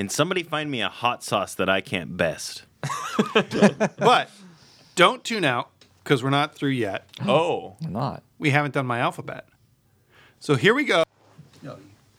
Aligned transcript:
and 0.00 0.10
somebody 0.10 0.42
find 0.42 0.70
me 0.70 0.80
a 0.80 0.88
hot 0.88 1.22
sauce 1.22 1.54
that 1.56 1.68
I 1.68 1.82
can't 1.82 2.16
best. 2.16 2.62
But 3.98 4.30
don't 4.96 5.22
tune 5.22 5.44
out 5.44 5.68
because 6.02 6.24
we're 6.24 6.30
not 6.30 6.54
through 6.54 6.70
yet. 6.70 7.06
Oh, 7.28 7.76
Or 7.84 7.90
not. 7.90 8.22
We 8.38 8.48
haven't 8.48 8.72
done 8.72 8.86
my 8.86 9.00
alphabet. 9.00 9.46
So 10.40 10.54
here 10.54 10.74
we 10.74 10.84
go. 10.84 11.04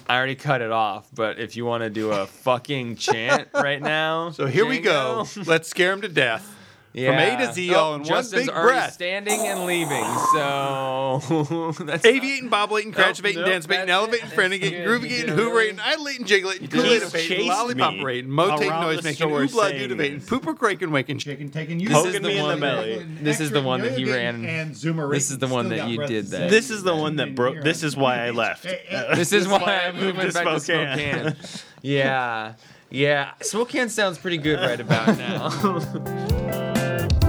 I 0.08 0.18
already 0.18 0.36
cut 0.36 0.62
it 0.62 0.72
off, 0.72 1.08
but 1.14 1.40
if 1.40 1.56
you 1.56 1.64
want 1.66 1.84
to 1.84 1.90
do 1.90 2.12
a 2.12 2.28
fucking 2.28 2.98
chant 2.98 3.48
right 3.54 3.82
now. 3.82 4.30
So 4.34 4.46
here 4.46 4.66
we 4.66 4.80
go. 4.80 5.26
Let's 5.46 5.70
scare 5.70 5.94
him 5.94 6.02
to 6.02 6.10
death. 6.10 6.54
Yeah. 6.94 7.20
A 7.42 7.48
to 7.48 7.54
Z 7.54 7.74
all 7.74 7.96
in 7.96 8.04
one 8.04 8.26
big 8.32 8.50
already 8.50 8.68
breath. 8.68 8.94
standing 8.94 9.40
and 9.48 9.66
leaving, 9.66 10.04
so 10.34 11.74
that's 11.86 12.04
Aviating, 12.06 12.50
bobblating, 12.50 12.94
cratchavating, 12.94 13.36
nope, 13.36 13.46
dance-bating, 13.46 13.86
that's 13.86 13.90
elevating, 13.92 14.26
it. 14.28 14.34
frantigating, 14.34 14.80
That's 14.80 14.88
good. 14.92 15.02
groovy-gating, 15.02 15.30
You 15.30 15.36
did 15.36 15.40
it 15.40 15.40
hooverating, 15.40 15.80
idolating, 15.80 16.26
jiggling, 16.26 16.68
kool-aid 16.68 17.02
chased 17.02 17.14
abating, 17.16 17.48
lollipop 17.48 17.94
me 17.94 18.04
rating, 18.04 18.30
motating, 18.32 18.70
around 18.70 18.82
the 18.88 18.94
noise-making, 18.96 19.16
store 19.16 19.40
oobla 19.42 19.70
saying 19.70 19.90
doodabating, 19.90 20.20
this. 20.20 20.30
pooper 20.30 20.58
craking, 20.58 20.92
waking, 20.92 21.18
Chicken 21.18 21.50
taking 21.50 21.80
you. 21.80 21.88
This 21.88 21.98
is 21.98 22.04
Poking 22.08 22.22
the 22.24 22.28
me 22.28 22.38
in 22.38 22.44
one- 22.44 22.56
the 22.60 22.62
belly. 22.66 23.06
This 23.22 23.40
is 23.40 23.52
the 23.52 23.62
one 23.62 23.82
that 23.82 23.98
he 23.98 24.12
ran- 24.12 24.44
And 24.44 24.72
Zoomer 24.72 25.10
This 25.14 25.32
is 25.32 25.38
the 25.38 25.48
one 25.48 25.70
that 25.70 25.88
you 25.90 26.06
did 26.06 26.28
that. 26.28 26.50
This 26.50 26.70
is 26.70 26.84
the 26.84 26.96
one 26.96 27.16
that 27.18 27.36
broke. 27.36 27.62
This 27.62 27.84
is 27.84 27.96
why 27.96 28.26
I 28.26 28.30
left. 28.32 28.66
This 29.16 29.32
is 29.32 29.48
why 29.48 29.84
I 29.88 29.92
moved 29.94 30.18
moved 30.18 30.28
to 30.28 30.34
back 30.34 30.44
to 30.56 30.60
Spokane. 30.60 30.98
Spokane. 30.98 31.36
yeah, 31.82 32.54
yeah. 32.90 33.32
Spokane 33.42 33.88
sounds 33.90 34.18
pretty 34.18 34.38
good 34.38 34.60
right 34.60 34.80
about 34.80 35.18
now. 35.18 36.68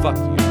Fuck 0.02 0.16
you. 0.16 0.41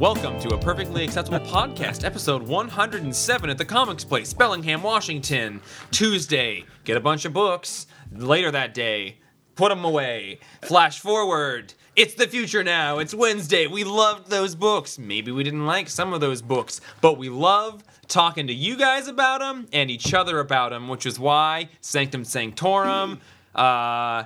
Welcome 0.00 0.38
to 0.40 0.48
a 0.54 0.58
perfectly 0.58 1.04
acceptable 1.04 1.38
podcast, 1.46 2.04
episode 2.04 2.42
107 2.42 3.50
at 3.50 3.58
the 3.58 3.64
Comics 3.64 4.04
Place, 4.04 4.32
Bellingham, 4.34 4.82
Washington. 4.82 5.60
Tuesday, 5.92 6.64
get 6.84 6.96
a 6.96 7.00
bunch 7.00 7.24
of 7.24 7.32
books. 7.32 7.86
Later 8.12 8.50
that 8.50 8.74
day, 8.74 9.18
put 9.54 9.68
them 9.68 9.84
away. 9.84 10.40
Flash 10.62 10.98
forward. 10.98 11.74
It's 11.94 12.14
the 12.14 12.26
future 12.26 12.64
now. 12.64 12.98
It's 12.98 13.14
Wednesday. 13.14 13.68
We 13.68 13.84
loved 13.84 14.28
those 14.30 14.56
books. 14.56 14.98
Maybe 14.98 15.30
we 15.30 15.44
didn't 15.44 15.66
like 15.66 15.88
some 15.88 16.12
of 16.12 16.20
those 16.20 16.42
books, 16.42 16.80
but 17.00 17.16
we 17.16 17.28
love 17.28 17.84
talking 18.08 18.48
to 18.48 18.52
you 18.52 18.76
guys 18.76 19.06
about 19.06 19.40
them 19.40 19.68
and 19.72 19.90
each 19.90 20.12
other 20.12 20.40
about 20.40 20.70
them, 20.70 20.88
which 20.88 21.06
is 21.06 21.20
why 21.20 21.68
Sanctum 21.80 22.24
Sanctorum. 22.24 23.20
Uh, 23.54 24.24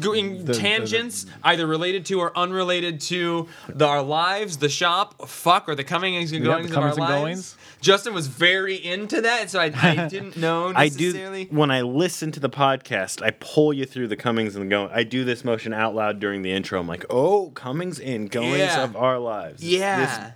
going 0.00 0.46
tangents 0.46 1.26
either 1.42 1.66
related 1.66 2.06
to 2.06 2.20
or 2.20 2.36
unrelated 2.36 3.00
to 3.00 3.48
the, 3.68 3.86
our 3.86 4.02
lives, 4.02 4.58
the 4.58 4.68
shop, 4.68 5.28
fuck, 5.28 5.68
or 5.68 5.74
the 5.74 5.84
comings 5.84 6.32
and 6.32 6.44
Yeah, 6.44 6.52
goings 6.52 6.70
the 6.70 6.76
of 6.76 6.82
our 6.82 6.90
comings 6.92 6.98
and 6.98 7.08
lives. 7.08 7.22
goings. 7.22 7.56
Justin 7.80 8.14
was 8.14 8.26
very 8.28 8.76
into 8.76 9.20
that, 9.22 9.50
so 9.50 9.58
I, 9.60 9.72
I 9.74 10.06
didn't 10.08 10.36
know 10.36 10.72
I 10.74 10.88
do 10.88 11.06
necessarily. 11.06 11.46
when 11.50 11.70
I 11.70 11.82
listen 11.82 12.30
to 12.32 12.40
the 12.40 12.50
podcast. 12.50 13.22
I 13.22 13.30
pull 13.32 13.72
you 13.72 13.84
through 13.84 14.08
the 14.08 14.16
comings 14.16 14.54
and 14.56 14.70
goings. 14.70 14.90
I 14.94 15.02
do 15.02 15.24
this 15.24 15.44
motion 15.44 15.72
out 15.72 15.94
loud 15.94 16.20
during 16.20 16.42
the 16.42 16.52
intro. 16.52 16.78
I'm 16.78 16.86
like, 16.86 17.04
oh, 17.10 17.50
comings 17.50 17.98
and 17.98 18.30
goings 18.30 18.58
Yeah. 18.58 18.84
of 18.84 18.96
our 18.96 19.18
lives. 19.18 19.64
Yeah. 19.64 20.32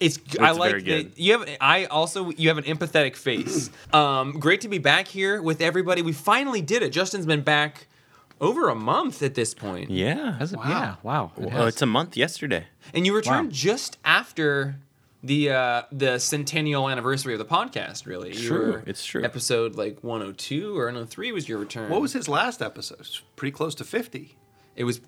It's, 0.00 0.18
I 0.40 0.52
like 0.52 0.82
that 0.86 1.18
you 1.18 1.38
have 1.38 1.46
I 1.60 1.84
also 1.84 2.30
you 2.30 2.48
have 2.48 2.56
an 2.56 2.64
empathetic 2.64 3.16
face. 3.16 3.68
um, 3.92 4.32
great 4.40 4.62
to 4.62 4.68
be 4.68 4.78
back 4.78 5.06
here 5.06 5.42
with 5.42 5.60
everybody. 5.60 6.00
We 6.00 6.14
finally 6.14 6.62
did 6.62 6.82
it. 6.82 6.88
Justin's 6.90 7.26
been 7.26 7.42
back 7.42 7.86
over 8.40 8.68
a 8.68 8.74
month 8.74 9.22
at 9.22 9.34
this 9.34 9.54
point. 9.54 9.90
yeah. 9.90 10.38
Has 10.38 10.52
it? 10.52 10.58
Yeah. 10.64 10.96
Wow. 11.02 11.32
It 11.36 11.46
Oh, 11.46 11.48
has. 11.50 11.68
it's 11.74 11.82
a 11.82 11.86
month 11.86 12.16
yesterday. 12.16 12.66
And 12.94 13.06
you 13.06 13.14
returned 13.14 13.48
Wow. 13.48 13.52
just 13.54 13.98
after 14.04 14.76
the 15.22 15.50
uh, 15.50 15.82
the 15.92 16.18
centennial 16.18 16.88
anniversary 16.88 17.34
of 17.34 17.38
the 17.38 17.44
podcast. 17.44 18.06
Really, 18.06 18.34
You 18.34 18.48
True, 18.48 18.72
were- 18.72 18.82
it's 18.86 19.04
true. 19.04 19.22
Episode 19.22 19.76
like 19.76 19.98
102 20.02 20.78
or 20.78 20.86
103 20.86 21.32
was 21.32 21.48
your 21.48 21.58
return. 21.58 21.90
What 21.90 22.00
was 22.00 22.14
his 22.14 22.28
last 22.28 22.62
episode? 22.62 23.00
It's 23.00 23.20
pretty 23.36 23.52
close 23.52 23.74
to 23.76 23.84
50. 23.84 24.36
it? 24.76 24.84
Was 24.84 25.00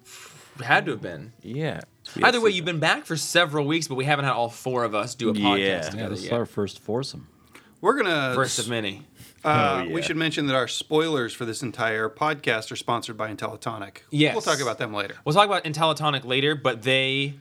had 0.63 0.85
to 0.85 0.91
have 0.91 1.01
been. 1.01 1.33
Yeah. 1.43 1.81
Either 2.23 2.39
way, 2.43 2.51
you've 2.51 2.67
been 2.67 2.79
back 2.81 3.07
for 3.07 3.17
several 3.17 3.65
weeks, 3.67 3.89
but 3.89 3.95
we 3.95 4.05
haven't 4.05 4.27
had 4.27 4.35
all 4.35 4.51
four 4.51 4.85
of 4.85 4.95
us 4.95 5.15
do 5.15 5.31
a 5.31 5.33
podcast 5.33 5.59
Yeah. 5.59 5.67
yeah, 5.67 5.81
together 5.89 6.09
this 6.11 6.19
is 6.19 6.25
yet. 6.27 6.35
our 6.35 6.45
first 6.45 6.79
foursome. 6.81 7.29
We're 7.81 7.97
gonna 7.97 8.33
First 8.35 8.59
of 8.59 8.69
many. 8.69 9.07
Uh, 9.45 9.83
Oh, 9.83 9.89
yeah. 9.89 9.95
We 9.95 10.03
should 10.03 10.17
mention 10.17 10.47
that 10.47 10.55
our 10.55 10.69
spoilers 10.69 11.33
for 11.35 11.45
this 11.45 11.63
entire 11.63 12.09
podcast 12.09 12.71
are 12.71 12.77
sponsored 12.77 13.17
by 13.17 13.33
Intellatonic. 13.33 13.99
Yes. 14.11 14.35
We'll 14.35 14.43
talk 14.43 14.61
about 14.61 14.79
them 14.79 14.93
later. 14.95 15.17
We'll 15.25 15.35
talk 15.35 15.47
about 15.47 15.65
Intellatonic 15.65 16.25
later, 16.25 16.55
but 16.55 16.83
they 16.83 17.35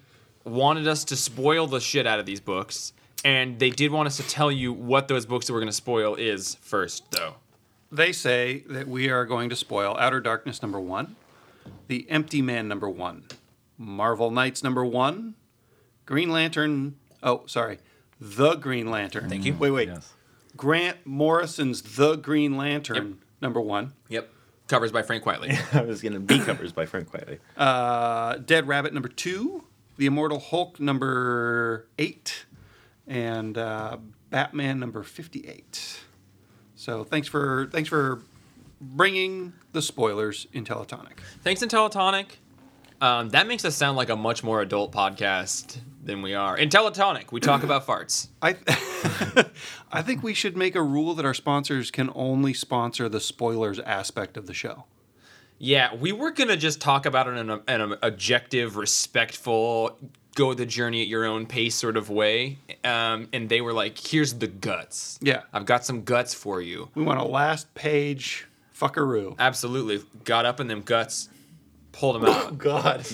wanted 0.44 0.88
us 0.88 1.04
to 1.06 1.16
spoil 1.16 1.68
the 1.68 1.80
shit 1.80 2.08
out 2.08 2.20
of 2.20 2.26
these 2.26 2.40
books, 2.40 2.94
and 3.24 3.60
they 3.60 3.70
did 3.70 3.92
want 3.92 4.08
us 4.08 4.18
to 4.18 4.24
tell 4.24 4.52
you 4.52 4.74
what 4.74 5.08
those 5.08 5.26
books 5.28 5.46
that 5.48 5.54
we're 5.54 5.60
going 5.60 5.68
to 5.68 5.74
spoil 5.74 6.16
is 6.16 6.56
first, 6.62 7.12
though. 7.12 7.36
They 7.92 8.12
say 8.14 8.64
that 8.70 8.88
we 8.88 9.10
are 9.10 9.26
going 9.26 9.50
to 9.50 9.56
spoil 9.56 9.96
Outer 10.00 10.22
Darkness 10.22 10.62
number 10.64 10.80
one, 10.80 11.16
The 11.88 12.10
Empty 12.10 12.42
Man 12.42 12.68
number 12.68 12.90
one, 12.90 13.26
Marvel 13.78 14.32
Knights 14.32 14.64
number 14.64 14.84
one, 14.86 15.36
Green 16.08 16.32
Lantern. 16.32 16.96
Oh, 17.22 17.44
sorry. 17.46 17.78
The 18.20 18.56
Green 18.56 18.90
Lantern. 18.90 19.30
Thank 19.30 19.46
you. 19.46 19.54
Wait, 19.54 19.72
wait. 19.72 19.90
Yes. 19.90 20.14
Grant 20.58 20.98
Morrison's 21.06 21.82
The 21.96 22.16
Green 22.16 22.58
Lantern 22.58 23.20
number 23.42 23.60
one, 23.62 23.94
Yep. 24.10 24.30
Covers 24.68 24.92
by 24.92 25.02
Frank 25.02 25.26
Whiteley. 25.26 25.52
I 25.74 25.82
was 25.82 26.02
gonna 26.02 26.20
be 26.20 26.40
covers 26.40 26.72
by 26.72 26.86
Frank 26.86 27.10
Quietly. 27.10 27.40
uh, 27.58 28.36
Dead 28.38 28.68
Rabbit 28.68 28.94
number 28.94 29.10
two, 29.10 29.66
The 29.98 30.06
Immortal 30.06 30.40
Hulk 30.40 30.80
number 30.80 31.88
eight, 32.00 32.46
and 33.08 33.58
uh, 33.58 33.98
Batman 34.30 34.80
number 34.80 35.04
fifty-eight. 35.04 36.00
So 36.76 37.04
thanks 37.04 37.28
for 37.28 37.68
thanks 37.72 37.90
for 37.90 38.22
bringing 38.80 39.54
the 39.74 39.82
spoilers 39.82 40.48
Intellatonic. 40.54 41.20
Thanks, 41.44 41.62
Intellatonic. 41.62 42.26
Um, 43.02 43.30
that 43.30 43.48
makes 43.48 43.66
us 43.66 43.76
sound 43.76 43.98
like 43.98 44.10
a 44.10 44.16
much 44.16 44.44
more 44.44 44.62
adult 44.62 44.92
podcast 44.92 45.80
than 46.04 46.22
we 46.22 46.34
are. 46.34 46.58
Intellatonic, 46.58 47.32
we 47.32 47.40
talk 47.40 47.64
about 47.64 47.86
farts. 47.86 48.28
I 48.42 48.56
I 49.92 50.02
think 50.02 50.24
we 50.24 50.34
should 50.34 50.58
make 50.58 50.76
a 50.76 50.82
rule 50.82 51.14
that 51.16 51.26
our 51.26 51.34
sponsors 51.34 51.92
can 51.92 52.10
only 52.16 52.54
sponsor 52.54 53.08
the 53.10 53.20
spoilers 53.20 53.80
aspect 53.80 54.38
of 54.38 54.48
the 54.48 54.54
show. 54.54 54.86
Yeah, 55.58 55.94
we 55.94 56.12
were 56.12 56.32
gonna 56.32 56.58
just 56.58 56.82
talk 56.82 57.06
about 57.06 57.28
it 57.28 57.38
in, 57.38 57.50
a, 57.50 57.56
in 57.68 57.82
an 57.82 57.96
objective, 58.02 58.78
respectful, 58.78 59.98
go 60.36 60.54
the 60.54 60.66
journey 60.66 61.02
at 61.02 61.08
your 61.08 61.26
own 61.26 61.46
pace 61.46 61.76
sort 61.76 61.98
of 61.98 62.10
way. 62.10 62.58
Um, 62.84 63.28
and 63.32 63.48
they 63.48 63.62
were 63.62 63.74
like, 63.74 63.98
"Here's 63.98 64.34
the 64.34 64.48
guts. 64.48 65.20
Yeah. 65.22 65.44
I've 65.54 65.66
got 65.66 65.86
some 65.86 66.04
guts 66.04 66.34
for 66.34 66.62
you." 66.62 66.90
We 66.96 67.04
want 67.04 67.20
a 67.20 67.26
last 67.26 67.74
page 67.76 68.48
fuckaroo. 68.76 69.36
Absolutely, 69.38 70.04
got 70.24 70.46
up 70.46 70.60
in 70.60 70.68
them 70.68 70.82
guts, 70.82 71.30
pulled 71.91 72.18
him 72.18 72.25
out, 72.25 72.46
Oh 72.47 72.52
God. 72.57 72.97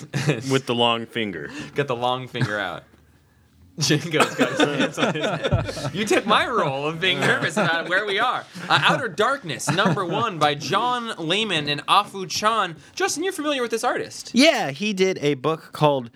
With 0.50 0.66
the 0.66 0.74
long 0.74 1.06
finger. 1.06 1.50
got 1.74 1.86
the 1.88 1.96
long 1.96 2.28
finger 2.28 2.58
out. 2.58 2.84
Django's 3.78 4.34
got 4.34 4.50
his 4.50 4.60
hands 4.60 4.98
on 4.98 5.14
his 5.14 5.24
head. 5.24 5.94
You 5.94 6.04
took 6.04 6.26
my 6.26 6.48
role 6.48 6.88
of 6.88 7.00
being 7.00 7.20
nervous 7.20 7.56
about 7.56 7.88
where 7.88 8.04
we 8.04 8.18
are. 8.18 8.44
Uh, 8.68 8.80
Outer 8.82 9.06
Darkness, 9.08 9.70
number 9.70 10.04
one, 10.04 10.38
by 10.40 10.56
John 10.56 11.14
Layman 11.16 11.68
and 11.68 11.86
Afu 11.86 12.28
Chan. 12.28 12.74
Justin, 12.96 13.22
you're 13.22 13.32
familiar 13.32 13.62
with 13.62 13.70
this 13.70 13.84
artist. 13.84 14.32
Yeah, 14.34 14.72
he 14.72 14.92
did 14.92 15.18
a 15.22 15.34
book 15.34 15.70
called 15.72 16.10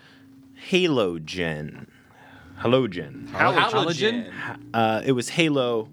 Halogen. 0.71 1.87
Halogen. 2.61 3.29
Halogen. 3.29 4.33
Uh, 4.75 5.03
it 5.05 5.13
was 5.13 5.31
Halo 5.31 5.89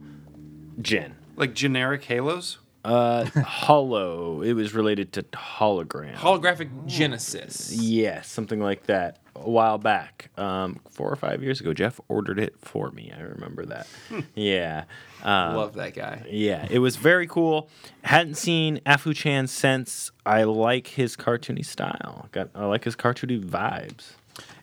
Gen. 0.82 1.16
like 1.36 1.54
generic 1.54 2.04
halos? 2.06 2.58
Uh, 2.84 3.26
hollow. 3.42 4.42
It 4.42 4.54
was 4.54 4.74
related 4.74 5.14
to 5.14 5.24
hologram. 5.24 6.16
Holographic 6.16 6.70
Genesis. 6.86 7.72
yeah, 7.74 8.22
something 8.22 8.60
like 8.60 8.84
that. 8.88 9.20
A 9.36 9.50
while 9.50 9.78
back, 9.78 10.30
um, 10.38 10.80
four 10.90 11.10
or 11.10 11.16
five 11.16 11.42
years 11.42 11.62
ago, 11.62 11.74
Jeff 11.74 12.00
ordered 12.10 12.40
it 12.40 12.56
for 12.60 12.92
me. 12.92 13.12
I 13.16 13.22
remember 13.22 13.66
that. 13.68 13.88
yeah. 14.36 14.84
Um, 15.24 15.56
Love 15.56 15.76
that 15.76 15.94
guy. 15.94 16.26
Yeah, 16.30 16.68
it 16.70 16.80
was 16.80 16.98
very 16.98 17.26
cool. 17.28 17.70
Hadn't 18.04 18.36
seen 18.36 18.80
Afu 18.86 19.16
Chan 19.16 19.48
since. 19.48 20.12
I 20.26 20.44
like 20.44 20.88
his 20.88 21.16
cartoony 21.16 21.66
style. 21.66 22.28
Got 22.32 22.50
I 22.54 22.66
like 22.66 22.84
his 22.84 22.96
cartoony 22.98 23.42
vibes. 23.42 24.12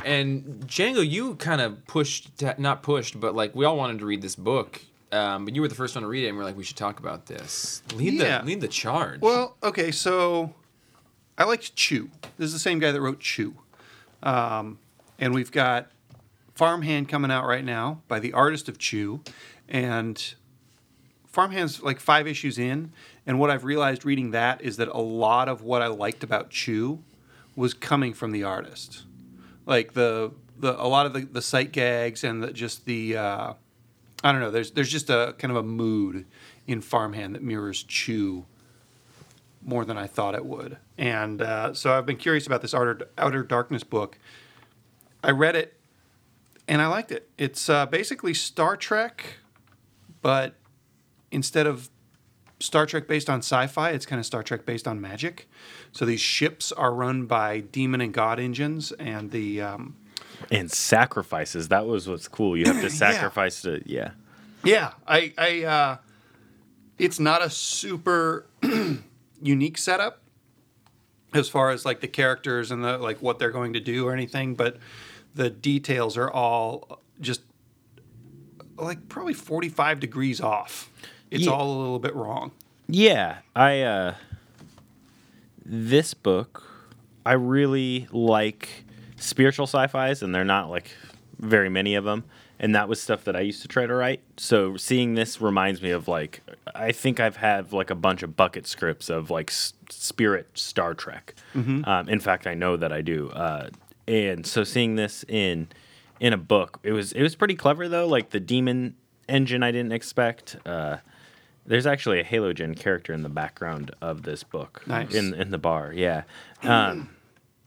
And 0.05 0.65
Django, 0.67 1.07
you 1.09 1.35
kind 1.37 1.61
of 1.61 1.87
pushed, 1.87 2.31
not 2.59 2.83
pushed, 2.83 3.19
but 3.21 3.35
like 3.35 3.55
we 3.55 3.65
all 3.65 3.77
wanted 3.77 3.99
to 4.01 4.07
read 4.07 4.23
this 4.23 4.37
book. 4.37 4.83
Um, 5.13 5.45
but 5.45 5.55
you 5.55 5.61
were 5.63 5.69
the 5.69 5.75
first 5.75 5.95
one 5.95 6.03
to 6.03 6.09
read 6.09 6.25
it, 6.25 6.29
and 6.29 6.37
we're 6.37 6.45
like, 6.45 6.57
we 6.57 6.65
should 6.65 6.77
talk 6.77 6.99
about 6.99 7.27
this. 7.27 7.83
Lead 7.95 8.15
Yeah. 8.15 8.41
the 8.41 8.47
lead 8.47 8.61
the 8.61 8.69
charge. 8.69 9.21
Well, 9.21 9.57
okay, 9.63 9.91
so 9.93 10.53
I 11.39 11.45
liked 11.45 11.77
Chew. 11.77 12.11
This 12.39 12.47
is 12.49 12.53
the 12.53 12.59
same 12.59 12.79
guy 12.79 12.91
that 12.93 13.01
wrote 13.01 13.21
Chew. 13.21 13.55
Um, 14.23 14.79
and 15.19 15.33
we've 15.33 15.53
got 15.53 15.91
Farmhand 16.55 17.09
coming 17.09 17.31
out 17.31 17.47
right 17.47 17.65
now 17.65 18.03
by 18.09 18.19
the 18.19 18.33
artist 18.33 18.69
of 18.69 18.79
Chew, 18.79 19.21
and 19.69 20.35
Farmhand's 21.29 21.83
like 21.83 22.01
five 22.01 22.27
issues 22.27 22.59
in, 22.59 22.93
and 23.27 23.39
what 23.39 23.51
I've 23.51 23.65
realized 23.65 24.05
reading 24.05 24.31
that 24.33 24.63
is 24.63 24.77
that 24.79 24.89
a 24.89 25.01
lot 25.01 25.49
of 25.49 25.63
what 25.63 25.83
I 25.83 25.87
liked 25.89 26.25
about 26.25 26.51
Chew 26.51 27.03
was 27.55 27.75
coming 27.75 28.13
from 28.13 28.33
the 28.33 28.43
artist, 28.43 29.05
like 29.67 29.93
the 29.95 30.33
the 30.59 30.73
a 30.83 30.89
lot 30.89 31.07
of 31.07 31.13
the, 31.13 31.21
the 31.21 31.43
sight 31.43 31.71
gags 31.73 32.25
and 32.25 32.43
the, 32.43 32.53
just 32.53 32.87
the 32.87 33.17
uh, 33.17 33.53
I 34.27 34.33
don't 34.33 34.41
know. 34.41 34.51
There's 34.51 34.73
there's 34.73 34.91
just 34.91 35.09
a 35.09 35.37
kind 35.39 35.53
of 35.53 35.57
a 35.57 35.63
mood 35.63 36.27
in 36.67 36.81
Farmhand 36.81 37.37
that 37.37 37.45
mirrors 37.45 37.85
Chew 37.85 38.45
more 39.63 39.85
than 39.85 39.97
I 39.97 40.09
thought 40.09 40.35
it 40.35 40.45
would, 40.45 40.79
and 40.99 41.41
uh, 41.41 41.75
so 41.75 41.97
I've 41.97 42.07
been 42.07 42.17
curious 42.17 42.45
about 42.45 42.61
this 42.61 42.75
Outer 42.75 43.09
Outer 43.17 43.45
Darkness 43.45 43.85
book. 43.85 44.19
I 45.23 45.31
read 45.31 45.55
it 45.55 45.79
and 46.67 46.83
I 46.83 46.89
liked 46.89 47.13
it. 47.13 47.31
It's 47.39 47.69
uh, 47.69 47.87
basically 47.87 48.35
Star 48.35 48.77
Trek, 48.77 49.39
but 50.23 50.55
instead 51.31 51.69
of 51.69 51.89
Star 52.59 52.85
Trek 52.85 53.07
based 53.07 53.31
on 53.31 53.39
sci-fi, 53.39 53.91
it's 53.91 54.07
kind 54.07 54.19
of 54.19 54.27
Star 54.27 54.43
Trek 54.43 54.67
based 54.67 54.89
on 54.89 55.01
magic. 55.01 55.49
So 55.93 56.05
these 56.05 56.21
ships 56.21 56.73
are 56.73 56.93
run 56.93 57.27
by 57.27 57.61
demon 57.61 58.01
and 58.01 58.13
god 58.13 58.41
engines, 58.41 58.91
and 58.91 59.31
the 59.31 59.61
um, 59.61 59.97
And 60.51 60.71
sacrifices. 60.71 61.69
That 61.69 61.87
was 61.87 62.09
what's 62.09 62.29
cool. 62.29 62.57
You 62.57 62.67
have 62.67 62.81
to 62.83 62.91
sacrifice 63.05 63.63
to 63.63 63.83
yeah. 63.87 64.11
yeah, 64.65 64.93
I, 65.07 65.33
I, 65.39 65.65
uh, 65.65 65.97
it's 66.99 67.19
not 67.19 67.43
a 67.43 67.51
super 67.51 68.47
unique 69.43 69.79
setup 69.79 70.23
as 71.35 71.49
far 71.49 71.71
as 71.71 71.85
like 71.85 72.01
the 72.01 72.09
characters 72.09 72.71
and 72.71 72.85
the 72.85 72.99
like 72.99 73.21
what 73.23 73.39
they're 73.39 73.51
going 73.51 73.73
to 73.75 73.81
do 73.81 74.07
or 74.07 74.13
anything, 74.13 74.55
but 74.55 74.77
the 75.35 75.51
details 75.51 76.17
are 76.17 76.31
all 76.31 77.01
just 77.21 77.43
like 78.77 79.09
probably 79.09 79.35
45 79.35 80.01
degrees 80.01 80.41
off. 80.41 80.91
It's 81.31 81.45
Yeah. 81.47 81.53
all 81.53 81.77
a 81.77 81.79
little 81.79 81.99
bit 81.99 82.15
wrong. 82.15 82.53
Yeah, 82.89 83.39
I 83.55 83.81
uh 83.81 84.15
this 85.65 86.15
book 86.15 86.63
I 87.25 87.33
really 87.33 88.07
like 88.13 88.85
spiritual 89.17 89.67
sci-fis 89.67 90.23
and 90.23 90.35
they're 90.35 90.45
not 90.45 90.69
like 90.71 90.91
very 91.39 91.69
many 91.69 91.95
of 91.95 92.05
them 92.05 92.25
and 92.59 92.75
that 92.75 92.89
was 92.89 93.01
stuff 93.03 93.25
that 93.25 93.37
I 93.37 93.41
used 93.41 93.61
to 93.63 93.69
try 93.69 93.87
to 93.87 93.95
write. 93.95 94.23
So 94.39 94.77
seeing 94.79 95.15
this 95.15 95.41
reminds 95.43 95.83
me 95.83 95.91
of 95.91 96.09
like 96.09 96.41
I 96.75 96.93
think 96.93 97.21
I've 97.21 97.37
had 97.37 97.73
like 97.73 97.91
a 97.91 97.95
bunch 97.95 98.23
of 98.23 98.35
bucket 98.37 98.67
scripts 98.67 99.11
of 99.11 99.31
like 99.31 99.51
s- 99.51 99.75
spirit 99.91 100.49
Star 100.55 100.95
Trek. 100.95 101.35
Um, 101.55 102.09
in 102.09 102.19
fact, 102.21 102.47
I 102.47 102.55
know 102.55 102.77
that 102.79 102.93
I 102.93 103.03
do. 103.03 103.29
Uh, 103.31 103.69
and 104.09 104.47
so 104.47 104.65
seeing 104.65 104.97
this 104.97 105.25
in 105.29 105.69
in 106.19 106.33
a 106.33 106.39
book, 106.39 106.79
it 106.83 106.93
was 106.93 107.13
it 107.13 107.23
was 107.23 107.35
pretty 107.35 107.57
clever 107.57 107.89
though. 107.89 108.07
Like 108.07 108.31
the 108.31 108.41
demon 108.41 108.95
engine, 109.29 109.63
I 109.63 109.71
didn't 109.71 109.93
expect. 109.93 110.57
Uh, 110.65 110.99
there's 111.67 111.87
actually 111.87 112.21
a 112.21 112.25
Halogen 112.25 112.75
character 112.79 113.13
in 113.13 113.23
the 113.23 113.29
background 113.29 113.91
of 114.01 114.23
this 114.23 114.43
book. 114.45 114.83
Nice. 114.87 115.15
In 115.15 115.35
in 115.35 115.51
the 115.51 115.59
bar, 115.59 115.93
yeah. 115.93 116.23
Um, 116.63 117.11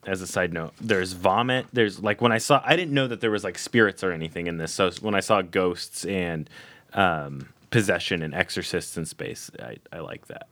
as 0.09 0.21
a 0.21 0.27
side 0.27 0.51
note, 0.51 0.73
there's 0.81 1.13
vomit. 1.13 1.67
There's 1.71 2.01
like 2.01 2.19
when 2.19 2.31
I 2.31 2.39
saw, 2.39 2.61
I 2.65 2.75
didn't 2.75 2.93
know 2.93 3.07
that 3.07 3.21
there 3.21 3.29
was 3.29 3.43
like 3.43 3.59
spirits 3.59 4.03
or 4.03 4.11
anything 4.11 4.47
in 4.47 4.57
this. 4.57 4.73
So 4.73 4.89
when 5.01 5.13
I 5.13 5.19
saw 5.19 5.43
ghosts 5.43 6.03
and 6.03 6.49
um, 6.93 7.49
possession 7.69 8.23
and 8.23 8.33
exorcists 8.33 8.97
in 8.97 9.05
space, 9.05 9.51
I, 9.59 9.77
I 9.93 9.99
like 9.99 10.25
that. 10.27 10.47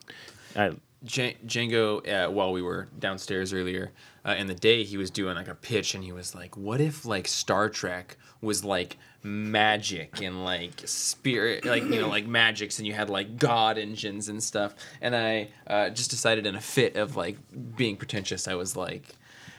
I, 0.56 0.74
J- 1.04 1.38
Django, 1.46 2.08
uh, 2.08 2.32
while 2.32 2.52
we 2.52 2.62
were 2.62 2.88
downstairs 3.00 3.52
earlier 3.52 3.92
uh, 4.26 4.36
in 4.38 4.48
the 4.48 4.56
day, 4.56 4.84
he 4.84 4.98
was 4.98 5.10
doing 5.10 5.36
like 5.36 5.48
a 5.48 5.56
pitch, 5.56 5.96
and 5.96 6.04
he 6.04 6.12
was 6.12 6.36
like, 6.36 6.56
"What 6.56 6.80
if 6.80 7.06
like 7.06 7.28
Star 7.28 7.70
Trek 7.70 8.18
was 8.42 8.64
like 8.64 8.98
magic 9.24 10.22
and 10.22 10.44
like 10.46 10.82
spirit, 10.86 11.66
like 11.66 11.84
you 11.84 12.02
know, 12.02 12.10
like 12.10 12.28
magics, 12.28 12.78
and 12.78 12.88
you 12.88 12.94
had 12.94 13.10
like 13.10 13.38
god 13.38 13.78
engines 13.78 14.28
and 14.28 14.44
stuff?" 14.44 14.76
And 15.02 15.16
I 15.16 15.50
uh, 15.66 15.90
just 15.90 16.12
decided 16.12 16.46
in 16.46 16.56
a 16.56 16.62
fit 16.62 16.96
of 16.96 17.16
like 17.16 17.38
being 17.76 17.96
pretentious, 17.96 18.48
I 18.48 18.54
was 18.54 18.76
like. 18.76 19.17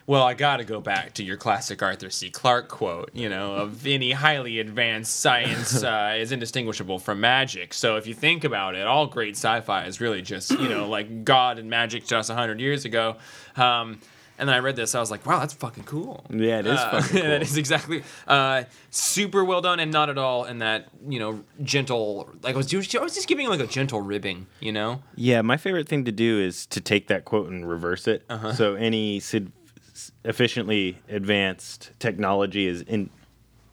Well, 0.08 0.22
I 0.22 0.32
got 0.32 0.56
to 0.56 0.64
go 0.64 0.80
back 0.80 1.12
to 1.14 1.22
your 1.22 1.36
classic 1.36 1.82
Arthur 1.82 2.08
C. 2.08 2.30
Clarke 2.30 2.68
quote, 2.68 3.10
you 3.12 3.28
know, 3.28 3.56
of 3.56 3.86
any 3.86 4.12
highly 4.12 4.58
advanced 4.58 5.20
science 5.20 5.82
uh, 5.84 6.16
is 6.18 6.32
indistinguishable 6.32 6.98
from 6.98 7.20
magic. 7.20 7.74
So 7.74 7.96
if 7.96 8.06
you 8.06 8.14
think 8.14 8.42
about 8.42 8.74
it, 8.74 8.86
all 8.86 9.06
great 9.06 9.36
sci-fi 9.36 9.84
is 9.84 10.00
really 10.00 10.22
just, 10.22 10.50
you 10.50 10.70
know, 10.70 10.88
like 10.96 11.24
God 11.24 11.58
and 11.58 11.68
magic 11.68 12.06
just 12.06 12.30
100 12.30 12.58
years 12.58 12.86
ago. 12.86 13.16
Um, 13.54 14.00
and 14.38 14.48
then 14.48 14.54
I 14.56 14.60
read 14.60 14.76
this, 14.76 14.94
I 14.94 15.00
was 15.00 15.10
like, 15.10 15.26
wow, 15.26 15.40
that's 15.40 15.52
fucking 15.52 15.84
cool. 15.84 16.24
Yeah, 16.30 16.60
it 16.60 16.66
is 16.68 16.78
Uh, 16.78 17.02
fucking 17.02 17.20
cool. 17.20 17.28
that 17.28 17.42
is 17.42 17.58
exactly 17.58 18.02
uh, 18.26 18.62
super 18.88 19.44
well 19.44 19.60
done, 19.60 19.78
and 19.80 19.92
not 19.92 20.08
at 20.08 20.16
all 20.16 20.44
in 20.44 20.60
that, 20.60 20.88
you 21.06 21.18
know, 21.18 21.42
gentle. 21.62 22.30
Like 22.42 22.54
I 22.54 22.56
was, 22.56 22.66
just, 22.68 22.96
I 22.96 23.02
was 23.02 23.14
just 23.14 23.26
giving 23.28 23.48
like 23.48 23.60
a 23.60 23.66
gentle 23.66 24.00
ribbing, 24.00 24.46
you 24.60 24.72
know. 24.72 25.02
yeah, 25.16 25.42
my 25.42 25.58
favorite 25.58 25.86
thing 25.88 26.04
to 26.06 26.12
do 26.12 26.38
is 26.40 26.64
to 26.66 26.80
take 26.80 27.08
that 27.08 27.24
quote 27.26 27.50
and 27.50 27.68
reverse 27.68 28.06
it. 28.08 28.22
Uh-huh. 28.30 28.54
So 28.54 28.74
any 28.76 29.18
sid- 29.20 29.50
efficiently 30.24 30.98
advanced 31.08 31.92
technology 31.98 32.66
is 32.66 32.82
in, 32.82 33.10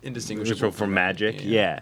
Indistinguishable 0.02 0.72
from 0.72 0.94
magic. 0.94 1.44
Yeah. 1.44 1.80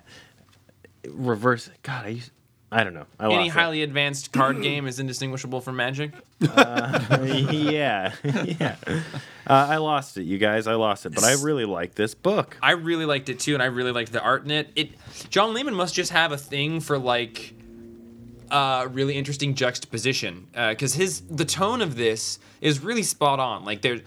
Reverse. 1.09 1.69
God, 1.81 2.05
I 2.05 2.09
used, 2.09 2.31
I 2.71 2.85
don't 2.85 2.93
know. 2.93 3.05
I 3.19 3.25
Any 3.25 3.35
lost 3.35 3.47
it. 3.47 3.49
highly 3.51 3.83
advanced 3.83 4.31
card 4.31 4.61
game 4.61 4.87
is 4.87 4.99
indistinguishable 4.99 5.59
from 5.59 5.75
magic. 5.75 6.11
yeah, 6.39 8.13
yeah. 8.23 8.75
Uh, 9.45 9.67
I 9.69 9.77
lost 9.77 10.17
it, 10.17 10.23
you 10.23 10.37
guys. 10.37 10.67
I 10.67 10.75
lost 10.75 11.05
it, 11.05 11.13
but 11.13 11.25
I 11.25 11.33
really 11.33 11.65
like 11.65 11.95
this 11.95 12.15
book. 12.15 12.57
I 12.61 12.71
really 12.71 13.05
liked 13.05 13.27
it 13.27 13.39
too, 13.39 13.53
and 13.53 13.61
I 13.61 13.65
really 13.67 13.91
liked 13.91 14.13
the 14.13 14.21
art 14.21 14.45
in 14.45 14.51
it. 14.51 14.69
It 14.75 14.91
John 15.29 15.53
Layman 15.53 15.75
must 15.75 15.93
just 15.93 16.11
have 16.11 16.31
a 16.31 16.37
thing 16.37 16.79
for 16.79 16.97
like 16.97 17.53
uh, 18.49 18.87
really 18.91 19.15
interesting 19.15 19.53
juxtaposition 19.55 20.47
because 20.69 20.93
his 20.93 21.21
the 21.21 21.45
tone 21.45 21.81
of 21.81 21.95
this 21.95 22.39
is 22.61 22.81
really 22.81 23.03
spot 23.03 23.39
on. 23.39 23.65
Like 23.65 23.81
there, 23.81 23.99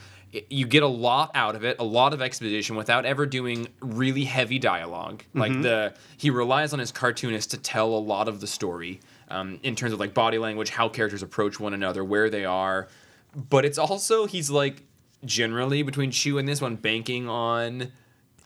you 0.50 0.66
get 0.66 0.82
a 0.82 0.88
lot 0.88 1.30
out 1.34 1.54
of 1.56 1.64
it, 1.64 1.76
a 1.78 1.84
lot 1.84 2.12
of 2.12 2.20
exposition 2.22 2.76
without 2.76 3.04
ever 3.04 3.26
doing 3.26 3.68
really 3.80 4.24
heavy 4.24 4.58
dialogue. 4.58 5.22
Like 5.34 5.52
the 5.62 5.94
he 6.16 6.30
relies 6.30 6.72
on 6.72 6.78
his 6.78 6.92
cartoonist 6.92 7.50
to 7.52 7.58
tell 7.58 7.88
a 7.88 7.98
lot 7.98 8.28
of 8.28 8.40
the 8.40 8.46
story 8.46 9.00
um, 9.28 9.58
in 9.62 9.74
terms 9.76 9.92
of 9.92 10.00
like 10.00 10.14
body 10.14 10.38
language, 10.38 10.70
how 10.70 10.88
characters 10.88 11.22
approach 11.22 11.58
one 11.60 11.74
another, 11.74 12.04
where 12.04 12.28
they 12.30 12.44
are. 12.44 12.88
But 13.34 13.64
it's 13.64 13.78
also 13.78 14.26
he's 14.26 14.50
like 14.50 14.82
generally 15.24 15.82
between 15.82 16.10
Chew 16.10 16.38
and 16.38 16.46
this 16.48 16.60
one 16.60 16.76
banking 16.76 17.28
on 17.28 17.92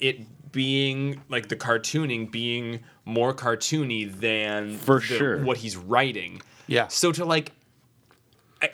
it 0.00 0.20
being 0.52 1.20
like 1.28 1.48
the 1.48 1.56
cartooning 1.56 2.30
being 2.30 2.80
more 3.04 3.32
cartoony 3.34 4.12
than 4.12 4.76
For 4.78 4.96
the- 4.98 5.04
sure. 5.06 5.42
what 5.44 5.58
he's 5.58 5.76
writing. 5.76 6.40
Yeah. 6.66 6.88
So 6.88 7.12
to 7.12 7.24
like 7.24 7.52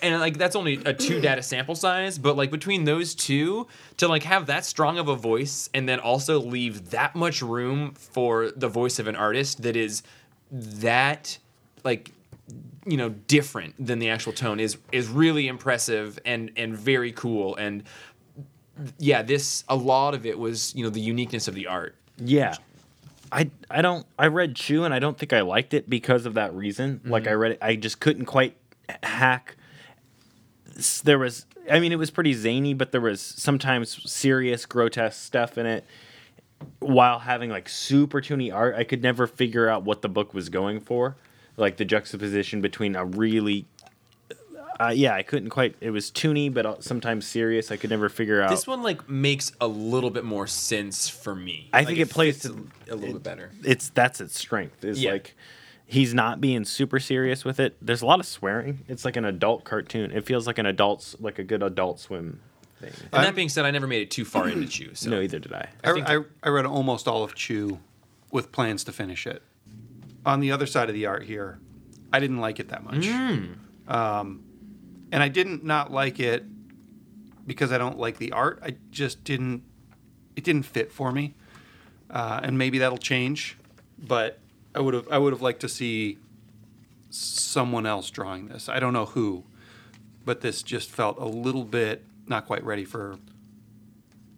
and 0.03 0.21
like 0.21 0.39
that's 0.39 0.57
only 0.57 0.81
a 0.85 0.93
two 0.93 1.21
data 1.23 1.43
sample 1.43 1.75
size, 1.75 2.19
but 2.19 2.37
like 2.37 2.51
between 2.51 2.85
those 2.85 3.15
two, 3.15 3.67
to 3.99 4.09
like 4.09 4.23
have 4.25 4.47
that 4.47 4.65
strong 4.65 4.99
of 4.99 5.09
a 5.09 5.17
voice 5.17 5.69
and 5.75 5.89
then 5.89 6.01
also 6.01 6.41
leave 6.41 6.91
that 6.91 7.15
much 7.15 7.43
room 7.43 7.93
for 7.95 8.51
the 8.51 8.69
voice 8.69 8.99
of 8.99 9.07
an 9.07 9.17
artist 9.17 9.63
that 9.63 9.77
is 9.77 10.03
that 10.51 11.39
like 11.85 12.11
you 12.87 12.97
know 12.97 13.09
different 13.09 13.75
than 13.85 13.99
the 13.99 14.09
actual 14.09 14.33
tone 14.33 14.61
is 14.61 14.79
is 14.93 15.09
really 15.09 15.49
impressive 15.49 16.19
and 16.25 16.53
and 16.57 16.77
very 16.77 17.11
cool 17.13 17.57
and 17.57 17.83
yeah 18.99 19.23
this 19.23 19.65
a 19.69 19.75
lot 19.75 20.15
of 20.15 20.25
it 20.27 20.39
was 20.39 20.75
you 20.75 20.85
know 20.85 20.91
the 20.91 21.01
uniqueness 21.01 21.49
of 21.49 21.55
the 21.55 21.67
art 21.67 21.95
Yeah. 22.19 22.55
I, 23.33 23.51
I 23.69 23.83
don't 23.83 24.07
I 24.17 24.29
read 24.29 24.55
Chew 24.55 24.85
and 24.85 24.95
I 24.95 25.01
don't 25.01 25.19
think 25.19 25.33
I 25.33 25.41
liked 25.41 25.75
it 25.75 25.91
because 25.91 26.27
of 26.27 26.35
that 26.35 26.55
reason. 26.55 27.01
Like 27.05 27.25
mm-hmm. 27.25 27.31
I 27.31 27.35
read 27.35 27.53
it 27.53 27.59
I 27.61 27.75
just 27.75 27.99
couldn't 27.99 28.27
quite 28.27 28.57
hack 29.03 29.57
s- 29.57 29.66
there 31.05 31.19
was 31.19 31.47
I 31.71 31.81
mean 31.81 31.91
it 31.93 31.99
was 31.99 32.11
pretty 32.11 32.33
zany 32.35 32.75
but 32.75 32.93
there 32.93 33.01
was 33.01 33.21
sometimes 33.21 34.11
serious 34.11 34.67
grotesque 34.67 35.23
stuff 35.25 35.57
in 35.59 35.67
it 35.67 35.85
while 36.81 37.19
having 37.21 37.51
like 37.51 37.69
super 37.69 38.21
toony 38.21 38.53
art. 38.55 38.75
I 38.77 38.85
could 38.85 39.03
never 39.03 39.27
figure 39.27 39.69
out 39.69 39.83
what 39.85 40.03
the 40.03 40.09
book 40.09 40.33
was 40.35 40.49
going 40.49 40.81
for. 40.81 41.17
Like 41.59 41.77
the 41.77 41.85
juxtaposition 41.85 42.61
between 42.61 42.97
a 42.97 43.05
really 43.05 43.67
uh, 44.79 44.93
yeah, 44.95 45.15
I 45.15 45.23
couldn't 45.23 45.49
quite. 45.49 45.75
It 45.81 45.89
was 45.91 46.11
toony, 46.11 46.53
but 46.53 46.85
sometimes 46.85 47.27
serious. 47.27 47.71
I 47.73 47.79
could 47.79 47.89
never 47.89 48.11
figure 48.11 48.43
out. 48.43 48.51
this 48.51 48.67
one 48.67 48.83
like 48.83 49.09
makes 49.09 49.53
a 49.59 49.67
little 49.67 50.11
bit 50.11 50.23
more 50.25 50.47
sense 50.47 51.09
for 51.09 51.35
me 51.35 51.71
I 51.73 51.79
Like, 51.79 51.87
think 51.87 51.99
it 52.01 52.11
plays 52.11 52.41
to- 52.41 52.69
a, 52.91 52.95
little 52.95 53.15
bit 53.15 53.23
better 53.23 53.53
it's 53.65 53.89
that's 53.91 54.21
its 54.21 54.39
strength 54.39 54.85
is 54.85 55.03
Yeah. 55.03 55.13
like 55.13 55.35
he's 55.87 56.13
not 56.13 56.41
being 56.41 56.65
super 56.65 56.99
serious 56.99 57.45
with 57.45 57.59
it 57.61 57.77
there's 57.81 58.03
a 58.03 58.07
lot 58.07 58.19
of 58.21 58.27
swearing 58.27 58.81
it's 58.89 59.05
like 59.05 59.17
an 59.17 59.25
adult 59.25 59.65
cartoon 59.65 60.11
it 60.11 60.27
feels 60.27 60.47
like 60.47 60.59
an 60.59 60.67
adult's 60.67 61.15
like 61.21 61.39
a 61.39 61.45
good 61.45 61.63
adult 61.63 62.01
swim 62.01 62.41
thing 62.81 62.91
and 63.13 63.25
that 63.25 63.35
being 63.35 63.49
said 63.49 63.65
i 63.65 63.71
never 63.71 63.87
made 63.87 64.03
it 64.03 64.11
too 64.11 64.25
far 64.25 64.49
into 64.49 64.67
chew 64.67 64.91
so 64.95 65.09
no 65.11 65.21
either 65.21 65.39
did 65.39 65.53
i 65.53 65.69
I, 65.85 65.93
think- 65.93 66.09
I, 66.11 66.19
I 66.43 66.49
read 66.49 66.67
almost 66.67 67.07
all 67.09 67.23
of 67.23 67.35
Chew 67.35 67.79
with 68.33 68.51
plans 68.53 68.83
to 68.85 68.93
finish 68.93 69.27
it. 69.27 69.41
On 70.27 70.41
the 70.41 70.51
other 70.51 70.67
side 70.67 70.89
of 70.89 70.95
the 70.95 71.07
art 71.07 71.23
here, 71.23 71.59
I 72.13 72.19
didn't 72.19 72.39
like 72.39 72.59
it 72.59 72.69
that 72.71 72.83
much. 72.85 73.07
Um, 73.87 74.43
and 75.13 75.23
I 75.23 75.29
didn't 75.29 75.65
not 75.65 75.93
like 75.93 76.19
it 76.19 76.45
because 77.47 77.71
I 77.71 77.79
don't 77.79 77.97
like 77.99 78.19
the 78.19 78.33
art. 78.33 78.59
I 78.63 78.75
just 78.91 79.23
didn't 79.23 79.63
it 80.35 80.43
didn't 80.45 80.65
fit 80.65 80.91
for 80.93 81.13
me, 81.13 81.35
uh, 82.11 82.41
and 82.43 82.59
maybe 82.59 82.79
that'll 82.79 82.99
change. 82.99 83.57
But 83.97 84.41
I 84.77 84.81
would 84.81 84.95
have 84.95 85.09
I 85.11 85.19
would 85.19 85.33
have 85.33 85.43
liked 85.43 85.61
to 85.61 85.69
see 85.69 86.19
someone 87.11 87.87
else 87.87 88.11
drawing 88.11 88.49
this. 88.49 88.69
I 88.69 88.79
don't 88.79 88.93
know 88.93 89.07
who, 89.07 89.45
but 90.25 90.43
this 90.43 90.63
just 90.63 90.91
felt 90.91 91.19
a 91.19 91.25
little 91.25 91.65
bit 91.65 92.05
not 92.27 92.47
quite 92.47 92.63
ready 92.63 92.85
for 92.85 93.19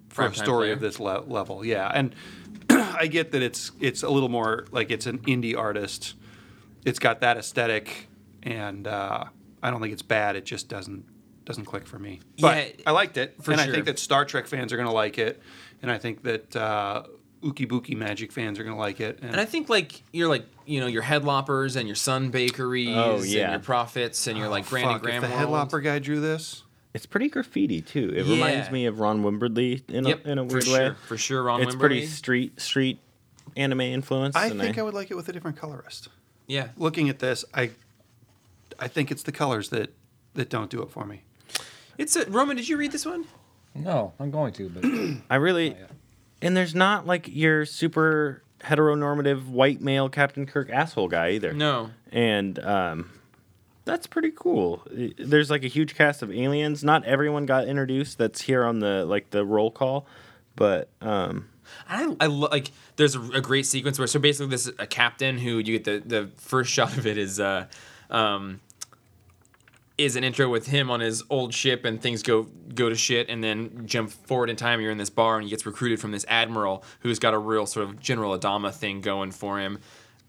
for 0.08 0.26
a 0.26 0.34
story 0.34 0.66
player. 0.66 0.72
of 0.74 0.80
this 0.80 1.00
le- 1.00 1.24
level. 1.26 1.64
Yeah, 1.64 1.90
and 1.92 2.14
I 2.70 3.08
get 3.08 3.32
that 3.32 3.42
it's 3.42 3.72
it's 3.80 4.02
a 4.02 4.08
little 4.08 4.28
more 4.28 4.66
like 4.70 4.90
it's 4.90 5.06
an 5.06 5.18
indie 5.20 5.56
artist. 5.56 6.14
It's 6.84 7.00
got 7.00 7.20
that 7.20 7.36
aesthetic, 7.36 8.08
and 8.44 8.86
uh, 8.86 9.24
I 9.62 9.70
don't 9.70 9.80
think 9.80 9.92
it's 9.92 10.02
bad. 10.02 10.36
It 10.36 10.44
just 10.44 10.68
doesn't 10.68 11.04
doesn't 11.44 11.64
click 11.64 11.86
for 11.86 11.98
me. 11.98 12.20
But 12.40 12.78
Yeah, 12.78 12.84
I 12.86 12.90
liked 12.92 13.16
it, 13.16 13.42
for 13.42 13.52
and 13.52 13.60
sure. 13.60 13.70
I 13.70 13.72
think 13.72 13.86
that 13.86 13.98
Star 13.98 14.24
Trek 14.24 14.46
fans 14.46 14.72
are 14.72 14.76
going 14.76 14.88
to 14.88 14.94
like 14.94 15.18
it, 15.18 15.42
and 15.82 15.90
I 15.90 15.98
think 15.98 16.22
that 16.22 16.54
uh, 16.54 17.02
Ookie 17.42 17.68
Bookie 17.68 17.94
Magic 17.94 18.32
fans 18.32 18.58
are 18.58 18.64
going 18.64 18.74
to 18.74 18.80
like 18.80 19.00
it. 19.00 19.18
And, 19.22 19.30
And 19.32 19.40
I 19.40 19.44
think 19.44 19.68
like 19.68 20.02
you're 20.12 20.28
like 20.28 20.44
you 20.66 20.80
know 20.80 20.86
your 20.86 21.02
headloppers 21.02 21.76
and 21.76 21.86
your 21.88 21.94
Sun 21.96 22.30
Bakeries 22.30 22.88
Oh, 22.96 23.22
yeah. 23.22 23.44
and 23.44 23.52
your 23.52 23.60
Prophets 23.60 24.26
and 24.26 24.36
your 24.38 24.48
like 24.48 24.64
oh, 24.66 24.70
Granny 24.70 24.92
fuck, 24.94 25.02
Graham 25.02 25.22
if 25.24 25.30
the 25.30 25.36
World. 25.48 25.70
Headlopper 25.70 25.82
guy 25.82 25.98
drew 25.98 26.20
this, 26.20 26.62
It's 26.94 27.06
pretty 27.06 27.28
graffiti 27.28 27.80
too. 27.80 28.12
It 28.14 28.26
Yeah. 28.26 28.34
reminds 28.34 28.70
me 28.70 28.86
of 28.86 28.98
Ron 29.00 29.22
Wimberly 29.22 29.88
in 29.90 30.06
Yep, 30.06 30.26
a, 30.26 30.30
in 30.30 30.38
a 30.38 30.46
for 30.48 30.52
weird 30.54 30.64
sure, 30.64 30.78
way. 30.90 30.94
for 31.06 31.16
sure. 31.16 31.42
Ron 31.44 31.62
it's 31.62 31.74
Wimberly. 31.74 31.78
pretty 31.80 32.06
street 32.06 32.60
street 32.60 32.98
anime 33.56 33.80
influence. 33.82 34.36
I 34.36 34.46
and 34.48 34.60
think 34.60 34.78
I 34.78 34.82
would 34.82 34.94
like 34.94 35.10
it 35.10 35.14
with 35.16 35.28
a 35.28 35.32
different 35.32 35.56
colorist. 35.56 36.08
Yeah, 36.46 36.68
Looking 36.76 37.08
at 37.08 37.18
this, 37.18 37.44
I 37.54 37.70
I 38.78 38.88
think 38.88 39.10
it's 39.10 39.22
the 39.22 39.32
colors 39.32 39.68
that 39.70 39.92
that 40.34 40.48
don't 40.50 40.70
do 40.70 40.82
it 40.82 40.90
for 40.90 41.04
me. 41.04 41.22
it's 41.98 42.14
a 42.16 42.24
Roman. 42.30 42.56
Did 42.56 42.68
you 42.68 42.76
read 42.76 42.92
this 42.92 43.04
one? 43.06 43.24
No, 43.74 44.12
I'm 44.18 44.30
going 44.30 44.52
to, 44.54 44.68
but 44.68 44.84
I 45.30 45.36
really, 45.36 45.76
and 46.42 46.56
there's 46.56 46.74
not 46.74 47.06
like 47.06 47.28
your 47.28 47.64
super 47.66 48.42
heteronormative 48.60 49.46
white 49.48 49.80
male 49.80 50.08
Captain 50.08 50.46
Kirk 50.46 50.70
asshole 50.70 51.08
guy 51.08 51.30
either. 51.30 51.52
No. 51.52 51.90
and 52.12 52.58
um, 52.60 53.10
that's 53.84 54.06
pretty 54.06 54.32
cool. 54.34 54.82
There's 54.90 55.50
like 55.50 55.64
a 55.64 55.68
huge 55.68 55.94
cast 55.94 56.22
of 56.22 56.30
aliens. 56.30 56.84
Not 56.84 57.04
everyone 57.04 57.46
got 57.46 57.66
introduced. 57.66 58.18
That's 58.18 58.40
here 58.42 58.64
on 58.64 58.80
the 58.80 59.04
like 59.06 59.30
the 59.30 59.44
roll 59.44 59.70
call, 59.70 60.06
but 60.56 60.88
um, 61.00 61.48
I, 61.88 62.14
I 62.20 62.26
lo- 62.26 62.48
like. 62.50 62.70
There's 62.96 63.14
a, 63.14 63.20
a 63.30 63.40
great 63.40 63.64
sequence 63.64 63.98
where 63.98 64.08
so 64.08 64.18
basically 64.18 64.48
this 64.50 64.66
is 64.66 64.74
a 64.78 64.86
captain 64.86 65.38
who 65.38 65.58
you 65.58 65.78
get 65.78 65.84
the 65.84 66.02
the 66.04 66.30
first 66.36 66.70
shot 66.74 66.96
of 66.98 67.06
it 67.06 67.16
is 67.16 67.38
uh 67.38 67.66
um 68.10 68.60
is 69.98 70.14
an 70.14 70.22
intro 70.22 70.48
with 70.48 70.68
him 70.68 70.90
on 70.90 71.00
his 71.00 71.24
old 71.28 71.52
ship 71.52 71.84
and 71.84 72.00
things 72.00 72.22
go 72.22 72.44
go 72.74 72.88
to 72.88 72.94
shit 72.94 73.28
and 73.28 73.42
then 73.42 73.82
jump 73.84 74.10
forward 74.10 74.48
in 74.48 74.54
time 74.54 74.80
you're 74.80 74.92
in 74.92 74.98
this 74.98 75.10
bar 75.10 75.36
and 75.36 75.44
he 75.44 75.50
gets 75.50 75.66
recruited 75.66 76.00
from 76.00 76.12
this 76.12 76.24
admiral 76.28 76.84
who's 77.00 77.18
got 77.18 77.34
a 77.34 77.38
real 77.38 77.66
sort 77.66 77.88
of 77.88 78.00
general 78.00 78.38
adama 78.38 78.72
thing 78.72 79.00
going 79.00 79.32
for 79.32 79.58
him. 79.58 79.78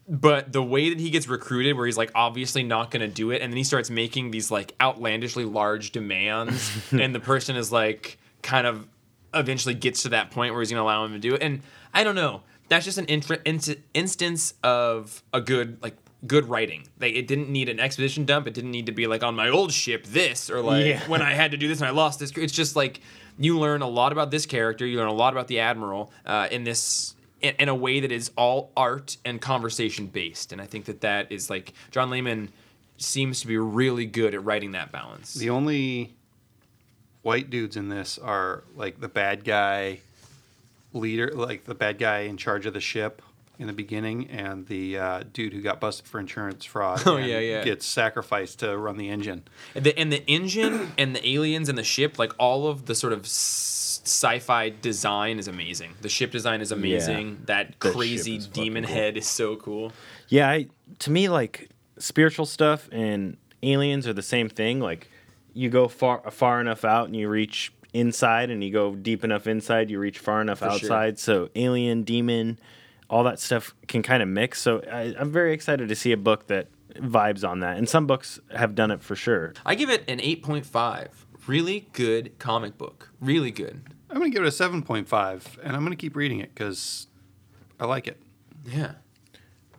But 0.07 0.51
the 0.51 0.63
way 0.63 0.89
that 0.89 0.99
he 0.99 1.11
gets 1.11 1.27
recruited 1.27 1.77
where 1.77 1.85
he's 1.85 1.97
like 1.97 2.11
obviously 2.15 2.63
not 2.63 2.89
going 2.89 3.01
to 3.01 3.07
do 3.07 3.29
it 3.29 3.43
and 3.43 3.53
then 3.53 3.57
he 3.57 3.63
starts 3.63 3.91
making 3.91 4.31
these 4.31 4.49
like 4.49 4.73
outlandishly 4.81 5.45
large 5.45 5.91
demands 5.91 6.71
and 6.91 7.13
the 7.13 7.19
person 7.19 7.55
is 7.55 7.71
like 7.71 8.17
kind 8.41 8.65
of 8.65 8.87
eventually 9.35 9.75
gets 9.75 10.01
to 10.01 10.09
that 10.09 10.31
point 10.31 10.53
where 10.53 10.61
he's 10.61 10.71
going 10.71 10.79
to 10.79 10.83
allow 10.83 11.05
him 11.05 11.13
to 11.13 11.19
do 11.19 11.35
it. 11.35 11.43
And 11.43 11.61
i 11.93 12.03
don't 12.03 12.15
know. 12.15 12.41
That's 12.69 12.85
just 12.85 12.97
an 12.97 13.05
inst- 13.05 13.77
instance 13.93 14.53
of 14.63 15.23
a 15.31 15.41
good 15.41 15.77
like 15.83 15.95
good 16.27 16.49
writing. 16.49 16.85
Like 16.99 17.13
it 17.15 17.27
didn't 17.27 17.49
need 17.49 17.69
an 17.69 17.79
exposition 17.79 18.25
dump. 18.25 18.47
It 18.47 18.53
didn't 18.53 18.71
need 18.71 18.85
to 18.87 18.91
be 18.91 19.07
like 19.07 19.23
on 19.23 19.35
my 19.35 19.49
old 19.49 19.71
ship 19.71 20.05
this 20.05 20.49
or 20.49 20.61
like 20.61 20.85
Yeah. 20.85 21.07
when 21.07 21.21
i 21.21 21.33
had 21.33 21.51
to 21.51 21.57
do 21.57 21.67
this 21.67 21.79
and 21.79 21.87
i 21.87 21.91
lost 21.91 22.19
this. 22.19 22.31
It's 22.35 22.53
just 22.53 22.75
like 22.75 22.99
you 23.37 23.57
learn 23.57 23.81
a 23.81 23.87
lot 23.87 24.11
about 24.11 24.29
this 24.31 24.45
character. 24.45 24.85
You 24.85 24.97
learn 24.97 25.07
a 25.07 25.13
lot 25.13 25.33
about 25.33 25.47
the 25.47 25.59
admiral 25.59 26.11
uh, 26.25 26.47
in 26.51 26.65
this 26.65 27.15
in, 27.41 27.55
in 27.57 27.69
a 27.69 27.75
way 27.75 28.01
that 28.01 28.11
is 28.11 28.31
all 28.35 28.71
art 28.75 29.15
and 29.23 29.39
conversation 29.39 30.07
based. 30.07 30.51
And 30.51 30.61
i 30.61 30.65
think 30.65 30.85
that 30.85 31.01
that 31.01 31.31
is 31.31 31.49
like 31.49 31.71
john 31.91 32.09
layman 32.09 32.49
seems 32.97 33.39
to 33.39 33.47
be 33.47 33.57
really 33.57 34.05
good 34.05 34.33
at 34.33 34.43
writing 34.43 34.73
that 34.73 34.91
balance. 34.91 35.33
The 35.35 35.49
only 35.51 36.15
white 37.21 37.49
dudes 37.49 37.77
in 37.77 37.87
this 37.87 38.17
are 38.17 38.65
like 38.75 38.99
the 38.99 39.07
bad 39.07 39.45
guy 39.45 39.99
leader, 40.91 41.31
like 41.33 41.63
the 41.63 41.75
bad 41.75 41.97
guy 41.97 42.19
in 42.21 42.35
charge 42.35 42.65
of 42.65 42.73
the 42.73 42.81
ship 42.81 43.21
in 43.59 43.67
the 43.67 43.73
beginning, 43.73 44.27
and 44.29 44.65
the 44.67 44.97
uh, 44.97 45.23
dude 45.33 45.53
who 45.53 45.61
got 45.61 45.79
busted 45.79 46.07
for 46.07 46.19
insurance 46.19 46.65
fraud. 46.65 47.03
Oh, 47.05 47.17
and 47.17 47.27
yeah, 47.27 47.39
yeah. 47.39 47.63
Gets 47.63 47.85
sacrificed 47.85 48.59
to 48.59 48.77
run 48.77 48.97
the 48.97 49.09
engine. 49.09 49.43
And 49.75 49.83
the, 49.83 49.97
and 49.97 50.11
the 50.11 50.25
engine 50.27 50.91
and 50.97 51.15
the 51.15 51.27
aliens 51.27 51.69
and 51.69 51.77
the 51.77 51.83
ship, 51.83 52.17
like 52.17 52.33
all 52.39 52.67
of 52.67 52.85
the 52.85 52.95
sort 52.95 53.13
of 53.13 53.25
sci-fi 53.25 54.69
design 54.69 55.39
is 55.39 55.47
amazing. 55.47 55.93
The 56.01 56.09
ship 56.09 56.31
design 56.31 56.61
is 56.61 56.71
amazing. 56.71 57.41
That 57.45 57.79
The 57.79 57.91
crazy 57.91 58.33
ship 58.33 58.39
is 58.39 58.47
fucking 58.47 58.63
demon 58.63 58.85
cool. 58.85 58.93
head 58.93 59.17
is 59.17 59.27
so 59.27 59.55
cool. 59.55 59.91
yeah, 60.29 60.49
I, 60.49 60.67
to 60.99 61.11
me 61.11 61.29
like 61.29 61.69
spiritual 61.97 62.45
stuff 62.45 62.87
and 62.91 63.37
aliens 63.61 64.07
are 64.07 64.13
the 64.13 64.21
same 64.21 64.49
thing. 64.49 64.79
Like 64.79 65.09
you 65.53 65.69
go 65.69 65.87
far 65.87 66.29
far 66.31 66.61
enough 66.61 66.85
out 66.85 67.07
and 67.07 67.15
you 67.15 67.27
reach 67.27 67.73
inside, 67.93 68.49
and 68.49 68.63
you 68.63 68.71
go 68.71 68.95
deep 68.95 69.23
enough 69.23 69.47
inside, 69.47 69.89
you 69.89 69.99
reach 69.99 70.19
far 70.19 70.41
enough 70.41 70.59
sure. 70.59 70.69
outside. 70.69 71.19
So 71.19 71.49
alien, 71.55 72.03
demon, 72.03 72.59
all 73.09 73.23
that 73.23 73.39
stuff 73.39 73.73
can 73.87 74.01
kind 74.01 74.21
of 74.21 74.29
mix. 74.29 74.61
So 74.61 74.81
I, 74.91 75.15
I'm 75.17 75.31
very 75.31 75.53
excited 75.53 75.89
to 75.89 75.95
see 75.95 76.11
a 76.11 76.17
book 76.17 76.47
that 76.47 76.67
vibes 76.95 77.47
on 77.47 77.59
that, 77.59 77.77
and 77.77 77.87
some 77.87 78.07
books 78.07 78.39
have 78.55 78.75
done 78.75 78.91
it 78.91 79.01
for 79.01 79.15
sure. 79.15 79.53
I 79.65 79.75
give 79.75 79.89
it 79.89 80.03
an 80.07 80.19
8.5. 80.19 81.07
Really 81.47 81.87
good 81.93 82.37
comic 82.37 82.77
book. 82.77 83.09
Really 83.19 83.51
good. 83.51 83.81
I'm 84.09 84.17
going 84.17 84.31
to 84.31 84.35
give 84.35 84.43
it 84.43 84.47
a 84.47 84.51
7.5, 84.51 85.57
and 85.63 85.75
I'm 85.75 85.81
going 85.81 85.91
to 85.91 85.97
keep 85.97 86.15
reading 86.15 86.39
it 86.39 86.53
because 86.53 87.07
I 87.79 87.85
like 87.85 88.07
it. 88.07 88.19
Yeah. 88.65 88.93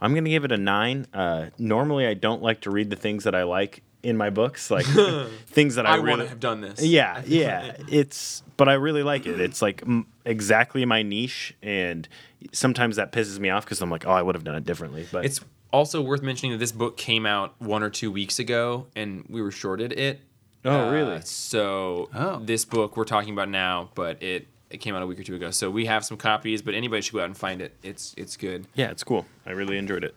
I'm 0.00 0.14
gonna 0.14 0.30
give 0.30 0.44
it 0.44 0.52
a 0.52 0.56
nine. 0.56 1.06
Uh, 1.12 1.46
normally, 1.58 2.06
I 2.06 2.14
don't 2.14 2.42
like 2.42 2.62
to 2.62 2.70
read 2.70 2.90
the 2.90 2.96
things 2.96 3.24
that 3.24 3.34
I 3.34 3.42
like 3.42 3.82
in 4.02 4.16
my 4.16 4.30
books, 4.30 4.70
like 4.70 4.86
things 5.46 5.74
that 5.74 5.86
I, 5.86 5.92
I, 5.92 5.94
really 5.96 6.08
want 6.08 6.22
to 6.22 6.28
have 6.28 6.40
done 6.40 6.60
this. 6.60 6.82
Yeah, 6.82 7.22
yeah. 7.26 7.76
It's 7.88 8.42
but 8.56 8.68
I 8.68 8.74
really 8.74 9.02
like 9.02 9.26
it. 9.26 9.40
It's 9.40 9.60
like 9.60 9.82
m- 9.82 10.06
exactly 10.24 10.84
my 10.84 11.02
niche, 11.02 11.54
and 11.62 12.08
sometimes 12.52 12.96
that 12.96 13.12
pisses 13.12 13.38
me 13.38 13.50
off 13.50 13.64
because 13.64 13.80
I'm 13.80 13.90
like, 13.90 14.06
oh, 14.06 14.10
I 14.12 14.22
would 14.22 14.34
have 14.34 14.44
done 14.44 14.54
it 14.56 14.64
differently. 14.64 15.06
But 15.10 15.24
It's 15.24 15.40
also 15.72 16.00
worth 16.02 16.22
mentioning 16.22 16.52
that 16.52 16.58
this 16.58 16.72
book 16.72 16.96
came 16.96 17.26
out 17.26 17.54
one 17.60 17.82
or 17.82 17.90
two 17.90 18.10
weeks 18.10 18.38
ago, 18.38 18.86
and 18.96 19.24
we 19.28 19.40
were 19.42 19.50
shorted 19.50 19.92
it. 19.92 20.20
Oh, 20.64 20.88
Uh, 20.88 20.90
really? 20.92 21.20
So 21.22 22.10
Oh. 22.14 22.40
this 22.44 22.64
book 22.64 22.96
we're 22.96 23.04
talking 23.04 23.32
about 23.32 23.48
now, 23.48 23.90
but 23.94 24.22
it 24.22 24.46
it 24.70 24.78
came 24.78 24.94
out 24.94 25.02
a 25.02 25.06
week 25.06 25.18
or 25.18 25.24
two 25.24 25.34
ago. 25.34 25.50
So 25.50 25.68
we 25.68 25.86
have 25.86 26.04
some 26.04 26.16
copies, 26.16 26.62
but 26.62 26.74
anybody 26.74 27.02
should 27.02 27.12
go 27.14 27.18
out 27.20 27.24
and 27.24 27.36
find 27.36 27.60
it. 27.60 27.74
It's 27.82 28.14
it's 28.16 28.36
good. 28.36 28.66
yeah, 28.74 28.90
it's 28.90 29.02
cool. 29.02 29.26
I 29.46 29.50
really 29.50 29.76
enjoyed 29.78 30.04
it. 30.04 30.14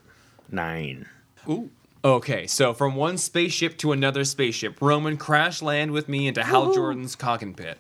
Nine. 0.52 1.08
Ooh. 1.50 1.70
Okay, 2.06 2.48
so 2.48 2.74
from 2.74 2.96
one 2.96 3.18
spaceship 3.18 3.78
to 3.78 3.94
another 3.94 4.26
spaceship, 4.26 4.82
Roman 4.82 5.16
crash 5.18 5.62
land 5.62 5.92
with 5.92 6.10
me 6.10 6.28
into 6.28 6.44
Hal 6.44 6.74
Jordan's 6.74 7.16
cockin 7.16 7.54
pit. 7.54 7.78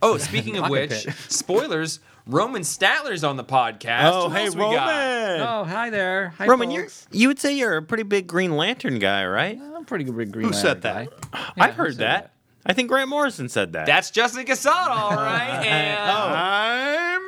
Oh, 0.00 0.16
speaking 0.16 0.56
of 0.56 0.70
which, 0.70 1.06
spoilers. 1.28 2.00
Roman 2.28 2.62
Statler's 2.62 3.22
on 3.22 3.36
the 3.36 3.44
podcast. 3.44 4.10
Oh, 4.12 4.28
Who 4.28 4.34
hey, 4.34 4.46
else 4.46 4.56
we 4.56 4.60
got? 4.62 4.88
Roman. 4.88 5.40
oh, 5.46 5.64
hi 5.64 5.90
there. 5.90 6.34
Hi, 6.38 6.46
Roman, 6.48 6.72
you're, 6.72 6.88
you 7.12 7.28
would 7.28 7.38
say 7.38 7.56
you're 7.56 7.76
a 7.76 7.82
pretty 7.82 8.02
big 8.02 8.26
Green 8.26 8.56
Lantern 8.56 8.98
guy, 8.98 9.24
right? 9.24 9.56
I'm 9.60 9.76
a 9.76 9.84
pretty 9.84 10.04
good 10.04 10.16
big 10.16 10.32
green 10.32 10.48
Who 10.48 10.52
said 10.52 10.82
that? 10.82 11.08
guy. 11.30 11.48
I've 11.56 11.74
who 11.74 11.82
heard 11.82 11.92
said 11.92 12.00
that. 12.00 12.32
I 12.68 12.72
think 12.72 12.88
Grant 12.88 13.08
Morrison 13.08 13.48
said 13.48 13.74
that. 13.74 13.86
That's 13.86 14.10
Justin 14.10 14.44
Casada, 14.44 14.88
all 14.88 15.14
right. 15.14 15.64
And 15.66 16.00
oh. 16.10 16.32
I'm 16.34 17.22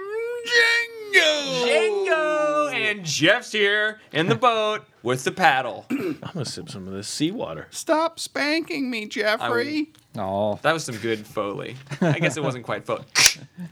Django. 1.14 1.68
Django 1.68 2.72
and 2.74 3.04
Jeff's 3.04 3.52
here 3.52 4.00
in 4.12 4.26
the 4.26 4.34
boat 4.34 4.82
with 5.04 5.22
the 5.22 5.30
paddle. 5.30 5.86
I'm 5.90 6.18
gonna 6.32 6.44
sip 6.44 6.68
some 6.68 6.88
of 6.88 6.92
this 6.92 7.06
seawater. 7.06 7.68
Stop 7.70 8.18
spanking 8.18 8.90
me, 8.90 9.06
Jeffrey. 9.06 9.92
Oh, 10.16 10.58
That 10.62 10.72
was 10.72 10.84
some 10.84 10.96
good 10.96 11.26
foley. 11.26 11.76
I 12.00 12.18
guess 12.18 12.36
it 12.36 12.42
wasn't 12.42 12.64
quite 12.64 12.84
foley. 12.86 13.04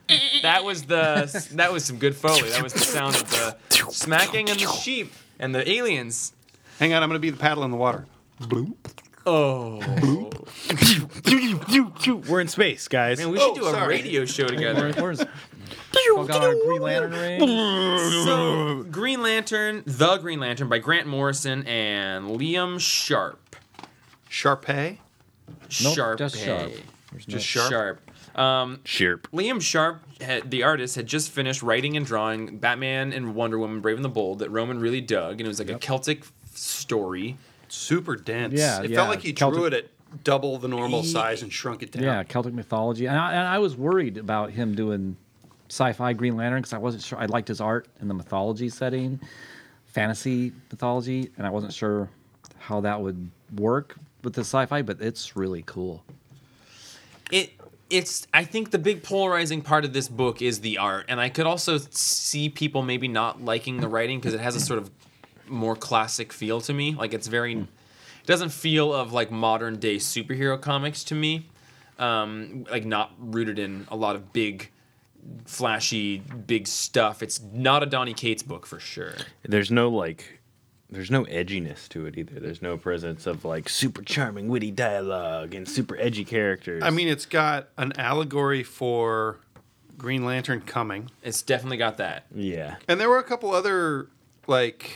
that 0.42 0.62
was 0.64 0.82
the 0.84 1.48
that 1.54 1.72
was 1.72 1.84
some 1.84 1.98
good 1.98 2.14
foley. 2.14 2.48
That 2.50 2.62
was 2.62 2.72
the 2.72 2.78
sound 2.80 3.16
of 3.16 3.28
the 3.30 3.56
smacking 3.90 4.48
and 4.50 4.60
the 4.60 4.66
sheep 4.68 5.12
and 5.40 5.54
the 5.54 5.68
aliens. 5.68 6.32
Hang 6.78 6.92
on, 6.92 7.02
I'm 7.02 7.08
going 7.08 7.16
to 7.16 7.20
be 7.20 7.30
the 7.30 7.38
paddle 7.38 7.64
in 7.64 7.70
the 7.70 7.76
water. 7.76 8.06
Bloop. 8.40 8.74
Oh, 9.28 9.80
We're 12.28 12.40
in 12.40 12.46
space, 12.48 12.86
guys. 12.86 13.18
man, 13.18 13.30
we 13.30 13.38
should 13.38 13.50
Oh, 13.50 13.54
do 13.56 13.66
a 13.66 13.70
sorry. 13.72 13.88
radio 13.88 14.24
show 14.24 14.46
together. 14.46 14.92
where's 14.92 15.18
we 15.18 16.26
got 16.28 16.44
our 16.44 16.54
Green 16.54 16.80
Lantern 16.80 17.10
ring? 17.10 17.40
So, 18.24 18.84
Green 18.88 19.22
Lantern, 19.22 19.82
The 19.84 20.18
Green 20.18 20.38
Lantern 20.38 20.68
by 20.68 20.78
Grant 20.78 21.08
Morrison 21.08 21.66
and 21.66 22.26
Liam 22.38 22.78
Sharp. 22.78 23.56
Sharpay. 24.30 24.98
Nope, 25.82 25.94
Sharp. 25.94 26.18
just 26.18 26.36
Sharp. 26.38 26.72
There's 27.12 27.28
no- 27.28 27.32
Just 27.32 27.46
Sharp. 27.46 27.70
Sharp. 27.70 28.38
Um, 28.38 28.80
Chirp. 28.84 29.28
Liam 29.32 29.62
Sharp, 29.62 30.02
had, 30.20 30.50
the 30.50 30.62
artist, 30.62 30.96
had 30.96 31.06
just 31.06 31.30
finished 31.30 31.62
writing 31.62 31.96
and 31.96 32.04
drawing 32.04 32.58
Batman 32.58 33.12
and 33.12 33.34
Wonder 33.34 33.58
Woman: 33.58 33.80
Brave 33.80 33.96
and 33.96 34.04
the 34.04 34.08
Bold 34.10 34.40
that 34.40 34.50
Roman 34.50 34.78
really 34.80 35.00
dug, 35.00 35.32
and 35.34 35.42
it 35.42 35.48
was 35.48 35.58
like 35.58 35.70
a 35.70 35.78
Celtic 35.78 36.24
story. 36.54 37.36
Super 37.68 38.16
dense. 38.16 38.54
Yeah, 38.54 38.82
It 38.82 38.90
yeah. 38.90 38.96
felt 38.96 39.08
like 39.08 39.20
he 39.22 39.32
Celtic- 39.32 39.56
drew 39.56 39.66
it 39.66 39.72
at 39.72 39.86
double 40.24 40.58
the 40.58 40.68
normal 40.68 41.02
Ye- 41.02 41.06
size 41.12 41.42
and 41.42 41.52
shrunk 41.52 41.82
it 41.82 41.92
down. 41.92 42.02
Yeah, 42.04 42.22
Celtic 42.24 42.52
mythology, 42.54 43.06
and 43.06 43.16
I, 43.16 43.30
and 43.32 43.46
I 43.48 43.58
was 43.58 43.76
worried 43.76 44.18
about 44.18 44.50
him 44.50 44.74
doing 44.74 45.16
sci-fi 45.68 46.12
Green 46.12 46.36
Lantern 46.36 46.60
because 46.60 46.72
I 46.74 46.78
wasn't 46.78 47.02
sure. 47.02 47.18
I 47.18 47.26
liked 47.26 47.48
his 47.48 47.60
art 47.60 47.88
in 48.00 48.08
the 48.08 48.14
mythology 48.14 48.68
setting, 48.68 49.18
fantasy 49.86 50.52
mythology, 50.70 51.30
and 51.38 51.46
I 51.46 51.50
wasn't 51.50 51.72
sure 51.72 52.08
how 52.58 52.80
that 52.82 53.00
would 53.00 53.30
work 53.56 53.96
with 54.26 54.34
the 54.34 54.42
sci-fi. 54.42 54.82
But 54.82 55.00
it's 55.00 55.36
really 55.36 55.62
cool. 55.64 56.04
it 57.32 57.52
it's 57.88 58.26
i 58.34 58.42
think 58.42 58.72
the 58.72 58.78
big 58.78 59.04
polarizing 59.04 59.62
part 59.62 59.84
of 59.84 59.92
this 59.92 60.08
book 60.08 60.42
is 60.42 60.58
the 60.60 60.76
art 60.76 61.04
and 61.08 61.20
i 61.20 61.28
could 61.28 61.46
also 61.46 61.78
see 61.90 62.48
people 62.48 62.82
maybe 62.82 63.06
not 63.06 63.40
liking 63.44 63.80
the 63.80 63.86
writing 63.86 64.18
because 64.18 64.34
it 64.34 64.40
has 64.40 64.56
a 64.56 64.60
sort 64.60 64.76
of 64.80 64.90
more 65.46 65.76
classic 65.76 66.32
feel 66.32 66.60
to 66.60 66.72
me 66.72 66.96
like 66.96 67.14
it's 67.14 67.28
very 67.28 67.52
it 67.54 68.26
doesn't 68.26 68.48
feel 68.48 68.92
of 68.92 69.12
like 69.12 69.30
modern 69.30 69.78
day 69.78 69.96
superhero 69.98 70.60
comics 70.60 71.04
to 71.04 71.14
me 71.14 71.46
um 72.00 72.66
like 72.72 72.84
not 72.84 73.12
rooted 73.20 73.56
in 73.56 73.86
a 73.92 73.94
lot 73.96 74.16
of 74.16 74.32
big 74.32 74.68
flashy 75.44 76.18
big 76.18 76.66
stuff 76.66 77.22
it's 77.22 77.40
not 77.52 77.84
a 77.84 77.86
donny 77.86 78.14
cates 78.14 78.42
book 78.42 78.66
for 78.66 78.80
sure 78.80 79.14
There's 79.44 79.70
no 79.70 79.88
like 79.90 80.35
there's 80.90 81.10
no 81.10 81.24
edginess 81.24 81.88
to 81.90 82.06
it 82.06 82.16
either. 82.16 82.38
There's 82.38 82.62
no 82.62 82.76
presence 82.76 83.26
of 83.26 83.44
like 83.44 83.68
super 83.68 84.02
charming, 84.02 84.48
witty 84.48 84.70
dialogue 84.70 85.54
and 85.54 85.68
super 85.68 85.96
edgy 85.98 86.24
characters. 86.24 86.82
I 86.82 86.90
mean, 86.90 87.08
it's 87.08 87.26
got 87.26 87.68
an 87.76 87.92
allegory 87.98 88.62
for 88.62 89.38
Green 89.98 90.24
Lantern 90.24 90.60
coming, 90.60 91.10
it's 91.22 91.42
definitely 91.42 91.78
got 91.78 91.96
that 91.98 92.26
yeah. 92.34 92.76
and 92.88 93.00
there 93.00 93.08
were 93.08 93.18
a 93.18 93.24
couple 93.24 93.50
other 93.52 94.08
like 94.46 94.90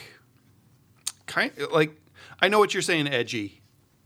kind 1.26 1.52
like 1.72 1.96
I 2.42 2.48
know 2.48 2.58
what 2.58 2.74
you're 2.74 2.82
saying, 2.82 3.08
edgy, 3.08 3.59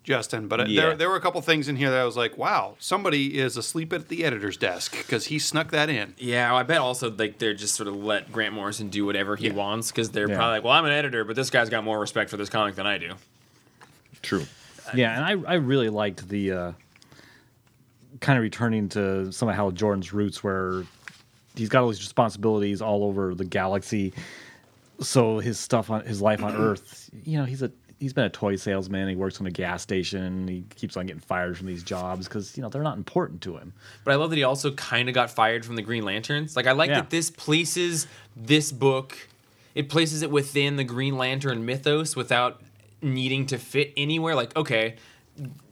Justin, 0.04 0.46
but 0.48 0.68
Yeah. 0.68 0.82
there 0.82 0.96
there 0.96 1.08
were 1.08 1.16
a 1.16 1.20
couple 1.20 1.40
things 1.40 1.66
in 1.66 1.76
here 1.76 1.90
that 1.90 1.98
I 1.98 2.04
was 2.04 2.16
like, 2.16 2.36
wow, 2.38 2.76
somebody 2.78 3.38
is 3.38 3.56
asleep 3.56 3.92
at 3.92 4.08
the 4.08 4.22
editor's 4.24 4.56
desk 4.58 4.96
because 4.96 5.26
he 5.26 5.38
snuck 5.38 5.70
that 5.70 5.88
in. 5.88 6.14
Yeah, 6.18 6.54
I 6.54 6.62
bet 6.62 6.78
also 6.78 7.10
like 7.10 7.38
they're 7.38 7.54
just 7.54 7.74
sort 7.74 7.88
of 7.88 7.96
let 7.96 8.30
Grant 8.30 8.54
Morrison 8.54 8.88
do 8.90 9.06
whatever 9.06 9.34
he 9.34 9.50
wants 9.50 9.90
because 9.90 10.10
they're 10.10 10.28
Yeah. 10.28 10.36
probably 10.36 10.52
like, 10.58 10.64
well, 10.64 10.74
I'm 10.74 10.84
an 10.84 10.92
editor, 10.92 11.24
but 11.24 11.36
this 11.36 11.48
guy's 11.50 11.70
got 11.70 11.82
more 11.84 11.98
respect 11.98 12.30
for 12.30 12.36
this 12.36 12.50
comic 12.50 12.74
than 12.76 12.86
I 12.86 12.98
do. 12.98 13.14
True. 14.22 14.44
Yeah, 14.94 15.16
and 15.28 15.46
I, 15.46 15.52
I 15.52 15.54
really 15.54 15.88
liked 15.88 16.28
the 16.28 16.52
uh, 16.52 16.72
kind 18.20 18.36
of 18.38 18.42
returning 18.42 18.90
to 18.90 19.32
some 19.32 19.48
of 19.48 19.54
Hal 19.54 19.70
Jordan's 19.70 20.12
roots, 20.12 20.44
where 20.44 20.84
he's 21.56 21.70
got 21.70 21.82
all 21.82 21.88
these 21.88 22.00
responsibilities 22.00 22.82
all 22.82 23.04
over 23.04 23.34
the 23.34 23.44
galaxy. 23.46 24.12
So 25.00 25.38
his 25.38 25.58
stuff 25.58 25.90
on 25.90 26.04
his 26.04 26.20
life 26.20 26.42
on 26.42 26.54
Earth, 26.56 27.08
you 27.24 27.38
know, 27.38 27.44
he's 27.46 27.62
a 27.62 27.72
he's 28.00 28.12
been 28.12 28.24
a 28.24 28.30
toy 28.30 28.56
salesman. 28.56 29.08
He 29.08 29.16
works 29.16 29.40
on 29.40 29.46
a 29.46 29.50
gas 29.50 29.82
station. 29.82 30.46
He 30.48 30.64
keeps 30.76 30.96
on 30.96 31.06
getting 31.06 31.20
fired 31.20 31.56
from 31.56 31.66
these 31.66 31.82
jobs 31.82 32.26
because 32.28 32.56
you 32.56 32.62
know 32.62 32.68
they're 32.68 32.82
not 32.82 32.96
important 32.96 33.40
to 33.42 33.56
him. 33.56 33.72
But 34.04 34.12
I 34.12 34.14
love 34.16 34.30
that 34.30 34.36
he 34.36 34.44
also 34.44 34.72
kind 34.72 35.08
of 35.08 35.14
got 35.14 35.30
fired 35.30 35.64
from 35.64 35.76
the 35.76 35.82
Green 35.82 36.04
Lanterns. 36.04 36.56
Like 36.56 36.66
I 36.66 36.72
like 36.72 36.90
Yeah. 36.90 36.96
that 37.00 37.10
this 37.10 37.30
places 37.30 38.06
this 38.36 38.72
book, 38.72 39.16
it 39.74 39.88
places 39.88 40.22
it 40.22 40.30
within 40.30 40.76
the 40.76 40.84
Green 40.84 41.16
Lantern 41.16 41.64
mythos 41.64 42.14
without 42.16 42.60
needing 43.02 43.46
to 43.46 43.58
fit 43.58 43.92
anywhere. 43.96 44.34
Like 44.34 44.56
okay, 44.56 44.96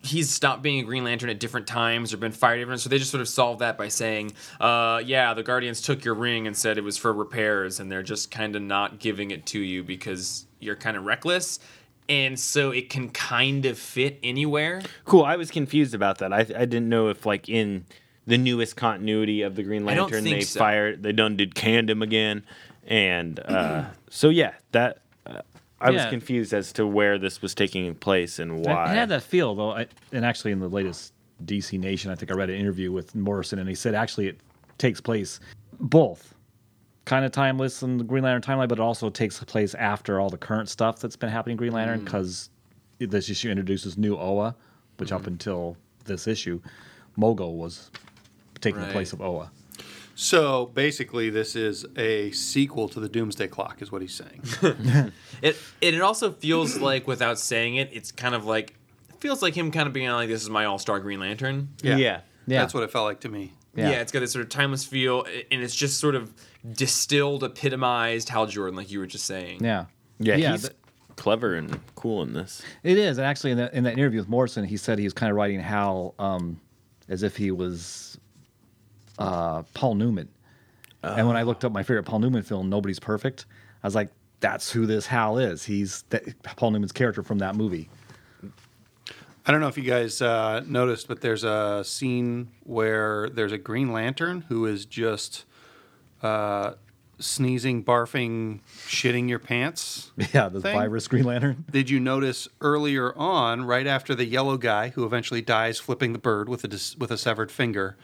he's 0.02 0.28
stopped 0.30 0.62
being 0.62 0.80
a 0.80 0.82
Green 0.82 1.04
Lantern 1.04 1.30
at 1.30 1.38
different 1.38 1.66
times 1.66 2.12
or 2.12 2.16
been 2.16 2.32
fired 2.32 2.58
different. 2.58 2.80
So 2.80 2.88
they 2.88 2.98
just 2.98 3.10
sort 3.12 3.20
of 3.20 3.28
solved 3.28 3.60
that 3.60 3.78
by 3.78 3.88
saying, 3.88 4.32
uh, 4.60 5.00
yeah, 5.04 5.34
the 5.34 5.42
Guardians 5.44 5.80
took 5.80 6.04
your 6.04 6.14
ring 6.14 6.46
and 6.48 6.56
said 6.56 6.78
it 6.78 6.84
was 6.84 6.98
for 6.98 7.12
repairs, 7.12 7.78
and 7.78 7.90
they're 7.90 8.02
just 8.02 8.30
kind 8.30 8.56
of 8.56 8.62
not 8.62 8.98
giving 8.98 9.30
it 9.30 9.46
to 9.46 9.60
you 9.60 9.84
because 9.84 10.46
you're 10.58 10.76
kind 10.76 10.96
of 10.96 11.04
reckless. 11.04 11.60
And 12.08 12.38
so 12.38 12.70
it 12.70 12.90
can 12.90 13.10
kind 13.10 13.64
of 13.64 13.78
fit 13.78 14.18
anywhere. 14.22 14.82
Cool. 15.04 15.24
I 15.24 15.36
was 15.36 15.50
confused 15.50 15.94
about 15.94 16.18
that. 16.18 16.32
I 16.32 16.40
I 16.40 16.64
didn't 16.64 16.88
know 16.88 17.08
if 17.08 17.24
like 17.24 17.48
in 17.48 17.86
the 18.26 18.38
newest 18.38 18.76
continuity 18.76 19.42
of 19.42 19.56
the 19.56 19.62
Green 19.62 19.84
Lantern 19.84 20.24
they 20.24 20.42
so. 20.42 20.58
fired 20.58 21.02
they 21.02 21.12
done 21.12 21.36
did 21.36 21.54
canned 21.54 21.88
him 21.90 22.02
again, 22.02 22.44
and 22.86 23.40
uh, 23.40 23.86
so 24.10 24.28
yeah 24.28 24.54
that. 24.72 24.98
Uh, 25.26 25.40
I 25.80 25.90
was 25.90 26.06
confused 26.06 26.54
as 26.54 26.72
to 26.74 26.86
where 26.86 27.18
this 27.18 27.42
was 27.42 27.56
taking 27.56 27.92
place 27.96 28.38
and 28.38 28.60
It- 28.60 28.68
why. 28.68 28.92
It 28.92 28.94
had 28.94 29.08
that 29.08 29.24
feel 29.24 29.56
though, 29.56 29.72
I, 29.72 29.86
and 30.12 30.24
actually 30.24 30.52
in 30.52 30.60
the 30.60 30.68
latest 30.68 31.12
DC 31.44 31.76
Nation, 31.76 32.08
I 32.12 32.14
think 32.14 32.30
I 32.30 32.34
read 32.34 32.50
an 32.50 32.56
interview 32.56 32.92
with 32.92 33.16
Morrison, 33.16 33.58
and 33.58 33.68
he 33.68 33.74
said 33.74 33.94
actually 33.96 34.28
it 34.28 34.38
takes 34.78 35.00
place 35.00 35.40
both 35.80 36.34
kind 37.04 37.24
of 37.24 37.32
timeless 37.32 37.82
in 37.82 37.98
the 37.98 38.04
Green 38.04 38.22
Lantern 38.22 38.42
timeline, 38.42 38.68
but 38.68 38.78
it 38.78 38.82
also 38.82 39.10
takes 39.10 39.42
place 39.44 39.74
after 39.74 40.20
all 40.20 40.30
the 40.30 40.38
current 40.38 40.68
stuff 40.68 41.00
that's 41.00 41.16
been 41.16 41.30
happening 41.30 41.54
in 41.54 41.58
Green 41.58 41.72
Lantern 41.72 42.00
mm. 42.00 42.04
because 42.04 42.50
this 42.98 43.28
issue 43.28 43.50
introduces 43.50 43.98
new 43.98 44.16
Oa, 44.16 44.54
which 44.98 45.12
up 45.12 45.22
mm-hmm. 45.22 45.30
until 45.30 45.76
this 46.04 46.26
issue, 46.26 46.60
Mogo 47.18 47.52
was 47.52 47.90
taking 48.60 48.80
Right. 48.80 48.86
the 48.88 48.92
place 48.92 49.12
of 49.12 49.20
Oa. 49.20 49.50
So 50.14 50.66
basically, 50.66 51.30
this 51.30 51.56
is 51.56 51.84
a 51.96 52.30
sequel 52.32 52.88
to 52.90 53.00
the 53.00 53.08
Doomsday 53.08 53.48
Clock, 53.48 53.82
is 53.82 53.90
what 53.90 54.02
he's 54.02 54.14
saying. 54.14 54.42
It 55.42 55.56
it, 55.80 55.94
it 55.94 56.00
also 56.00 56.30
feels 56.30 56.78
like 56.78 57.08
without 57.08 57.36
saying 57.36 57.76
it, 57.76 57.90
it's 57.92 58.12
kind 58.12 58.34
of 58.34 58.44
like 58.44 58.74
it 59.08 59.16
feels 59.20 59.42
like 59.42 59.56
him 59.56 59.72
kind 59.72 59.88
of 59.88 59.92
being 59.92 60.08
like 60.10 60.28
this 60.28 60.42
is 60.42 60.50
my 60.50 60.66
all 60.66 60.78
star 60.78 61.00
Green 61.00 61.18
Lantern. 61.18 61.70
Yeah. 61.82 61.96
yeah. 61.96 62.20
Yeah. 62.46 62.60
That's 62.60 62.74
what 62.74 62.84
it 62.84 62.92
felt 62.92 63.06
like 63.06 63.20
to 63.20 63.28
me. 63.28 63.52
Yeah. 63.74 63.90
Yeah. 63.90 64.00
it's 64.00 64.12
got 64.12 64.20
this 64.20 64.32
sort 64.32 64.44
of 64.44 64.48
timeless 64.50 64.84
feel, 64.84 65.24
and 65.50 65.62
it's 65.62 65.74
just 65.74 65.98
sort 65.98 66.14
of 66.14 66.32
distilled, 66.72 67.42
epitomized 67.42 68.28
Hal 68.28 68.46
Jordan, 68.46 68.76
like 68.76 68.90
you 68.90 68.98
were 68.98 69.06
just 69.06 69.24
saying. 69.24 69.64
Yeah. 69.64 69.86
Yeah, 70.18 70.36
Yeah, 70.36 70.52
he's 70.52 70.62
th- 70.62 70.74
clever 71.16 71.54
and 71.54 71.80
cool 71.94 72.22
in 72.22 72.32
this. 72.32 72.62
It 72.82 72.98
is, 72.98 73.18
and 73.18 73.26
actually, 73.26 73.52
in 73.52 73.56
that, 73.58 73.74
in 73.74 73.84
that 73.84 73.94
interview 73.94 74.20
with 74.20 74.28
Morrison, 74.28 74.64
he 74.64 74.76
said 74.76 74.98
he 74.98 75.04
was 75.04 75.12
kind 75.14 75.30
of 75.30 75.36
writing 75.36 75.58
Hal 75.60 76.14
um, 76.18 76.60
as 77.08 77.22
if 77.22 77.36
he 77.36 77.50
was 77.50 78.18
uh, 79.18 79.62
Paul 79.74 79.94
Newman. 79.96 80.28
And 81.02 81.26
when 81.26 81.36
I 81.36 81.42
looked 81.42 81.64
up 81.64 81.72
my 81.72 81.82
favorite 81.82 82.04
Paul 82.04 82.20
Newman 82.20 82.42
film, 82.44 82.68
Nobody's 82.70 83.00
Perfect, 83.00 83.46
I 83.82 83.86
was 83.88 83.94
like, 83.96 84.10
"That's 84.38 84.70
who 84.70 84.86
this 84.86 85.06
Hal 85.06 85.38
is. 85.38 85.64
He's 85.64 86.02
that, 86.10 86.22
Paul 86.44 86.70
Newman's 86.70 86.92
character 86.92 87.24
from 87.24 87.38
that 87.38 87.56
movie." 87.56 87.90
I 89.44 89.50
don't 89.50 89.60
know 89.60 89.68
if 89.68 89.76
you 89.76 89.82
guys 89.82 90.22
uh, 90.22 90.62
noticed, 90.66 91.08
but 91.08 91.20
there's 91.20 91.42
a 91.44 91.82
scene 91.84 92.48
where 92.64 93.28
there's 93.28 93.52
a 93.52 93.58
Green 93.58 93.92
Lantern 93.92 94.42
who 94.48 94.66
is 94.66 94.84
just 94.86 95.44
uh, 96.22 96.74
sneezing, 97.18 97.82
barfing, 97.82 98.60
shitting 98.86 99.28
your 99.28 99.40
pants. 99.40 100.12
Yeah, 100.32 100.48
the 100.48 100.60
Thing? 100.60 100.76
virus 100.78 101.08
Green 101.08 101.24
Lantern. 101.24 101.64
Did 101.70 101.90
you 101.90 101.98
notice 101.98 102.46
earlier 102.60 103.12
on, 103.18 103.64
right 103.64 103.86
after 103.86 104.14
the 104.14 104.24
yellow 104.24 104.56
guy 104.56 104.90
who 104.90 105.04
eventually 105.04 105.42
dies 105.42 105.78
flipping 105.80 106.12
the 106.12 106.18
bird 106.20 106.48
with 106.48 106.62
a 106.64 106.68
dis- 106.68 106.96
with 106.96 107.10
a 107.10 107.18
severed 107.18 107.50
finger? 107.50 107.96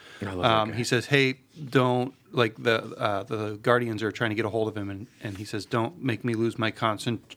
Um, 0.45 0.73
he 0.73 0.83
says, 0.85 1.07
"Hey, 1.07 1.39
don't 1.71 2.15
like 2.33 2.61
the 2.61 2.83
uh, 2.97 3.23
the 3.23 3.59
guardians 3.63 4.03
are 4.03 4.11
trying 4.11 4.31
to 4.31 4.37
get 4.37 4.45
a 4.45 4.51
hold 4.51 4.67
of 4.69 4.77
him," 4.77 4.91
and, 4.91 5.07
and 5.23 5.39
he 5.39 5.45
says, 5.45 5.65
"Don't 5.65 6.03
make 6.03 6.25
me 6.25 6.35
lose 6.35 6.59
my 6.59 6.71
concent." 6.73 7.37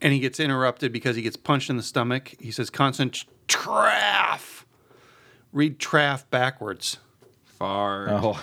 And 0.00 0.12
he 0.12 0.20
gets 0.20 0.38
interrupted 0.38 0.92
because 0.92 1.16
he 1.16 1.22
gets 1.22 1.36
punched 1.36 1.70
in 1.70 1.76
the 1.76 1.82
stomach. 1.82 2.34
He 2.40 2.50
says, 2.50 2.70
"Constant 2.70 3.24
traff." 3.48 4.64
Read 5.52 5.78
traff 5.78 6.24
backwards. 6.30 6.98
Far. 7.58 8.08
Oh, 8.10 8.40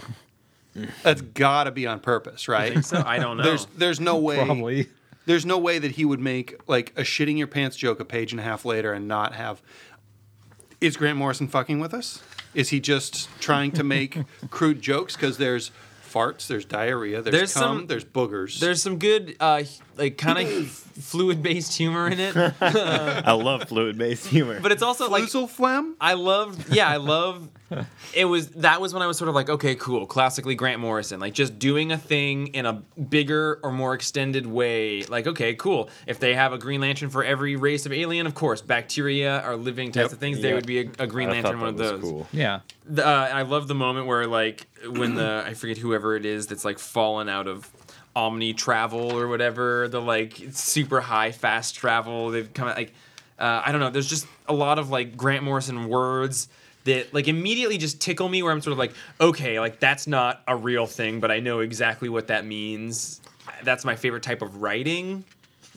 That's 1.04 1.22
got 1.22 1.66
to 1.66 1.72
be 1.72 1.88
on 1.88 2.00
purpose, 2.02 2.48
right? 2.50 2.84
So 2.84 3.02
I 3.06 3.20
don't 3.20 3.38
know. 3.38 3.44
There's 3.44 3.66
there's 3.78 4.00
no 4.02 4.18
way 4.18 4.36
probably. 4.44 4.90
there's 5.26 5.46
no 5.46 5.58
way 5.58 5.80
that 5.80 5.92
he 5.92 6.04
would 6.04 6.20
make 6.20 6.56
like 6.68 6.92
a 6.98 7.02
shitting 7.04 7.38
your 7.38 7.48
pants 7.48 7.78
joke 7.78 8.00
a 8.02 8.06
page 8.06 8.34
and 8.34 8.40
a 8.42 8.44
half 8.44 8.66
later 8.66 8.92
and 8.92 9.08
not 9.08 9.34
have 9.36 9.62
is 10.82 10.98
grant 10.98 11.18
morrison 11.18 11.48
fucking 11.48 11.80
with 11.80 11.94
us 11.94 12.22
is 12.54 12.70
he 12.70 12.80
just 12.82 13.30
trying 13.40 13.72
to 13.72 13.84
make 13.84 14.20
crude 14.50 14.82
jokes 14.82 15.16
because 15.16 15.38
there's 15.38 15.72
farts 16.16 16.48
there's 16.48 16.64
diarrhea 16.66 17.22
there's, 17.22 17.34
There's 17.36 17.54
cum 17.54 17.62
some- 17.80 17.88
there's 17.88 18.06
boogers 18.06 18.60
There's 18.60 18.82
some 18.82 18.98
good, 19.00 19.36
uh, 19.40 19.64
like 19.98 20.18
kind 20.18 20.48
of 20.48 20.68
fluid 21.12 21.44
based 21.44 21.78
humor 21.78 22.08
in 22.08 22.20
it, 22.20 22.36
I 22.62 23.34
love 23.34 23.68
fluid 23.68 23.98
based 23.98 24.28
humor. 24.28 24.60
but 24.62 24.72
it's 24.72 24.82
also 24.84 25.10
like 25.10 25.26
Fluzel 25.26 25.50
phlegm 25.50 25.96
I 26.00 26.14
love, 26.14 26.70
yeah, 26.74 26.88
I 26.90 26.98
love. 26.98 27.50
It 28.14 28.26
was 28.26 28.50
that 28.52 28.80
was 28.80 28.94
when 28.94 29.02
I 29.04 29.08
was 29.08 29.18
sort 29.18 29.28
of 29.28 29.36
like, 29.36 29.50
okay, 29.50 29.76
cool, 29.76 30.06
classically 30.06 30.56
Grant 30.56 30.80
Morrison, 30.80 31.20
like 31.20 31.34
just 31.34 31.60
doing 31.60 31.92
a 31.92 31.98
thing 31.98 32.48
in 32.48 32.66
a 32.66 32.74
bigger 33.10 33.60
or 33.64 33.72
more 33.72 33.94
extended 33.94 34.46
way. 34.46 35.04
Like, 35.04 35.28
okay, 35.28 35.54
cool. 35.56 35.90
If 36.08 36.20
they 36.20 36.36
have 36.36 36.54
a 36.54 36.58
Green 36.58 36.80
Lantern 36.82 37.10
for 37.10 37.24
every 37.24 37.56
race 37.56 37.86
of 37.86 37.92
alien, 37.92 38.26
of 38.28 38.36
course, 38.36 38.62
bacteria 38.62 39.42
are 39.42 39.56
living 39.58 39.92
types 39.92 40.06
Yep. 40.06 40.12
of 40.14 40.20
things. 40.20 40.42
There 40.42 40.52
Yep. 40.52 40.56
would 40.56 40.66
be 40.68 40.80
a, 40.80 40.90
a 41.00 41.08
Green 41.08 41.30
I 41.30 41.34
Lantern, 41.34 41.60
one 41.60 41.70
of 41.70 41.78
those. 41.78 42.02
Cool. 42.02 42.28
Yeah. 42.32 42.60
The, 42.86 43.06
uh, 43.06 43.30
I 43.34 43.42
love 43.42 43.68
the 43.68 43.76
moment 43.76 44.08
where 44.08 44.28
like 44.28 44.68
when 44.88 45.16
the 45.16 45.44
I 45.46 45.54
forget 45.56 45.78
whoever 45.78 46.16
it 46.16 46.26
is 46.26 46.48
that's 46.48 46.64
like 46.66 46.80
fallen 46.80 47.28
out 47.28 47.48
of 47.48 47.70
Omni 48.16 48.54
travel 48.54 49.12
or 49.18 49.28
whatever 49.28 49.90
the 49.90 50.00
like 50.02 50.40
super 50.52 51.02
high 51.02 51.32
fast 51.34 51.76
travel 51.76 52.30
they've 52.30 52.54
come 52.54 52.68
out 52.70 52.78
like 52.78 52.94
uh, 53.38 53.62
I 53.66 53.72
don't 53.74 53.82
know 53.82 53.90
there's 53.90 54.08
just 54.08 54.26
a 54.48 54.54
lot 54.54 54.80
of 54.80 54.90
like 54.90 55.18
Grant 55.18 55.44
Morrison 55.44 55.90
words 55.90 56.48
that 56.86 57.14
like 57.14 57.28
immediately 57.28 57.78
just 57.78 58.00
tickle 58.02 58.30
me 58.30 58.42
where 58.42 58.52
I'm 58.52 58.62
sort 58.62 58.72
of 58.72 58.78
like 58.80 58.94
okay 59.22 59.60
like 59.60 59.80
that's 59.80 60.08
not 60.08 60.42
a 60.48 60.56
real 60.56 60.86
thing 60.88 61.20
but 61.20 61.30
I 61.32 61.40
know 61.40 61.60
exactly 61.60 62.10
what 62.10 62.28
that 62.28 62.46
means 62.46 63.22
that's 63.64 63.86
my 63.86 63.96
favorite 63.96 64.24
type 64.24 64.42
of 64.42 64.62
writing 64.62 65.24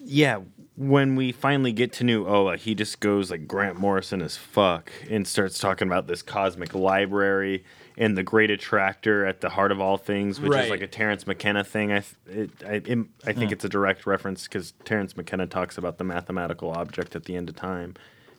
Yeah, 0.05 0.40
when 0.77 1.16
we 1.16 1.33
finally 1.33 1.73
get 1.73 1.92
to 1.94 2.05
New 2.05 2.25
Oa, 2.27 2.57
he 2.57 2.75
just 2.75 3.01
goes 3.01 3.31
like 3.33 3.49
Grant 3.49 3.79
Morrison 3.79 4.23
as 4.23 4.37
fuck 4.37 4.92
and 5.11 5.27
starts 5.27 5.59
talking 5.59 5.88
about 5.88 6.07
this 6.07 6.23
cosmic 6.23 6.73
library 6.75 7.64
and 7.97 8.16
the 8.16 8.23
Great 8.23 8.51
Attractor 8.51 9.27
at 9.27 9.40
the 9.40 9.49
heart 9.49 9.73
of 9.73 9.81
all 9.81 9.97
things, 9.97 10.40
which 10.40 10.53
Right. 10.53 10.64
is 10.64 10.71
like 10.71 10.83
a 10.83 10.87
Terence 10.87 11.27
McKenna 11.27 11.64
thing. 11.64 11.90
I 11.92 12.01
th- 12.01 12.14
it, 12.29 12.51
I, 12.64 12.73
it, 12.92 12.99
I 13.27 13.33
think 13.33 13.51
it's 13.51 13.64
a 13.64 13.68
direct 13.68 14.07
reference 14.07 14.44
because 14.44 14.73
Terence 14.85 15.16
McKenna 15.16 15.49
talks 15.49 15.77
about 15.79 15.99
the 15.99 16.05
mathematical 16.05 16.71
object 16.71 17.16
at 17.16 17.25
the 17.25 17.35
end 17.35 17.49
of 17.49 17.57
time, 17.57 17.94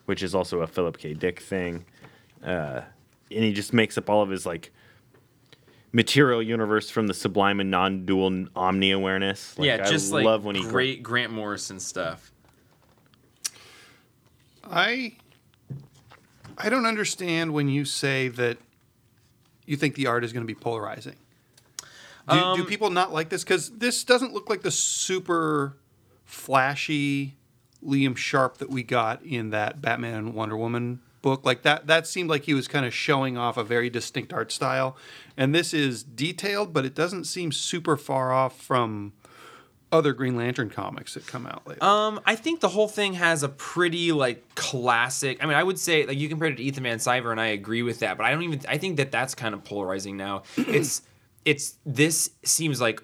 which 0.05 0.23
is 0.23 0.33
also 0.33 0.61
a 0.61 0.67
Philip 0.67 0.97
K. 0.97 1.13
Dick 1.13 1.41
thing, 1.41 1.83
uh, 2.43 2.81
and 3.31 3.43
he 3.43 3.53
just 3.53 3.73
makes 3.73 3.97
up 3.97 4.09
all 4.09 4.21
of 4.21 4.29
his 4.29 4.45
like 4.45 4.71
material 5.91 6.41
universe 6.41 6.89
from 6.89 7.07
the 7.07 7.13
sublime 7.13 7.59
and 7.59 7.71
non-dual 7.71 8.47
omni 8.55 8.91
awareness. 8.91 9.57
Like, 9.57 9.65
yeah, 9.67 9.89
just 9.89 10.11
I 10.11 10.17
like 10.17 10.25
love 10.25 10.45
when 10.45 10.55
he 10.55 10.61
great 10.63 11.03
Grant 11.03 11.31
Morrison 11.31 11.79
stuff. 11.79 12.31
I 14.63 15.13
I 16.57 16.69
don't 16.69 16.85
understand 16.85 17.53
when 17.53 17.69
you 17.69 17.85
say 17.85 18.27
that 18.29 18.57
you 19.65 19.77
think 19.77 19.95
the 19.95 20.07
art 20.07 20.23
is 20.23 20.33
going 20.33 20.45
to 20.45 20.47
be 20.47 20.59
polarizing. 20.59 21.15
Do, 22.27 22.35
do 22.35 22.41
Um, 22.41 22.65
people 22.65 22.89
not 22.91 23.11
like 23.11 23.29
this? 23.29 23.43
Because 23.43 23.71
this 23.71 24.03
doesn't 24.03 24.33
look 24.33 24.49
like 24.49 24.61
the 24.61 24.71
super 24.71 25.77
flashy 26.25 27.35
Liam 27.83 28.15
Sharp 28.15 28.57
that 28.57 28.69
we 28.69 28.83
got 28.83 29.23
in 29.23 29.49
that 29.49 29.81
Batman 29.81 30.15
and 30.15 30.33
Wonder 30.35 30.57
Woman 30.57 30.99
book. 31.21 31.45
Like 31.45 31.63
that, 31.63 31.87
that 31.87 32.07
seemed 32.07 32.29
like 32.29 32.43
he 32.43 32.53
was 32.53 32.67
kind 32.67 32.85
of 32.85 32.93
showing 32.93 33.37
off 33.37 33.57
a 33.57 33.63
very 33.63 33.89
distinct 33.89 34.33
art 34.33 34.51
style. 34.51 34.97
And 35.37 35.53
this 35.53 35.73
is 35.73 36.03
detailed, 36.03 36.73
but 36.73 36.85
it 36.85 36.95
doesn't 36.95 37.25
seem 37.25 37.51
super 37.51 37.97
far 37.97 38.31
off 38.31 38.59
from 38.59 39.13
other 39.91 40.13
Green 40.13 40.35
Lantern 40.35 40.69
comics 40.69 41.15
that 41.15 41.25
come 41.25 41.45
out 41.45 41.67
later. 41.67 41.83
Um, 41.83 42.19
I 42.25 42.35
think 42.35 42.59
the 42.59 42.69
whole 42.69 42.87
thing 42.87 43.13
has 43.13 43.43
a 43.43 43.49
pretty 43.49 44.11
like 44.11 44.55
classic. 44.55 45.43
I 45.43 45.47
mean, 45.47 45.55
I 45.55 45.63
would 45.63 45.79
say 45.79 46.05
like 46.05 46.17
you 46.17 46.29
compared 46.29 46.53
it 46.53 46.55
to 46.57 46.63
Ethan 46.63 46.83
Van 46.83 46.97
Sciver, 46.97 47.31
and 47.31 47.41
I 47.41 47.47
agree 47.47 47.81
with 47.81 47.99
that. 47.99 48.17
But 48.17 48.25
I 48.25 48.31
don't 48.31 48.43
even. 48.43 48.61
I 48.67 48.77
think 48.77 48.97
that 48.97 49.11
that's 49.11 49.35
kind 49.35 49.53
of 49.53 49.63
polarizing 49.63 50.17
now. 50.17 50.43
it's 50.57 51.01
it's 51.45 51.75
this 51.85 52.31
seems 52.43 52.79
like, 52.79 53.01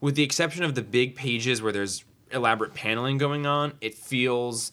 with 0.00 0.16
the 0.16 0.22
exception 0.22 0.64
of 0.64 0.74
the 0.74 0.82
big 0.82 1.14
pages 1.14 1.62
where 1.62 1.72
there's 1.72 2.04
elaborate 2.32 2.74
paneling 2.74 3.18
going 3.18 3.46
on, 3.46 3.74
it 3.80 3.94
feels 3.94 4.72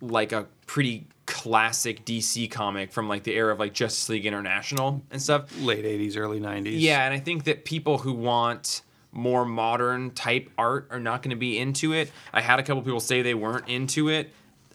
like 0.00 0.32
a 0.32 0.46
pretty 0.66 1.06
classic 1.32 2.04
DC 2.04 2.50
comic 2.50 2.92
from 2.92 3.08
like 3.08 3.22
the 3.22 3.32
era 3.32 3.54
of 3.54 3.58
like 3.58 3.72
Justice 3.72 4.06
League 4.10 4.26
International 4.26 5.02
and 5.10 5.20
stuff. 5.20 5.50
Late 5.62 5.86
80s, 5.86 6.18
early 6.18 6.38
90s. 6.38 6.74
Yeah, 6.74 7.06
and 7.06 7.14
I 7.14 7.18
think 7.18 7.44
that 7.44 7.64
people 7.64 7.96
who 7.96 8.12
want 8.12 8.82
more 9.12 9.46
modern 9.46 10.10
type 10.10 10.50
art 10.58 10.88
are 10.90 11.00
not 11.00 11.22
going 11.22 11.30
to 11.30 11.36
be 11.36 11.58
into 11.58 11.94
it. 11.94 12.12
I 12.34 12.42
had 12.42 12.60
a 12.60 12.62
couple 12.62 12.82
people 12.82 13.00
say 13.00 13.22
they 13.22 13.32
weren't 13.32 13.66
into 13.66 14.10
it. 14.10 14.30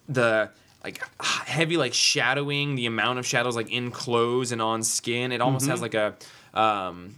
The 0.10 0.50
like 0.84 1.04
heavy 1.22 1.78
like 1.78 1.94
shadowing, 1.94 2.74
the 2.74 2.88
amount 2.88 3.20
of 3.20 3.26
shadows 3.28 3.56
like 3.56 3.72
in 3.72 3.92
clothes 3.92 4.52
and 4.52 4.60
on 4.60 4.82
skin, 4.82 5.32
it 5.32 5.42
almost 5.42 5.68
has 5.68 5.80
like 5.80 5.94
a 5.94 6.16
um 6.56 7.16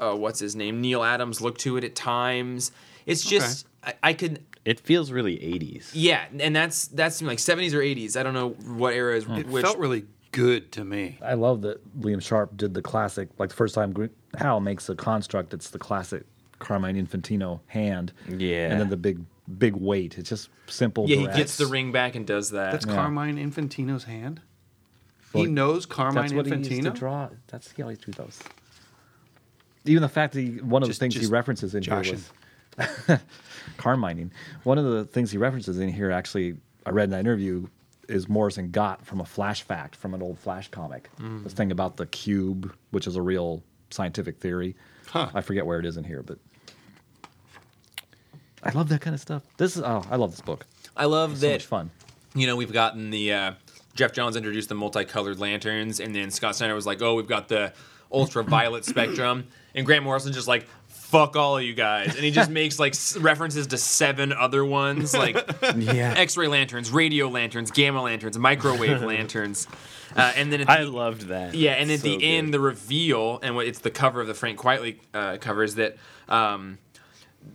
uh, 0.00 0.16
what's 0.16 0.40
his 0.40 0.56
name? 0.56 0.80
Neal 0.80 1.04
Adams 1.04 1.42
look 1.42 1.58
to 1.58 1.76
it 1.76 1.84
at 1.84 1.94
times. 1.94 2.72
It's 3.04 3.22
just 3.22 3.66
I, 3.84 3.94
I 4.02 4.12
could 4.14 4.42
It 4.64 4.78
feels 4.78 5.10
really 5.10 5.36
80s. 5.36 5.90
yeah, 5.92 6.24
and 6.38 6.54
that's 6.54 6.86
that's 6.88 7.20
like 7.20 7.38
70s 7.38 7.72
or 7.74 7.80
80s. 7.80 8.16
I 8.16 8.22
don't 8.22 8.34
know 8.34 8.50
what 8.50 8.94
era 8.94 9.16
is 9.16 9.24
hmm. 9.24 9.34
It 9.34 9.46
which 9.48 9.64
felt 9.64 9.78
really 9.78 10.04
good 10.30 10.70
to 10.72 10.84
me. 10.84 11.18
I 11.22 11.34
love 11.34 11.62
that 11.62 12.00
Liam 12.00 12.22
Sharp 12.22 12.56
did 12.56 12.72
the 12.74 12.82
classic, 12.82 13.28
like 13.38 13.48
the 13.50 13.56
first 13.56 13.74
time 13.74 13.92
Gre- 13.92 14.06
Hal 14.38 14.60
makes 14.60 14.88
a 14.88 14.94
construct, 14.94 15.52
it's 15.52 15.70
the 15.70 15.78
classic 15.78 16.24
Carmine 16.58 16.94
Infantino 16.94 17.60
hand. 17.66 18.12
Yeah. 18.28 18.70
And 18.70 18.80
then 18.80 18.88
the 18.88 18.96
big, 18.96 19.20
big 19.58 19.74
weight. 19.74 20.16
It's 20.16 20.28
just 20.28 20.48
simple. 20.68 21.08
yeah, 21.08 21.16
he 21.16 21.26
gets 21.26 21.56
the 21.56 21.66
ring 21.66 21.90
back 21.92 22.14
and 22.14 22.24
does 22.26 22.50
that. 22.50 22.70
That's 22.72 22.86
Yeah. 22.86 22.94
Carmine 22.94 23.36
Infantino's 23.36 24.04
hand. 24.04 24.40
Well, 25.34 25.44
he 25.44 25.50
knows 25.50 25.86
Carmine 25.86 26.22
That's 26.22 26.32
what 26.34 26.46
he 26.46 26.52
Infantino. 26.52 26.70
used 26.70 26.82
to 26.84 26.90
draw. 26.90 27.28
That's 27.48 27.72
he 27.72 27.82
always 27.82 27.98
drew 27.98 28.12
those. 28.12 28.38
Even 29.84 30.02
the 30.02 30.08
fact 30.08 30.34
that 30.34 30.40
he, 30.40 30.60
one 30.60 30.82
of 30.82 30.88
Just- 30.88 31.00
the 31.00 31.04
things 31.08 31.16
he 31.16 31.26
references 31.26 31.74
in 31.74 31.82
joshing. 31.82 32.04
here 32.04 32.14
was 32.14 32.30
Carmining. 33.76 34.30
One 34.64 34.78
of 34.78 34.84
the 34.84 35.04
things 35.04 35.30
he 35.30 35.38
references 35.38 35.78
in 35.78 35.88
here, 35.88 36.10
actually, 36.10 36.56
I 36.86 36.90
read 36.90 37.04
in 37.04 37.10
that 37.10 37.20
interview, 37.20 37.66
is 38.08 38.28
Morrison 38.28 38.70
got 38.70 39.04
from 39.06 39.20
a 39.20 39.24
Flash 39.24 39.62
fact 39.62 39.96
from 39.96 40.14
an 40.14 40.22
old 40.22 40.38
Flash 40.38 40.68
comic. 40.68 41.08
Mm. 41.20 41.44
This 41.44 41.52
thing 41.52 41.70
about 41.70 41.96
the 41.96 42.06
cube, 42.06 42.74
which 42.90 43.06
is 43.06 43.16
a 43.16 43.22
real 43.22 43.62
scientific 43.90 44.38
theory. 44.38 44.74
Huh. 45.06 45.30
I 45.34 45.40
forget 45.40 45.64
where 45.66 45.78
it 45.78 45.86
is 45.86 45.96
in 45.96 46.04
here, 46.04 46.22
but 46.22 46.38
I 48.62 48.70
love 48.70 48.88
that 48.90 49.00
kind 49.00 49.14
of 49.14 49.20
stuff. 49.20 49.42
This 49.56 49.76
is 49.76 49.82
oh, 49.82 50.04
I 50.10 50.16
love 50.16 50.30
this 50.30 50.40
book. 50.40 50.66
I 50.96 51.06
love 51.06 51.32
It's 51.32 51.40
so 51.40 51.46
that 51.48 51.52
much 51.54 51.66
fun. 51.66 51.90
you 52.34 52.46
know, 52.46 52.56
we've 52.56 52.72
gotten 52.72 53.10
the 53.10 53.32
uh, 53.32 53.52
Geoff 53.94 54.12
Johns 54.12 54.36
introduced 54.36 54.68
the 54.68 54.74
multicolored 54.74 55.38
lanterns, 55.38 56.00
and 56.00 56.14
then 56.14 56.30
Scott 56.30 56.56
Snyder 56.56 56.74
was 56.74 56.86
like, 56.86 57.02
"Oh, 57.02 57.14
we've 57.14 57.26
got 57.26 57.48
the 57.48 57.72
ultraviolet 58.12 58.84
spectrum," 58.84 59.48
and 59.74 59.84
Grant 59.84 60.04
Morrison's 60.04 60.36
just 60.36 60.48
like, 60.48 60.66
"Fuck 61.12 61.36
all 61.36 61.58
of 61.58 61.62
you 61.62 61.74
guys," 61.74 62.14
and 62.16 62.24
he 62.24 62.30
just 62.32 62.50
makes 62.60 62.78
like 62.80 62.94
s- 62.94 63.16
references 63.16 63.68
to 63.68 63.76
seven 63.78 64.32
other 64.32 64.64
ones, 64.64 65.14
like 65.14 65.36
Yeah. 65.76 66.14
X-ray 66.16 66.48
lanterns, 66.48 66.90
radio 66.90 67.28
lanterns, 67.28 67.70
gamma 67.70 68.02
lanterns, 68.02 68.36
microwave 68.38 69.02
lanterns, 69.12 69.68
uh, 70.16 70.32
and 70.36 70.52
then 70.52 70.62
at 70.62 70.66
the, 70.66 70.72
I 70.72 70.82
loved 70.82 71.28
that. 71.28 71.54
yeah, 71.54 71.72
and 71.72 71.90
at 71.90 72.00
So 72.00 72.08
the 72.08 72.16
good. 72.16 72.24
end, 72.24 72.54
the 72.54 72.60
reveal, 72.60 73.38
and 73.42 73.54
what 73.54 73.66
it's 73.66 73.78
the 73.80 73.90
cover 73.90 74.20
of 74.20 74.26
the 74.26 74.34
Frank 74.34 74.58
Quietly 74.58 75.00
uh, 75.14 75.36
cover 75.40 75.62
is 75.62 75.76
that 75.76 75.96
um, 76.28 76.78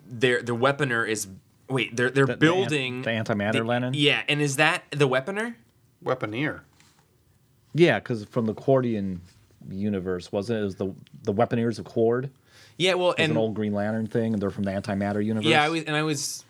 their 0.09 0.41
the 0.41 0.55
weaponer 0.55 1.07
is 1.07 1.27
wait 1.69 1.95
they're 1.95 2.09
they're 2.09 2.25
The- 2.25 2.35
the 2.37 2.53
an- 2.53 2.59
building 2.59 3.01
the 3.01 3.09
antimatter 3.09 3.53
the- 3.53 3.63
lantern? 3.65 3.93
Yeah, 3.95 4.21
and 4.29 4.41
is 4.41 4.55
that 4.57 4.83
the 4.91 5.07
weaponer? 5.09 5.55
Weaponeer. 6.05 6.61
Yeah, 7.73 7.99
because 7.99 8.23
from 8.25 8.45
the 8.45 8.53
Qwardian 8.55 9.19
universe, 9.69 10.31
wasn't 10.31 10.57
it? 10.57 10.61
It 10.61 10.65
was 10.65 10.75
the 10.75 10.93
the 11.23 11.33
Weaponeers 11.33 11.79
of 11.79 11.85
Qward. 11.85 12.29
Yeah, 12.77 12.93
well, 12.93 13.11
It's 13.11 13.19
and 13.21 13.31
an 13.31 13.37
old 13.37 13.55
Green 13.55 13.73
Lantern 13.73 14.07
thing, 14.07 14.33
and 14.33 14.41
they're 14.41 14.51
from 14.51 14.63
the 14.63 14.71
antimatter 14.71 15.23
universe. 15.23 15.45
yeah, 15.49 15.63
I 15.63 15.69
was 15.69 15.83
and 15.83 15.95
I 15.95 16.03
was. 16.03 16.43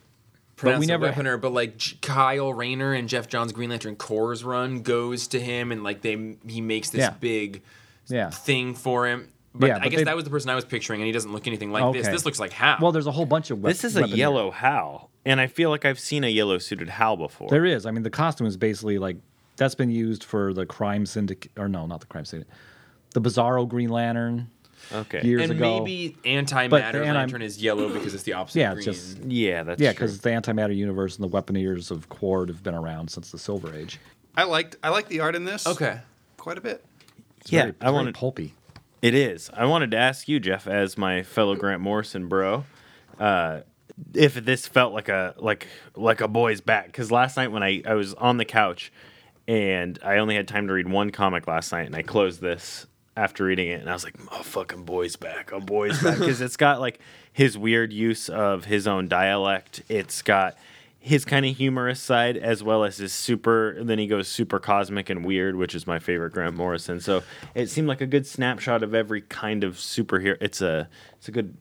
But 0.58 0.80
we 0.80 0.88
pronounced 0.88 0.90
it 0.90 0.92
never- 0.92 1.12
weaponer, 1.38 1.42
but 1.42 1.54
like 1.54 1.78
J- 1.78 1.98
Kyle 2.02 2.52
Rayner 2.54 2.92
and 2.94 3.08
Geoff 3.08 3.28
Johns 3.28 3.52
Green 3.52 3.70
Lantern 3.70 3.96
Corps 3.96 4.44
run 4.44 4.82
goes 4.82 5.28
to 5.28 5.40
him, 5.40 5.72
and 5.72 5.84
like 5.84 6.02
they 6.02 6.36
he 6.48 6.62
makes 6.62 6.90
this 6.90 7.00
Yeah. 7.02 7.12
big 7.20 7.62
Yeah. 8.08 8.30
thing 8.32 8.74
for 8.74 9.08
him. 9.08 9.30
But 9.54 9.68
Yeah, 9.68 9.76
I 9.78 9.80
but 9.80 9.90
guess 9.90 9.98
they- 10.00 10.04
that 10.06 10.16
was 10.16 10.24
the 10.26 10.30
person 10.32 10.50
I 10.50 10.56
was 10.56 10.66
picturing, 10.66 11.00
and 11.02 11.06
he 11.06 11.12
doesn't 11.12 11.32
look 11.32 11.48
anything 11.48 11.72
like 11.72 11.94
this. 11.94 12.06
Okay. 12.06 12.12
This 12.14 12.26
looks 12.26 12.40
like 12.40 12.52
Hal. 12.54 12.78
Well, 12.82 12.92
there's 12.92 13.08
a 13.08 13.12
whole 13.12 13.26
bunch 13.26 13.50
of. 13.52 13.62
Wep- 13.62 13.72
This 13.72 13.84
is 13.84 13.96
a 13.96 14.04
Weaponeer. 14.04 14.16
yellow 14.18 14.52
Hal, 14.52 15.10
and 15.26 15.40
I 15.40 15.48
feel 15.48 15.70
like 15.70 15.86
I've 15.86 16.00
seen 16.00 16.24
a 16.24 16.28
yellow 16.28 16.58
suited 16.58 16.90
Hal 16.90 17.18
before. 17.18 17.50
There 17.50 17.66
is. 17.66 17.86
I 17.86 17.92
mean, 17.92 18.04
the 18.04 18.10
costume 18.10 18.48
is 18.48 18.58
basically 18.58 18.98
like 18.98 19.18
that's 19.58 19.76
been 19.76 19.90
used 19.92 20.24
for 20.24 20.54
the 20.54 20.66
crime 20.66 21.06
syndicate, 21.06 21.52
or 21.58 21.68
no, 21.70 21.86
not 21.86 22.00
the 22.02 22.06
crime 22.08 22.26
syndicate, 22.26 22.52
the 23.14 23.22
Bizarro 23.22 23.68
Green 23.68 23.90
Lantern 23.90 24.50
okay. 24.94 25.22
years 25.24 25.44
and 25.44 25.52
ago. 25.54 25.80
maybe 25.84 26.16
antimatter 26.24 26.70
But 26.70 26.92
the 26.92 27.00
anti- 27.00 27.12
lantern 27.14 27.42
is 27.42 27.62
yellow 27.62 27.90
because 27.90 28.14
it's 28.14 28.24
the 28.24 28.34
opposite 28.34 28.60
Yeah, 28.60 28.72
of 28.72 28.78
it's 28.80 28.86
green. 28.86 28.96
just- 28.96 29.18
Yeah, 29.32 29.64
that's 29.64 29.82
yeah, 29.82 29.90
true. 29.94 30.06
because 30.08 30.22
the 30.22 30.30
antimatter 30.30 30.76
universe 30.76 31.18
and 31.18 31.24
the 31.32 31.42
Weaponeers 31.42 31.92
of 31.92 32.10
Qward 32.10 32.48
have 32.50 32.64
been 32.64 32.76
around 32.76 33.10
since 33.10 33.32
the 33.32 33.38
Silver 33.38 33.74
Age. 33.76 34.00
I 34.36 34.44
liked 34.44 34.76
I 34.84 34.90
liked 34.90 35.10
the 35.10 35.20
art 35.22 35.36
in 35.36 35.46
this. 35.46 35.66
okay. 35.68 36.00
Quite 36.38 36.58
a 36.58 36.62
bit. 36.62 36.84
It's 37.42 37.52
Yeah, 37.52 37.60
very, 37.62 37.70
it's 37.72 37.78
I 37.82 37.86
very 37.86 37.94
wanted- 37.96 38.16
pulpy. 38.16 38.54
It 39.02 39.14
is. 39.14 39.50
I 39.54 39.66
wanted 39.66 39.92
to 39.92 39.98
ask 39.98 40.28
you, 40.28 40.40
Jeff, 40.40 40.68
as 40.68 40.98
my 40.98 41.22
fellow 41.22 41.56
Grant 41.56 41.82
Morrison 41.82 42.28
bro, 42.28 42.66
uh, 43.20 43.60
if 44.14 44.34
this 44.34 44.68
felt 44.68 44.92
like 44.94 45.08
a 45.10 45.34
like 45.38 45.68
like 45.96 46.20
a 46.22 46.28
boy's 46.28 46.62
back. 46.62 46.88
Because 46.88 47.12
last 47.12 47.38
night 47.38 47.52
when 47.52 47.62
I 47.64 47.82
I 47.86 47.94
was 47.94 48.14
on 48.16 48.38
the 48.38 48.46
couch, 48.46 48.92
and 49.48 49.98
I 50.04 50.18
only 50.18 50.36
had 50.36 50.48
time 50.48 50.68
to 50.68 50.74
read 50.74 50.88
one 50.88 51.10
comic 51.12 51.48
last 51.48 51.72
night, 51.72 51.86
and 51.86 51.96
I 51.96 52.02
closed 52.02 52.42
this 52.42 52.86
after 53.18 53.46
reading 53.46 53.68
it, 53.70 53.82
and 53.82 53.90
I 53.90 53.94
was 53.94 54.04
like, 54.04 54.16
"Oh, 54.32 54.44
fucking 54.44 54.84
boy's 54.84 55.16
back, 55.16 55.52
a 55.52 55.60
boy's 55.60 56.02
back," 56.02 56.20
because 56.20 56.40
it's 56.40 56.58
got 56.58 56.80
like 56.80 57.00
his 57.34 57.58
weird 57.58 57.92
use 57.92 58.30
of 58.30 58.66
his 58.66 58.88
own 58.88 59.08
dialect. 59.08 59.82
It's 59.90 60.22
got 60.22 60.56
his 61.00 61.26
kind 61.26 61.46
of 61.46 61.56
humorous 61.56 62.02
side 62.02 62.36
as 62.36 62.62
well 62.64 62.84
as 62.84 62.98
his 62.98 63.14
super 63.14 63.78
then 63.82 63.98
he 63.98 64.08
goes 64.08 64.28
super 64.28 64.60
cosmic 64.60 65.10
and 65.10 65.24
weird 65.24 65.56
which 65.56 65.74
is 65.74 65.88
my 65.88 66.00
favorite 66.00 66.34
grant 66.34 66.56
morrison. 66.56 67.00
So 67.00 67.24
it 67.56 67.68
seemed 67.70 67.88
like 67.88 68.02
a 68.02 68.06
good 68.06 68.28
snapshot 68.28 68.84
of 68.84 68.94
every 68.94 69.22
kind 69.22 69.64
of 69.64 69.76
superhero. 69.76 70.38
It's 70.42 70.62
a 70.62 70.90
it's 71.18 71.28
a 71.28 71.32
good 71.32 71.56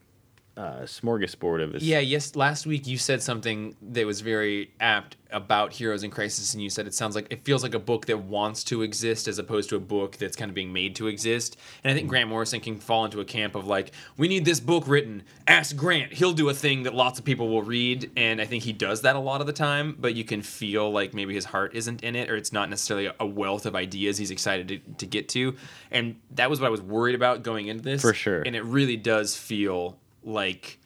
uh, 0.56 0.80
smorgasbord 0.82 1.62
of 1.62 1.74
his 1.74 1.82
Yeah, 1.82 1.98
yes. 1.98 2.34
Last 2.34 2.66
week 2.66 2.86
you 2.86 2.96
said 2.96 3.22
something 3.22 3.76
that 3.82 4.06
was 4.06 4.22
very 4.22 4.70
apt 4.80 5.16
about 5.30 5.72
Heroes 5.72 6.02
in 6.02 6.10
Crisis, 6.10 6.54
and 6.54 6.62
you 6.62 6.70
said 6.70 6.86
it 6.86 6.94
sounds 6.94 7.14
like 7.14 7.26
it 7.30 7.44
feels 7.44 7.62
like 7.62 7.74
a 7.74 7.78
book 7.78 8.06
that 8.06 8.18
wants 8.20 8.64
to 8.64 8.80
exist 8.80 9.28
as 9.28 9.38
opposed 9.38 9.68
to 9.68 9.76
a 9.76 9.80
book 9.80 10.16
that's 10.16 10.34
kind 10.34 10.48
of 10.48 10.54
being 10.54 10.72
made 10.72 10.96
to 10.96 11.08
exist. 11.08 11.58
And 11.84 11.90
I 11.90 11.94
think 11.94 12.08
Grant 12.08 12.30
Morrison 12.30 12.60
can 12.60 12.78
fall 12.78 13.04
into 13.04 13.20
a 13.20 13.24
camp 13.24 13.54
of 13.54 13.66
like, 13.66 13.92
we 14.16 14.28
need 14.28 14.46
this 14.46 14.60
book 14.60 14.84
written. 14.86 15.24
Ask 15.46 15.76
Grant; 15.76 16.14
he'll 16.14 16.32
do 16.32 16.48
a 16.48 16.54
thing 16.54 16.84
that 16.84 16.94
lots 16.94 17.18
of 17.18 17.24
people 17.24 17.48
will 17.48 17.62
read, 17.62 18.10
and 18.16 18.40
I 18.40 18.46
think 18.46 18.62
he 18.62 18.72
does 18.72 19.02
that 19.02 19.14
a 19.14 19.20
lot 19.20 19.42
of 19.42 19.46
the 19.46 19.52
time. 19.52 19.96
But 19.98 20.14
you 20.14 20.24
can 20.24 20.40
feel 20.40 20.90
like 20.90 21.12
maybe 21.12 21.34
his 21.34 21.44
heart 21.44 21.74
isn't 21.74 22.02
in 22.02 22.16
it, 22.16 22.30
or 22.30 22.36
it's 22.36 22.52
not 22.52 22.70
necessarily 22.70 23.10
a 23.20 23.26
wealth 23.26 23.66
of 23.66 23.74
ideas 23.74 24.16
he's 24.16 24.30
excited 24.30 24.68
to, 24.68 24.78
to 24.94 25.06
get 25.06 25.28
to. 25.30 25.54
And 25.90 26.16
that 26.30 26.48
was 26.48 26.60
what 26.60 26.68
I 26.68 26.70
was 26.70 26.80
worried 26.80 27.14
about 27.14 27.42
going 27.42 27.66
into 27.66 27.82
this 27.82 28.00
For 28.00 28.14
sure. 28.14 28.40
And 28.40 28.56
it 28.56 28.64
really 28.64 28.96
does 28.96 29.36
feel 29.36 29.98
like 30.26 30.78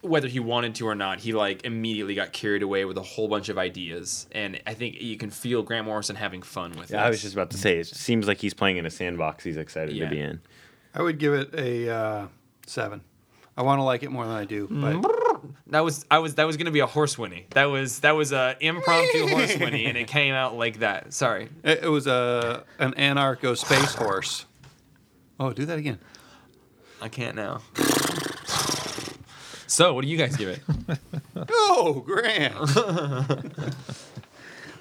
whether 0.00 0.26
he 0.28 0.38
wanted 0.40 0.74
to 0.76 0.86
or 0.86 0.94
not, 0.94 1.18
he 1.20 1.32
like 1.32 1.64
immediately 1.64 2.14
got 2.14 2.32
carried 2.32 2.62
away 2.62 2.84
with 2.84 2.96
a 2.96 3.02
whole 3.02 3.28
bunch 3.28 3.48
of 3.48 3.58
ideas, 3.58 4.26
and 4.32 4.60
I 4.66 4.74
think 4.74 5.00
you 5.00 5.16
can 5.16 5.30
feel 5.30 5.62
Grant 5.62 5.86
Morrison 5.86 6.16
having 6.16 6.42
fun 6.42 6.70
with 6.72 6.90
it. 6.90 6.94
Yeah, 6.94 7.04
I 7.04 7.08
was 7.10 7.20
just 7.22 7.34
about 7.34 7.50
to 7.50 7.58
say, 7.58 7.78
it 7.78 7.86
seems 7.86 8.26
like 8.26 8.38
he's 8.38 8.54
playing 8.54 8.76
in 8.78 8.86
a 8.86 8.90
sandbox 8.90 9.44
he's 9.44 9.56
excited 9.56 9.94
Yeah. 9.94 10.04
to 10.04 10.10
be 10.10 10.20
in. 10.20 10.40
I 10.94 11.02
would 11.02 11.18
give 11.18 11.34
it 11.34 11.54
a 11.54 11.90
uh, 11.90 12.26
seven. 12.66 13.02
I 13.56 13.62
want 13.62 13.80
to 13.80 13.82
like 13.82 14.04
it 14.04 14.10
more 14.10 14.24
than 14.24 14.34
I 14.36 14.44
do, 14.44 14.68
but 14.70 15.04
that 15.66 15.80
was 15.80 16.06
I 16.10 16.20
was 16.20 16.36
that 16.36 16.44
was 16.46 16.56
gonna 16.56 16.70
be 16.70 16.78
a 16.78 16.86
horse 16.86 17.18
whinny. 17.18 17.46
That 17.50 17.64
was 17.64 17.98
that 18.00 18.12
was 18.12 18.32
a 18.32 18.56
impromptu 18.60 19.26
horse 19.34 19.54
whinny, 19.56 19.86
and 19.86 19.98
it 19.98 20.06
came 20.06 20.32
out 20.32 20.56
like 20.56 20.78
that. 20.78 21.12
Sorry. 21.12 21.48
it, 21.64 21.82
it 21.82 21.88
was 21.88 22.06
a 22.06 22.64
an 22.78 22.92
anarcho 22.92 23.56
space 23.56 23.94
horse. 23.96 24.46
Oh, 25.40 25.52
do 25.52 25.64
that 25.66 25.78
again. 25.78 25.98
I 27.02 27.08
can't 27.08 27.34
now. 27.34 27.62
So, 29.78 29.94
what 29.94 30.02
do 30.02 30.08
you 30.10 30.16
guys 30.16 30.34
give 30.34 30.48
it? 30.48 30.60
Oh, 31.50 32.02
Grant. 32.04 32.52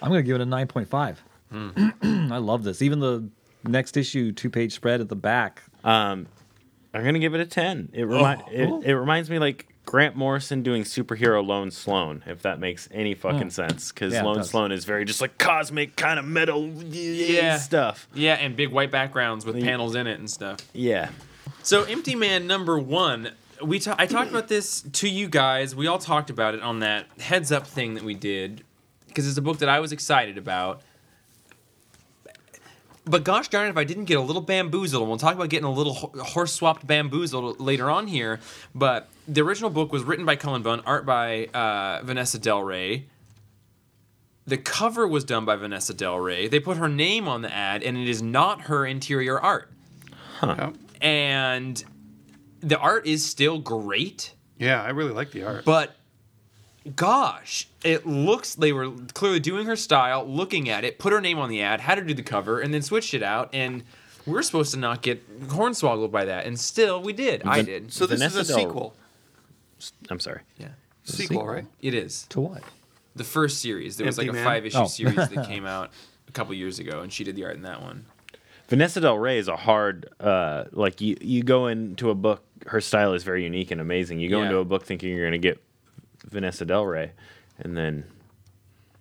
I'm 0.01 0.09
going 0.09 0.23
to 0.23 0.23
give 0.23 0.35
it 0.35 0.41
a 0.41 0.45
9.5. 0.47 1.17
Hmm. 1.51 1.89
I 2.33 2.37
love 2.39 2.63
this. 2.63 2.81
Even 2.81 2.99
the 2.99 3.29
next 3.63 3.95
issue 3.95 4.31
two 4.31 4.49
page 4.49 4.73
spread 4.73 4.99
at 4.99 5.07
the 5.07 5.15
back. 5.15 5.61
Um, 5.83 6.25
I'm 6.95 7.03
gonna 7.03 7.19
give 7.19 7.35
it 7.35 7.41
a 7.41 7.45
ten. 7.45 7.89
It 7.93 8.03
remind 8.05 8.41
Oh. 8.47 8.81
it, 8.81 8.87
it 8.87 8.97
reminds 8.97 9.29
me 9.29 9.37
like 9.39 9.67
Grant 9.85 10.15
Morrison 10.15 10.63
doing 10.63 10.83
superhero 10.83 11.45
Lone 11.45 11.69
Sloan, 11.69 12.23
if 12.25 12.41
that 12.41 12.59
makes 12.59 12.89
any 12.91 13.13
fucking 13.13 13.51
sense. 13.51 13.91
Because 13.91 14.13
Yeah, 14.13 14.23
Lone 14.23 14.37
does. 14.37 14.49
Sloan 14.49 14.71
is 14.71 14.83
very 14.85 15.05
just 15.05 15.21
like 15.21 15.37
cosmic 15.37 15.95
kind 15.95 16.17
of 16.17 16.25
metal 16.25 16.67
Yeah. 16.67 17.57
stuff. 17.59 18.07
Yeah, 18.15 18.33
and 18.33 18.55
big 18.55 18.69
white 18.69 18.89
backgrounds 18.89 19.45
with 19.45 19.61
panels 19.61 19.93
in 19.95 20.07
it 20.07 20.17
and 20.19 20.29
stuff. 20.29 20.59
Yeah. 20.73 21.09
So, 21.61 21.83
Empty 21.83 22.15
Man 22.15 22.47
number 22.47 22.79
one. 22.79 23.31
We 23.63 23.79
ta- 23.79 23.95
I 23.97 24.05
talked 24.05 24.29
about 24.29 24.47
this 24.47 24.81
to 24.81 25.09
you 25.09 25.27
guys. 25.27 25.75
We 25.75 25.87
all 25.87 25.97
talked 25.99 26.29
about 26.29 26.53
it 26.55 26.61
on 26.61 26.79
that 26.79 27.07
heads 27.19 27.51
up 27.51 27.65
thing 27.67 27.95
that 27.95 28.03
we 28.03 28.13
did 28.13 28.63
because 29.07 29.27
it's 29.27 29.37
a 29.37 29.41
book 29.41 29.59
that 29.59 29.69
I 29.69 29.79
was 29.79 29.91
excited 29.91 30.37
about. 30.37 30.81
But 33.05 33.23
gosh 33.23 33.47
darn 33.47 33.67
it, 33.67 33.69
if 33.69 33.77
I 33.77 33.85
didn't 33.85 34.05
get 34.05 34.17
a 34.17 34.21
little 34.21 34.41
bamboozled, 34.41 35.01
and 35.01 35.09
we'll 35.09 35.17
talk 35.17 35.33
about 35.33 35.49
getting 35.49 35.65
a 35.65 35.71
little 35.71 35.93
ho- 35.93 36.11
horse 36.17 36.53
swapped 36.53 36.85
bamboozled 36.85 37.59
later 37.59 37.89
on 37.89 38.07
here. 38.07 38.41
But 38.75 39.07
the 39.27 39.41
original 39.41 39.69
book 39.69 39.93
was 39.93 40.03
written 40.03 40.25
by 40.25 40.35
Cullen 40.35 40.61
Bunn, 40.61 40.81
art 40.85 41.05
by 41.05 41.45
uh, 41.47 42.01
Vanessa 42.03 42.37
Del 42.37 42.61
Rey. 42.63 43.05
The 44.45 44.57
cover 44.57 45.07
was 45.07 45.23
done 45.23 45.45
by 45.45 45.55
Vanessa 45.55 45.93
Del 45.93 46.19
Rey. 46.19 46.47
They 46.47 46.59
put 46.59 46.77
her 46.77 46.89
name 46.89 47.27
on 47.29 47.41
the 47.41 47.53
ad, 47.53 47.81
and 47.81 47.97
it 47.97 48.09
is 48.09 48.21
not 48.21 48.61
her 48.63 48.85
interior 48.85 49.39
art 49.39 49.71
Yeah. 50.43 50.71
and 51.01 51.81
the 52.61 52.77
art 52.77 53.05
is 53.07 53.25
still 53.25 53.59
great 53.59 54.33
yeah, 54.59 54.81
I 54.81 54.89
really 54.89 55.11
like 55.13 55.31
the 55.31 55.43
art. 55.43 55.65
but 55.65 55.95
gosh 56.95 57.67
it 57.83 58.05
looks 58.05 58.55
they 58.55 58.71
were 58.71 58.89
clearly 59.13 59.39
doing 59.41 59.65
her 59.67 59.75
style 59.75 60.25
looking 60.25 60.69
at 60.69 60.85
it 60.85 60.97
put 60.99 61.11
her 61.11 61.19
name 61.19 61.37
on 61.37 61.49
the 61.49 61.61
ad 61.61 61.81
had 61.81 61.97
her 61.97 62.03
do 62.03 62.13
the 62.13 62.23
cover 62.23 62.59
and 62.61 62.73
then 62.73 62.81
switched 62.81 63.13
it 63.13 63.21
out 63.21 63.49
and 63.53 63.83
we're 64.25 64.41
supposed 64.41 64.71
to 64.73 64.79
not 64.79 65.01
get 65.01 65.47
hornswoggled 65.49 66.11
by 66.11 66.23
that 66.25 66.45
and 66.45 66.57
still 66.57 67.01
we 67.01 67.11
did 67.11 67.41
i 67.43 67.61
did 67.61 67.91
so 67.91 68.05
this 68.05 68.19
Vanessa 68.19 68.39
is 68.39 68.49
a 68.49 68.53
Del- 68.53 68.59
sequel. 68.67 68.95
I'm 70.09 70.19
sorry. 70.19 70.41
yeah 70.57 70.69
Sequel, 71.03 71.45
right? 71.45 71.65
it 71.81 71.93
is 71.93 72.23
To 72.29 72.39
what? 72.41 72.63
the 73.15 73.23
first 73.25 73.61
series 73.61 73.97
there 73.97 74.05
was 74.07 74.17
like 74.17 74.29
a 74.29 74.33
Man? 74.33 74.43
five 74.45 74.65
issue 74.65 74.77
Oh. 74.79 74.85
series 74.87 75.15
that 75.15 75.45
came 75.45 75.65
out 75.65 75.91
a 76.27 76.31
couple 76.31 76.53
years 76.53 76.79
ago 76.79 77.01
and 77.01 77.11
she 77.11 77.23
did 77.25 77.35
the 77.35 77.43
art 77.45 77.55
in 77.55 77.63
that 77.63 77.81
one 77.81 78.05
Vanessa 78.67 78.99
Del 78.99 79.17
Rey 79.17 79.37
is 79.37 79.47
a 79.47 79.55
hard 79.55 80.09
uh 80.19 80.65
like 80.71 80.99
you 81.01 81.15
you 81.21 81.43
go 81.43 81.67
into 81.67 82.09
a 82.09 82.15
book 82.15 82.43
her 82.67 82.81
style 82.81 83.13
is 83.13 83.23
very 83.23 83.43
unique 83.43 83.71
and 83.71 83.79
amazing. 83.79 84.19
You 84.19 84.29
go 84.29 84.39
Yeah. 84.39 84.45
into 84.47 84.57
a 84.57 84.65
book 84.65 84.85
thinking 84.85 85.09
you're 85.15 85.25
gonna 85.25 85.37
get 85.37 85.61
Vanessa 86.25 86.65
Del 86.65 86.85
Rey 86.85 87.11
and 87.59 87.77
then 87.77 88.03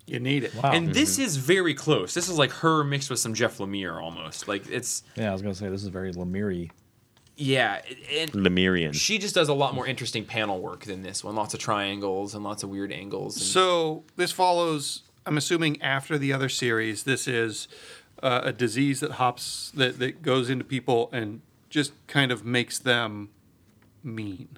You 0.06 0.20
need 0.20 0.44
it. 0.44 0.54
Wow. 0.54 0.70
and 0.72 0.94
this 0.94 1.18
is 1.18 1.36
very 1.36 1.74
close 1.74 2.14
this 2.14 2.28
is 2.28 2.38
like 2.38 2.52
her 2.52 2.84
mixed 2.84 3.10
with 3.10 3.18
some 3.18 3.34
jeff 3.34 3.58
lemire 3.58 4.00
almost 4.00 4.46
like 4.46 4.68
it's 4.70 5.02
yeah, 5.16 5.30
I 5.30 5.32
was 5.32 5.42
going 5.42 5.52
to 5.54 5.58
say 5.58 5.68
this 5.68 5.82
is 5.82 5.88
very 5.88 6.12
Lemire. 6.12 6.70
yeah 7.36 7.82
and 8.16 8.32
Lemurian. 8.34 8.92
she 8.92 9.18
just 9.18 9.34
does 9.34 9.48
a 9.48 9.54
lot 9.54 9.74
more 9.74 9.86
interesting 9.86 10.24
panel 10.24 10.60
work 10.60 10.84
than 10.84 11.02
this 11.02 11.24
one. 11.24 11.34
Lots 11.34 11.54
of 11.54 11.60
triangles 11.60 12.34
and 12.36 12.44
lots 12.44 12.62
of 12.62 12.68
weird 12.70 12.92
angles. 12.92 13.36
And 13.36 13.44
So 13.44 14.04
this 14.16 14.30
follows. 14.32 15.02
I'm 15.26 15.36
assuming 15.36 15.82
after 15.82 16.18
the 16.18 16.32
other 16.32 16.48
series, 16.48 17.02
this 17.02 17.26
is 17.26 17.66
uh, 18.22 18.40
a 18.44 18.52
disease 18.52 19.00
that 19.00 19.12
hops 19.12 19.72
that 19.74 19.98
that 19.98 20.22
goes 20.22 20.50
into 20.50 20.64
people 20.64 21.08
and 21.12 21.40
just 21.70 21.92
kind 22.06 22.32
of 22.32 22.44
makes 22.44 22.78
them 22.78 23.30
mean. 24.02 24.48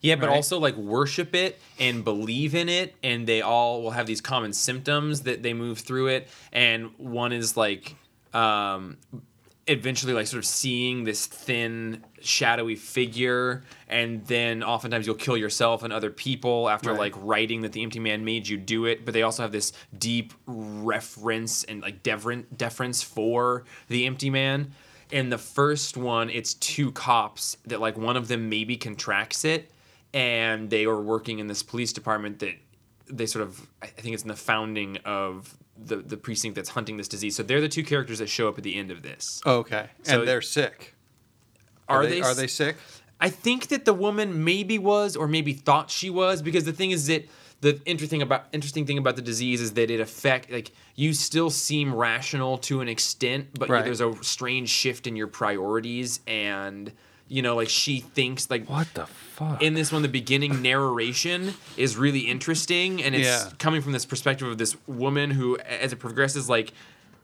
yeah, 0.00 0.16
but 0.16 0.28
right. 0.28 0.34
also 0.36 0.58
like 0.58 0.76
worship 0.76 1.34
it 1.34 1.60
and 1.78 2.04
believe 2.04 2.54
in 2.54 2.68
it, 2.68 2.94
and 3.02 3.26
they 3.26 3.42
all 3.42 3.82
will 3.82 3.92
have 3.92 4.06
these 4.06 4.20
common 4.20 4.52
symptoms 4.52 5.22
that 5.22 5.42
they 5.42 5.54
move 5.54 5.78
through 5.78 6.08
it. 6.08 6.28
And 6.52 6.90
one 6.98 7.32
is 7.32 7.56
like 7.56 7.96
um, 8.32 8.98
eventually 9.66 10.12
like 10.12 10.26
sort 10.26 10.38
of 10.38 10.46
seeing 10.46 11.04
this 11.04 11.26
thin 11.26 12.04
shadowy 12.20 12.76
figure 12.76 13.62
and 13.88 14.24
then 14.26 14.62
oftentimes 14.62 15.06
you'll 15.06 15.14
kill 15.16 15.36
yourself 15.38 15.82
and 15.82 15.92
other 15.92 16.10
people 16.10 16.68
after 16.68 16.90
Right. 16.90 16.98
like 16.98 17.14
writing 17.16 17.62
that 17.62 17.72
the 17.72 17.82
empty 17.82 17.98
man 17.98 18.24
made 18.24 18.46
you 18.46 18.58
do 18.58 18.84
it 18.84 19.04
but 19.06 19.14
they 19.14 19.22
also 19.22 19.42
have 19.42 19.52
this 19.52 19.72
deep 19.96 20.34
reference 20.46 21.64
and 21.64 21.80
like 21.80 22.02
deference 22.02 22.46
deference 22.56 23.02
for 23.02 23.64
the 23.88 24.06
empty 24.06 24.28
man 24.30 24.72
in 25.10 25.30
the 25.30 25.38
first 25.38 25.96
one 25.96 26.28
it's 26.30 26.54
two 26.54 26.92
cops 26.92 27.56
that 27.66 27.80
like 27.80 27.96
one 27.96 28.16
of 28.16 28.28
them 28.28 28.48
maybe 28.50 28.76
contracts 28.76 29.44
it 29.46 29.70
and 30.12 30.68
they 30.70 30.84
are 30.84 31.00
working 31.00 31.38
in 31.38 31.46
this 31.46 31.62
police 31.62 31.92
department 31.92 32.38
that 32.40 32.54
they 33.06 33.26
sort 33.26 33.42
of 33.42 33.66
I 33.82 33.86
think 33.86 34.14
it's 34.14 34.22
in 34.24 34.28
the 34.28 34.36
founding 34.36 34.98
of 35.04 35.56
the 35.76 35.96
the 35.96 36.16
precinct 36.16 36.54
that's 36.56 36.70
hunting 36.70 36.96
this 36.96 37.08
disease. 37.08 37.36
So 37.36 37.42
they're 37.42 37.60
the 37.60 37.68
two 37.68 37.84
characters 37.84 38.18
that 38.20 38.28
show 38.28 38.48
up 38.48 38.58
at 38.58 38.64
the 38.64 38.76
end 38.76 38.90
of 38.90 39.02
this. 39.02 39.40
Okay, 39.46 39.88
So- 40.02 40.20
and 40.20 40.28
they're 40.28 40.42
sick. 40.42 40.94
Are, 41.88 42.04
they, 42.06 42.20
they? 42.20 42.20
Are 42.22 42.34
they 42.34 42.46
sick? 42.46 42.76
I 43.20 43.28
think 43.28 43.68
that 43.68 43.84
the 43.84 43.92
woman 43.94 44.42
maybe 44.44 44.78
was, 44.78 45.16
or 45.16 45.28
maybe 45.28 45.52
thought 45.52 45.90
she 45.90 46.08
was, 46.10 46.40
because 46.42 46.64
the 46.64 46.72
thing 46.72 46.90
is 46.92 47.06
that 47.08 47.28
the 47.60 47.80
interesting 47.86 48.20
about 48.22 48.46
interesting 48.52 48.86
thing 48.86 48.98
about 48.98 49.16
the 49.16 49.22
disease 49.22 49.60
is 49.60 49.72
that 49.74 49.90
it 49.90 50.00
affect 50.00 50.50
like 50.50 50.72
you 50.96 51.12
still 51.14 51.50
seem 51.50 51.94
rational 51.94 52.58
to 52.58 52.80
an 52.80 52.88
extent, 52.88 53.48
but 53.58 53.68
Right. 53.68 53.84
there's 53.84 54.00
a 54.00 54.14
strange 54.22 54.68
shift 54.68 55.06
in 55.06 55.16
your 55.16 55.26
priorities, 55.28 56.20
and 56.26 56.92
you 57.28 57.42
know, 57.42 57.56
like 57.56 57.68
she 57.68 58.00
thinks 58.00 58.50
like 58.50 58.68
what 58.68 58.86
the 58.94 59.06
fuck? 59.06 59.62
in 59.62 59.74
this 59.74 59.90
one 59.90 60.02
the 60.02 60.08
beginning 60.08 60.60
narration 60.62 61.54
is 61.76 61.96
really 61.96 62.20
interesting 62.20 63.02
and 63.02 63.14
it's 63.14 63.26
Yeah. 63.26 63.50
coming 63.58 63.80
from 63.80 63.92
this 63.92 64.04
perspective 64.04 64.46
of 64.48 64.58
this 64.58 64.76
woman 64.86 65.30
who 65.30 65.58
as 65.58 65.92
it 65.92 65.96
progresses 65.98 66.48
like 66.48 66.72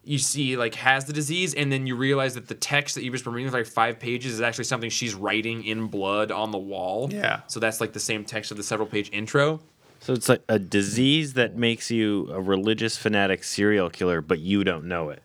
you 0.03 0.19
see 0.19 0.57
like 0.57 0.75
has 0.77 1.05
the 1.05 1.13
disease 1.13 1.53
and 1.55 1.71
then 1.71 1.87
you 1.87 1.95
realize 1.95 2.35
that 2.35 2.49
the 2.49 2.55
text 2.55 2.95
that 2.95 3.05
you've 3.05 3.13
just 3.13 3.25
been 3.25 3.35
reading 3.35 3.51
for 3.51 3.59
like 3.59 3.67
five 3.67 4.01
pages 4.01 4.33
is 4.33 4.41
actually 4.41 4.65
something 4.65 4.89
she's 4.89 5.15
writing 5.15 5.63
in 5.65 5.87
blood 5.89 6.33
on 6.33 6.51
the 6.51 6.59
wall 6.59 7.09
Yeah. 7.13 7.41
so 7.47 7.61
that's 7.61 7.81
like 7.81 7.93
the 7.93 8.01
same 8.01 8.25
text 8.25 8.51
of 8.51 8.57
the 8.57 8.63
several 8.63 8.89
page 8.89 9.11
intro 9.13 9.61
so 10.01 10.15
it's 10.15 10.31
like 10.31 10.43
a 10.49 10.59
disease 10.59 11.35
that 11.35 11.57
makes 11.57 11.91
you 11.91 12.27
a 12.33 12.41
religious 12.41 12.97
fanatic 12.97 13.45
serial 13.45 13.91
killer, 13.91 14.23
but 14.23 14.39
you 14.39 14.65
don't 14.65 14.87
know 14.87 15.11
it. 15.11 15.23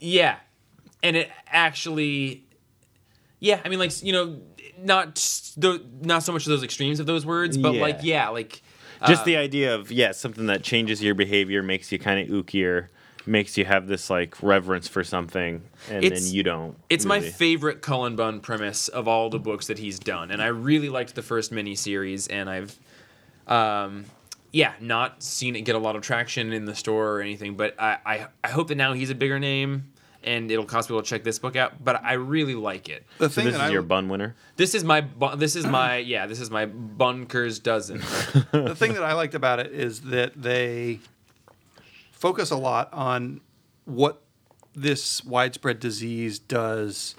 yeah 0.00 0.38
and 1.04 1.16
it 1.16 1.30
actually 1.46 2.44
yeah 3.42 3.60
i 3.64 3.68
mean 3.68 3.78
like 3.78 4.02
you 4.02 4.12
know 4.12 4.40
not 4.78 5.16
the, 5.58 5.84
not 6.00 6.22
so 6.22 6.32
much 6.32 6.46
of 6.46 6.50
those 6.50 6.62
extremes 6.64 6.98
of 7.00 7.06
those 7.06 7.26
words 7.26 7.58
but 7.58 7.74
Yeah. 7.74 7.80
like 7.82 7.98
yeah 8.02 8.28
like 8.30 8.62
Just 9.06 9.22
uh, 9.22 9.24
the 9.26 9.36
idea 9.36 9.74
of 9.74 9.90
yeah, 9.90 10.12
something 10.12 10.46
that 10.46 10.62
changes 10.62 11.02
your 11.02 11.14
behavior, 11.16 11.60
makes 11.62 11.90
you 11.92 11.98
kind 11.98 12.18
of 12.20 12.28
ookier, 12.34 12.86
makes 13.26 13.58
you 13.58 13.64
have 13.64 13.86
this 13.88 14.08
like 14.10 14.40
reverence 14.42 14.86
for 14.86 15.02
something, 15.04 15.62
and 15.90 16.04
It's- 16.04 16.22
then 16.24 16.32
you 16.32 16.42
don't. 16.44 16.76
It's 16.88 17.04
my 17.04 17.20
favorite 17.20 17.82
Cullen 17.82 18.14
Bunn 18.16 18.38
premise 18.40 18.86
of 18.88 19.08
all 19.08 19.28
the 19.28 19.40
books 19.40 19.66
that 19.66 19.78
he's 19.80 19.98
done, 19.98 20.30
and 20.30 20.40
I 20.40 20.46
really 20.48 20.88
liked 20.88 21.14
the 21.16 21.22
first 21.22 21.52
miniseries, 21.52 22.28
and 22.30 22.48
I've, 22.48 22.78
um, 23.48 24.04
yeah, 24.52 24.72
not 24.80 25.22
seen 25.22 25.56
it 25.56 25.62
get 25.62 25.74
a 25.74 25.78
lot 25.80 25.96
of 25.96 26.02
traction 26.02 26.52
in 26.52 26.64
the 26.64 26.74
store 26.74 27.16
or 27.16 27.20
anything, 27.20 27.56
but 27.56 27.74
I, 27.80 27.98
I, 28.06 28.26
I 28.44 28.48
hope 28.50 28.68
that 28.68 28.76
now 28.76 28.92
he's 28.92 29.10
a 29.10 29.14
bigger 29.16 29.38
name, 29.38 29.91
and 30.24 30.50
it'll 30.50 30.64
cause 30.64 30.86
people 30.86 31.02
to 31.02 31.08
check 31.08 31.24
this 31.24 31.38
book 31.38 31.56
out. 31.56 31.82
But 31.82 32.02
I 32.02 32.14
really 32.14 32.54
like 32.54 32.88
it. 32.88 33.04
The 33.18 33.28
So 33.28 33.34
thing 33.36 33.44
this 33.46 33.54
is 33.54 33.60
I 33.60 33.70
your 33.70 33.82
bun 33.82 34.08
winner. 34.08 34.34
This 34.56 34.74
is 34.74 34.84
my, 34.84 35.00
bu- 35.00 35.36
this 35.36 35.56
is 35.56 35.66
my, 35.66 35.96
yeah, 35.98 36.26
this 36.26 36.40
is 36.40 36.50
my 36.50 36.66
Bunkers 36.66 37.58
dozen. 37.58 37.98
the 38.52 38.74
thing 38.76 38.94
that 38.94 39.04
I 39.04 39.12
liked 39.14 39.34
about 39.34 39.60
it 39.60 39.72
is 39.72 40.02
that 40.02 40.40
they 40.40 41.00
focus 42.12 42.50
a 42.50 42.56
lot 42.56 42.92
on 42.92 43.40
what 43.84 44.22
this 44.74 45.24
widespread 45.24 45.80
disease 45.80 46.38
does 46.38 47.14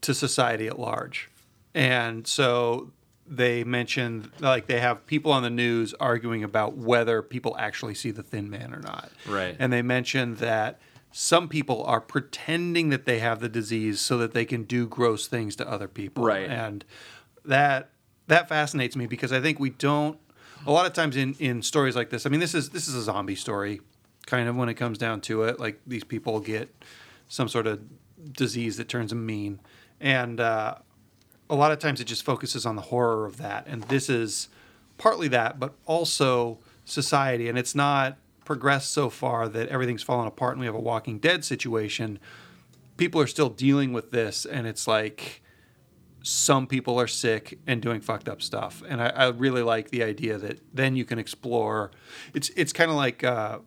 to 0.00 0.14
society 0.14 0.66
at 0.66 0.78
large. 0.78 1.30
And 1.74 2.26
so 2.26 2.92
they 3.26 3.64
mentioned 3.64 4.30
like 4.40 4.66
they 4.66 4.80
have 4.80 5.06
people 5.06 5.32
on 5.32 5.42
the 5.42 5.50
news 5.50 5.94
arguing 5.94 6.44
about 6.44 6.76
whether 6.76 7.22
people 7.22 7.56
actually 7.58 7.94
see 7.94 8.10
the 8.10 8.22
thin 8.22 8.50
man 8.50 8.74
or 8.74 8.80
not. 8.80 9.10
Right. 9.26 9.56
And 9.58 9.72
they 9.72 9.82
mentioned 9.82 10.38
that 10.38 10.78
some 11.16 11.46
people 11.48 11.84
are 11.84 12.00
pretending 12.00 12.88
that 12.88 13.04
they 13.04 13.20
have 13.20 13.38
the 13.38 13.48
disease 13.48 14.00
so 14.00 14.18
that 14.18 14.32
they 14.32 14.44
can 14.44 14.64
do 14.64 14.84
gross 14.84 15.28
things 15.28 15.54
to 15.54 15.70
other 15.70 15.86
people. 15.86 16.24
Right. 16.24 16.50
And 16.50 16.84
that 17.44 17.90
that 18.26 18.48
fascinates 18.48 18.96
me 18.96 19.06
because 19.06 19.32
I 19.32 19.40
think 19.40 19.60
we 19.60 19.70
don't 19.70 20.18
a 20.66 20.72
lot 20.72 20.86
of 20.86 20.92
times 20.92 21.16
in 21.16 21.34
in 21.38 21.62
stories 21.62 21.94
like 21.94 22.10
this. 22.10 22.26
I 22.26 22.30
mean, 22.30 22.40
this 22.40 22.52
is 22.52 22.70
this 22.70 22.88
is 22.88 22.96
a 22.96 23.02
zombie 23.02 23.36
story, 23.36 23.80
kind 24.26 24.48
of 24.48 24.56
when 24.56 24.68
it 24.68 24.74
comes 24.74 24.98
down 24.98 25.20
to 25.22 25.44
it. 25.44 25.60
Like 25.60 25.80
these 25.86 26.02
people 26.02 26.40
get 26.40 26.74
some 27.28 27.48
sort 27.48 27.68
of 27.68 27.80
disease 28.32 28.76
that 28.78 28.88
turns 28.88 29.10
them 29.10 29.24
mean, 29.24 29.60
and 30.00 30.40
uh, 30.40 30.74
a 31.48 31.54
lot 31.54 31.70
of 31.70 31.78
times 31.78 32.00
it 32.00 32.08
just 32.08 32.24
focuses 32.24 32.66
on 32.66 32.74
the 32.74 32.82
horror 32.82 33.24
of 33.24 33.36
that. 33.36 33.68
And 33.68 33.84
this 33.84 34.10
is 34.10 34.48
partly 34.98 35.28
that, 35.28 35.60
but 35.60 35.74
also 35.86 36.58
society. 36.84 37.48
And 37.48 37.56
it's 37.56 37.76
not 37.76 38.18
progressed 38.44 38.92
so 38.92 39.10
far 39.10 39.48
that 39.48 39.68
everything's 39.68 40.02
fallen 40.02 40.26
apart 40.26 40.52
and 40.52 40.60
we 40.60 40.66
have 40.66 40.74
a 40.74 40.80
Walking 40.80 41.18
Dead 41.18 41.44
situation. 41.44 42.18
People 42.96 43.20
are 43.20 43.26
still 43.26 43.48
dealing 43.48 43.92
with 43.92 44.10
this, 44.10 44.44
and 44.44 44.66
it's 44.66 44.86
like 44.86 45.42
some 46.22 46.66
people 46.66 46.98
are 46.98 47.06
sick 47.06 47.58
and 47.66 47.82
doing 47.82 48.00
fucked 48.00 48.28
up 48.28 48.40
stuff. 48.40 48.82
And 48.88 49.02
I, 49.02 49.08
I 49.08 49.28
really 49.28 49.62
like 49.62 49.90
the 49.90 50.02
idea 50.02 50.38
that 50.38 50.60
then 50.72 50.96
you 50.96 51.04
can 51.04 51.18
explore. 51.18 51.90
It's 52.32 52.50
it's 52.50 52.72
kind 52.72 52.90
of 52.90 52.96
like 52.96 53.22
uh, 53.22 53.58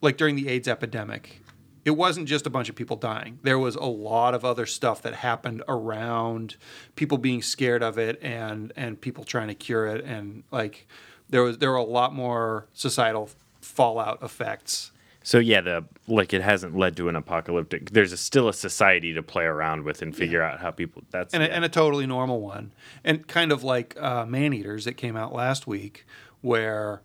like 0.00 0.16
during 0.16 0.36
the 0.36 0.48
AIDS 0.48 0.68
epidemic. 0.68 1.42
It 1.84 1.92
wasn't 1.92 2.28
just 2.28 2.46
a 2.46 2.50
bunch 2.50 2.68
of 2.68 2.74
people 2.74 2.96
dying. 2.96 3.38
There 3.42 3.58
was 3.58 3.74
a 3.74 3.84
lot 3.84 4.34
of 4.34 4.44
other 4.44 4.66
stuff 4.66 5.00
that 5.02 5.14
happened 5.14 5.62
around 5.68 6.56
people 6.96 7.16
being 7.16 7.40
scared 7.40 7.82
of 7.82 7.98
it 7.98 8.18
and 8.22 8.72
and 8.76 9.00
people 9.00 9.24
trying 9.24 9.48
to 9.48 9.54
cure 9.54 9.86
it 9.86 10.04
and 10.04 10.42
like 10.50 10.86
there 11.30 11.42
was 11.42 11.58
there 11.58 11.70
were 11.70 11.76
a 11.76 11.82
lot 11.84 12.14
more 12.14 12.66
societal 12.72 13.30
fallout 13.60 14.22
effects. 14.22 14.92
So 15.22 15.38
yeah, 15.38 15.60
the 15.60 15.84
like 16.06 16.32
it 16.32 16.42
hasn't 16.42 16.76
led 16.76 16.96
to 16.96 17.08
an 17.08 17.16
apocalyptic. 17.16 17.90
There's 17.90 18.12
a, 18.12 18.16
still 18.16 18.48
a 18.48 18.54
society 18.54 19.12
to 19.12 19.22
play 19.22 19.44
around 19.44 19.84
with 19.84 20.00
and 20.00 20.16
figure 20.16 20.42
out 20.42 20.60
how 20.60 20.70
people. 20.70 21.02
That's 21.10 21.34
and, 21.34 21.42
a, 21.42 21.52
and 21.52 21.64
a 21.64 21.68
totally 21.68 22.06
normal 22.06 22.40
one, 22.40 22.72
and 23.04 23.26
kind 23.26 23.52
of 23.52 23.62
like 23.62 24.00
uh, 24.00 24.24
Man 24.24 24.54
Eaters 24.54 24.86
that 24.86 24.96
came 24.96 25.16
out 25.16 25.34
last 25.34 25.66
week, 25.66 26.06
where 26.40 27.02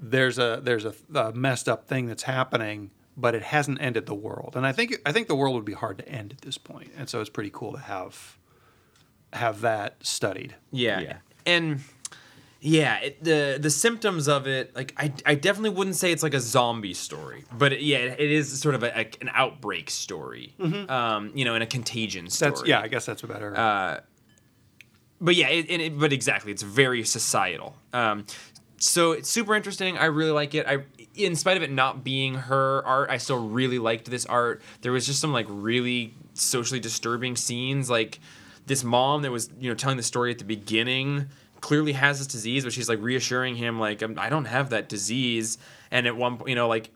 there's 0.00 0.38
a 0.38 0.60
there's 0.62 0.84
a, 0.84 0.94
a 1.14 1.32
messed 1.32 1.68
up 1.68 1.86
thing 1.86 2.06
that's 2.06 2.24
happening, 2.24 2.90
but 3.16 3.36
it 3.36 3.42
hasn't 3.42 3.80
ended 3.80 4.06
the 4.06 4.14
world. 4.14 4.54
And 4.56 4.66
I 4.66 4.72
think 4.72 4.96
I 5.06 5.12
think 5.12 5.28
the 5.28 5.36
world 5.36 5.54
would 5.54 5.64
be 5.64 5.74
hard 5.74 5.98
to 5.98 6.08
end 6.08 6.32
at 6.32 6.40
this 6.40 6.58
point. 6.58 6.74
point, 6.74 6.90
and 6.98 7.08
so 7.08 7.20
it's 7.20 7.30
pretty 7.30 7.50
cool 7.50 7.72
to 7.72 7.78
have 7.78 8.38
have 9.32 9.60
that 9.60 10.04
studied. 10.04 10.54
Yeah. 10.70 11.00
Yeah. 11.00 11.16
And 11.46 11.80
yeah, 12.66 12.98
it, 13.00 13.22
the 13.22 13.58
the 13.60 13.68
symptoms 13.68 14.26
of 14.26 14.46
it, 14.46 14.74
like 14.74 14.94
I, 14.96 15.12
I 15.26 15.34
definitely 15.34 15.76
wouldn't 15.76 15.96
say 15.96 16.12
it's 16.12 16.22
like 16.22 16.32
a 16.32 16.40
zombie 16.40 16.94
story, 16.94 17.44
but 17.52 17.74
it, 17.74 17.82
yeah, 17.82 17.98
it 17.98 18.18
is 18.30 18.58
sort 18.58 18.74
of 18.74 18.82
a, 18.82 19.00
a- 19.00 19.10
an 19.20 19.30
outbreak 19.34 19.90
story, 19.90 20.54
um, 20.88 21.30
you 21.34 21.44
know, 21.44 21.52
and 21.54 21.62
a 21.62 21.66
contagion 21.66 22.30
story. 22.30 22.52
That's 22.52 22.66
yeah, 22.66 22.80
I 22.80 22.88
guess 22.88 23.04
that's 23.04 23.22
a 23.22 23.26
better. 23.26 23.54
Uh, 23.54 24.00
but 25.20 25.34
yeah, 25.34 25.48
it, 25.48 25.70
it, 25.70 25.98
but 25.98 26.12
exactly, 26.14 26.52
it's 26.52 26.62
very 26.62 27.04
societal. 27.04 27.76
Um, 27.92 28.24
so 28.78 29.12
it's 29.12 29.28
super 29.28 29.54
interesting. 29.54 29.98
I 29.98 30.06
really 30.06 30.30
like 30.32 30.54
it. 30.54 30.66
I, 30.66 30.84
in 31.14 31.36
spite 31.36 31.58
of 31.58 31.62
it 31.62 31.70
not 31.70 32.02
being 32.02 32.34
her 32.34 32.82
art, 32.86 33.10
I 33.10 33.18
still 33.18 33.46
really 33.46 33.78
liked 33.78 34.10
this 34.10 34.24
art. 34.24 34.62
There 34.80 34.90
was 34.92 35.04
just 35.06 35.20
some 35.20 35.34
like 35.34 35.46
really 35.50 36.14
socially 36.32 36.80
disturbing 36.80 37.36
scenes, 37.36 37.90
like 37.90 38.20
this 38.66 38.82
mom 38.82 39.20
that 39.22 39.30
was 39.30 39.50
you 39.60 39.68
know 39.68 39.74
telling 39.74 39.98
the 39.98 40.02
story 40.02 40.30
at 40.30 40.38
the 40.38 40.44
beginning 40.46 41.26
clearly 41.64 41.92
has 41.92 42.18
this 42.18 42.26
disease, 42.26 42.62
but 42.62 42.74
she's 42.74 42.90
like 42.90 43.00
reassuring 43.00 43.56
him 43.56 43.80
like 43.80 44.02
"I'm- 44.02 44.18
don't 44.28 44.44
have 44.44 44.68
that 44.68 44.86
disease. 44.86 45.56
And 45.90 46.06
at 46.06 46.14
one 46.14 46.36
point, 46.36 46.50
you 46.50 46.54
know, 46.54 46.68
like 46.68 46.90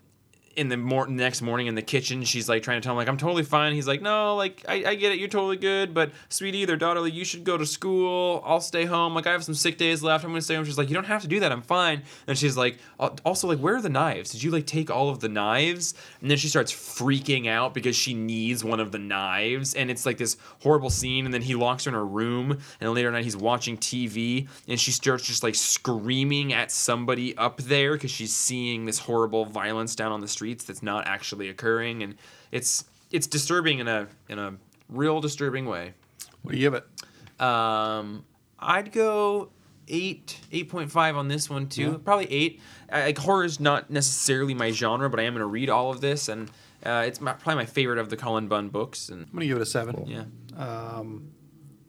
in 0.58 0.68
the 0.68 0.76
mor- 0.76 1.06
next 1.06 1.40
morning 1.40 1.68
in 1.68 1.76
the 1.76 1.82
kitchen, 1.82 2.24
she's 2.24 2.48
like 2.48 2.64
trying 2.64 2.80
to 2.80 2.84
tell 2.84 2.92
him 2.92 2.96
like 2.96 3.08
I'm 3.08 3.16
totally 3.16 3.44
fine. 3.44 3.72
He's 3.72 3.86
like, 3.86 4.02
no, 4.02 4.34
like 4.34 4.64
I, 4.68 4.84
I 4.86 4.94
get 4.96 5.12
it, 5.12 5.18
you're 5.18 5.28
totally 5.28 5.56
good, 5.56 5.94
but 5.94 6.10
sweetie, 6.28 6.64
their 6.64 6.76
daughter, 6.76 7.00
like 7.00 7.14
you 7.14 7.24
should 7.24 7.44
go 7.44 7.56
to 7.56 7.64
school. 7.64 8.42
I'll 8.44 8.60
stay 8.60 8.84
home. 8.84 9.14
Like 9.14 9.28
I 9.28 9.32
have 9.32 9.44
some 9.44 9.54
sick 9.54 9.78
days 9.78 10.02
left. 10.02 10.24
I'm 10.24 10.30
gonna 10.30 10.42
stay 10.42 10.56
home. 10.56 10.64
She's 10.64 10.76
like, 10.76 10.88
you 10.88 10.94
don't 10.94 11.06
have 11.06 11.22
to 11.22 11.28
do 11.28 11.38
that. 11.40 11.52
I'm 11.52 11.62
fine. 11.62 12.02
And 12.26 12.36
she's 12.36 12.56
like, 12.56 12.78
also 12.98 13.46
like, 13.46 13.60
where 13.60 13.76
are 13.76 13.82
the 13.82 13.88
knives? 13.88 14.32
Did 14.32 14.42
you 14.42 14.50
like 14.50 14.66
take 14.66 14.90
all 14.90 15.08
of 15.08 15.20
the 15.20 15.28
knives? 15.28 15.94
And 16.20 16.28
then 16.28 16.36
she 16.38 16.48
starts 16.48 16.72
freaking 16.72 17.46
out 17.46 17.72
because 17.72 17.94
she 17.94 18.12
needs 18.12 18.64
one 18.64 18.80
of 18.80 18.90
the 18.90 18.98
knives, 18.98 19.74
and 19.74 19.90
it's 19.90 20.04
like 20.04 20.18
this 20.18 20.36
horrible 20.60 20.90
scene. 20.90 21.24
And 21.24 21.32
then 21.32 21.42
he 21.42 21.54
locks 21.54 21.84
her 21.84 21.90
in 21.90 21.94
her 21.94 22.04
room, 22.04 22.58
and 22.80 22.92
later 22.92 23.08
at 23.08 23.12
night 23.12 23.24
he's 23.24 23.36
watching 23.36 23.76
TV, 23.76 24.48
and 24.66 24.80
she 24.80 24.90
starts 24.90 25.24
just 25.24 25.44
like 25.44 25.54
screaming 25.54 26.52
at 26.52 26.72
somebody 26.72 27.36
up 27.36 27.58
there 27.58 27.92
because 27.92 28.10
she's 28.10 28.34
seeing 28.34 28.86
this 28.86 28.98
horrible 28.98 29.44
violence 29.44 29.94
down 29.94 30.10
on 30.10 30.20
the 30.20 30.28
streets 30.48 30.64
that's 30.64 30.82
not 30.82 31.06
actually 31.06 31.48
occurring, 31.48 32.02
and 32.02 32.14
it's 32.52 32.84
it's 33.10 33.26
disturbing 33.26 33.80
in 33.80 33.88
a 33.88 34.08
in 34.28 34.38
a 34.38 34.54
real 34.88 35.20
disturbing 35.20 35.66
way. 35.66 35.92
what 36.42 36.52
do 36.52 36.58
you 36.58 36.64
give 36.70 36.74
it? 36.74 36.84
Um, 37.40 38.24
I'd 38.58 38.90
go 38.92 39.50
eight, 39.88 40.38
eight 40.50 40.68
point 40.70 40.90
five 40.90 41.16
on 41.16 41.28
this 41.28 41.50
one 41.50 41.68
too. 41.68 41.98
Probably 41.98 42.30
eight. 42.32 42.60
Like 42.90 43.18
horror 43.18 43.44
is 43.44 43.60
not 43.60 43.90
necessarily 43.90 44.54
my 44.54 44.70
genre, 44.70 45.10
but 45.10 45.20
I 45.20 45.24
am 45.24 45.34
gonna 45.34 45.46
read 45.46 45.68
all 45.68 45.90
of 45.90 46.00
this, 46.00 46.28
and 46.28 46.50
uh, 46.84 47.04
it's 47.06 47.20
my, 47.20 47.32
probably 47.34 47.56
my 47.56 47.66
favorite 47.66 47.98
of 47.98 48.08
the 48.08 48.16
Cullen 48.16 48.48
Bunn 48.48 48.68
books. 48.70 49.10
And 49.10 49.26
I'm 49.26 49.32
gonna 49.32 49.46
give 49.46 49.58
it 49.58 49.62
a 49.62 49.66
seven. 49.66 50.06
yeah, 50.06 51.02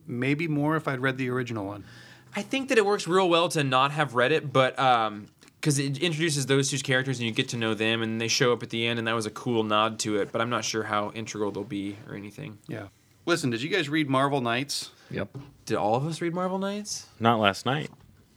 Maybe 0.05 0.47
more 0.47 0.75
if 0.75 0.87
I'd 0.87 0.99
read 0.99 1.17
the 1.17 1.29
original 1.29 1.65
one. 1.65 1.85
I 2.35 2.41
think 2.41 2.69
that 2.69 2.77
it 2.77 2.85
works 2.85 3.07
real 3.07 3.29
well 3.29 3.47
to 3.49 3.63
not 3.63 3.91
have 3.91 4.15
read 4.15 4.31
it, 4.31 4.51
but 4.51 4.77
um, 4.79 5.27
because 5.59 5.79
it 5.79 5.97
introduces 5.97 6.45
those 6.45 6.69
two 6.69 6.77
characters 6.79 7.19
and 7.19 7.27
you 7.27 7.33
get 7.33 7.49
to 7.49 7.57
know 7.57 7.73
them, 7.73 8.01
and 8.01 8.19
they 8.19 8.27
show 8.27 8.53
up 8.53 8.63
at 8.63 8.69
the 8.69 8.87
end, 8.87 8.99
and 8.99 9.07
that 9.07 9.15
was 9.15 9.25
a 9.25 9.31
cool 9.31 9.63
nod 9.63 9.99
to 9.99 10.17
it. 10.17 10.31
But 10.31 10.41
I'm 10.41 10.49
not 10.49 10.63
sure 10.63 10.83
how 10.83 11.11
integral 11.11 11.51
they'll 11.51 11.63
be 11.63 11.97
or 12.07 12.15
anything. 12.15 12.59
Yeah. 12.67 12.87
Listen, 13.25 13.49
did 13.49 13.61
you 13.61 13.69
guys 13.69 13.89
read 13.89 14.09
Marvel 14.09 14.41
Knights? 14.41 14.91
Yep. 15.11 15.37
Did 15.65 15.77
all 15.77 15.95
of 15.95 16.05
us 16.07 16.21
read 16.21 16.33
Marvel 16.33 16.57
Knights? 16.59 17.07
not 17.19 17.39
last 17.39 17.65
night. 17.65 17.89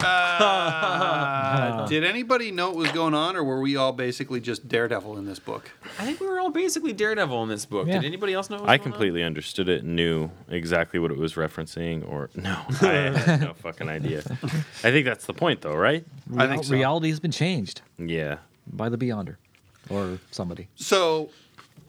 Uh, 0.05 1.87
did 1.89 2.05
anybody 2.05 2.51
know 2.51 2.69
what 2.69 2.77
was 2.77 2.93
going 2.93 3.15
on, 3.15 3.37
or 3.37 3.45
were 3.45 3.61
we 3.61 3.77
all 3.77 3.93
basically 3.93 4.41
just 4.41 4.69
Daredevil 4.69 5.17
in 5.19 5.25
this 5.27 5.39
book? 5.39 5.71
I 5.99 6.05
think 6.05 6.21
we 6.21 6.27
were 6.27 6.41
all 6.41 6.51
basically 6.51 6.93
Daredevil 6.93 7.43
in 7.45 7.49
this 7.49 7.67
book. 7.67 7.87
Yeah. 7.87 7.95
Did 7.95 8.05
anybody 8.07 8.33
else 8.35 8.51
know? 8.51 8.57
What 8.57 8.63
was 8.65 8.71
I 8.71 8.77
going 8.79 8.87
on? 8.89 8.93
completely 8.93 9.23
understood 9.23 9.69
it 9.69 9.83
and 9.85 9.97
knew 9.97 10.31
exactly 10.49 10.99
what 10.99 11.11
it 11.11 11.19
was 11.19 11.35
referencing, 11.35 12.07
or 12.09 12.31
no, 12.37 12.59
I 12.81 12.87
had 12.87 13.41
no 13.41 13.55
fucking 13.55 13.89
idea. 13.89 14.21
I 14.85 14.91
think 14.91 15.05
that's 15.05 15.27
the 15.27 15.35
point, 15.35 15.61
though, 15.63 15.75
right? 15.77 16.05
I 16.37 16.47
think 16.47 16.65
so. 16.65 16.73
Reality 16.75 17.09
has 17.11 17.21
been 17.21 17.31
changed 17.33 17.83
Yeah. 17.99 18.39
by 18.67 18.89
the 18.89 18.99
Beyonder 18.99 19.37
or 19.91 20.19
somebody. 20.31 20.69
So, 20.77 21.31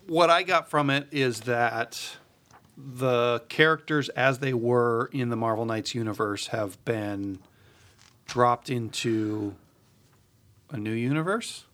what 0.07 0.29
I 0.29 0.43
got 0.43 0.69
from 0.69 0.89
it 0.89 1.07
is 1.11 1.41
that 1.41 2.17
the 2.75 3.43
characters, 3.49 4.09
as 4.09 4.39
they 4.39 4.53
were 4.53 5.09
in 5.13 5.29
the 5.29 5.35
Marvel 5.35 5.63
Knights 5.65 5.93
universe, 5.93 6.47
have 6.47 6.83
been 6.85 7.37
dropped 8.25 8.69
into 8.69 9.55
a 10.69 10.77
new 10.77 10.91
universe, 10.93 11.65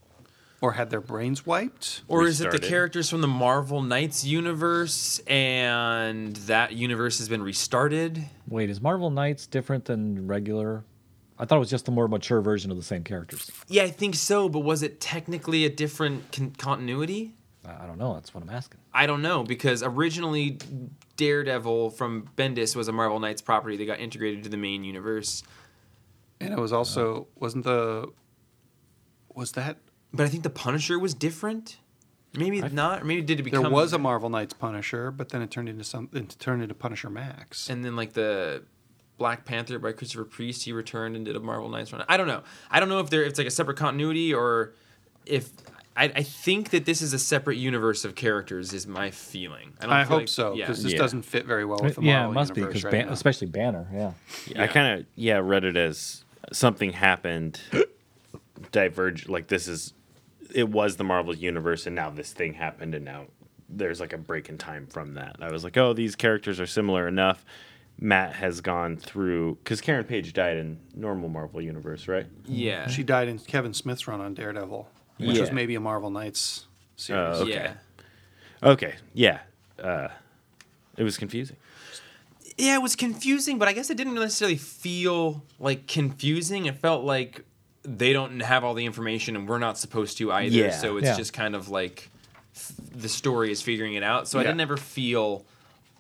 or 0.62 0.73
had 0.73 0.89
their 0.89 1.01
brains 1.01 1.45
wiped. 1.45 2.01
Or 2.07 2.25
is 2.25 2.41
it 2.41 2.45
the 2.45 2.49
restarted. 2.49 2.69
characters 2.69 3.09
from 3.09 3.21
the 3.21 3.27
Marvel 3.27 3.81
Knights 3.81 4.25
universe 4.25 5.19
and 5.27 6.35
that 6.35 6.73
universe 6.73 7.17
has 7.19 7.29
been 7.29 7.41
restarted? 7.41 8.25
Wait, 8.47 8.69
is 8.69 8.81
Marvel 8.81 9.09
Knights 9.09 9.47
different 9.47 9.85
than 9.85 10.27
regular? 10.27 10.83
I 11.38 11.45
thought 11.45 11.55
it 11.55 11.59
was 11.59 11.69
just 11.69 11.88
a 11.88 11.91
more 11.91 12.09
mature 12.09 12.41
version 12.41 12.69
of 12.71 12.77
the 12.77 12.83
same 12.83 13.05
characters. 13.05 13.49
Yeah, 13.69 13.83
I 13.83 13.89
think 13.91 14.15
so, 14.15 14.49
but 14.49 14.59
was 14.59 14.83
it 14.83 14.99
technically 14.99 15.63
a 15.63 15.69
different 15.69 16.29
con- 16.33 16.51
continuity? 16.57 17.35
I 17.65 17.83
I 17.83 17.88
don't 17.88 17.97
know. 17.97 18.13
That's 18.13 18.33
what 18.33 18.43
I'm 18.43 18.49
asking. 18.49 18.81
I 18.93 19.05
don't 19.05 19.21
know 19.21 19.43
because 19.43 19.81
originally 19.81 20.57
Daredevil 21.15 21.91
from 21.91 22.29
Bendis 22.35 22.75
was 22.75 22.89
a 22.89 22.91
Marvel 22.91 23.19
Knights 23.19 23.41
property 23.41 23.77
that 23.77 23.85
got 23.85 23.99
integrated 23.99 24.43
to 24.43 24.49
the 24.49 24.57
main 24.57 24.83
universe. 24.83 25.43
And 26.41 26.54
it 26.54 26.60
was 26.60 26.71
also 26.73 27.28
wasn't 27.36 27.63
the 27.65 28.08
was 29.34 29.52
that 29.54 29.78
But 30.13 30.25
I 30.25 30.30
think 30.30 30.43
the 30.43 30.49
Punisher 30.49 30.97
was 30.99 31.13
different. 31.13 31.78
Maybe 32.34 32.62
not, 32.62 33.02
or 33.02 33.06
maybe 33.06 33.21
did 33.23 33.39
it 33.39 33.43
become 33.43 33.63
there 33.63 33.71
was 33.71 33.91
a 33.91 33.97
Marvel 33.97 34.30
Knights 34.30 34.54
Punisher, 34.54 35.10
but 35.10 35.30
then 35.30 35.41
it 35.41 35.49
turned 35.49 35.67
into 35.67 35.84
some 35.84 36.10
it 36.13 36.36
turned 36.39 36.62
into 36.62 36.75
Punisher 36.75 37.10
Max. 37.10 37.69
and 37.69 37.84
then 37.84 37.95
like 37.95 38.13
the 38.13 38.63
Black 39.17 39.45
Panther 39.45 39.80
by 39.80 39.91
Christopher 39.93 40.25
Priest, 40.25 40.63
he 40.63 40.71
returned 40.71 41.15
and 41.15 41.25
did 41.25 41.36
a 41.36 41.39
Marvel 41.39 41.69
Knights 41.69 41.91
run. 41.91 42.04
I 42.08 42.17
don't 42.17 42.28
know. 42.28 42.43
I 42.69 42.80
don't 42.80 42.88
know 42.88 42.99
if 42.99 43.10
there 43.10 43.23
if 43.23 43.30
it's 43.30 43.39
like 43.39 43.47
a 43.47 43.52
separate 43.52 43.78
continuity 43.78 44.32
or 44.34 44.73
if 45.25 45.49
I, 45.97 46.04
I 46.06 46.23
think 46.23 46.69
that 46.69 46.86
this 46.86 47.02
is 47.02 47.13
a 47.13 47.19
separate 47.19 47.58
universe 47.58 48.05
of 48.05 48.13
characters. 48.13 48.74
Is 48.74 48.86
my 48.86 49.09
feeling. 49.09 49.74
I, 49.82 49.86
don't 49.86 49.93
I 49.93 50.03
feel 50.03 50.09
hope 50.09 50.20
like- 50.22 50.28
so 50.30 50.53
Yeah. 50.53 50.66
because 50.68 50.84
this 50.84 50.93
Yeah. 50.93 50.99
doesn't 50.99 51.24
fit 51.24 51.45
very 51.47 51.66
well 51.66 51.80
with 51.82 51.97
uh, 51.97 52.01
the 52.01 52.07
yeah, 52.07 52.13
Marvel 52.20 52.32
it 52.32 52.36
must 52.36 52.53
be 52.53 52.61
universe 52.61 52.74
because 52.76 52.84
right 52.86 52.91
ban- 52.91 53.07
now. 53.07 53.13
especially 53.13 53.47
Banner. 53.47 53.88
Yeah. 53.91 54.63
I 54.63 54.68
kind 54.68 54.99
of 54.99 55.05
yeah 55.16 55.39
read 55.43 55.63
it 55.66 55.76
as 55.76 56.24
something 56.52 56.93
happened, 56.93 57.60
diverge. 58.72 59.28
Like 59.28 59.47
this 59.47 59.68
is, 59.68 59.93
it 60.54 60.70
was 60.70 60.97
the 60.97 61.04
Marvel 61.04 61.36
universe, 61.36 61.86
and 61.86 61.95
now 61.95 62.10
this 62.10 62.34
thing 62.34 62.54
happened, 62.54 62.95
and 62.95 63.06
now 63.06 63.26
there's 63.68 64.00
like 64.00 64.14
a 64.14 64.18
break 64.18 64.50
in 64.50 64.58
time 64.58 64.88
from 64.88 65.14
that. 65.16 65.38
I 65.41 65.52
was 65.52 65.64
like, 65.64 65.78
oh, 65.78 65.93
these 65.93 66.16
characters 66.16 66.60
are 66.60 66.68
similar 66.68 67.08
enough. 67.08 67.45
Matt 68.02 68.34
has 68.34 68.62
gone 68.62 68.95
through 68.95 69.56
because 69.64 69.82
Karen 69.82 70.06
Page 70.06 70.32
died 70.34 70.58
in 70.58 70.80
normal 70.95 71.28
Marvel 71.28 71.62
universe, 71.62 72.08
right? 72.08 72.26
Yeah. 72.45 72.88
She 72.88 73.04
died 73.04 73.28
in 73.28 73.39
Kevin 73.39 73.74
Smith's 73.74 74.08
run 74.08 74.22
on 74.22 74.34
Daredevil, 74.34 74.88
which 75.18 75.39
was 75.39 75.52
maybe 75.52 75.76
a 75.76 75.82
Marvel 75.82 76.10
Knights 76.10 76.66
series. 76.95 77.38
Oh, 77.38 77.41
okay. 77.43 77.52
Yeah. 77.52 77.74
Okay, 78.62 78.95
yeah. 79.14 79.39
Uh, 79.78 80.08
it 80.97 81.04
was 81.04 81.18
confusing. 81.18 81.58
Yeah, 82.60 82.76
it 82.76 82.82
was 82.82 82.95
confusing, 82.95 83.57
but 83.57 83.68
I 83.68 83.74
guess 83.74 83.89
it 83.89 83.95
didn't 83.95 84.16
necessarily 84.16 84.57
feel 84.57 85.43
like 85.60 85.88
confusing. 85.88 86.66
It 86.66 86.76
felt 86.76 87.05
like 87.05 87.45
they 87.84 88.12
don't 88.12 88.41
have 88.41 88.66
all 88.66 88.74
the 88.74 88.86
information 88.86 89.38
and 89.38 89.47
we're 89.47 89.60
not 89.60 89.78
supposed 89.78 90.18
to 90.18 90.32
either. 90.32 90.55
Yeah. 90.55 90.72
So 90.72 90.97
it's 90.97 91.07
Yeah. 91.07 91.16
just 91.16 91.32
kind 91.32 91.55
of 91.55 91.70
like 91.70 92.10
the 92.93 93.07
story 93.07 93.51
is 93.51 93.62
figuring 93.62 93.93
it 93.93 94.03
out. 94.03 94.28
So 94.28 94.39
I 94.39 94.43
didn't 94.43 94.60
ever 94.60 94.76
feel 94.76 95.45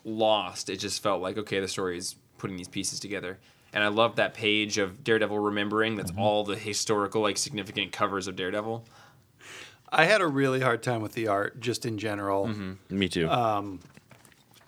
lost. 0.03 0.69
It 0.69 0.77
just 0.77 1.01
felt 1.01 1.21
like 1.21 1.37
okay, 1.37 1.61
the 1.61 1.67
story 1.67 1.97
is 1.97 2.15
putting 2.37 2.57
these 2.57 2.67
pieces 2.67 2.99
together. 2.99 3.39
And 3.71 3.83
I 3.83 3.87
love 3.87 4.17
that 4.17 4.33
page 4.33 4.77
of 4.77 5.03
Daredevil 5.03 5.39
remembering. 5.39 5.95
That's 5.95 6.11
mm-hmm. 6.11 6.19
all 6.19 6.43
the 6.43 6.57
historical, 6.57 7.21
like 7.21 7.37
significant 7.37 7.91
covers 7.91 8.27
of 8.27 8.35
Daredevil. 8.35 8.83
I 9.91 10.05
had 10.05 10.21
a 10.21 10.27
really 10.27 10.59
hard 10.59 10.83
time 10.83 11.01
with 11.01 11.13
the 11.13 11.27
art, 11.27 11.59
just 11.59 11.85
in 11.85 11.97
general. 11.97 12.47
Mm-hmm. 12.47 12.97
Me 12.97 13.09
too. 13.09 13.29
Um, 13.29 13.79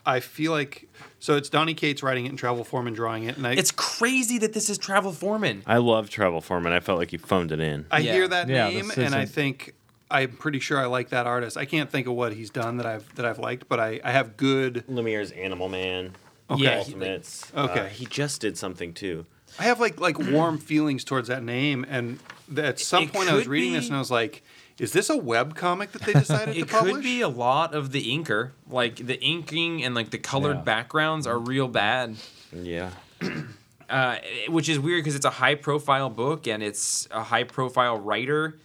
I 0.06 0.20
feel 0.20 0.52
like 0.52 0.90
so 1.20 1.36
it's 1.38 1.50
Donny 1.50 1.74
Cates 1.74 2.02
writing 2.02 2.26
it 2.26 2.30
in 2.30 2.38
Travel 2.38 2.64
Foreman 2.64 2.88
and 2.90 2.96
drawing 2.96 3.24
it, 3.26 3.38
and 3.38 3.46
I 3.46 3.54
It's 3.54 3.72
crazy 3.72 4.38
that 4.40 4.54
this 4.54 4.70
is 4.70 4.78
Travel 4.78 5.12
Foreman. 5.12 5.64
I 5.68 5.78
love 5.78 6.10
Travel 6.10 6.42
Foreman. 6.42 6.74
I 6.74 6.80
felt 6.80 6.98
like 6.98 7.12
he 7.12 7.18
phoned 7.18 7.52
it 7.52 7.60
in. 7.60 7.86
I 7.92 8.00
Yeah. 8.00 8.14
hear 8.14 8.28
that 8.28 8.50
Yeah, 8.50 8.70
name, 8.70 8.92
and 8.98 9.14
I 9.14 9.26
think 9.26 9.74
I'm 10.10 10.32
pretty 10.32 10.60
sure 10.60 10.80
I 10.80 10.88
like 10.88 11.10
that 11.10 11.26
artist. 11.28 11.56
I 11.58 11.66
can't 11.66 11.90
think 11.90 12.08
of 12.08 12.14
what 12.14 12.34
he's 12.34 12.50
done 12.50 12.78
that 12.78 12.86
I've 12.86 13.14
that 13.16 13.26
I've 13.26 13.40
liked, 13.40 13.70
but 13.70 13.80
I, 13.80 14.00
I 14.04 14.12
have 14.12 14.38
good. 14.38 14.84
Lemire's 14.90 15.32
Animal 15.32 15.70
Man. 15.70 16.12
Okay. 16.50 16.64
Yeah, 16.64 16.72
he- 16.84 16.94
Ultimates. 16.94 17.52
Okay. 17.56 17.80
Uh, 17.82 17.86
he 17.86 18.06
just 18.06 18.42
did 18.42 18.58
something 18.58 18.94
too. 18.94 19.26
I 19.60 19.64
have 19.64 19.80
like 19.80 20.00
like 20.00 20.18
warm 20.18 20.58
feelings 20.58 21.04
towards 21.04 21.28
that 21.28 21.44
name, 21.44 21.86
and 21.88 22.20
at 22.58 22.80
some 22.80 23.04
It 23.04 23.14
point 23.14 23.30
I 23.30 23.34
was 23.34 23.44
could 23.44 23.52
reading 23.52 23.74
this 23.74 23.88
and 23.88 23.96
I 23.96 24.00
was 24.00 24.10
like, 24.12 24.44
"Is 24.80 24.94
this 24.94 25.10
a 25.10 25.18
web 25.18 25.56
comic 25.56 25.92
that 25.92 26.02
they 26.04 26.14
decided 26.14 26.56
to 26.56 26.66
publish? 26.66 26.92
It 26.92 26.96
could 26.96 27.04
be 27.04 27.22
a 27.22 27.28
lot 27.30 27.74
of 27.74 27.92
the 27.92 28.16
inker, 28.16 28.52
like 28.70 28.96
the 28.96 29.22
inking 29.22 29.84
and 29.84 29.94
like 29.96 30.10
the 30.12 30.18
colored 30.18 30.58
Yeah. 30.58 30.64
backgrounds 30.64 31.28
are 31.28 31.38
real 31.38 31.68
bad. 31.68 32.16
Yeah. 32.54 32.92
uh, 33.90 34.18
which 34.48 34.70
is 34.70 34.80
weird 34.80 35.00
because 35.04 35.16
it's 35.16 35.26
a 35.26 35.30
high 35.30 35.56
profile 35.56 36.10
book 36.10 36.48
and 36.48 36.64
it's 36.64 37.08
a 37.12 37.24
high 37.24 37.44
profile 37.44 37.98
writer 37.98 38.58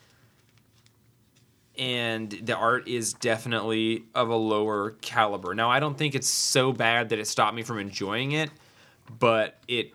and 1.78 2.30
the 2.30 2.56
art 2.56 2.88
is 2.88 3.12
definitely 3.12 4.04
of 4.14 4.30
a 4.30 4.34
lower 4.36 4.92
caliber 5.02 5.54
now 5.54 5.68
i 5.70 5.78
don't 5.78 5.98
think 5.98 6.14
it's 6.14 6.28
so 6.28 6.72
bad 6.72 7.10
that 7.10 7.18
it 7.18 7.26
stopped 7.26 7.54
me 7.54 7.62
from 7.62 7.78
enjoying 7.78 8.32
it 8.32 8.50
but 9.18 9.58
it 9.68 9.92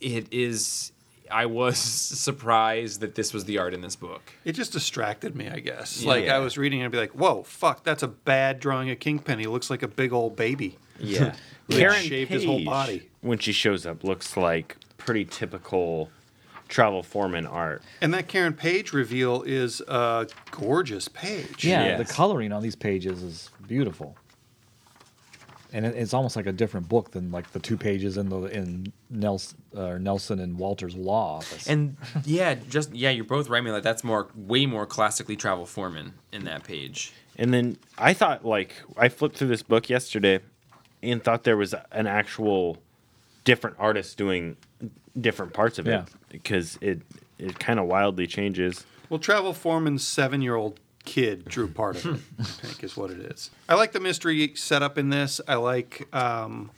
it 0.00 0.26
is 0.32 0.92
i 1.30 1.46
was 1.46 1.78
surprised 2.26 3.00
that 3.00 3.14
this 3.14 3.32
was 3.32 3.44
the 3.44 3.58
art 3.58 3.74
in 3.74 3.80
this 3.80 3.96
book 3.96 4.22
It 4.44 4.52
just 4.52 4.72
distracted 4.72 5.34
me, 5.36 5.48
I 5.48 5.60
guess. 5.60 6.04
Like 6.04 6.28
I 6.28 6.38
was 6.38 6.56
reading 6.58 6.80
and 6.80 6.86
I'd 6.86 6.92
be 6.92 6.98
like, 6.98 7.12
"Whoa, 7.12 7.42
fuck, 7.42 7.82
that's 7.84 8.02
a 8.02 8.08
bad 8.08 8.60
drawing 8.60 8.90
of 8.90 8.98
Kingpin. 9.00 9.38
He 9.38 9.46
looks 9.46 9.70
like 9.70 9.82
a 9.82 9.88
big 9.88 10.12
old 10.12 10.36
baby." 10.36 10.78
Yeah. 10.98 11.34
Like, 11.68 11.78
Karen 11.80 12.00
shaved 12.04 12.30
his 12.30 12.44
whole 12.44 12.58
Page, 12.58 12.66
body. 12.66 13.10
when 13.22 13.38
she 13.40 13.50
shows 13.50 13.86
up 13.86 14.04
looks 14.04 14.36
like 14.36 14.76
pretty 14.98 15.24
typical 15.24 16.10
Travel 16.68 17.02
Foreman 17.02 17.44
art. 17.44 17.82
And 18.00 18.14
that 18.14 18.28
Karen 18.28 18.52
Page 18.52 18.92
reveal 18.92 19.42
is 19.42 19.80
a 19.88 20.28
gorgeous 20.52 21.08
page. 21.08 21.64
Yeah, 21.64 21.96
the 21.96 22.04
coloring 22.04 22.52
on 22.52 22.62
these 22.62 22.76
pages 22.76 23.20
is 23.20 23.50
beautiful. 23.66 24.16
And 25.72 25.84
it, 25.84 25.94
it's 25.96 26.14
almost 26.14 26.36
like 26.36 26.46
a 26.46 26.52
different 26.52 26.88
book 26.88 27.10
than 27.10 27.30
like 27.30 27.50
the 27.52 27.58
two 27.58 27.76
pages 27.76 28.16
in 28.16 28.28
the 28.28 28.42
in 28.44 28.92
Nelson, 29.10 29.58
uh, 29.76 29.98
Nelson 29.98 30.38
and 30.40 30.58
Walter's 30.58 30.94
Law 30.94 31.36
Office. 31.38 31.66
and 31.66 31.96
yeah 32.24 32.54
just 32.54 32.94
yeah 32.94 33.10
you're 33.10 33.24
both 33.24 33.48
right 33.48 33.62
me 33.62 33.70
like 33.70 33.82
that's 33.82 34.04
more 34.04 34.28
way 34.34 34.66
more 34.66 34.86
classically 34.86 35.36
travel 35.36 35.66
foreman 35.66 36.14
in 36.32 36.44
that 36.44 36.64
page 36.64 37.12
And 37.36 37.52
then 37.52 37.76
I 37.98 38.14
thought 38.14 38.44
like 38.44 38.74
I 38.96 39.08
flipped 39.08 39.36
through 39.36 39.48
this 39.48 39.62
book 39.62 39.88
yesterday 39.90 40.40
and 41.02 41.22
thought 41.22 41.44
there 41.44 41.56
was 41.56 41.74
an 41.92 42.06
actual 42.06 42.78
different 43.44 43.76
artist 43.78 44.16
doing 44.16 44.56
different 45.20 45.52
parts 45.52 45.78
of 45.78 45.86
it 45.86 45.90
Yeah. 45.90 46.04
because 46.30 46.78
it 46.80 47.02
it 47.38 47.58
kind 47.58 47.78
of 47.78 47.86
wildly 47.86 48.26
changes. 48.26 48.84
Well, 49.10 49.20
Travel 49.20 49.52
Foreman's 49.52 50.04
seven-year-old 50.06 50.80
kid 51.06 51.46
drew 51.46 51.68
part 51.68 51.96
of 52.04 52.16
it. 52.16 52.20
I 52.38 52.42
think 52.44 52.84
is 52.84 52.96
what 52.96 53.10
it 53.10 53.20
is. 53.20 53.50
I 53.68 53.74
like 53.76 53.92
the 53.92 54.00
mystery 54.00 54.52
setup 54.56 54.98
in 54.98 55.08
this. 55.08 55.40
I 55.48 55.54
like 55.54 56.06
um, 56.14 56.70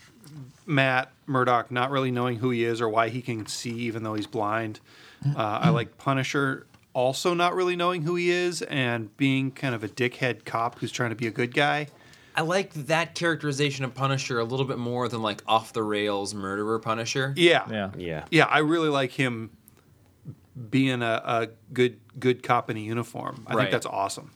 Matt 0.67 1.11
Murdock 1.27 1.71
not 1.71 1.91
really 1.91 2.11
knowing 2.11 2.37
who 2.39 2.51
he 2.51 2.65
is 2.65 2.81
or 2.81 2.89
why 2.89 3.09
he 3.09 3.23
can 3.23 3.47
see 3.47 3.71
even 3.71 4.03
though 4.03 4.15
he's 4.15 4.27
blind. 4.27 4.81
Uh, 5.27 5.59
I 5.63 5.71
like 5.71 5.99
Punisher 5.99 6.67
also 6.93 7.35
not 7.35 7.55
really 7.55 7.75
knowing 7.77 8.03
who 8.03 8.15
he 8.15 8.31
is 8.31 8.63
and 8.63 9.15
being 9.17 9.51
kind 9.51 9.75
of 9.75 9.83
a 9.83 9.89
dickhead 9.89 10.45
cop 10.45 10.79
who's 10.79 10.93
trying 10.93 11.11
to 11.11 11.17
be 11.17 11.27
a 11.27 11.31
good 11.31 11.53
guy. 11.55 11.89
I 12.37 12.43
like 12.43 12.73
that 12.75 13.17
characterization 13.17 13.85
of 13.85 13.95
Punisher 13.95 14.39
a 14.39 14.45
little 14.45 14.67
bit 14.67 14.79
more 14.79 15.09
than 15.09 15.23
like 15.23 15.43
off 15.49 15.73
the 15.73 15.83
rails 15.83 16.35
murderer 16.35 16.79
Punisher. 16.79 17.35
Yeah, 17.37 17.65
yeah, 17.69 17.91
Yeah. 17.97 18.25
yeah. 18.31 18.45
I 18.45 18.59
really 18.59 18.89
like 18.89 19.11
him 19.11 19.51
being 20.71 21.03
a, 21.03 21.23
a 21.25 21.49
good 21.73 21.99
good 22.19 22.43
cop 22.43 22.69
in 22.71 22.77
a 22.77 22.81
uniform. 22.81 23.45
I 23.47 23.55
Right. 23.55 23.63
think 23.63 23.73
that's 23.73 23.87
awesome. 23.87 24.31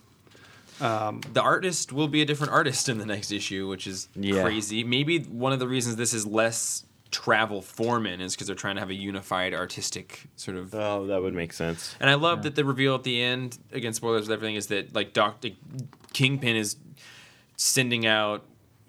Um, 0.81 1.21
the 1.33 1.41
artist 1.41 1.91
will 1.93 2.07
be 2.07 2.21
a 2.21 2.25
different 2.25 2.53
artist 2.59 2.89
in 2.89 2.97
the 2.97 3.05
next 3.05 3.31
issue, 3.31 3.67
which 3.67 3.87
is 3.87 4.07
Yeah. 4.15 4.41
crazy. 4.41 4.83
Maybe 4.83 5.19
one 5.19 5.53
of 5.53 5.59
the 5.59 5.67
reasons 5.67 5.95
this 5.97 6.13
is 6.13 6.25
less 6.25 6.85
travel 7.11 7.61
foreman 7.61 8.21
is 8.21 8.33
because 8.33 8.47
they're 8.47 8.55
trying 8.55 8.75
to 8.75 8.79
have 8.81 8.89
a 8.89 8.93
unified 8.95 9.53
artistic 9.53 10.23
sort 10.35 10.57
of. 10.57 10.73
Oh, 10.73 11.05
that 11.07 11.21
would 11.21 11.33
make 11.35 11.53
sense. 11.53 11.95
And 11.99 12.09
I 12.09 12.15
love 12.15 12.41
that 12.43 12.55
the 12.55 12.65
reveal 12.65 12.95
at 12.95 13.03
the 13.03 13.21
end, 13.21 13.59
again 13.71 13.93
spoilers 13.93 14.25
and 14.27 14.33
everything, 14.33 14.55
is 14.55 14.67
that 14.67 14.95
like 14.95 15.13
Doctor 15.13 15.49
Kingpin 16.13 16.55
is 16.55 16.75
sending 17.55 18.05
out 18.07 18.43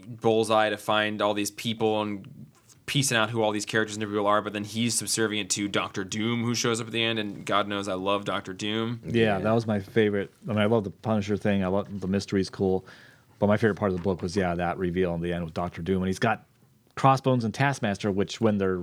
Bullseye 0.06 0.70
to 0.70 0.78
find 0.78 1.20
all 1.20 1.34
these 1.34 1.50
people 1.50 2.00
and 2.00 2.43
piecing 2.86 3.16
out 3.16 3.30
who 3.30 3.42
all 3.42 3.50
these 3.50 3.64
characters 3.64 3.96
and 3.96 4.04
people 4.06 4.26
are, 4.26 4.42
but 4.42 4.52
then 4.52 4.64
he's 4.64 4.96
subservient 4.96 5.50
to 5.52 5.68
Doctor 5.68 6.04
Doom, 6.04 6.44
who 6.44 6.54
shows 6.54 6.80
up 6.80 6.86
at 6.88 6.92
the 6.92 7.02
end, 7.02 7.18
and 7.18 7.44
God 7.46 7.66
knows 7.66 7.88
I 7.88 7.94
love 7.94 8.24
Doctor 8.24 8.52
Doom. 8.52 9.00
yeah, 9.06 9.38
that 9.38 9.52
was 9.52 9.66
my 9.66 9.80
favorite. 9.80 10.30
I 10.46 10.50
mean, 10.50 10.58
I 10.58 10.66
love 10.66 10.84
the 10.84 10.90
Punisher 10.90 11.36
thing. 11.36 11.64
I 11.64 11.68
love 11.68 12.00
the 12.00 12.08
mystery's 12.08 12.50
cool, 12.50 12.84
but 13.38 13.46
my 13.46 13.56
favorite 13.56 13.76
part 13.76 13.90
of 13.90 13.96
the 13.96 14.02
book 14.02 14.20
was 14.22 14.36
yeah 14.36 14.54
that 14.54 14.78
reveal 14.78 15.14
in 15.14 15.20
the 15.22 15.32
end 15.32 15.44
with 15.44 15.54
Doctor 15.54 15.82
Doom, 15.82 16.02
and 16.02 16.06
he's 16.08 16.18
got 16.18 16.44
Crossbones 16.94 17.44
and 17.44 17.54
Taskmaster, 17.54 18.10
which 18.10 18.40
when 18.40 18.58
they're 18.58 18.82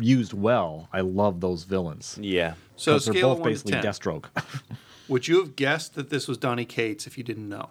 used 0.00 0.32
well, 0.32 0.88
I 0.92 1.00
love 1.00 1.40
those 1.40 1.64
villains. 1.64 2.18
Yeah. 2.20 2.54
so 2.76 2.92
they're 2.92 3.00
scale 3.14 3.30
both 3.30 3.38
of 3.38 3.40
one 3.40 3.48
to 3.48 3.52
basically 3.52 3.72
ten. 3.72 3.82
Deathstroke. 3.82 4.24
Would 5.08 5.26
you 5.28 5.40
have 5.40 5.56
guessed 5.56 5.94
that 5.96 6.10
this 6.10 6.28
was 6.28 6.38
Donny 6.38 6.64
Cates 6.64 7.06
if 7.06 7.18
you 7.18 7.24
didn't 7.24 7.48
know? 7.48 7.70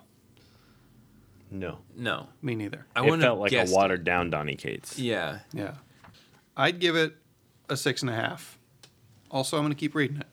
No. 1.51 1.79
No, 1.97 2.27
Me 2.41 2.55
neither. 2.55 2.85
I 2.95 3.01
it 3.01 3.03
wouldn't 3.03 3.21
felt 3.23 3.39
like 3.39 3.51
a 3.51 3.55
guessed 3.55 3.73
it. 3.73 3.75
watered 3.75 4.03
down 4.05 4.29
Donny 4.29 4.55
Cates. 4.55 4.97
Yeah, 4.97 5.39
Yeah. 5.53 5.73
I'd 6.55 6.79
give 6.79 6.95
it 6.95 7.15
a 7.69 7.75
six 7.77 8.01
and 8.01 8.09
a 8.09 8.15
half. 8.15 8.57
Also, 9.29 9.57
I'm 9.57 9.63
going 9.63 9.73
to 9.73 9.79
keep 9.79 9.93
reading 9.95 10.17
it. 10.17 10.27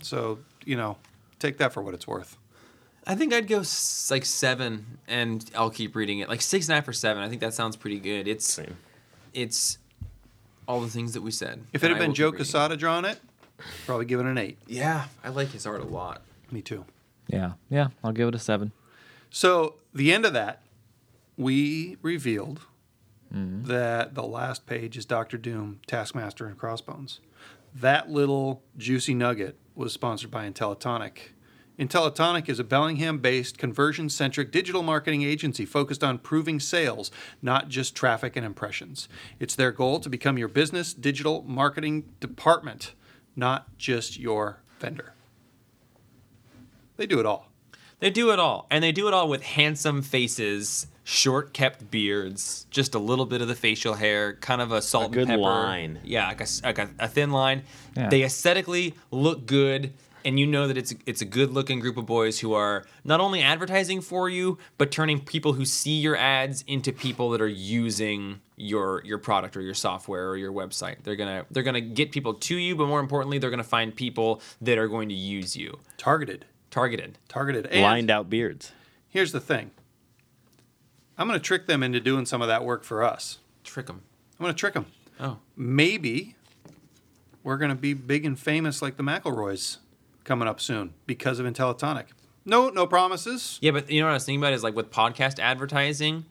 So, 0.00 0.38
you 0.64 0.76
know, 0.76 0.96
take 1.38 1.58
that 1.58 1.72
for 1.72 1.82
what 1.82 1.94
it's 1.94 2.06
worth. 2.06 2.36
I 3.06 3.14
think 3.14 3.32
I'd 3.32 3.48
go 3.48 3.60
s- 3.60 4.08
like 4.10 4.24
seven, 4.24 4.98
and 5.08 5.48
I'll 5.56 5.70
keep 5.70 5.94
reading 5.96 6.18
it. 6.20 6.28
Like 6.28 6.40
six 6.42 6.66
and 6.68 6.72
a 6.72 6.76
half 6.76 6.88
or 6.88 6.92
seven. 6.92 7.22
I 7.22 7.28
think 7.28 7.40
that 7.40 7.54
sounds 7.54 7.76
pretty 7.76 7.98
good. 7.98 8.28
It's 8.28 8.44
Same. 8.52 8.76
it's 9.32 9.78
all 10.68 10.80
the 10.80 10.88
things 10.88 11.14
that 11.14 11.22
we 11.22 11.30
said. 11.30 11.62
If 11.72 11.82
it 11.82 11.90
had 11.90 11.98
been 11.98 12.14
Joe 12.14 12.26
keep 12.30 12.40
reading. 12.40 12.52
Quesada 12.52 12.76
drawing 12.76 13.04
it, 13.06 13.18
probably 13.86 14.04
give 14.04 14.20
it 14.20 14.26
an 14.26 14.38
eight. 14.38 14.58
Yeah, 14.66 15.06
I 15.24 15.30
like 15.30 15.48
his 15.48 15.66
art 15.66 15.80
a 15.80 15.84
lot. 15.84 16.22
Me 16.50 16.62
too. 16.62 16.84
yeah, 17.28 17.52
yeah, 17.70 17.88
I'll 18.04 18.12
give 18.12 18.28
it 18.28 18.34
a 18.34 18.38
seven. 18.38 18.72
So, 19.30 19.76
the 19.94 20.12
end 20.12 20.26
of 20.26 20.32
that, 20.32 20.62
we 21.36 21.96
revealed 22.02 22.62
mm-hmm. 23.32 23.64
that 23.68 24.14
the 24.14 24.24
last 24.24 24.66
page 24.66 24.96
is 24.96 25.04
Doctor 25.04 25.38
Doom, 25.38 25.80
Taskmaster, 25.86 26.46
and 26.46 26.58
Crossbones. 26.58 27.20
That 27.74 28.10
little 28.10 28.62
juicy 28.76 29.14
nugget 29.14 29.56
was 29.74 29.92
sponsored 29.92 30.30
by 30.30 30.50
Intellitonic. 30.50 31.32
Intellitonic 31.78 32.48
is 32.50 32.58
a 32.58 32.64
Bellingham 32.64 33.18
based, 33.18 33.56
conversion 33.56 34.10
centric 34.10 34.52
digital 34.52 34.82
marketing 34.82 35.22
agency 35.22 35.64
focused 35.64 36.04
on 36.04 36.18
proving 36.18 36.60
sales, 36.60 37.10
not 37.40 37.68
just 37.68 37.94
traffic 37.94 38.36
and 38.36 38.44
impressions. 38.44 39.08
It's 39.38 39.54
their 39.54 39.72
goal 39.72 40.00
to 40.00 40.10
become 40.10 40.36
your 40.36 40.48
business 40.48 40.92
digital 40.92 41.42
marketing 41.42 42.12
department, 42.20 42.94
not 43.34 43.78
just 43.78 44.18
your 44.18 44.60
vendor. 44.78 45.14
They 46.98 47.06
do 47.06 47.18
it 47.18 47.24
all. 47.24 47.49
They 48.00 48.10
do 48.10 48.30
it 48.32 48.38
all, 48.38 48.66
and 48.70 48.82
they 48.82 48.92
do 48.92 49.08
it 49.08 49.14
all 49.14 49.28
with 49.28 49.42
handsome 49.42 50.02
faces, 50.02 50.86
short 51.04 51.52
kept 51.52 51.90
beards, 51.90 52.66
just 52.70 52.94
a 52.94 52.98
little 52.98 53.26
bit 53.26 53.40
of 53.42 53.48
the 53.48 53.54
facial 53.54 53.94
hair, 53.94 54.34
kind 54.34 54.60
of 54.62 54.72
a 54.72 54.80
salt 54.82 55.02
A 55.02 55.06
and 55.06 55.14
good 55.14 55.26
pepper. 55.28 55.40
line. 55.40 56.00
Yeah, 56.02 56.26
like 56.28 56.40
a, 56.40 56.44
s- 56.44 56.62
like 56.64 56.78
a, 56.78 56.88
a 56.98 57.08
thin 57.08 57.30
line. 57.30 57.62
Yeah. 57.96 58.08
They 58.08 58.22
aesthetically 58.22 58.94
look 59.10 59.44
good, 59.46 59.92
and 60.24 60.38
you 60.40 60.46
know 60.46 60.66
that 60.68 60.76
it's 60.78 60.94
it's 61.06 61.20
a 61.20 61.24
good 61.26 61.50
looking 61.52 61.78
group 61.80 61.96
of 61.98 62.06
boys 62.06 62.40
who 62.40 62.52
are 62.54 62.84
not 63.04 63.20
only 63.20 63.42
advertising 63.42 64.00
for 64.00 64.28
you, 64.30 64.56
but 64.78 64.90
turning 64.90 65.20
people 65.20 65.52
who 65.54 65.64
see 65.64 65.98
your 65.98 66.16
ads 66.16 66.62
into 66.66 66.92
people 66.92 67.28
that 67.30 67.40
are 67.42 67.48
using 67.48 68.40
your 68.56 69.02
your 69.04 69.18
product 69.18 69.56
or 69.56 69.62
your 69.62 69.74
software 69.74 70.28
or 70.28 70.36
your 70.38 70.52
website. 70.52 70.96
They're 71.04 71.16
gonna 71.16 71.44
they're 71.50 71.62
gonna 71.62 71.80
get 71.80 72.12
people 72.12 72.34
to 72.34 72.56
you, 72.56 72.76
but 72.76 72.86
more 72.86 73.00
importantly, 73.00 73.38
they're 73.38 73.50
gonna 73.50 73.62
find 73.64 73.94
people 73.94 74.40
that 74.62 74.78
are 74.78 74.88
going 74.88 75.08
to 75.10 75.14
use 75.14 75.54
you. 75.56 75.78
Targeted. 75.98 76.44
Targeted. 76.70 77.18
Targeted. 77.28 77.66
And 77.66 77.82
Lined 77.82 78.10
out 78.10 78.30
beards. 78.30 78.72
Here's 79.08 79.32
the 79.32 79.40
thing. 79.40 79.72
I'm 81.18 81.26
going 81.26 81.38
to 81.38 81.44
trick 81.44 81.66
them 81.66 81.82
into 81.82 82.00
doing 82.00 82.24
some 82.26 82.40
of 82.40 82.48
that 82.48 82.64
work 82.64 82.84
for 82.84 83.02
us. 83.02 83.38
Trick 83.64 83.86
them. 83.86 84.02
I'm 84.38 84.44
going 84.44 84.54
to 84.54 84.58
trick 84.58 84.74
them. 84.74 84.86
Oh. 85.18 85.38
Maybe 85.56 86.36
we're 87.42 87.58
going 87.58 87.70
to 87.70 87.74
be 87.74 87.92
big 87.92 88.24
and 88.24 88.38
famous 88.38 88.80
like 88.80 88.96
the 88.96 89.02
McElroys 89.02 89.78
coming 90.24 90.48
up 90.48 90.60
soon 90.60 90.94
because 91.06 91.38
of 91.38 91.46
Intellitonic. 91.46 92.06
No, 92.44 92.70
no 92.70 92.86
promises. 92.86 93.58
Yeah, 93.60 93.72
but 93.72 93.90
you 93.90 94.00
know 94.00 94.06
what 94.06 94.12
I 94.12 94.14
was 94.14 94.24
thinking 94.24 94.40
about 94.40 94.54
is 94.54 94.62
like 94.62 94.74
with 94.74 94.90
podcast 94.90 95.38
advertising, 95.38 96.24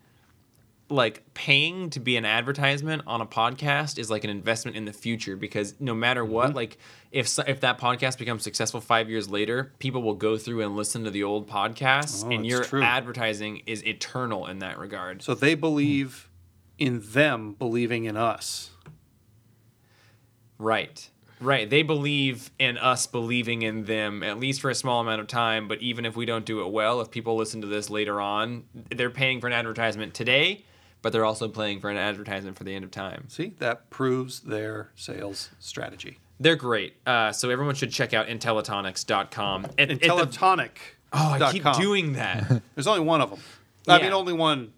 like 0.91 1.23
paying 1.35 1.89
to 1.91 1.99
be 1.99 2.17
an 2.17 2.25
advertisement 2.25 3.03
on 3.05 3.21
a 3.21 3.25
podcast 3.25 3.99
is 3.99 4.09
like 4.09 4.23
an 4.23 4.29
investment 4.29 4.75
in 4.75 4.85
the 4.85 4.93
future 4.93 5.35
because 5.35 5.75
no 5.79 5.93
matter 5.93 6.23
Mm-hmm. 6.23 6.33
what, 6.33 6.55
like 6.55 6.77
if 7.11 7.37
if 7.47 7.59
that 7.61 7.79
podcast 7.79 8.17
becomes 8.17 8.43
successful 8.43 8.81
five 8.81 9.09
years 9.09 9.29
later, 9.29 9.71
people 9.79 10.01
will 10.01 10.15
go 10.15 10.37
through 10.37 10.61
and 10.61 10.75
listen 10.75 11.03
to 11.03 11.11
the 11.11 11.23
old 11.23 11.47
podcasts, 11.47 12.25
Oh, 12.25 12.31
and 12.31 12.45
your 12.45 12.63
true. 12.63 12.81
advertising 12.83 13.61
is 13.65 13.85
eternal 13.85 14.47
in 14.47 14.59
that 14.59 14.77
regard. 14.79 15.21
So 15.21 15.33
they 15.35 15.53
believe 15.55 16.29
in 16.77 17.01
them 17.03 17.53
believing 17.53 18.05
in 18.05 18.17
us. 18.17 18.71
Right. 20.57 21.09
Right. 21.41 21.69
They 21.69 21.83
believe 21.83 22.51
in 22.59 22.77
us 22.77 23.07
believing 23.07 23.61
in 23.61 23.85
them 23.85 24.23
at 24.23 24.39
least 24.39 24.59
for 24.59 24.69
a 24.69 24.75
small 24.75 24.99
amount 24.99 25.21
of 25.21 25.27
time, 25.27 25.67
but 25.69 25.81
even 25.81 26.05
if 26.05 26.17
we 26.17 26.25
don't 26.25 26.45
do 26.45 26.61
it 26.65 26.69
well, 26.71 26.99
if 26.99 27.11
people 27.11 27.37
listen 27.37 27.61
to 27.61 27.67
this 27.67 27.89
later 27.89 28.19
on, 28.19 28.65
they're 28.93 29.09
paying 29.09 29.39
for 29.39 29.47
an 29.47 29.53
advertisement 29.53 30.13
today, 30.13 30.65
but 31.01 31.13
they're 31.13 31.25
also 31.25 31.47
playing 31.47 31.79
for 31.79 31.89
an 31.89 31.97
advertisement 31.97 32.57
for 32.57 32.63
the 32.63 32.73
end 32.75 32.83
of 32.83 32.91
time. 32.91 33.25
See, 33.29 33.53
that 33.59 33.89
proves 33.89 34.41
their 34.41 34.89
sales 34.95 35.49
strategy. 35.59 36.19
They're 36.39 36.55
great. 36.55 36.95
Uh, 37.05 37.31
so 37.31 37.49
everyone 37.49 37.75
should 37.75 37.91
check 37.91 38.13
out 38.13 38.27
Intellitonics.com. 38.27 39.65
At- 39.77 39.79
at 39.79 39.87
the- 39.89 39.95
Intellitonic. 40.07 40.71
oh, 41.13 41.37
I 41.41 41.51
keep 41.51 41.63
com. 41.63 41.79
doing 41.79 42.13
that. 42.13 42.61
There's 42.75 42.87
only 42.87 43.01
one 43.01 43.21
of 43.21 43.29
them. 43.29 43.39
I 43.87 43.97
Yeah. 43.97 44.03
mean, 44.03 44.13
only 44.13 44.33
one 44.33 44.73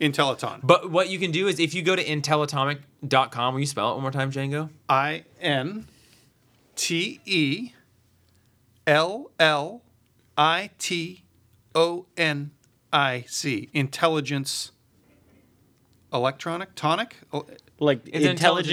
Intelliton. 0.00 0.60
but 0.64 0.90
what 0.90 1.08
you 1.08 1.18
can 1.18 1.30
do 1.30 1.46
is 1.48 1.58
if 1.60 1.74
you 1.74 1.82
go 1.82 1.94
to 1.96 2.04
Intellitonic.com, 2.04 3.54
will 3.54 3.60
you 3.60 3.66
spell 3.66 3.90
it 3.90 3.94
one 3.94 4.02
more 4.02 4.10
time, 4.10 4.30
Django? 4.32 4.68
I 4.88 5.24
N 5.40 5.86
T 6.76 7.20
E 7.24 7.72
L 8.86 9.30
L 9.38 9.82
I 10.36 10.70
T 10.78 11.22
O 11.74 12.06
N 12.16 12.50
I 12.92 13.24
C. 13.28 13.68
Intelligence 13.72 14.72
electronic 16.12 16.74
tonic 16.74 17.16
Oh, 17.32 17.46
Like 17.78 18.00
It's 18.06 18.24
intelligent 18.26 18.32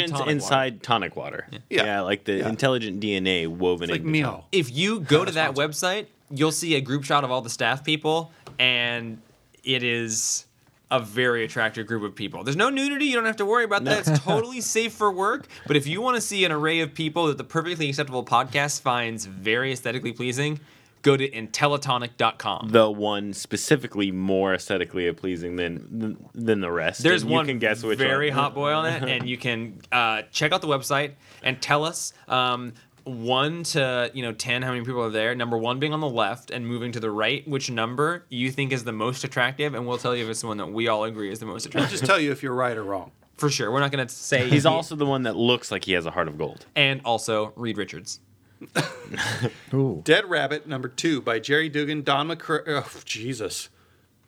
intelligence 0.09 0.11
tonic 0.11 0.19
water. 0.21 0.31
inside 0.31 0.83
tonic 0.83 1.15
water. 1.15 1.47
Yeah. 1.69 2.01
like 2.01 2.25
the 2.25 2.33
Yeah. 2.37 2.49
intelligent 2.49 2.99
DNA 3.01 3.47
woven 3.47 3.85
it's 3.85 3.91
like 3.91 4.01
into 4.01 4.11
meow. 4.11 4.45
if 4.51 4.71
you 4.75 4.99
go 4.99 5.25
to 5.25 5.31
that 5.41 5.55
website, 5.55 6.07
you'll 6.29 6.51
see 6.51 6.75
a 6.75 6.81
group 6.81 7.03
shot 7.03 7.23
of 7.23 7.31
all 7.31 7.41
the 7.41 7.49
staff 7.49 7.83
people, 7.83 8.31
and 8.59 9.19
it 9.63 9.81
is 9.83 10.45
a 10.91 10.99
very 10.99 11.43
attractive 11.43 11.85
group 11.85 12.01
of 12.03 12.15
people. 12.15 12.43
There's 12.43 12.55
no 12.57 12.69
nudity, 12.69 13.05
you 13.05 13.15
don't 13.15 13.25
have 13.25 13.35
to 13.37 13.45
worry 13.45 13.63
about 13.63 13.83
that. 13.85 14.07
It's 14.07 14.19
totally 14.23 14.59
safe 14.61 14.93
for 14.93 15.11
work. 15.11 15.47
But 15.67 15.75
if 15.77 15.85
you 15.85 16.01
want 16.01 16.15
to 16.15 16.21
see 16.21 16.45
an 16.45 16.51
array 16.51 16.79
of 16.79 16.93
people 16.95 17.27
that 17.27 17.37
the 17.37 17.43
perfectly 17.43 17.89
acceptable 17.89 18.25
podcast 18.25 18.81
finds 18.81 19.25
very 19.25 19.71
aesthetically 19.71 20.13
pleasing, 20.13 20.59
go 21.01 21.15
to 21.17 21.29
intellitonic.com. 21.29 22.69
the 22.69 22.89
one 22.89 23.33
specifically 23.33 24.11
more 24.11 24.53
aesthetically 24.53 25.11
pleasing 25.13 25.55
than 25.55 26.17
than 26.33 26.61
the 26.61 26.71
rest. 26.71 27.03
There's 27.03 27.23
and 27.23 27.31
one 27.31 27.45
you 27.45 27.53
can 27.53 27.59
guess 27.59 27.83
which 27.83 27.97
very 27.97 28.29
one. 28.29 28.37
hot 28.39 28.53
boy 28.55 28.71
on 28.73 28.85
it, 28.85 29.03
and 29.03 29.27
you 29.29 29.37
can 29.37 29.79
uh, 29.91 30.23
check 30.31 30.51
out 30.51 30.61
the 30.61 30.67
website 30.67 31.13
and 31.43 31.61
tell 31.61 31.83
us 31.85 32.13
um, 32.27 32.73
one 33.03 33.63
to 33.63 34.11
you 34.13 34.21
know 34.21 34.33
ten 34.33 34.61
how 34.61 34.71
many 34.71 34.85
people 34.85 35.01
are 35.03 35.09
there. 35.09 35.33
Number 35.35 35.57
one 35.57 35.79
being 35.79 35.93
on 35.93 35.99
the 35.99 36.09
left 36.09 36.51
and 36.51 36.67
moving 36.67 36.91
to 36.93 36.99
the 36.99 37.11
right, 37.11 37.47
which 37.47 37.69
number 37.71 38.25
you 38.29 38.51
think 38.51 38.71
is 38.71 38.83
the 38.83 38.91
most 38.91 39.23
attractive, 39.23 39.73
and 39.73 39.87
we'll 39.87 39.97
tell 39.97 40.15
you 40.15 40.23
if 40.25 40.29
it's 40.29 40.41
the 40.41 40.47
one 40.47 40.57
that 40.57 40.71
we 40.71 40.87
all 40.87 41.03
agree 41.05 41.31
is 41.31 41.39
the 41.39 41.45
most 41.45 41.75
I'll 41.75 41.87
just 41.87 42.05
tell 42.05 42.19
you 42.19 42.31
if 42.31 42.43
you're 42.43 42.53
right 42.53 42.75
or 42.77 42.83
wrong. 42.83 43.11
For 43.37 43.49
sure, 43.49 43.71
we're 43.71 43.79
not 43.79 43.91
going 43.93 44.05
to 44.05 44.13
say 44.13 44.49
He's 44.49 44.65
also 44.65 44.97
the 44.97 45.05
one 45.05 45.23
that 45.23 45.37
looks 45.37 45.71
like 45.71 45.85
he 45.85 45.93
has 45.93 46.05
a 46.05 46.11
heart 46.11 46.27
of 46.27 46.37
gold. 46.37 46.65
and 46.75 46.99
also 47.05 47.53
Reed 47.55 47.77
Richards. 47.77 48.19
Ooh. 49.73 50.01
Dead 50.03 50.25
Rabbit 50.29 50.67
number 50.67 50.87
two 50.87 51.21
by 51.21 51.39
Gerry 51.39 51.69
Duggan, 51.69 52.03
Don 52.03 52.27
McCray. 52.27 52.61
Oh, 52.67 52.87
Jesus. 53.05 53.69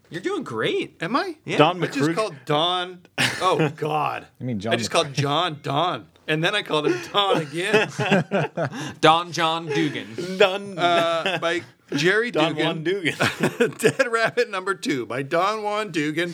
You're 0.09 0.21
doing 0.21 0.43
great. 0.43 0.97
Am 1.01 1.15
I? 1.15 1.37
Yeah. 1.45 1.57
Don 1.57 1.81
I 1.83 1.87
just 1.87 1.99
McCrew. 1.99 2.15
called 2.15 2.35
Don. 2.45 2.99
Oh 3.41 3.69
God. 3.77 4.27
I 4.39 4.43
mean 4.43 4.59
John 4.59 4.73
I 4.73 4.75
just 4.75 4.91
called 4.91 5.13
John 5.13 5.59
Don, 5.63 6.07
and 6.27 6.43
then 6.43 6.53
I 6.53 6.63
called 6.63 6.87
him 6.87 6.99
Don 7.13 7.37
again. 7.37 7.89
Don 9.01 9.31
John 9.31 9.67
Dugan. 9.67 10.37
Don, 10.37 10.77
Uh, 10.77 11.37
by 11.39 11.61
Jerry 11.93 12.29
Don 12.29 12.55
Dugan. 12.55 12.65
Juan 12.65 12.83
Dugan. 12.83 13.15
Dead 13.77 14.07
Rabbit 14.11 14.49
number 14.49 14.75
two 14.75 15.05
by 15.05 15.23
Don 15.23 15.63
Juan 15.63 15.91
Dugan, 15.91 16.33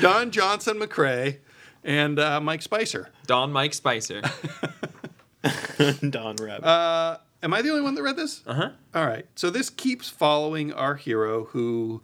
Don 0.00 0.30
Johnson 0.30 0.78
McCrae, 0.78 1.38
and 1.84 2.18
uh, 2.18 2.40
Mike 2.40 2.62
Spicer. 2.62 3.10
Don 3.26 3.52
Mike 3.52 3.74
Spicer. 3.74 4.22
Don 6.10 6.36
Rabbit. 6.36 6.64
Uh, 6.64 7.18
am 7.42 7.54
I 7.54 7.62
the 7.62 7.70
only 7.70 7.82
one 7.82 7.94
that 7.94 8.02
read 8.02 8.16
this? 8.16 8.42
Uh 8.46 8.54
huh. 8.54 8.70
All 8.94 9.06
right. 9.06 9.26
So 9.34 9.50
this 9.50 9.70
keeps 9.70 10.08
following 10.08 10.72
our 10.72 10.96
hero 10.96 11.44
who, 11.46 12.02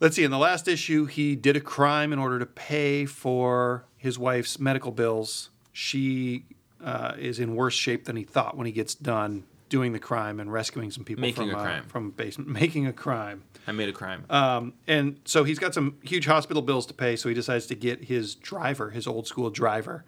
let's 0.00 0.16
see, 0.16 0.24
in 0.24 0.30
the 0.30 0.38
last 0.38 0.68
issue, 0.68 1.06
he 1.06 1.34
did 1.36 1.56
a 1.56 1.60
crime 1.60 2.12
in 2.12 2.18
order 2.18 2.38
to 2.38 2.46
pay 2.46 3.06
for 3.06 3.84
his 3.96 4.18
wife's 4.18 4.58
medical 4.58 4.92
bills. 4.92 5.50
She 5.72 6.44
uh, 6.82 7.14
is 7.18 7.38
in 7.38 7.54
worse 7.54 7.74
shape 7.74 8.04
than 8.04 8.16
he 8.16 8.24
thought 8.24 8.56
when 8.56 8.66
he 8.66 8.72
gets 8.72 8.94
done 8.94 9.44
doing 9.68 9.92
the 9.92 9.98
crime 9.98 10.40
and 10.40 10.50
rescuing 10.50 10.90
some 10.90 11.04
people 11.04 11.20
Making 11.20 11.50
from 11.50 11.58
a 11.58 11.58
uh, 11.58 11.62
crime. 11.62 11.84
from 11.84 12.06
a 12.06 12.10
basement, 12.10 12.48
making 12.60 12.86
a 12.86 12.92
crime. 12.92 13.42
I 13.66 13.72
made 13.72 13.88
a 13.88 13.92
crime. 13.92 14.24
Um, 14.30 14.72
and 14.86 15.20
so 15.24 15.44
he's 15.44 15.58
got 15.58 15.74
some 15.74 15.98
huge 16.02 16.24
hospital 16.24 16.62
bills 16.62 16.86
to 16.86 16.94
pay, 16.94 17.16
so 17.16 17.28
he 17.28 17.34
decides 17.34 17.66
to 17.66 17.74
get 17.74 18.04
his 18.04 18.34
driver, 18.34 18.90
his 18.90 19.06
old 19.06 19.26
school 19.26 19.50
driver, 19.50 20.04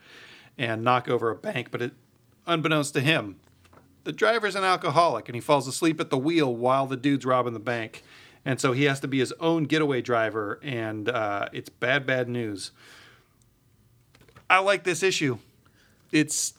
and 0.56 0.82
knock 0.82 1.08
over 1.08 1.30
a 1.30 1.34
bank. 1.34 1.70
But 1.70 1.82
it, 1.82 1.92
unbeknownst 2.50 2.94
to 2.94 3.00
him, 3.00 3.36
the 4.04 4.12
driver's 4.12 4.56
an 4.56 4.64
alcoholic 4.64 5.28
and 5.28 5.34
he 5.34 5.40
falls 5.40 5.68
asleep 5.68 6.00
at 6.00 6.10
the 6.10 6.18
wheel 6.18 6.54
while 6.54 6.86
the 6.86 6.96
dude's 6.96 7.24
robbing 7.24 7.52
the 7.52 7.60
bank. 7.60 8.02
And 8.44 8.60
so 8.60 8.72
he 8.72 8.84
has 8.84 9.00
to 9.00 9.08
be 9.08 9.18
his 9.18 9.32
own 9.38 9.64
getaway 9.64 10.00
driver, 10.00 10.58
and 10.62 11.10
uh, 11.10 11.48
it's 11.52 11.68
bad, 11.68 12.06
bad 12.06 12.26
news. 12.28 12.70
I 14.48 14.60
like 14.60 14.84
this 14.84 15.02
issue. 15.02 15.38
It's 16.10 16.54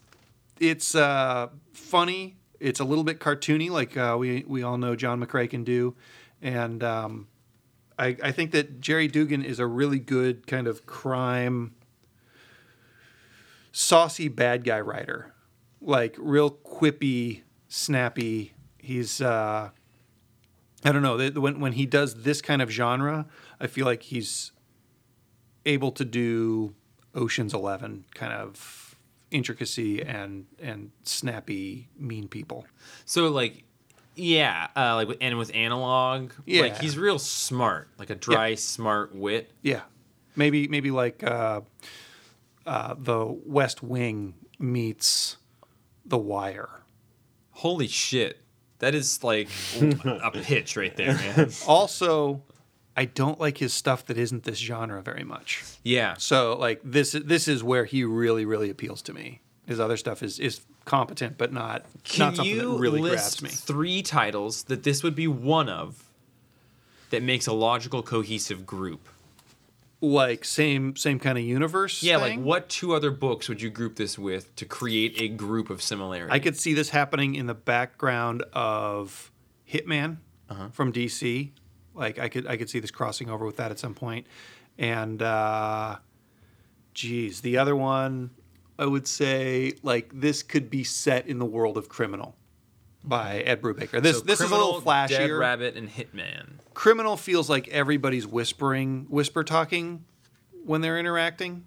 it's 0.59 0.93
uh, 0.93 1.49
funny. 1.73 2.37
It's 2.59 2.79
a 2.79 2.83
little 2.83 3.03
bit 3.03 3.19
cartoony, 3.19 3.71
like 3.71 3.97
uh, 3.97 4.15
we 4.19 4.45
we 4.47 4.61
all 4.61 4.77
know 4.77 4.95
John 4.95 5.25
McCrea 5.25 5.49
can 5.49 5.63
do, 5.63 5.95
and 6.39 6.83
um, 6.83 7.27
I, 7.97 8.15
I 8.23 8.31
think 8.31 8.51
that 8.51 8.79
Gerry 8.79 9.07
Duggan 9.07 9.43
is 9.43 9.59
a 9.59 9.65
really 9.65 9.99
good 9.99 10.47
kind 10.47 10.67
of 10.67 10.85
crime, 10.85 11.73
saucy 13.71 14.27
bad 14.27 14.63
guy 14.63 14.79
writer, 14.79 15.33
like 15.81 16.15
real 16.19 16.51
quippy, 16.51 17.41
snappy. 17.67 18.53
He's 18.77 19.21
uh, 19.21 19.69
I 20.83 20.91
don't 20.91 21.01
know 21.03 21.17
when 21.39 21.59
when 21.59 21.73
he 21.73 21.85
does 21.85 22.23
this 22.23 22.41
kind 22.41 22.61
of 22.61 22.69
genre, 22.69 23.25
I 23.59 23.67
feel 23.67 23.85
like 23.85 24.03
he's 24.03 24.51
able 25.65 25.91
to 25.91 26.05
do 26.05 26.73
Ocean's 27.13 27.53
Eleven 27.53 28.05
kind 28.13 28.33
of 28.33 28.95
intricacy 29.31 30.01
and 30.01 30.45
and 30.59 30.91
snappy 31.03 31.89
mean 31.97 32.27
people. 32.27 32.65
So 33.05 33.29
like, 33.29 33.63
yeah, 34.15 34.67
uh, 34.75 34.95
like 34.95 35.07
with- 35.07 35.17
and 35.21 35.37
with 35.37 35.51
analog, 35.53 36.31
Yeah. 36.45 36.61
like 36.63 36.79
he's 36.79 36.97
real 36.97 37.19
smart, 37.19 37.87
like 37.97 38.09
a 38.09 38.15
dry, 38.15 38.55
smart 38.55 39.13
wit. 39.15 39.51
Yeah, 39.61 39.81
maybe 40.35 40.67
maybe 40.67 40.89
like 40.91 41.23
uh, 41.23 41.61
uh, 42.65 42.95
the 42.97 43.25
West 43.25 43.83
Wing 43.83 44.33
meets 44.59 45.37
The 46.05 46.17
Wire. 46.17 46.69
Holy 47.51 47.87
shit, 47.87 48.39
that 48.79 48.95
is 48.95 49.23
like 49.23 49.49
a 50.05 50.31
pitch 50.43 50.75
right 50.75 50.95
there, 50.95 51.13
man. 51.15 51.51
Also, 51.67 52.41
I 52.97 53.05
don't 53.05 53.39
like 53.39 53.57
his 53.59 53.73
stuff 53.73 54.05
that 54.07 54.17
isn't 54.17 54.43
this 54.43 54.57
genre 54.57 55.01
very 55.01 55.23
much. 55.23 55.63
Yeah. 55.83 56.15
So 56.17 56.55
like 56.57 56.81
this 56.83 57.11
this 57.11 57.47
is 57.47 57.63
where 57.63 57.85
he 57.85 58.03
really 58.03 58.45
really 58.45 58.69
appeals 58.69 59.01
to 59.03 59.13
me. 59.13 59.41
His 59.67 59.79
other 59.79 59.97
stuff 59.97 60.23
is 60.23 60.39
is 60.39 60.61
competent, 60.85 61.37
but 61.37 61.53
not 61.53 61.85
Can 62.03 62.27
not 62.27 62.35
something 62.37 62.45
you 62.55 62.71
that 62.73 62.79
really 62.79 62.99
list 63.01 63.41
grabs 63.41 63.43
me. 63.43 63.49
three 63.49 64.01
titles 64.01 64.63
that 64.63 64.83
this 64.83 65.03
would 65.03 65.15
be 65.15 65.27
one 65.27 65.69
of 65.69 66.03
that 67.11 67.21
makes 67.21 67.45
a 67.45 67.53
logical, 67.53 68.01
cohesive 68.01 68.65
group? 68.65 69.07
Like 70.03 70.43
same 70.45 70.95
same 70.95 71.19
kind 71.19 71.37
of 71.37 71.43
universe. 71.43 72.01
Yeah, 72.01 72.17
thing? 72.19 72.37
like 72.39 72.45
what 72.45 72.69
two 72.69 72.93
other 72.95 73.11
books 73.11 73.47
would 73.47 73.61
you 73.61 73.69
group 73.69 73.97
this 73.97 74.17
with 74.17 74.55
to 74.55 74.65
create 74.65 75.21
a 75.21 75.27
group 75.27 75.69
of 75.69 75.79
similarity? 75.81 76.33
I 76.33 76.39
could 76.39 76.57
see 76.57 76.73
this 76.73 76.89
happening 76.89 77.35
in 77.35 77.45
the 77.45 77.53
background 77.53 78.43
of 78.53 79.31
Hitman 79.71 80.17
Uh-huh. 80.49 80.69
from 80.71 80.91
DC. 80.91 81.51
Like 81.93 82.17
I 82.17 82.29
could 82.29 82.47
I 82.47 82.57
could 82.57 82.69
see 82.69 82.79
this 82.79 82.89
crossing 82.91 83.29
over 83.29 83.45
with 83.45 83.57
that 83.57 83.69
at 83.69 83.77
some 83.77 83.93
point. 83.93 84.25
And 84.79 85.21
uh 85.21 85.97
geez, 86.95 87.41
the 87.41 87.57
other 87.57 87.75
one 87.75 88.31
I 88.79 88.87
would 88.87 89.07
say 89.07 89.73
like 89.83 90.09
this 90.19 90.41
could 90.41 90.71
be 90.71 90.83
set 90.83 91.27
in 91.27 91.37
the 91.37 91.45
world 91.45 91.77
of 91.77 91.89
Criminal 91.89 92.35
by 93.03 93.39
Ed 93.39 93.61
Brubaker. 93.61 94.01
This 94.01 94.17
So 94.19 94.23
this 94.23 94.41
is 94.41 94.51
a 94.51 94.55
little 94.55 94.81
Criminal, 94.81 95.07
Dead. 95.09 95.31
Rabbit 95.31 95.75
and 95.75 95.89
Hitman. 95.89 96.59
Criminal 96.73 97.17
feels 97.17 97.49
like 97.49 97.67
everybody's 97.69 98.27
whispering, 98.27 99.05
whisper 99.09 99.43
talking 99.43 100.05
when 100.65 100.81
they're 100.81 100.99
interacting. 100.99 101.65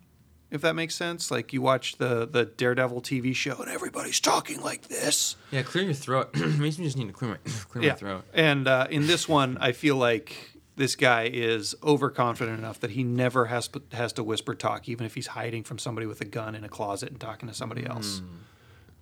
If 0.51 0.61
that 0.61 0.75
makes 0.75 0.95
sense, 0.95 1.33
like 1.33 1.53
you 1.53 1.61
watch 1.61 1.97
the 1.97 2.27
the 2.27 2.45
Daredevil 2.45 3.03
TV 3.03 3.35
show 3.35 3.57
and 3.57 3.69
everybody's 3.69 4.21
talking 4.21 4.61
like 4.61 4.87
this. 4.87 5.37
Yeah, 5.51 5.63
clear 5.63 5.85
your 5.85 5.95
throat. 5.95 6.35
Makes 6.37 6.79
me 6.79 6.85
just 6.85 6.97
need 6.97 7.09
to 7.09 7.13
clear 7.13 7.33
my 7.33 7.39
clear 7.69 7.91
my 7.91 7.97
throat. 7.97 8.25
And 8.33 8.69
uh, 8.69 8.87
in 8.89 9.09
this 9.09 9.29
one, 9.29 9.59
I 9.61 9.73
feel 9.73 9.97
like 9.97 10.53
this 10.77 10.95
guy 10.95 11.25
is 11.33 11.75
overconfident 11.83 12.57
enough 12.57 12.79
that 12.81 12.91
he 12.91 13.03
never 13.03 13.47
has 13.47 13.69
has 13.93 14.13
to 14.13 14.23
whisper 14.23 14.55
talk, 14.55 14.89
even 14.89 15.07
if 15.07 15.17
he's 15.17 15.29
hiding 15.29 15.65
from 15.65 15.79
somebody 15.79 16.07
with 16.07 16.21
a 16.21 16.25
gun 16.25 16.55
in 16.55 16.63
a 16.63 16.69
closet 16.69 17.11
and 17.11 17.19
talking 17.19 17.49
to 17.49 17.55
somebody 17.55 17.85
else. 17.85 18.21
Hmm. 18.21 18.27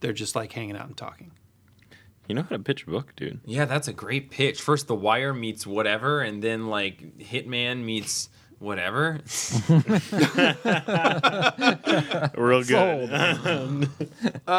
They're 0.00 0.12
just 0.14 0.34
like 0.34 0.52
hanging 0.52 0.76
out 0.76 0.86
and 0.86 0.96
talking. 0.96 1.32
You 2.28 2.34
know 2.36 2.42
how 2.42 2.50
to 2.56 2.58
pitch 2.60 2.86
a 2.86 2.90
book, 2.90 3.14
dude. 3.16 3.40
Yeah, 3.44 3.64
that's 3.64 3.88
a 3.88 3.92
great 3.92 4.30
pitch. 4.30 4.60
First, 4.62 4.86
The 4.86 4.94
Wire 4.94 5.34
meets 5.34 5.66
whatever, 5.66 6.20
and 6.20 6.42
then 6.42 6.68
like 6.68 7.18
Hitman 7.18 7.82
meets 7.84 8.28
whatever. 8.58 9.20
Real 12.36 12.62
good. 12.64 13.10
Uh, 14.46 14.50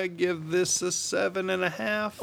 I 0.00 0.10
give 0.16 0.50
this 0.50 0.80
a 0.82 0.90
seven 0.92 1.50
and 1.50 1.62
a 1.64 1.70
half, 1.70 2.20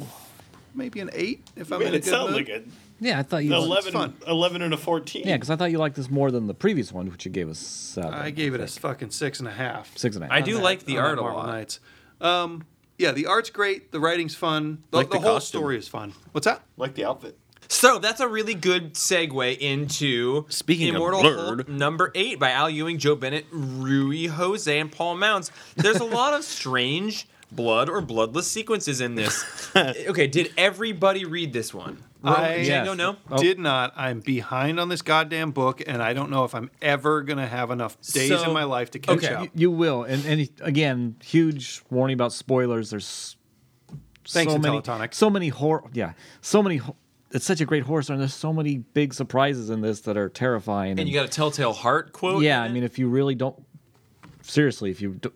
maybe 0.74 1.00
an 1.00 1.10
eight 1.14 1.48
if 1.56 1.72
I'm 1.72 1.82
in 1.82 1.94
a 1.96 2.00
good 2.00 2.32
mood. 2.32 2.50
a 2.50 2.64
Yeah, 3.00 3.20
I 3.20 3.24
thought 3.24 3.44
you. 3.44 3.52
liked- 3.52 3.64
11, 3.88 3.94
fun. 3.94 4.14
11 4.28 4.62
and 4.62 4.74
a 4.74 4.78
14. 4.78 5.24
Yeah, 5.28 5.36
because 5.36 5.50
I 5.50 5.56
thought 5.56 5.72
you 5.72 5.78
liked 5.78 5.96
this 5.96 6.10
more 6.10 6.32
than 6.32 6.48
the 6.48 6.54
previous 6.54 6.92
one, 6.92 7.10
which 7.12 7.26
you 7.26 7.32
gave 7.32 7.50
us 7.50 7.60
seven. 7.60 8.14
I 8.14 8.30
gave 8.32 8.54
it 8.54 8.62
a 8.62 8.68
fucking 8.68 9.12
six 9.12 9.40
and 9.40 9.48
a 9.48 9.52
half. 9.52 9.96
six 9.98 10.16
and 10.16 10.26
a 10.26 10.28
half. 10.28 10.36
I 10.36 10.42
do 10.42 10.58
on 10.58 10.64
like 10.64 10.86
the 10.86 10.98
on 10.98 11.06
art 11.06 11.20
a 11.20 11.22
Marvel 11.22 11.40
lot. 11.40 11.48
Knights. 11.48 11.80
Um, 12.20 12.66
yeah, 13.02 13.12
the 13.12 13.26
art's 13.28 13.50
great. 13.50 13.92
The 13.92 14.00
writing's 14.00 14.36
fun. 14.36 14.84
The, 14.92 14.98
Like 14.98 15.10
the 15.10 15.18
the 15.18 15.22
whole 15.22 15.34
costume. 15.36 15.60
story 15.60 15.78
is 15.78 15.88
fun. 15.88 16.14
What's 16.32 16.46
that? 16.46 16.62
Like 16.78 16.94
the 16.96 17.06
outfit. 17.06 17.38
So 17.68 18.00
that's 18.00 18.20
a 18.20 18.28
really 18.28 18.54
good 18.54 18.94
segue 18.96 19.58
into 19.58 20.46
Speaking 20.50 20.90
of 20.90 20.96
Immortal 20.96 21.22
blurred. 21.22 21.60
Hulk 21.62 21.70
number 21.70 22.12
eight 22.16 22.38
by 22.38 22.52
Al 22.52 22.70
Ewing, 22.70 22.98
Joe 22.98 23.16
Bennett, 23.16 23.50
Ruy 23.52 24.30
José, 24.30 24.80
and 24.82 24.92
Paul 24.92 25.16
Mounts. 25.16 25.52
There's 25.78 26.00
a 26.02 26.04
lot 26.06 26.34
of 26.34 26.44
strange 26.44 27.28
blood 27.52 27.90
or 27.90 28.02
bloodless 28.02 28.48
sequences 28.52 29.00
in 29.02 29.16
this. 29.16 29.46
okay, 29.76 30.28
did 30.28 30.54
everybody 30.58 31.24
read 31.26 31.54
this 31.54 31.74
one? 31.74 32.04
I- 32.24 32.60
Django, 32.60 32.66
Yes. 32.88 32.98
no. 32.98 33.16
Oh. 33.32 33.38
Did 33.42 33.58
not. 33.60 33.94
I'm 33.96 34.20
behind 34.20 34.80
on 34.80 34.90
this 34.90 35.02
goddamn 35.02 35.52
book, 35.52 35.82
and 35.88 36.04
I 36.04 36.14
don't 36.14 36.30
know 36.30 36.44
if 36.44 36.54
I'm 36.54 36.70
ever 36.82 37.22
gonna 37.24 37.48
have 37.48 37.72
enough 37.72 38.00
days 38.02 38.30
So- 38.30 38.44
in 38.44 38.54
my 38.54 38.64
life 38.64 38.92
to 38.92 39.00
catch 39.00 39.18
okay. 39.18 39.34
up. 39.34 39.44
You, 39.46 39.50
you 39.56 39.72
will, 39.72 40.04
and 40.04 40.24
and 40.26 40.48
again, 40.62 41.16
huge 41.24 41.82
warning 41.90 42.14
about 42.14 42.34
spoilers. 42.34 42.92
There's 42.92 43.38
Thanks 44.28 44.54
so 44.54 44.60
many, 44.60 44.80
Teletonic. 44.82 45.14
so 45.16 45.30
many 45.32 45.50
horror. 45.50 45.84
Yeah, 45.94 46.14
so 46.42 46.62
many. 46.62 46.78
ho- 46.78 46.96
It's 47.32 47.46
such 47.46 47.60
a 47.62 47.66
great 47.66 47.84
horror 47.84 48.02
story. 48.04 48.16
And 48.16 48.22
there's 48.22 48.34
so 48.34 48.54
many 48.54 48.78
big 48.80 49.14
surprises 49.14 49.70
in 49.70 49.82
this 49.82 50.02
that 50.02 50.16
are 50.18 50.30
terrifying. 50.30 51.00
And 51.00 51.08
you 51.10 51.16
got 51.16 51.26
a 51.26 51.30
Telltale 51.30 51.74
Heart 51.74 52.12
quote. 52.14 52.44
yeah, 52.44 52.62
I 52.62 52.68
mean, 52.70 52.84
if 52.84 53.00
you 53.00 53.08
really 53.08 53.36
don't, 53.36 53.56
seriously, 54.44 54.92
if 54.92 55.02
you 55.02 55.16
d- 55.16 55.30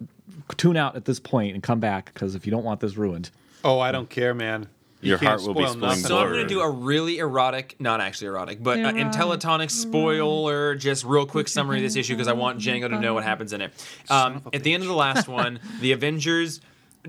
tune 0.57 0.77
out 0.77 0.95
at 0.95 1.05
this 1.05 1.19
point 1.19 1.53
and 1.55 1.63
come 1.63 1.79
back, 1.79 2.13
because 2.13 2.35
if 2.35 2.45
you 2.45 2.51
don't 2.51 2.63
want 2.63 2.79
this 2.79 2.95
ruined, 2.97 3.31
Oh, 3.63 3.79
I 3.79 3.91
don't 3.91 4.09
care, 4.09 4.35
man. 4.35 4.67
You 5.05 5.11
Your 5.11 5.17
heart 5.19 5.41
will 5.41 5.53
be 5.53 5.61
spoil 5.61 5.67
spilling 5.67 5.79
nothing. 5.81 6.03
So 6.03 6.17
I'm 6.17 6.29
going 6.29 6.41
to 6.41 6.47
do 6.47 6.61
a 6.61 6.69
really 6.69 7.19
erotic, 7.19 7.75
not 7.79 8.01
actually 8.01 8.27
erotic, 8.27 8.63
but 8.63 8.79
uh, 8.79 8.89
in 8.89 9.11
Teletonic 9.11 9.69
spoiler, 9.69 10.75
just 10.75 11.05
real 11.05 11.27
quick 11.27 11.47
summary 11.47 11.77
of 11.77 11.83
this 11.83 11.95
issue 11.95 12.13
because 12.13 12.27
I 12.27 12.33
want 12.33 12.59
Django 12.59 12.89
to 12.89 12.99
know 12.99 13.13
what 13.13 13.23
happens 13.23 13.53
in 13.53 13.61
it. 13.61 13.71
Um, 14.09 14.41
at 14.51 14.63
the 14.63 14.73
end 14.73 14.81
of 14.81 14.89
the 14.89 14.95
last 14.95 15.27
one, 15.29 15.59
the 15.79 15.91
Avengers 15.91 16.59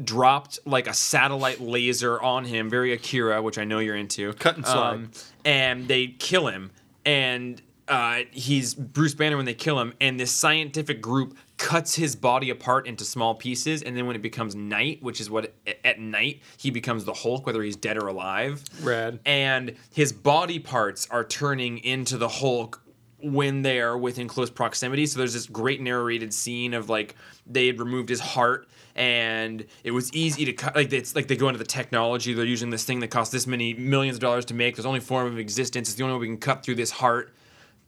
dropped 0.05 0.59
like 0.67 0.87
a 0.87 0.93
satellite 0.93 1.61
laser 1.61 2.21
on 2.21 2.45
him, 2.45 2.69
very 2.69 2.93
Akira, 2.93 3.41
which 3.41 3.57
I 3.57 3.65
know 3.65 3.79
you're 3.79 3.97
into. 3.97 4.35
Cut 4.35 4.57
and 4.57 4.67
slide. 4.67 4.95
Um, 4.95 5.11
and 5.47 5.89
they 5.89 6.09
kill 6.09 6.49
him, 6.49 6.71
and 7.07 7.63
uh, 7.89 8.21
he's 8.31 8.75
Bruce 8.75 9.15
Banner 9.15 9.37
when 9.37 9.47
they 9.47 9.55
kill 9.55 9.81
him, 9.81 9.95
and 10.01 10.21
this 10.21 10.33
scientific 10.33 11.01
group 11.01 11.37
cuts 11.59 11.95
his 11.95 12.15
body 12.15 12.51
apart 12.51 12.87
into 12.87 13.05
small 13.05 13.35
pieces, 13.35 13.83
and 13.83 13.97
then 13.97 14.07
when 14.07 14.17
it 14.17 14.23
becomes 14.23 14.55
night, 14.55 15.03
which 15.03 15.21
is 15.21 15.31
what 15.31 15.55
at 15.85 15.99
night 15.99 16.43
he 16.57 16.71
becomes 16.71 17.05
the 17.05 17.15
Hulk, 17.15 17.47
whether 17.47 17.63
he's 17.63 17.77
dead 17.77 17.97
or 17.97 18.09
alive. 18.09 18.63
Rad. 18.83 19.21
And 19.25 19.77
his 19.95 20.13
body 20.13 20.59
parts 20.59 21.07
are 21.11 21.25
turning 21.25 21.79
into 21.79 22.19
the 22.19 22.29
Hulk 22.29 22.83
when 23.23 23.63
they 23.63 23.81
are 23.81 23.97
within 23.97 24.29
close 24.29 24.51
proximity. 24.51 25.07
So 25.07 25.19
there's 25.19 25.33
this 25.33 25.47
great 25.47 25.81
narrated 25.81 26.35
scene 26.35 26.75
of 26.75 26.89
like 26.91 27.15
they 27.47 27.67
had 27.67 27.79
removed 27.79 28.09
his 28.09 28.21
heart 28.21 28.69
and 28.97 29.67
it 29.85 29.91
was 29.91 30.13
easy 30.15 30.47
to 30.47 30.53
cut 30.55 30.75
like 30.75 30.93
it's 30.93 31.15
like 31.15 31.29
they 31.29 31.37
go 31.37 31.49
into 31.49 31.59
the 31.59 31.65
technology 31.65 32.33
they're 32.33 32.47
using 32.47 32.71
this 32.71 32.85
thing 32.85 33.01
that 33.01 33.09
costs 33.09 33.31
this 33.31 33.47
many 33.47 33.75
millions 33.75 34.17
of 34.17 34.21
dollars 34.23 34.47
to 34.47 34.55
make 34.55 34.75
there's 34.75 34.87
only 34.87 35.01
form 35.01 35.27
of 35.27 35.39
existence 35.39 35.89
it's 35.89 35.97
the 35.97 36.03
only 36.03 36.15
way 36.17 36.21
we 36.21 36.27
can 36.27 36.39
cut 36.39 36.65
through 36.65 36.75
this 36.75 36.91
heart 36.91 37.35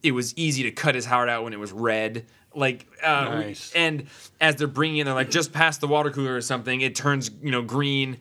it 0.03 0.13
was 0.13 0.37
easy 0.37 0.63
to 0.63 0.71
cut 0.71 0.95
his 0.95 1.07
heart 1.07 1.31
out 1.31 1.43
when 1.43 1.55
it 1.55 1.59
was 1.59 1.73
red 1.73 2.27
like 2.55 2.87
uh, 3.03 3.25
Nice. 3.25 3.73
and 3.75 4.07
as 4.41 4.57
they're 4.57 4.67
bringing 4.67 4.99
in 4.99 5.07
they're 5.07 5.15
like 5.15 5.31
just 5.31 5.53
past 5.53 5.81
the 5.81 5.87
water 5.87 6.11
cooler 6.11 6.35
or 6.35 6.41
something 6.41 6.81
it 6.81 6.95
turns 6.95 7.31
you 7.43 7.51
know 7.51 7.63
green 7.63 8.17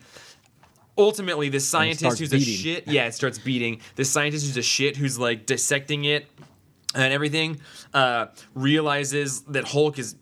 ultimately 0.96 1.48
this 1.48 1.66
scientist 1.66 2.18
who's 2.18 2.30
beating. 2.30 2.54
a 2.54 2.56
shit 2.56 2.88
yeah 2.88 3.06
it 3.06 3.14
starts 3.14 3.38
beating 3.38 3.80
this 3.96 4.10
scientist 4.10 4.46
who's 4.46 4.56
a 4.56 4.62
shit 4.62 4.96
who's 4.96 5.18
like 5.18 5.46
dissecting 5.46 6.04
it 6.04 6.26
and 6.94 7.12
everything 7.12 7.60
uh, 7.94 8.26
realizes 8.54 9.42
that 9.42 9.64
hulk 9.64 9.98
is 9.98 10.16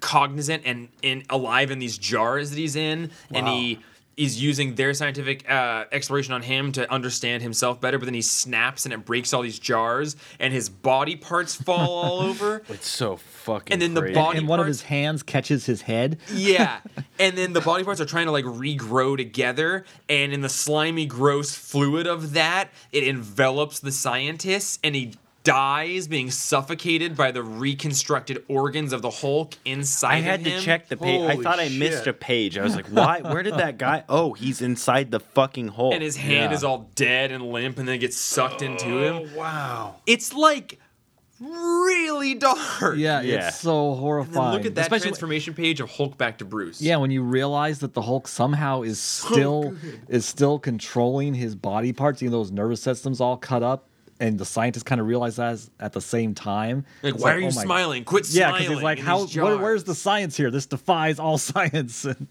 cognizant 0.00 0.62
and, 0.66 0.88
and 1.02 1.24
alive 1.30 1.70
in 1.70 1.78
these 1.78 1.96
jars 1.96 2.50
that 2.50 2.58
he's 2.58 2.76
in 2.76 3.10
and 3.32 3.46
he 3.48 3.78
is 4.16 4.42
using 4.42 4.74
their 4.74 4.92
scientific 4.94 5.48
uh, 5.50 5.84
exploration 5.92 6.34
on 6.34 6.42
him 6.42 6.70
to 6.72 6.90
understand 6.92 7.42
himself 7.42 7.80
better 7.80 7.98
but 7.98 8.04
then 8.04 8.14
he 8.14 8.20
snaps 8.22 8.84
and 8.84 8.92
it 8.92 9.04
breaks 9.04 9.32
all 9.32 9.42
these 9.42 9.58
jars 9.58 10.16
and 10.38 10.52
his 10.52 10.68
body 10.68 11.16
parts 11.16 11.54
fall 11.54 11.88
all 12.04 12.20
over 12.28 12.62
It's 12.68 12.86
so 12.88 13.16
fucking 13.16 13.72
And 13.72 13.80
then 13.80 13.94
the 13.94 14.00
crazy. 14.02 14.14
body- 14.14 14.38
and 14.38 14.48
one 14.48 14.60
of 14.60 14.66
his 14.66 14.82
hands 14.82 15.22
catches 15.22 15.66
his 15.66 15.82
head. 15.82 16.18
yeah. 16.32 16.80
And 17.18 17.38
then 17.38 17.52
the 17.52 17.60
body 17.60 17.84
parts 17.84 18.00
are 18.00 18.04
trying 18.06 18.26
to 18.26 18.32
like 18.32 18.44
regrow 18.44 19.16
together. 19.16 19.84
And 20.08 20.32
in 20.32 20.40
the 20.40 20.48
slimy, 20.48 21.06
gross 21.06 21.54
fluid 21.54 22.06
of 22.08 22.32
that, 22.32 22.70
it 22.90 23.04
envelops 23.06 23.78
the 23.78 23.92
scientists, 23.92 24.80
and 24.82 24.96
he 24.96 25.14
dies 25.44 26.06
being 26.06 26.30
suffocated 26.30 27.16
by 27.16 27.32
the 27.32 27.42
reconstructed 27.42 28.44
organs 28.48 28.92
of 28.92 29.02
the 29.02 29.10
Hulk 29.10 29.54
inside 29.64 30.14
I 30.14 30.20
had 30.20 30.40
of 30.40 30.46
to 30.46 30.60
check 30.60 30.88
the 30.88 30.96
page. 30.96 31.22
I 31.28 31.36
thought 31.36 31.58
I 31.58 31.68
missed 31.68 32.06
a 32.06 32.12
page. 32.12 32.56
I 32.56 32.62
was 32.62 32.76
like, 32.76 32.86
why? 32.86 33.20
Where 33.20 33.42
did 33.42 33.54
that 33.54 33.78
guy? 33.78 34.04
Oh, 34.08 34.32
he's 34.34 34.62
inside 34.62 35.10
the 35.10 35.20
fucking 35.20 35.68
hole. 35.68 35.92
And 35.92 36.02
his 36.02 36.16
hand 36.16 36.50
Yeah. 36.52 36.56
is 36.56 36.64
all 36.64 36.90
dead 36.94 37.32
and 37.32 37.50
limp 37.50 37.78
and 37.78 37.88
then 37.88 37.96
it 37.96 37.98
gets 37.98 38.16
sucked 38.16 38.62
into 38.62 38.86
oh, 38.86 39.02
him. 39.22 39.30
Oh, 39.34 39.38
wow. 39.38 39.96
It's 40.06 40.32
like 40.32 40.78
really 41.40 42.34
dark. 42.34 42.96
Yeah, 42.96 43.20
Yeah. 43.20 43.48
it's 43.48 43.58
so 43.58 43.90
And 43.92 44.00
horrifying. 44.00 44.52
look 44.56 44.66
at 44.66 44.74
that 44.76 44.82
Especially- 44.82 45.08
transformation 45.08 45.54
page 45.54 45.80
of 45.80 45.90
Hulk 45.90 46.16
back 46.16 46.38
to 46.38 46.44
Bruce. 46.44 46.80
Yeah, 46.80 46.98
when 46.98 47.10
you 47.10 47.22
realize 47.22 47.80
that 47.80 47.94
the 47.94 48.02
Hulk 48.02 48.28
somehow 48.28 48.82
is 48.82 49.00
still 49.00 49.74
is 50.08 50.24
still 50.24 50.58
controlling 50.60 51.34
his 51.34 51.56
body 51.56 51.92
parts, 51.92 52.22
even 52.22 52.32
though 52.32 52.40
his 52.40 52.52
nervous 52.52 52.80
system's 52.80 53.20
all 53.20 53.36
cut 53.36 53.62
up, 53.64 53.88
and 54.22 54.38
the 54.38 54.44
scientists 54.46 54.84
kind 54.84 55.00
of 55.00 55.06
realize 55.06 55.36
that 55.36 55.58
at 55.80 55.92
the 55.92 56.00
same 56.00 56.34
time. 56.34 56.84
Like, 57.02 57.14
It's 57.14 57.22
why 57.22 57.32
are 57.32 57.34
oh 57.34 57.38
you 57.38 57.44
oh 57.48 57.54
my- 57.54 57.62
smiling? 57.62 58.04
Quit 58.04 58.28
Yeah, 58.30 58.46
smiling. 58.48 58.62
because 58.62 58.76
he's 58.78 58.82
like, 58.84 58.98
how? 59.00 59.26
What, 59.26 59.60
where's 59.60 59.84
the 59.84 59.94
science 59.94 60.36
here? 60.36 60.50
This 60.50 60.66
defies 60.66 61.18
all 61.18 61.36
science. 61.52 62.04
and, 62.04 62.26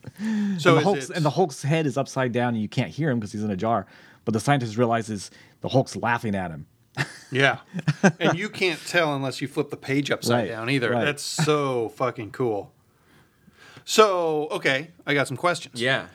So 0.59 0.75
the 0.75 0.81
Hulk's 0.81 1.09
it- 1.09 1.15
and 1.17 1.25
the 1.25 1.29
Hulk's 1.29 1.61
head 1.61 1.85
is 1.85 1.97
upside 1.97 2.31
down, 2.31 2.53
and 2.53 2.61
you 2.61 2.69
can't 2.69 2.89
hear 2.89 3.09
him 3.11 3.19
because 3.19 3.31
he's 3.33 3.43
in 3.43 3.51
a 3.51 3.57
jar. 3.57 3.85
But 4.25 4.33
the 4.33 4.39
scientist 4.39 4.77
realizes 4.77 5.31
the 5.61 5.69
Hulk's 5.69 5.95
laughing 5.95 6.33
at 6.35 6.49
him. 6.51 6.65
Yeah. 7.33 7.59
and 8.19 8.37
you 8.37 8.49
can't 8.49 8.79
tell 8.85 9.15
unless 9.15 9.39
you 9.41 9.47
flip 9.47 9.69
the 9.69 9.77
page 9.77 10.11
upside 10.11 10.39
Right, 10.43 10.47
down 10.49 10.69
either. 10.69 10.91
right. 10.91 11.05
That's 11.05 11.23
so 11.23 11.87
fucking 11.95 12.31
cool. 12.31 12.73
So, 13.85 14.47
okay, 14.51 14.89
I 15.07 15.13
got 15.13 15.27
some 15.29 15.37
questions. 15.37 15.81
Yeah. 15.81 16.07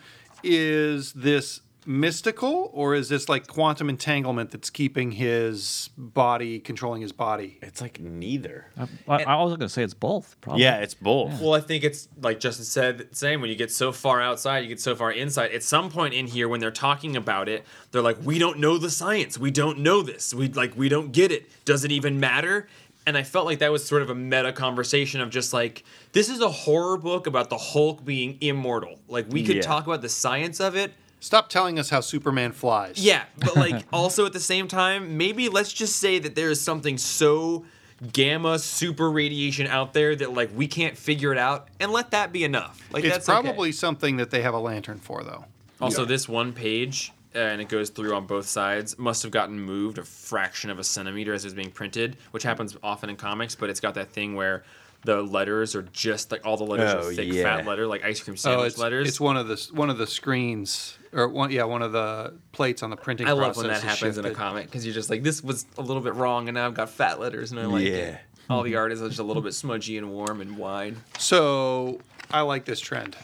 Is 0.43 1.13
this 1.13 1.61
mystical 1.87 2.69
or 2.73 2.93
is 2.93 3.07
this 3.09 3.29
like 3.29 3.47
quantum 3.47 3.89
entanglement 3.89 4.51
that's 4.51 4.69
keeping 4.69 5.11
his 5.11 5.89
body 5.97 6.59
controlling 6.59 7.01
his 7.01 7.13
body? 7.13 7.57
it's 7.61 7.81
like 7.81 7.99
neither. 7.99 8.65
Uh, 8.77 8.87
I, 9.07 9.23
I 9.23 9.35
was 9.41 9.51
going 9.51 9.61
to 9.61 9.69
say 9.69 9.83
it's 9.83 9.93
both. 9.93 10.35
Probably. 10.41 10.63
Yeah, 10.63 10.77
it's 10.79 10.93
both. 10.93 11.39
Well, 11.41 11.53
I 11.53 11.61
think 11.61 11.83
it's 11.83 12.09
like 12.21 12.39
Justin 12.39 12.65
said, 12.65 13.15
same. 13.15 13.39
When 13.41 13.49
you 13.49 13.55
get 13.55 13.71
so 13.71 13.91
far 13.91 14.21
outside, 14.21 14.59
you 14.59 14.67
get 14.67 14.81
so 14.81 14.95
far 14.95 15.11
inside. 15.11 15.51
At 15.51 15.63
some 15.63 15.89
point 15.89 16.13
in 16.13 16.27
here, 16.27 16.49
when 16.49 16.59
they're 16.59 16.71
talking 16.71 17.15
about 17.15 17.47
it, 17.47 17.65
they're 17.91 18.01
like, 18.01 18.17
"We 18.21 18.37
don't 18.37 18.59
know 18.59 18.77
the 18.77 18.89
science. 18.89 19.37
We 19.37 19.49
don't 19.51 19.79
know 19.79 20.01
this. 20.01 20.33
We 20.33 20.49
like, 20.49 20.75
we 20.75 20.89
don't 20.89 21.11
get 21.11 21.31
it. 21.31 21.49
Does 21.65 21.85
it 21.85 21.91
even 21.91 22.19
matter?" 22.19 22.67
And 23.05 23.17
I 23.17 23.23
felt 23.23 23.45
like 23.45 23.59
that 23.59 23.71
was 23.71 23.85
sort 23.85 24.01
of 24.01 24.09
a 24.09 24.15
meta 24.15 24.51
conversation 24.51 25.21
of 25.21 25.29
just 25.29 25.53
like, 25.53 25.85
this 26.11 26.27
is 26.27 26.41
a 26.41 26.49
horror 26.49 26.97
book 26.97 27.25
about 27.25 27.49
the 27.49 27.57
Hulk 27.57 28.03
being 28.03 28.37
immortal. 28.41 28.99
Like, 29.07 29.27
we 29.29 29.45
could 29.45 29.55
Yeah. 29.55 29.61
talk 29.61 29.85
about 29.87 30.01
the 30.01 30.09
science 30.09 30.59
of 30.59 30.75
it, 30.75 30.91
Stop 31.19 31.49
telling 31.49 31.79
us 31.79 31.89
how 31.89 31.99
Superman 32.01 32.51
flies. 32.51 33.03
Yeah, 33.03 33.23
but 33.39 33.55
like 33.55 33.85
also 33.93 34.25
at 34.25 34.33
the 34.33 34.39
same 34.39 34.67
time, 34.67 35.17
maybe 35.17 35.49
let's 35.49 35.73
just 35.73 35.97
say 35.97 36.19
that 36.19 36.35
there 36.35 36.49
is 36.51 36.61
something 36.61 36.97
so 36.97 37.65
gamma 38.13 38.59
super 38.59 39.09
radiation 39.09 39.65
out 39.65 39.93
there 39.93 40.15
that 40.15 40.31
like 40.33 40.51
we 40.55 40.67
can't 40.67 40.95
figure 40.95 41.31
it 41.31 41.37
out 41.39 41.67
and 41.79 41.91
let 41.91 42.11
that 42.11 42.31
be 42.31 42.43
enough. 42.43 42.79
Like 42.91 43.03
It's 43.03 43.13
that's 43.15 43.29
okay. 43.29 43.41
probably 43.47 43.71
something 43.71 44.17
that 44.17 44.29
they 44.29 44.41
have 44.43 44.53
a 44.53 44.59
lantern 44.59 44.99
for, 44.99 45.23
though. 45.23 45.45
also 45.81 46.05
this 46.05 46.29
one 46.29 46.53
page 46.53 47.11
uh, 47.35 47.39
and 47.39 47.59
it 47.61 47.67
goes 47.69 47.89
through 47.89 48.13
on 48.15 48.25
both 48.27 48.45
sides 48.47 48.97
must 48.99 49.23
have 49.23 49.31
gotten 49.31 49.59
moved 49.59 49.97
a 49.97 50.03
fraction 50.03 50.69
of 50.69 50.77
a 50.79 50.83
centimeter 50.83 51.33
as 51.33 51.43
it 51.43 51.47
was 51.47 51.53
being 51.55 51.71
printed, 51.71 52.17
which 52.31 52.43
happens 52.43 52.77
often 52.83 53.09
in 53.09 53.15
comics. 53.15 53.55
But 53.55 53.69
it's 53.71 53.79
got 53.79 53.95
that 53.95 54.09
thing 54.11 54.35
where 54.35 54.63
the 55.03 55.21
letters 55.21 55.75
are 55.75 55.83
just 55.91 56.31
like 56.31 56.45
all 56.45 56.57
the 56.57 56.63
letters 56.63 56.93
Oh, 56.93 57.09
are 57.09 57.13
thick 57.13 57.31
yeah. 57.33 57.43
fat 57.43 57.65
letter, 57.65 57.85
like 57.87 58.03
ice 58.03 58.19
cream 58.19 58.37
sandwich 58.37 58.61
Oh, 58.61 58.65
it's, 58.65 58.77
letters. 58.77 59.07
it's 59.07 59.19
one 59.19 59.37
of 59.37 59.47
the 59.47 59.55
one 59.73 59.89
of 59.89 59.97
the 59.97 60.07
screens 60.07 60.96
or 61.13 61.27
one 61.27 61.51
yeah 61.51 61.63
one 61.63 61.81
of 61.81 61.91
the 61.91 62.37
plates 62.51 62.83
on 62.83 62.89
the 62.89 62.97
printing. 62.97 63.27
I 63.27 63.31
love 63.31 63.57
when 63.57 63.67
that 63.67 63.81
happens 63.81 64.17
in 64.17 64.25
a 64.25 64.31
comic 64.31 64.65
because 64.65 64.85
you're 64.85 64.95
just 64.95 65.09
like, 65.09 65.23
this 65.23 65.43
was 65.43 65.65
a 65.77 65.81
little 65.81 66.01
bit 66.01 66.15
wrong, 66.15 66.47
and 66.47 66.55
now 66.55 66.65
I've 66.65 66.73
got 66.73 66.89
fat 66.89 67.19
letters, 67.19 67.51
and 67.51 67.59
I 67.59 67.65
like 67.65 67.85
Yeah. 67.85 67.91
it. 67.91 68.19
All 68.49 68.63
the 68.63 68.71
mm-hmm. 68.71 68.79
art 68.79 68.91
is 68.93 69.01
just 69.01 69.19
a 69.19 69.23
little 69.23 69.43
bit 69.43 69.53
smudgy 69.53 69.97
and 69.97 70.09
warm 70.09 70.39
and 70.39 70.57
wide. 70.57 70.95
So 71.19 71.99
I 72.31 72.41
like 72.41 72.65
this 72.65 72.79
trend 72.79 73.15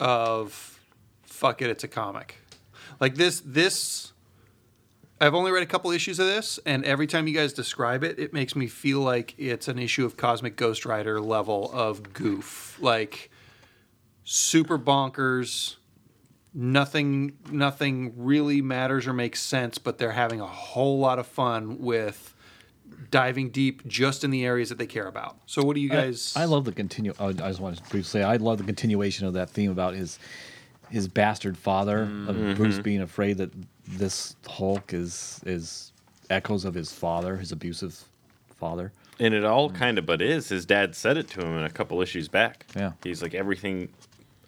of 0.00 0.80
fuck 1.24 1.62
it, 1.62 1.70
it's 1.70 1.84
a 1.84 1.88
comic. 1.88 2.36
Like 3.00 3.14
this 3.14 3.42
this 3.44 4.12
I've 5.20 5.34
only 5.34 5.50
read 5.50 5.62
a 5.62 5.66
couple 5.66 5.90
issues 5.92 6.18
of 6.18 6.26
this, 6.26 6.58
and 6.66 6.84
every 6.84 7.06
time 7.06 7.26
you 7.26 7.34
guys 7.34 7.54
describe 7.54 8.04
it, 8.04 8.18
it 8.18 8.34
makes 8.34 8.54
me 8.54 8.66
feel 8.66 9.00
like 9.00 9.34
it's 9.38 9.66
an 9.66 9.78
issue 9.78 10.04
of 10.04 10.18
Cosmic 10.18 10.56
Ghost 10.56 10.84
Rider 10.84 11.20
level 11.20 11.70
of 11.72 12.12
goof. 12.12 12.76
Like 12.80 13.30
super 14.24 14.78
bonkers. 14.78 15.76
Nothing 16.58 17.34
nothing 17.50 18.14
really 18.16 18.62
matters 18.62 19.06
or 19.06 19.12
makes 19.12 19.42
sense, 19.42 19.76
but 19.76 19.98
they're 19.98 20.12
having 20.12 20.40
a 20.40 20.46
whole 20.46 20.98
lot 20.98 21.18
of 21.18 21.26
fun 21.26 21.78
with 21.78 22.34
diving 23.10 23.50
deep 23.50 23.86
just 23.86 24.24
in 24.24 24.30
the 24.30 24.44
areas 24.44 24.70
that 24.70 24.78
they 24.78 24.86
care 24.86 25.06
about. 25.06 25.36
So 25.44 25.62
what 25.62 25.74
do 25.74 25.80
you 25.80 25.90
guys 25.90 26.34
I, 26.34 26.42
I 26.42 26.44
love 26.46 26.64
the 26.64 26.72
continue. 26.72 27.12
I 27.20 27.24
oh, 27.24 27.28
I 27.28 27.32
just 27.32 27.60
want 27.60 27.76
to 27.76 27.82
briefly 27.82 28.02
say 28.04 28.22
I 28.22 28.36
love 28.36 28.56
the 28.56 28.64
continuation 28.64 29.26
of 29.26 29.34
that 29.34 29.50
theme 29.50 29.70
about 29.70 29.94
his 29.94 30.18
his 30.88 31.08
bastard 31.08 31.58
father 31.58 32.02
of 32.02 32.08
mm-hmm. 32.08 32.54
Bruce 32.54 32.78
being 32.78 33.02
afraid 33.02 33.36
that 33.36 33.50
this 33.86 34.34
Hulk 34.46 34.94
is 34.94 35.42
is 35.44 35.92
echoes 36.30 36.64
of 36.64 36.74
his 36.74 36.92
father, 36.92 37.36
his 37.36 37.52
abusive 37.52 38.02
father. 38.58 38.92
And 39.18 39.32
it 39.32 39.44
all 39.44 39.70
mm. 39.70 39.74
kind 39.74 39.98
of 39.98 40.06
but 40.06 40.20
is. 40.20 40.48
His 40.48 40.66
dad 40.66 40.94
said 40.94 41.16
it 41.16 41.28
to 41.30 41.40
him 41.40 41.56
in 41.56 41.64
a 41.64 41.70
couple 41.70 42.02
issues 42.02 42.28
back. 42.28 42.66
Yeah. 42.76 42.92
He's 43.02 43.22
like, 43.22 43.34
everything 43.34 43.88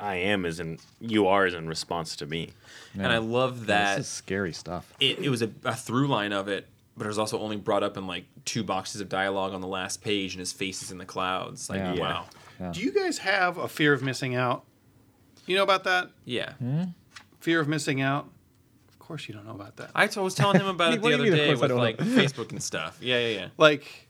I 0.00 0.16
am 0.16 0.44
is 0.44 0.60
in, 0.60 0.78
you 1.00 1.26
are 1.26 1.46
is 1.46 1.54
in 1.54 1.68
response 1.68 2.16
to 2.16 2.26
me. 2.26 2.50
And 2.94 3.06
I 3.06 3.18
love 3.18 3.66
that 3.66 3.96
this 3.98 4.06
is 4.06 4.12
scary 4.12 4.52
stuff. 4.52 4.92
it, 5.00 5.18
it 5.18 5.28
was 5.28 5.42
a, 5.42 5.50
a 5.64 5.74
through 5.74 6.08
line 6.08 6.32
of 6.32 6.48
it, 6.48 6.66
but 6.96 7.04
it 7.04 7.08
was 7.08 7.18
also 7.18 7.38
only 7.40 7.56
brought 7.56 7.82
up 7.82 7.96
in 7.96 8.06
like 8.06 8.24
two 8.44 8.62
boxes 8.64 9.00
of 9.00 9.08
dialogue 9.08 9.52
on 9.54 9.60
the 9.60 9.66
last 9.68 10.02
page, 10.02 10.34
and 10.34 10.40
his 10.40 10.52
face 10.52 10.82
is 10.82 10.90
in 10.90 10.98
the 10.98 11.04
clouds. 11.04 11.68
Like, 11.70 11.78
Yeah. 11.78 11.94
wow. 11.94 12.24
Yeah. 12.60 12.72
Do 12.72 12.80
you 12.80 12.90
guys 12.92 13.18
have 13.18 13.56
a 13.58 13.68
fear 13.68 13.92
of 13.92 14.02
missing 14.02 14.34
out? 14.34 14.64
You 15.46 15.56
know 15.56 15.62
about 15.62 15.84
that? 15.84 16.10
Yeah. 16.24 16.52
Hmm? 16.54 16.84
Fear 17.40 17.60
of 17.60 17.68
missing 17.68 18.00
out? 18.00 18.28
Of 18.90 18.98
course 18.98 19.28
you 19.28 19.34
don't 19.34 19.46
know 19.46 19.54
about 19.54 19.76
that. 19.76 19.90
I 19.94 20.06
was 20.20 20.34
telling 20.34 20.60
him 20.60 20.66
about 20.66 20.92
it 20.94 21.00
the 21.02 21.14
other 21.14 21.22
mean, 21.22 21.32
day 21.32 21.46
course 21.48 21.60
with 21.60 21.68
don't 21.70 21.78
like 21.78 21.96
Facebook 21.98 22.50
and 22.50 22.62
stuff. 22.62 22.98
Yeah, 23.00 23.18
yeah, 23.20 23.38
yeah. 23.38 23.48
Like 23.56 24.08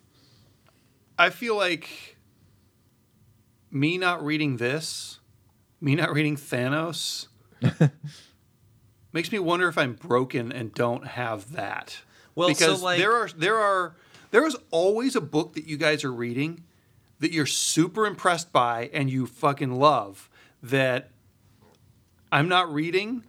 I 1.19 1.29
feel 1.31 1.57
like 1.57 2.17
me 3.71 3.99
not 3.99 4.25
reading 4.25 4.57
this, 4.57 5.18
me 5.81 5.95
not 5.95 6.13
reading 6.13 6.37
Thanos 6.37 7.29
makes 9.13 9.33
me 9.33 9.39
wonder 9.39 9.69
if 9.69 9.79
I'm 9.79 9.95
broken 9.95 10.53
and 10.53 10.73
don't 10.75 11.07
have 11.07 11.53
that. 11.53 12.01
Well, 12.35 12.49
so, 12.49 12.55
because 12.55 12.83
like- 12.83 12.99
there 12.99 13.13
are 13.13 13.29
there 13.37 13.57
are 13.57 13.97
there 14.31 14.47
is 14.47 14.57
always 14.71 15.17
a 15.17 15.21
book 15.21 15.55
that 15.55 15.65
you 15.65 15.77
guys 15.77 16.05
are 16.05 16.13
reading 16.13 16.65
that 17.21 17.33
you're 17.33 17.47
super 17.47 18.07
impressed 18.07 18.53
by 18.53 18.91
and 18.93 19.11
you 19.11 19.27
fucking 19.27 19.73
love 19.73 20.29
that 20.63 21.11
I'm 22.31 22.49
not 22.49 22.73
reading 22.73 23.25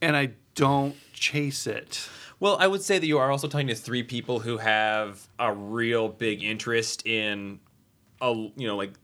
and 0.00 0.16
I 0.16 0.30
don't 0.54 0.96
chase 1.12 1.66
it. 1.66 2.08
Well, 2.40 2.56
I 2.58 2.66
would 2.66 2.82
say 2.82 2.98
that 2.98 3.06
you 3.06 3.18
are 3.18 3.30
also 3.30 3.46
talking 3.46 3.68
to 3.68 3.74
three 3.74 4.02
people 4.02 4.40
who 4.40 4.58
have 4.58 5.28
a 5.38 5.52
real 5.52 6.08
big 6.08 6.42
interest 6.42 7.06
in 7.06 7.60
a 8.20 8.32
you 8.32 8.66
know 8.66 8.76
like 8.76 8.94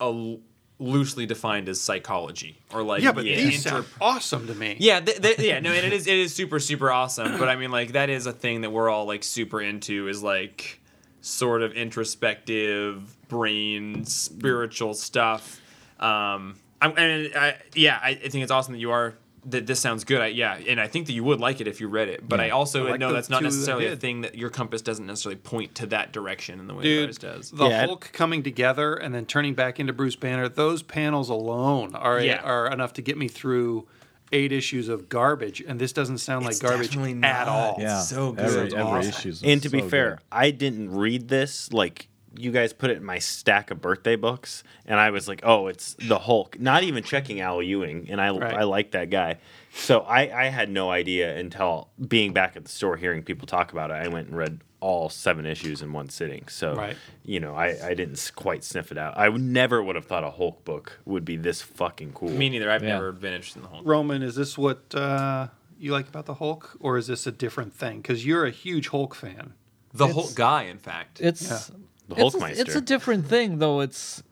a 0.00 0.36
loosely 0.78 1.26
defined 1.26 1.68
as 1.68 1.80
psychology 1.80 2.58
or 2.72 2.82
like 2.82 3.02
Yeah, 3.02 3.12
but 3.12 3.24
these 3.24 3.64
inter- 3.66 3.82
sound 3.82 3.86
awesome 4.00 4.46
to 4.46 4.54
me. 4.54 4.76
Yeah, 4.78 5.00
th- 5.00 5.20
th- 5.20 5.38
yeah, 5.40 5.58
no, 5.60 5.72
and 5.72 5.84
it 5.86 5.92
is 5.98 6.06
it 6.06 6.16
is 6.16 6.34
super 6.34 6.58
super 6.60 6.90
awesome. 6.90 7.38
But 7.38 7.48
I 7.48 7.56
mean, 7.56 7.70
like 7.70 7.92
that 7.92 8.10
is 8.10 8.26
a 8.26 8.32
thing 8.32 8.60
that 8.62 8.70
we're 8.70 8.88
all 8.88 9.06
like 9.06 9.24
super 9.24 9.60
into 9.60 10.08
is 10.08 10.22
like 10.22 10.80
sort 11.20 11.62
of 11.62 11.72
introspective, 11.72 13.16
brain, 13.28 14.04
spiritual 14.04 14.94
stuff. 14.94 15.60
Um, 15.98 16.56
I'm, 16.80 16.96
and 16.96 17.34
I, 17.34 17.56
yeah, 17.74 17.98
I, 18.00 18.10
I 18.10 18.14
think 18.28 18.42
it's 18.44 18.52
awesome 18.52 18.72
that 18.74 18.78
you 18.78 18.92
are 18.92 19.14
that 19.46 19.66
this 19.66 19.80
sounds 19.80 20.04
good. 20.04 20.20
I, 20.20 20.26
yeah, 20.28 20.54
and 20.56 20.80
I 20.80 20.86
think 20.88 21.06
that 21.06 21.12
you 21.12 21.24
would 21.24 21.40
like 21.40 21.60
it 21.60 21.68
if 21.68 21.80
you 21.80 21.88
read 21.88 22.08
it. 22.08 22.28
But 22.28 22.40
I 22.40 22.50
also 22.50 22.86
I 22.86 22.90
like 22.92 23.00
know 23.00 23.12
that's 23.12 23.30
not 23.30 23.42
necessarily 23.42 23.86
a 23.86 23.96
thing 23.96 24.20
that 24.22 24.34
your 24.36 24.50
compass 24.50 24.82
doesn't 24.82 25.06
necessarily 25.06 25.38
point 25.40 25.74
to 25.76 25.86
that 25.86 26.12
direction 26.12 26.60
in 26.60 26.66
the 26.66 26.74
way 26.74 26.82
Dude, 26.82 27.04
yours 27.06 27.18
does. 27.18 27.50
the 27.50 27.66
Yeah. 27.68 27.86
Hulk 27.86 28.10
coming 28.12 28.42
together 28.42 28.94
and 28.94 29.14
then 29.14 29.26
turning 29.26 29.54
back 29.54 29.78
into 29.80 29.92
Bruce 29.92 30.16
Banner, 30.16 30.48
those 30.48 30.82
panels 30.82 31.28
alone 31.28 31.94
are 31.94 32.20
Yeah. 32.20 32.40
are 32.42 32.70
enough 32.70 32.92
to 32.94 33.02
get 33.02 33.16
me 33.16 33.28
through 33.28 33.86
eight 34.30 34.52
issues 34.52 34.88
of 34.88 35.08
garbage, 35.08 35.62
and 35.66 35.80
this 35.80 35.92
doesn't 35.92 36.18
sound 36.18 36.44
like 36.44 36.58
garbage 36.60 36.88
definitely 36.90 37.26
at 37.26 37.48
all. 37.48 37.76
Yeah, 37.78 38.00
so 38.00 38.32
good. 38.32 38.44
Every, 38.44 38.60
every 38.64 38.80
awesome. 38.82 39.08
issue's 39.08 39.42
And 39.42 39.62
to 39.62 39.70
be 39.70 39.80
fair, 39.80 40.16
good. 40.16 40.18
I 40.30 40.50
didn't 40.50 40.90
read 40.94 41.28
this 41.28 41.72
like 41.72 42.08
you 42.38 42.50
guys 42.50 42.72
put 42.72 42.90
it 42.90 42.96
in 42.96 43.04
my 43.04 43.18
stack 43.18 43.70
of 43.70 43.80
birthday 43.80 44.16
books, 44.16 44.62
and 44.86 44.98
I 45.00 45.10
was 45.10 45.28
like, 45.28 45.40
"Oh, 45.44 45.66
it's 45.66 45.94
the 45.94 46.18
Hulk." 46.18 46.58
Not 46.60 46.82
even 46.82 47.02
checking 47.04 47.40
Al 47.40 47.62
Ewing, 47.62 48.06
and 48.10 48.20
I 48.20 48.30
Right. 48.30 48.54
I 48.54 48.62
like 48.64 48.92
that 48.92 49.10
guy. 49.10 49.38
So 49.72 50.00
I 50.00 50.44
I 50.44 50.44
had 50.46 50.70
no 50.70 50.90
idea 50.90 51.36
until 51.36 51.88
being 52.08 52.32
back 52.32 52.56
at 52.56 52.64
the 52.64 52.70
store, 52.70 52.96
hearing 52.96 53.22
people 53.22 53.46
talk 53.46 53.72
about 53.72 53.90
it. 53.90 53.94
I 53.94 54.08
went 54.08 54.28
and 54.28 54.36
read 54.36 54.60
all 54.80 55.08
seven 55.08 55.44
issues 55.44 55.82
in 55.82 55.92
one 55.92 56.08
sitting. 56.08 56.46
So 56.48 56.74
Right. 56.74 56.96
you 57.24 57.40
know, 57.40 57.54
I 57.54 57.76
I 57.88 57.94
didn't 57.94 58.30
quite 58.36 58.62
sniff 58.64 58.92
it 58.92 58.98
out. 58.98 59.14
I 59.18 59.28
never 59.28 59.82
would 59.82 59.96
have 59.96 60.04
thought 60.06 60.24
a 60.24 60.30
Hulk 60.30 60.64
book 60.64 61.00
would 61.04 61.24
be 61.24 61.36
this 61.36 61.60
fucking 61.62 62.12
cool. 62.12 62.30
Me 62.30 62.48
neither. 62.48 62.70
I've 62.70 62.82
Yeah. 62.84 62.94
never 62.94 63.12
been 63.12 63.32
interested 63.34 63.58
in 63.58 63.62
the 63.64 63.68
whole. 63.70 63.82
Roman, 63.82 64.22
is 64.22 64.34
this 64.36 64.56
what 64.56 64.94
uh, 64.94 65.48
you 65.80 65.92
like 65.92 66.08
about 66.08 66.26
the 66.26 66.34
Hulk, 66.34 66.76
or 66.80 66.96
is 66.96 67.06
this 67.08 67.26
a 67.26 67.32
different 67.32 67.72
thing? 67.74 68.00
Because 68.02 68.24
you're 68.26 68.46
a 68.46 68.50
huge 68.50 68.88
Hulk 68.88 69.14
fan. 69.14 69.54
The 69.92 70.04
It's- 70.04 70.14
Hulk 70.14 70.34
guy, 70.36 70.64
in 70.64 70.78
fact. 70.78 71.20
it's 71.20 71.48
Yeah. 71.70 71.76
The 72.08 72.24
it's 72.24 72.34
a, 72.34 72.60
it's 72.60 72.74
a 72.74 72.80
different 72.80 73.26
thing 73.26 73.58
though. 73.58 73.80
It's 73.80 74.22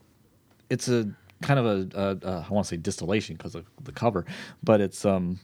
it's 0.71 0.89
a 0.89 1.11
kind 1.43 1.61
of 1.61 1.67
a, 1.67 1.99
a, 2.01 2.29
a 2.29 2.47
I 2.49 2.53
want 2.53 2.67
to 2.67 2.69
say 2.69 2.77
distillation 2.77 3.37
because 3.37 3.55
of 3.55 3.67
the 3.83 3.93
cover, 3.93 4.25
but 4.63 4.81
it's 4.81 5.05
um 5.05 5.39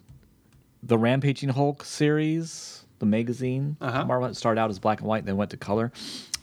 the 0.83 0.99
Rampaging 0.99 1.51
Hulk 1.51 1.85
series, 1.85 2.85
the 2.99 3.07
magazine. 3.07 3.77
Uh-huh. 3.81 4.05
Marvel 4.05 4.35
started 4.35 4.61
out 4.61 4.71
as 4.71 4.79
black 4.79 5.01
and 5.01 5.09
white, 5.09 5.25
then 5.25 5.37
went 5.37 5.51
to 5.51 5.57
color. 5.57 5.93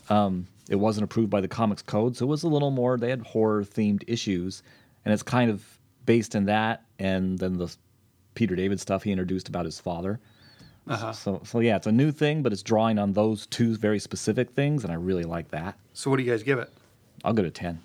Um, 0.09 0.47
it 0.69 0.77
wasn't 0.77 1.03
approved 1.03 1.29
by 1.29 1.41
the 1.41 1.47
Comics 1.47 1.81
Code, 1.81 2.15
so 2.15 2.25
it 2.25 2.29
was 2.29 2.43
a 2.43 2.47
little 2.47 2.71
more. 2.71 2.97
They 2.97 3.09
had 3.09 3.21
horror 3.21 3.63
themed 3.63 4.03
issues, 4.07 4.63
and 5.03 5.13
it's 5.13 5.23
kind 5.23 5.51
of 5.51 5.65
based 6.05 6.35
in 6.35 6.45
that, 6.45 6.83
and 6.99 7.37
then 7.37 7.57
the 7.57 7.75
Peter 8.35 8.55
David 8.55 8.79
stuff 8.79 9.03
he 9.03 9.11
introduced 9.11 9.49
about 9.49 9.65
his 9.65 9.79
father. 9.79 10.19
Uh-huh. 10.87 11.13
So, 11.13 11.41
so 11.43 11.59
yeah, 11.59 11.75
it's 11.75 11.87
a 11.87 11.91
new 11.91 12.11
thing, 12.11 12.41
but 12.41 12.51
it's 12.51 12.63
drawing 12.63 12.97
on 12.97 13.13
those 13.13 13.45
two 13.47 13.75
very 13.75 13.99
specific 13.99 14.51
things, 14.51 14.83
and 14.83 14.91
I 14.91 14.95
really 14.95 15.23
like 15.23 15.51
that. 15.51 15.77
So 15.93 16.09
what 16.09 16.17
do 16.17 16.23
you 16.23 16.31
guys 16.31 16.41
give 16.43 16.57
it? 16.59 16.69
I'll 17.23 17.33
go 17.33 17.43
to 17.43 17.51
10. 17.51 17.79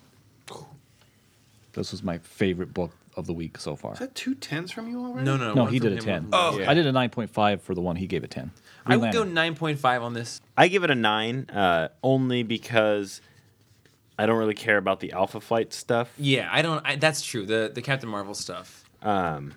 This 1.72 1.90
was 1.90 2.02
my 2.04 2.18
favorite 2.18 2.72
book 2.72 2.92
of 3.16 3.26
the 3.26 3.32
week 3.32 3.58
so 3.58 3.74
far. 3.76 3.94
Is 3.94 3.98
that 3.98 4.14
two 4.14 4.34
tens 4.36 4.70
from 4.70 4.88
you 4.88 5.00
already? 5.04 5.24
no, 5.24 5.36
no, 5.36 5.54
No, 5.54 5.64
one 5.64 5.72
he 5.72 5.78
did 5.80 5.92
a 5.92 6.00
10. 6.00 6.28
Oh, 6.32 6.52
me. 6.52 6.58
okay. 6.58 6.66
I 6.66 6.74
did 6.74 6.86
a 6.86 6.92
9.5 6.92 7.60
for 7.60 7.74
the 7.74 7.80
one 7.80 7.96
he 7.96 8.06
gave 8.06 8.22
a 8.24 8.28
10. 8.28 8.50
I 8.86 8.90
Green 8.90 9.00
would 9.00 9.12
go 9.12 9.22
Lantern. 9.22 9.54
9.5 9.76 10.02
on 10.02 10.14
this. 10.14 10.40
I 10.56 10.68
give 10.68 10.84
it 10.84 10.90
a 10.90 10.94
nine, 10.94 11.48
uh, 11.50 11.88
only 12.02 12.42
because 12.44 13.20
I 14.18 14.26
don't 14.26 14.38
really 14.38 14.54
care 14.54 14.76
about 14.76 15.00
the 15.00 15.12
Alpha 15.12 15.40
Flight 15.40 15.72
stuff. 15.72 16.12
Yeah, 16.16 16.48
I 16.52 16.62
don't. 16.62 16.84
I, 16.86 16.94
that's 16.96 17.22
true. 17.22 17.44
The 17.46 17.70
the 17.74 17.82
Captain 17.82 18.08
Marvel 18.08 18.34
stuff. 18.34 18.84
Um, 19.02 19.54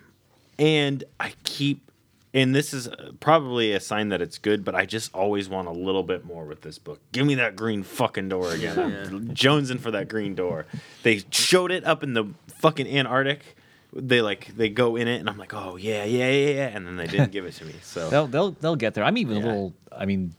and 0.58 1.04
I 1.20 1.34
keep, 1.44 1.87
and 2.34 2.54
this 2.54 2.74
is 2.74 2.88
uh, 2.88 3.12
probably 3.20 3.72
a 3.72 3.80
sign 3.80 4.10
that 4.10 4.20
it's 4.20 4.38
good, 4.38 4.64
but 4.64 4.74
I 4.74 4.84
just 4.86 5.14
always 5.14 5.48
want 5.48 5.68
a 5.68 5.72
little 5.72 6.02
bit 6.02 6.24
more 6.24 6.44
with 6.44 6.62
this 6.62 6.78
book. 6.78 7.00
Give 7.12 7.26
me 7.26 7.34
that 7.36 7.56
green 7.56 7.82
fucking 7.82 8.28
door 8.28 8.52
again. 8.52 8.78
I'm 8.78 9.28
jonesing 9.34 9.80
for 9.80 9.90
that 9.92 10.08
green 10.08 10.34
door. 10.34 10.66
They 11.02 11.22
showed 11.30 11.70
it 11.72 11.84
up 11.84 12.02
in 12.02 12.14
the 12.14 12.24
fucking 12.48 12.86
Antarctic. 12.86 13.56
They 13.92 14.20
like 14.20 14.54
they 14.54 14.68
go 14.68 14.96
in 14.96 15.08
it, 15.08 15.18
and 15.18 15.30
I'm 15.30 15.38
like, 15.38 15.54
oh 15.54 15.76
yeah, 15.76 16.04
yeah, 16.04 16.30
yeah, 16.30 16.50
yeah, 16.50 16.66
and 16.68 16.86
then 16.86 16.96
they 16.96 17.06
didn't 17.06 17.32
give 17.32 17.46
it 17.46 17.54
to 17.54 17.64
me. 17.64 17.74
So 17.82 18.10
They'll, 18.10 18.26
they'll, 18.26 18.50
they'll 18.50 18.76
get 18.76 18.92
there. 18.92 19.02
I'm 19.04 19.16
even 19.16 19.38
a 19.38 19.40
little, 19.40 19.72
I 19.90 20.04
mean, 20.04 20.34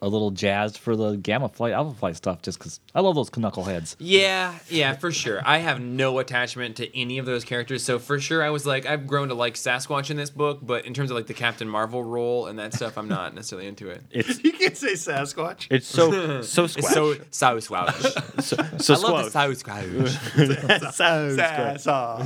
a 0.00 0.08
little 0.08 0.30
jazzed 0.30 0.78
for 0.78 0.94
the 0.96 1.16
Gamma 1.16 1.48
Flight, 1.48 1.72
Alpha 1.72 1.96
Flight 1.98 2.16
stuff 2.16 2.42
just 2.42 2.58
because 2.58 2.78
I 2.94 3.00
love 3.00 3.14
those 3.14 3.30
knuckleheads. 3.30 3.96
Yeah, 3.98 4.54
yeah, 4.68 4.94
for 4.94 5.10
sure. 5.10 5.40
I 5.44 5.58
have 5.58 5.80
no 5.80 6.18
attachment 6.18 6.76
to 6.76 6.96
any 6.98 7.18
of 7.18 7.26
those 7.26 7.44
characters, 7.44 7.82
so 7.82 7.98
for 7.98 8.20
sure, 8.20 8.42
I 8.42 8.50
was 8.50 8.64
like, 8.66 8.86
I've 8.86 9.06
grown 9.06 9.28
to 9.28 9.34
like 9.34 9.54
Sasquatch 9.54 10.10
in 10.10 10.16
this 10.16 10.30
book, 10.30 10.60
but 10.62 10.84
in 10.86 10.94
terms 10.94 11.10
of 11.10 11.16
like 11.16 11.26
the 11.26 11.34
Captain 11.34 11.68
Marvel 11.68 12.02
role 12.04 12.46
and 12.46 12.58
that 12.58 12.74
stuff, 12.74 12.96
I'm 12.96 13.08
not 13.08 13.34
necessarily 13.34 13.66
into 13.68 13.88
it. 13.90 14.02
it's 14.10 14.42
You 14.44 14.52
can't 14.52 14.76
say 14.76 14.92
Sasquatch. 14.92 15.66
it's 15.70 15.86
so 15.86 16.42
so 16.42 16.64
It's 16.64 16.72
squash. 16.74 16.92
so 16.92 17.14
Sasquatch. 17.14 18.42
so, 18.42 18.56
so 18.78 18.94
I 18.94 18.96
love 19.10 19.24
the 19.32 19.54
squash. 19.54 19.64
Sasquatch. 19.64 20.92
so 20.92 21.36
squash. 21.36 21.82
Saw, 21.82 22.22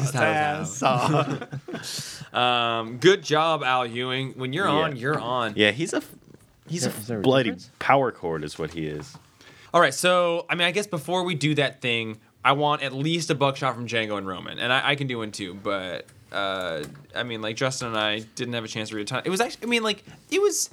Saw. 0.64 0.64
saw. 0.64 1.46
Um, 2.32 2.98
good 2.98 3.22
job, 3.22 3.62
Al 3.62 3.86
Ewing. 3.86 4.32
When 4.36 4.52
you're 4.52 4.68
on, 4.68 4.92
Yeah. 4.96 5.00
you're 5.02 5.18
on. 5.20 5.52
Yeah, 5.56 5.70
he's 5.70 5.92
a 5.92 6.02
he's 6.72 6.86
Is 6.86 7.06
there 7.06 7.18
a 7.18 7.20
a 7.20 7.22
bloody 7.22 7.50
difference? 7.50 7.70
power 7.78 8.10
cord, 8.10 8.42
is 8.44 8.58
what 8.58 8.72
he 8.72 8.86
is. 8.86 9.16
All 9.74 9.80
right, 9.80 9.94
so 9.94 10.46
I 10.50 10.54
mean, 10.54 10.66
I 10.66 10.70
guess 10.72 10.86
before 10.86 11.22
we 11.24 11.34
do 11.34 11.54
that 11.54 11.80
thing, 11.80 12.18
I 12.44 12.52
want 12.52 12.82
at 12.82 12.92
least 12.92 13.30
a 13.30 13.34
buckshot 13.34 13.74
from 13.74 13.86
Django 13.86 14.18
and 14.18 14.26
Roman, 14.26 14.58
and 14.58 14.72
I, 14.72 14.90
I 14.90 14.94
can 14.96 15.06
do 15.06 15.18
one 15.18 15.30
too. 15.32 15.54
But 15.54 16.06
uh, 16.32 16.82
I 17.14 17.22
mean, 17.22 17.40
like 17.40 17.56
Justin 17.56 17.88
and 17.88 17.96
I 17.96 18.18
didn't 18.34 18.54
have 18.54 18.64
a 18.64 18.68
chance 18.68 18.88
to 18.90 18.96
read 18.96 19.02
a 19.02 19.04
ton. 19.04 19.22
It 19.24 19.30
was 19.30 19.40
actually, 19.40 19.66
I 19.66 19.70
mean, 19.70 19.82
like 19.82 20.04
it 20.30 20.42
was 20.42 20.68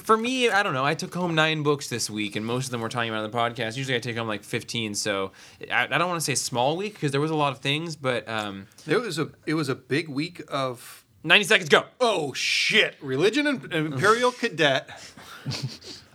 for 0.00 0.16
me. 0.16 0.48
I 0.50 0.62
don't 0.62 0.72
know. 0.74 0.84
I 0.84 0.94
took 0.94 1.14
home 1.14 1.34
nine 1.34 1.62
books 1.62 1.88
this 1.88 2.08
week, 2.08 2.36
and 2.36 2.44
most 2.46 2.66
of 2.66 2.70
them 2.70 2.80
we're 2.80 2.88
talking 2.88 3.10
about 3.10 3.24
on 3.24 3.30
the 3.30 3.36
podcast. 3.36 3.76
Usually, 3.76 3.96
I 3.96 4.00
take 4.00 4.16
home 4.16 4.28
like 4.28 4.42
fifteen. 4.44 4.94
So 4.94 5.32
I, 5.70 5.84
I 5.90 5.98
don't 5.98 6.08
want 6.08 6.20
to 6.20 6.24
say 6.24 6.34
small 6.34 6.76
week 6.76 6.94
because 6.94 7.12
there 7.12 7.20
was 7.20 7.30
a 7.30 7.36
lot 7.36 7.52
of 7.52 7.58
things, 7.58 7.96
but 7.96 8.28
um, 8.28 8.66
It 8.86 8.96
was 9.00 9.18
a 9.18 9.28
it 9.46 9.54
was 9.54 9.68
a 9.68 9.74
big 9.74 10.08
week 10.08 10.42
of 10.48 11.03
ninety 11.24 11.44
seconds 11.44 11.68
go. 11.68 11.84
oh 12.00 12.32
shit 12.32 12.96
religion 13.02 13.46
and, 13.46 13.64
and 13.72 13.92
Imperial 13.94 14.30
Cadet. 14.40 14.88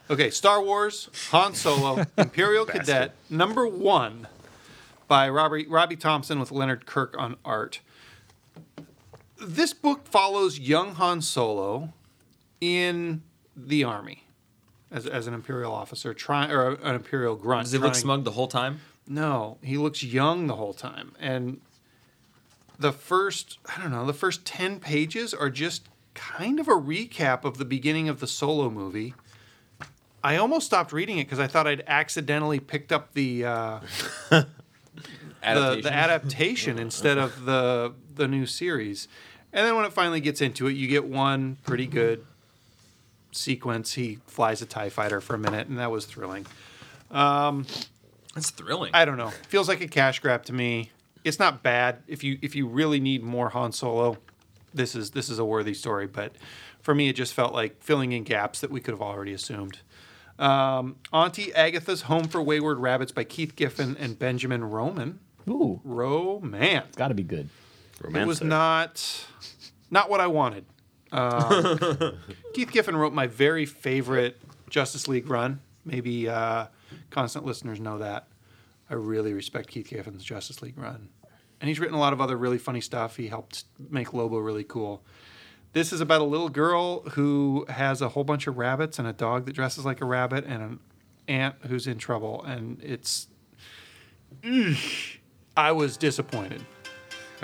Okay, 0.09 0.29
Star 0.31 0.61
Wars, 0.63 1.09
Han 1.31 1.53
Solo, 1.53 2.05
Imperial 2.17 2.65
Cadet, 2.65 3.13
number 3.29 3.67
one, 3.67 4.27
by 5.07 5.29
Robbie 5.29 5.67
Robbie 5.67 5.95
Thompson 5.97 6.39
with 6.39 6.51
Leonard 6.51 6.85
Kirk 6.85 7.15
on 7.17 7.35
art. 7.45 7.81
This 9.41 9.73
book 9.73 10.07
follows 10.07 10.59
young 10.59 10.95
Han 10.95 11.21
Solo 11.21 11.93
in 12.59 13.21
the 13.55 13.83
army 13.83 14.23
as, 14.91 15.05
as 15.05 15.27
an 15.27 15.33
Imperial 15.33 15.71
officer, 15.73 16.13
trying 16.13 16.51
or 16.51 16.71
an 16.71 16.95
Imperial 16.95 17.35
grunt. 17.35 17.65
Does 17.65 17.71
he 17.73 17.77
look 17.77 17.93
trying- 17.93 18.01
smug 18.01 18.23
the 18.23 18.31
whole 18.31 18.47
time? 18.47 18.81
No, 19.07 19.57
he 19.63 19.77
looks 19.77 20.03
young 20.03 20.45
the 20.47 20.55
whole 20.55 20.73
time. 20.73 21.13
And 21.19 21.61
the 22.79 22.93
first, 22.93 23.59
I 23.65 23.81
don't 23.81 23.91
know, 23.91 24.05
the 24.05 24.13
first 24.13 24.45
10 24.45 24.79
pages 24.79 25.33
are 25.33 25.49
just 25.49 25.89
kind 26.13 26.59
of 26.59 26.67
a 26.67 26.73
recap 26.73 27.43
of 27.43 27.57
the 27.57 27.65
beginning 27.65 28.09
of 28.09 28.19
the 28.21 28.27
solo 28.27 28.69
movie. 28.69 29.13
I 30.23 30.37
almost 30.37 30.65
stopped 30.65 30.91
reading 30.91 31.17
it 31.17 31.25
because 31.25 31.39
I 31.39 31.47
thought 31.47 31.67
I'd 31.67 31.83
accidentally 31.87 32.59
picked 32.59 32.91
up 32.91 33.13
the 33.13 33.45
uh, 33.45 33.79
the, 34.29 34.47
Adaptation. 35.41 35.81
the 35.83 35.93
adaptation 35.93 36.79
instead 36.79 37.17
of 37.17 37.45
the 37.45 37.93
the 38.15 38.27
new 38.27 38.45
series. 38.45 39.07
And 39.53 39.65
then 39.65 39.75
when 39.75 39.85
it 39.85 39.93
finally 39.93 40.19
gets 40.19 40.41
into 40.41 40.67
it, 40.67 40.73
you 40.73 40.87
get 40.87 41.05
one 41.05 41.57
pretty 41.65 41.87
good 41.87 42.25
sequence. 43.31 43.93
He 43.93 44.19
flies 44.27 44.61
a 44.61 44.65
TIE 44.65 44.89
fighter 44.89 45.21
for 45.21 45.35
a 45.35 45.39
minute, 45.39 45.67
and 45.67 45.79
that 45.79 45.89
was 45.89 46.05
thrilling. 46.05 46.45
Um, 47.09 47.65
That's 48.35 48.51
thrilling. 48.51 48.91
I 48.93 49.05
don't 49.05 49.17
know. 49.17 49.29
Feels 49.47 49.67
like 49.67 49.81
a 49.81 49.87
cash 49.87 50.19
grab 50.19 50.43
to 50.45 50.53
me. 50.53 50.91
It's 51.23 51.39
not 51.39 51.63
bad 51.63 52.03
if 52.07 52.23
you 52.23 52.39
if 52.41 52.55
you 52.55 52.67
really 52.67 52.99
need 52.99 53.23
more 53.23 53.49
Han 53.49 53.71
Solo. 53.71 54.17
This 54.73 54.95
is 54.95 55.11
this 55.11 55.29
is 55.29 55.39
a 55.39 55.45
worthy 55.45 55.73
story, 55.73 56.07
but 56.07 56.33
for 56.81 56.95
me, 56.95 57.09
it 57.09 57.13
just 57.13 57.33
felt 57.33 57.53
like 57.53 57.81
filling 57.83 58.11
in 58.11 58.23
gaps 58.23 58.61
that 58.61 58.71
we 58.71 58.79
could 58.79 58.93
have 58.93 59.01
already 59.01 59.33
assumed. 59.33 59.79
Um, 60.37 60.95
Auntie 61.11 61.53
Agatha's 61.53 62.03
Home 62.03 62.27
for 62.29 62.41
Wayward 62.41 62.79
Rabbits 62.79 63.11
by 63.11 63.25
Keith 63.25 63.55
Giffen 63.55 63.97
and 63.99 64.17
Benjamin 64.17 64.63
Roman. 64.63 65.19
Ooh, 65.49 65.81
Romance. 65.83 66.95
got 66.95 67.09
to 67.09 67.13
be 67.13 67.23
good. 67.23 67.49
It 68.03 68.25
was 68.25 68.41
not 68.41 69.25
not 69.91 70.09
what 70.09 70.21
I 70.21 70.27
wanted. 70.27 70.65
Um, 71.11 72.17
Keith 72.53 72.71
Giffen 72.71 72.95
wrote 72.95 73.13
my 73.13 73.27
very 73.27 73.65
favorite 73.65 74.39
Justice 74.69 75.07
League 75.07 75.29
run. 75.29 75.59
Maybe 75.83 76.29
uh, 76.29 76.67
constant 77.09 77.45
listeners 77.45 77.79
know 77.79 77.97
that. 77.97 78.27
I 78.89 78.95
really 78.95 79.33
respect 79.33 79.69
Keith 79.69 79.89
Giffen's 79.89 80.23
Justice 80.23 80.61
League 80.61 80.77
run, 80.77 81.09
and 81.61 81.67
he's 81.67 81.79
written 81.79 81.95
a 81.95 81.99
lot 81.99 82.13
of 82.13 82.21
other 82.21 82.37
really 82.37 82.57
funny 82.57 82.81
stuff. 82.81 83.17
He 83.17 83.27
helped 83.27 83.65
make 83.89 84.13
Lobo 84.13 84.37
really 84.37 84.63
cool. 84.63 85.03
This 85.73 85.93
is 85.93 86.01
about 86.01 86.21
a 86.21 86.25
little 86.25 86.49
girl 86.49 87.01
who 87.11 87.65
has 87.69 88.01
a 88.01 88.09
whole 88.09 88.23
bunch 88.23 88.47
of 88.47 88.57
rabbits 88.57 88.97
and 88.97 89.07
a 89.07 89.13
dog 89.13 89.45
that 89.45 89.53
dresses 89.53 89.85
like 89.85 90.01
a 90.01 90.05
rabbit 90.05 90.45
and 90.45 90.63
an 90.63 90.79
aunt 91.27 91.55
who's 91.67 91.85
in 91.85 91.97
trouble, 91.97 92.43
and 92.43 92.81
it's. 92.83 93.27
I 95.55 95.71
was 95.71 95.97
disappointed. 95.97 96.65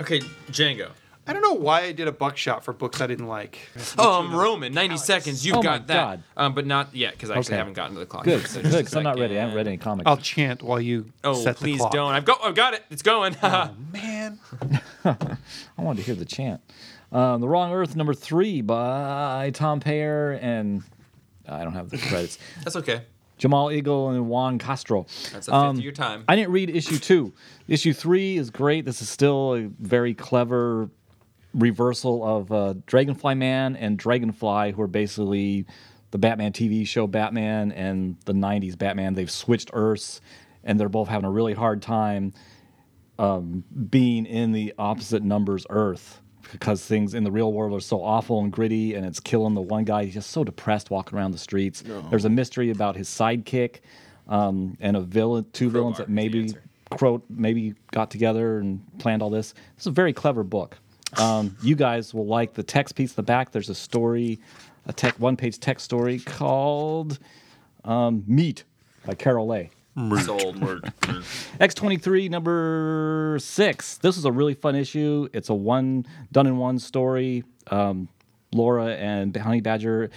Okay, 0.00 0.20
Django. 0.50 0.90
I 1.28 1.32
don't 1.32 1.42
know 1.42 1.54
why 1.54 1.82
I 1.82 1.92
did 1.92 2.06
a 2.06 2.12
buckshot 2.12 2.62
for 2.64 2.72
books 2.72 3.00
I 3.00 3.06
didn't 3.08 3.26
like. 3.26 3.58
Um, 3.98 4.34
Roman, 4.34 4.72
90 4.72 4.96
seconds. 4.98 5.44
You've 5.44 5.56
Oh 5.56 5.58
my 5.58 5.62
got 5.78 5.86
that. 5.88 5.94
God. 5.94 6.22
Um, 6.36 6.54
but 6.54 6.66
not 6.66 6.94
yet, 6.94 7.14
because 7.14 7.30
I 7.30 7.36
actually 7.36 7.54
Okay. 7.54 7.58
haven't 7.58 7.72
gotten 7.74 7.94
to 7.94 8.00
the 8.00 8.06
clock. 8.06 8.24
Good, 8.24 8.40
yet, 8.42 8.48
so 8.50 8.62
good. 8.62 8.64
just 8.64 8.74
a 8.74 8.78
Because 8.78 8.94
I'm 8.96 9.02
not 9.02 9.18
ready. 9.18 9.36
I 9.36 9.40
haven't 9.40 9.56
read 9.56 9.66
any 9.66 9.76
comics. 9.76 10.06
I'll 10.06 10.16
chant 10.18 10.62
while 10.62 10.80
you 10.80 11.06
Oh, 11.24 11.34
set 11.34 11.56
the 11.56 11.64
please 11.64 11.78
clock. 11.80 11.92
don't. 11.92 12.12
I've 12.12 12.24
got, 12.24 12.38
I've 12.44 12.54
got 12.54 12.74
it. 12.74 12.84
It's 12.90 13.02
going. 13.02 13.36
Oh, 13.42 13.70
man, 13.92 14.38
I 15.04 15.26
wanted 15.78 16.00
to 16.00 16.06
hear 16.06 16.14
the 16.14 16.24
chant. 16.24 16.60
Um, 17.12 17.40
the 17.40 17.48
Wrong 17.48 17.72
Earth, 17.72 17.96
number 17.96 18.14
three, 18.14 18.60
by 18.62 19.50
Tom 19.54 19.80
Peyer 19.80 20.32
and 20.40 20.82
I 21.48 21.64
don't 21.64 21.72
have 21.74 21.90
the 21.90 21.98
credits. 22.08 22.38
That's 22.64 22.76
okay. 22.76 23.02
Jamal 23.38 23.66
Igle 23.68 24.14
and 24.14 24.28
Juan 24.28 24.58
Castro. 24.58 25.02
That's 25.32 25.48
a 25.48 25.50
fifth 25.50 25.52
Um, 25.52 25.76
of 25.76 25.82
your 25.82 25.92
time. 25.92 26.24
I 26.26 26.36
didn't 26.36 26.52
read 26.52 26.70
issue 26.70 26.98
two. 26.98 27.34
Issue 27.68 27.92
three 27.92 28.36
is 28.38 28.50
great. 28.50 28.84
This 28.86 29.02
is 29.02 29.08
still 29.10 29.54
a 29.54 29.62
very 29.78 30.14
clever 30.14 30.88
reversal 31.56 32.22
of 32.24 32.52
uh, 32.52 32.74
Dragonfly 32.86 33.34
Man 33.34 33.76
and 33.76 33.98
Dragonfly, 33.98 34.72
who 34.72 34.82
are 34.82 34.86
basically 34.86 35.66
the 36.10 36.18
Batman 36.18 36.52
TV 36.52 36.86
show 36.86 37.06
Batman 37.06 37.72
and 37.72 38.16
the 38.26 38.32
90s 38.32 38.78
Batman. 38.78 39.14
They've 39.14 39.30
switched 39.30 39.70
Earths, 39.72 40.20
and 40.62 40.78
they're 40.78 40.88
both 40.88 41.08
having 41.08 41.24
a 41.24 41.30
really 41.30 41.54
hard 41.54 41.82
time 41.82 42.32
um, 43.18 43.64
being 43.90 44.26
in 44.26 44.52
the 44.52 44.74
opposite 44.78 45.22
numbers 45.22 45.66
Earth 45.70 46.20
because 46.52 46.84
things 46.84 47.14
in 47.14 47.24
the 47.24 47.30
real 47.30 47.52
world 47.52 47.76
are 47.76 47.80
so 47.80 48.02
awful 48.02 48.40
and 48.40 48.52
gritty, 48.52 48.94
and 48.94 49.04
it's 49.04 49.18
killing 49.18 49.54
the 49.54 49.60
one 49.60 49.84
guy. 49.84 50.04
He's 50.04 50.14
just 50.14 50.30
so 50.30 50.44
depressed 50.44 50.90
walking 50.90 51.18
around 51.18 51.32
the 51.32 51.38
streets. 51.38 51.82
There's 52.10 52.24
a 52.24 52.30
mystery 52.30 52.70
about 52.70 52.94
his 52.94 53.08
sidekick 53.08 53.80
um, 54.28 54.76
and 54.80 54.96
a 54.96 55.00
villain, 55.00 55.46
two 55.52 55.70
villains 55.70 55.96
Crowbar 55.96 56.06
that 56.06 56.22
is 56.22 56.32
the 56.32 56.38
maybe 56.38 56.54
Quote, 56.90 57.24
maybe 57.28 57.74
got 57.90 58.12
together 58.12 58.58
and 58.58 58.80
planned 58.98 59.20
all 59.20 59.30
this. 59.30 59.52
This 59.74 59.82
is 59.82 59.86
a 59.88 59.90
very 59.90 60.12
clever 60.12 60.44
book. 60.44 60.78
Um, 61.16 61.56
you 61.62 61.76
guys 61.76 62.12
will 62.12 62.26
like 62.26 62.54
the 62.54 62.62
text 62.62 62.94
piece 62.94 63.12
in 63.12 63.16
the 63.16 63.22
back. 63.22 63.52
There's 63.52 63.70
a 63.70 63.74
story, 63.74 64.38
a 64.86 64.92
tech 64.92 65.18
one-page 65.18 65.60
text 65.60 65.84
story 65.84 66.18
called 66.18 67.18
um, 67.84 68.24
"Meat" 68.26 68.64
by 69.04 69.14
Carol 69.14 69.46
Lay. 69.46 69.70
Sold. 69.96 70.56
X23 70.60 72.28
number 72.28 73.38
six. 73.40 73.96
This 73.96 74.18
is 74.18 74.26
a 74.26 74.32
really 74.32 74.52
fun 74.52 74.76
issue. 74.76 75.28
It's 75.32 75.48
a 75.48 75.54
one 75.54 76.06
done 76.32 76.46
in 76.46 76.58
one 76.58 76.78
story. 76.78 77.44
Um, 77.70 78.08
Laura 78.52 78.88
and 78.94 79.34
Honey 79.34 79.62
Badger 79.62 80.10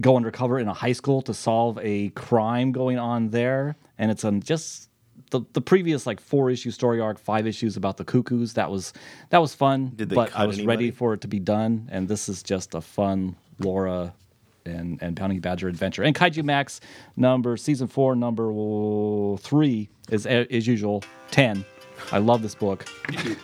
go 0.00 0.16
undercover 0.16 0.58
in 0.58 0.68
a 0.68 0.74
high 0.74 0.92
school 0.92 1.20
to 1.22 1.34
solve 1.34 1.78
a 1.82 2.10
crime 2.10 2.72
going 2.72 2.98
on 2.98 3.28
there, 3.30 3.76
and 3.98 4.10
it's 4.10 4.24
um, 4.24 4.40
just 4.40 4.87
the 5.30 5.42
the 5.52 5.60
previous 5.60 6.06
like 6.06 6.20
four 6.20 6.50
issue 6.50 6.70
story 6.70 7.00
arc, 7.00 7.18
five 7.18 7.46
issues 7.46 7.76
about 7.76 7.96
the 7.96 8.04
cuckoos. 8.04 8.54
That 8.54 8.70
was 8.70 8.92
that 9.30 9.38
was 9.38 9.54
fun, 9.54 9.92
Did 9.96 10.08
they 10.10 10.14
but 10.14 10.34
I 10.34 10.46
was 10.46 10.58
anybody? 10.58 10.76
ready 10.76 10.90
for 10.90 11.14
it 11.14 11.20
to 11.22 11.28
be 11.28 11.38
done, 11.40 11.88
and 11.92 12.08
this 12.08 12.28
is 12.28 12.42
just 12.42 12.74
a 12.74 12.80
fun 12.80 13.36
Laura 13.58 14.14
and 14.66 15.00
and 15.02 15.18
Honey 15.18 15.38
Badger 15.40 15.68
adventure. 15.68 16.02
And 16.02 16.14
Kaiju 16.14 16.44
Max 16.44 16.80
number 17.16 17.56
season 17.56 17.88
four 17.88 18.14
number 18.16 18.46
three 19.38 19.88
is 20.10 20.26
as 20.26 20.66
usual 20.66 21.02
ten. 21.30 21.64
I 22.12 22.18
love 22.18 22.42
this 22.42 22.54
book. 22.54 22.86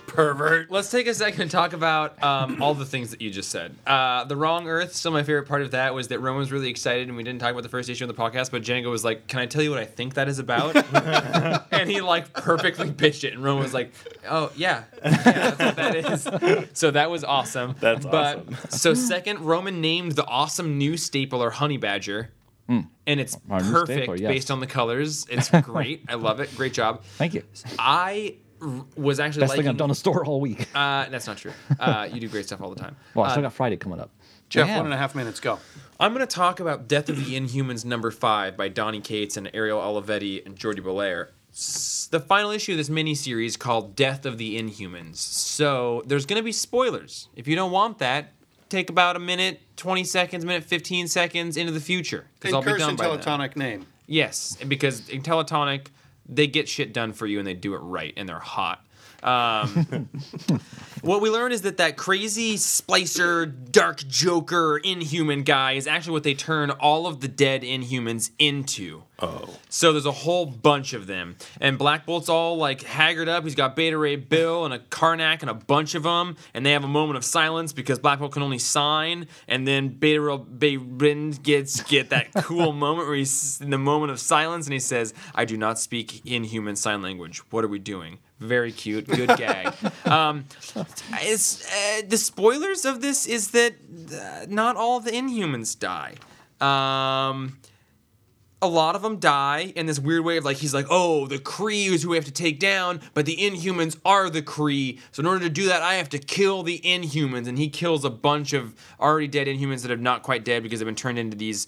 pervert. 0.06 0.70
Let's 0.70 0.90
take 0.90 1.06
a 1.06 1.14
second 1.14 1.42
and 1.42 1.50
talk 1.50 1.72
about 1.72 2.22
um, 2.22 2.62
all 2.62 2.74
the 2.74 2.84
things 2.84 3.10
that 3.10 3.20
you 3.20 3.30
just 3.30 3.50
said. 3.50 3.74
Uh, 3.86 4.24
the 4.24 4.36
Wrong 4.36 4.68
Earth. 4.68 4.94
Still, 4.94 5.12
my 5.12 5.22
favorite 5.22 5.48
part 5.48 5.62
of 5.62 5.72
that 5.72 5.94
was 5.94 6.08
that 6.08 6.20
Roman 6.20 6.38
was 6.38 6.52
really 6.52 6.68
excited, 6.70 7.08
and 7.08 7.16
we 7.16 7.22
didn't 7.22 7.40
talk 7.40 7.50
about 7.50 7.62
the 7.62 7.68
first 7.68 7.88
issue 7.88 8.04
of 8.04 8.08
the 8.08 8.20
podcast. 8.20 8.50
But 8.50 8.62
Django 8.62 8.90
was 8.90 9.04
like, 9.04 9.26
"Can 9.26 9.40
I 9.40 9.46
tell 9.46 9.62
you 9.62 9.70
what 9.70 9.80
I 9.80 9.84
think 9.84 10.14
that 10.14 10.28
is 10.28 10.38
about?" 10.38 10.76
and 11.72 11.90
he 11.90 12.00
like 12.00 12.32
perfectly 12.32 12.90
pitched 12.92 13.24
it, 13.24 13.32
and 13.34 13.42
Roman 13.42 13.62
was 13.62 13.74
like, 13.74 13.92
"Oh 14.28 14.50
yeah, 14.56 14.84
yeah, 15.04 15.10
that's 15.50 15.58
what 15.58 15.76
that 15.76 15.96
is." 15.96 16.68
So 16.78 16.90
that 16.90 17.10
was 17.10 17.24
awesome. 17.24 17.74
That's 17.80 18.06
but, 18.06 18.38
awesome. 18.38 18.56
So 18.70 18.94
second, 18.94 19.40
Roman 19.40 19.80
named 19.80 20.12
the 20.12 20.24
awesome 20.26 20.78
new 20.78 20.96
stapler 20.96 21.50
Honey 21.50 21.76
Badger. 21.76 22.30
And 23.06 23.20
it's 23.20 23.36
Our 23.50 23.60
perfect 23.60 23.98
stapler, 23.98 24.16
yes. 24.16 24.28
based 24.28 24.50
on 24.50 24.60
the 24.60 24.66
colors. 24.66 25.26
It's 25.28 25.50
great. 25.62 26.04
I 26.08 26.14
love 26.14 26.40
it. 26.40 26.56
Great 26.56 26.72
job. 26.72 27.04
Thank 27.18 27.34
you. 27.34 27.42
I 27.78 28.36
r- 28.38 28.43
was 28.96 29.20
actually 29.20 29.40
Best 29.40 29.50
liking, 29.50 29.62
thing 29.64 29.68
I've 29.70 29.76
done 29.76 29.88
in 29.88 29.92
a 29.92 29.94
store 29.94 30.24
all 30.24 30.40
week. 30.40 30.68
uh, 30.74 31.06
that's 31.08 31.26
not 31.26 31.36
true. 31.38 31.52
Uh, 31.78 32.08
you 32.12 32.20
do 32.20 32.28
great 32.28 32.46
stuff 32.46 32.60
all 32.60 32.70
the 32.70 32.80
time. 32.80 32.96
Well, 33.14 33.24
I 33.24 33.28
Uh, 33.28 33.30
still 33.32 33.42
got 33.42 33.52
Friday 33.52 33.76
coming 33.76 34.00
up. 34.00 34.10
Jeff, 34.48 34.68
Yeah. 34.68 34.76
one 34.76 34.86
and 34.86 34.94
a 34.94 34.96
half 34.98 35.14
minutes, 35.14 35.40
go. 35.40 35.58
I'm 35.98 36.12
going 36.14 36.26
to 36.26 36.32
talk 36.32 36.60
about 36.60 36.86
Death 36.88 37.08
of 37.08 37.16
the 37.24 37.34
Inhumans 37.38 37.84
number 37.84 38.10
five 38.10 38.56
by 38.56 38.68
Donny 38.68 39.00
Cates 39.00 39.36
and 39.36 39.50
Ariel 39.54 39.80
Olivetti 39.80 40.44
and 40.44 40.56
Jordie 40.56 40.82
Bellaire. 40.82 41.28
S- 41.52 42.08
The 42.10 42.20
final 42.20 42.50
issue 42.50 42.72
of 42.72 42.78
this 42.78 42.88
miniseries 42.88 43.58
called 43.58 43.94
Death 43.96 44.26
of 44.26 44.38
the 44.38 44.60
Inhumans. 44.60 45.16
So 45.16 46.02
there's 46.06 46.26
going 46.26 46.38
to 46.38 46.42
be 46.44 46.52
spoilers. 46.52 47.28
If 47.36 47.46
you 47.48 47.54
don't 47.56 47.70
want 47.70 47.98
that, 47.98 48.32
take 48.68 48.90
about 48.90 49.14
a 49.16 49.20
minute, 49.20 49.60
20 49.76 50.04
seconds, 50.04 50.44
minute 50.44 50.64
15 50.64 51.06
seconds 51.08 51.56
into 51.56 51.72
the 51.72 51.80
future. 51.80 52.26
Because 52.40 52.54
I'll 52.54 52.60
be 52.62 52.76
done 52.78 52.90
and 52.90 52.98
by 52.98 53.08
then. 53.08 53.18
teletonic 53.20 53.56
name. 53.56 53.86
Yes, 54.06 54.56
because 54.68 55.08
in 55.08 55.22
Teletonic, 55.22 55.86
they 56.26 56.46
get 56.46 56.68
shit 56.68 56.92
done 56.92 57.12
for 57.12 57.26
you 57.26 57.38
and 57.38 57.46
they 57.46 57.54
do 57.54 57.74
it 57.74 57.78
right 57.78 58.12
and 58.16 58.28
they're 58.28 58.38
hot. 58.38 58.83
Um, 59.24 60.08
what 61.00 61.22
we 61.22 61.30
learn 61.30 61.50
is 61.50 61.62
that 61.62 61.78
that 61.78 61.96
crazy 61.96 62.56
splicer, 62.56 63.50
dark 63.72 64.06
Joker, 64.06 64.76
Inhuman 64.76 65.42
guy 65.42 65.72
is 65.72 65.86
actually 65.86 66.12
what 66.12 66.22
they 66.22 66.34
turn 66.34 66.70
all 66.70 67.06
of 67.06 67.20
the 67.20 67.28
dead 67.28 67.62
Inhumans 67.62 68.30
into. 68.38 69.02
Oh. 69.20 69.48
So 69.68 69.92
there's 69.92 70.06
a 70.06 70.12
whole 70.12 70.44
bunch 70.44 70.92
of 70.92 71.06
them, 71.06 71.36
and 71.60 71.78
Black 71.78 72.04
Bolt's 72.04 72.28
all 72.28 72.56
like 72.56 72.82
haggard 72.82 73.28
up. 73.28 73.44
He's 73.44 73.54
got 73.54 73.76
Beta 73.76 73.96
Ray 73.96 74.16
Bill 74.16 74.64
and 74.64 74.74
a 74.74 74.78
Karnak 74.78 75.40
and 75.40 75.48
a 75.48 75.54
bunch 75.54 75.94
of 75.94 76.02
them, 76.02 76.36
and 76.52 76.66
they 76.66 76.72
have 76.72 76.84
a 76.84 76.88
moment 76.88 77.16
of 77.16 77.24
silence 77.24 77.72
because 77.72 77.98
Black 77.98 78.18
Bolt 78.18 78.32
can 78.32 78.42
only 78.42 78.58
sign, 78.58 79.28
and 79.48 79.66
then 79.66 79.88
Beta 79.88 80.20
Ray 80.20 80.76
Bill 80.76 81.30
gets 81.42 81.82
get 81.84 82.10
that 82.10 82.32
cool 82.36 82.72
moment 82.72 83.08
where 83.08 83.16
he's 83.16 83.60
in 83.60 83.70
the 83.70 83.78
moment 83.78 84.10
of 84.10 84.20
silence, 84.20 84.66
and 84.66 84.72
he 84.72 84.80
says, 84.80 85.14
"I 85.34 85.44
do 85.44 85.56
not 85.56 85.78
speak 85.78 86.26
Inhuman 86.26 86.76
sign 86.76 87.00
language. 87.00 87.38
What 87.50 87.64
are 87.64 87.68
we 87.68 87.78
doing?" 87.78 88.18
Very 88.40 88.72
cute, 88.72 89.06
good 89.06 89.36
gag. 89.36 89.72
Um, 90.04 90.44
it's, 91.22 91.66
uh, 91.66 92.02
the 92.06 92.18
spoilers 92.18 92.84
of 92.84 93.00
this 93.00 93.26
is 93.26 93.52
that 93.52 93.72
uh, 94.12 94.46
not 94.48 94.76
all 94.76 95.00
the 95.00 95.10
Inhumans 95.10 95.78
die. 95.78 96.14
Um, 96.60 97.58
a 98.64 98.68
lot 98.68 98.96
of 98.96 99.02
them 99.02 99.18
die 99.18 99.72
in 99.76 99.86
this 99.86 99.98
weird 99.98 100.24
way 100.24 100.38
of 100.38 100.44
like 100.44 100.56
he's 100.56 100.72
like, 100.72 100.86
oh, 100.88 101.26
the 101.26 101.38
Kree 101.38 101.86
is 101.88 102.02
who 102.02 102.10
we 102.10 102.16
have 102.16 102.24
to 102.24 102.32
take 102.32 102.58
down, 102.58 103.00
but 103.12 103.26
the 103.26 103.36
Inhumans 103.36 103.98
are 104.04 104.30
the 104.30 104.42
Kree. 104.42 105.00
So 105.12 105.20
in 105.20 105.26
order 105.26 105.40
to 105.40 105.50
do 105.50 105.66
that, 105.66 105.82
I 105.82 105.94
have 105.94 106.08
to 106.10 106.18
kill 106.18 106.62
the 106.62 106.80
Inhumans, 106.80 107.46
and 107.46 107.58
he 107.58 107.68
kills 107.68 108.04
a 108.04 108.10
bunch 108.10 108.52
of 108.52 108.74
already 108.98 109.28
dead 109.28 109.46
Inhumans 109.48 109.82
that 109.82 109.90
are 109.90 109.96
not 109.96 110.22
quite 110.22 110.44
dead 110.44 110.62
because 110.62 110.80
they've 110.80 110.86
been 110.86 110.94
turned 110.94 111.18
into 111.18 111.36
these 111.36 111.66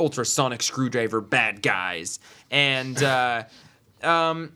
ultrasonic 0.00 0.62
screwdriver 0.62 1.20
bad 1.20 1.62
guys. 1.62 2.18
And 2.50 3.00
uh, 3.02 3.44
um, 4.02 4.52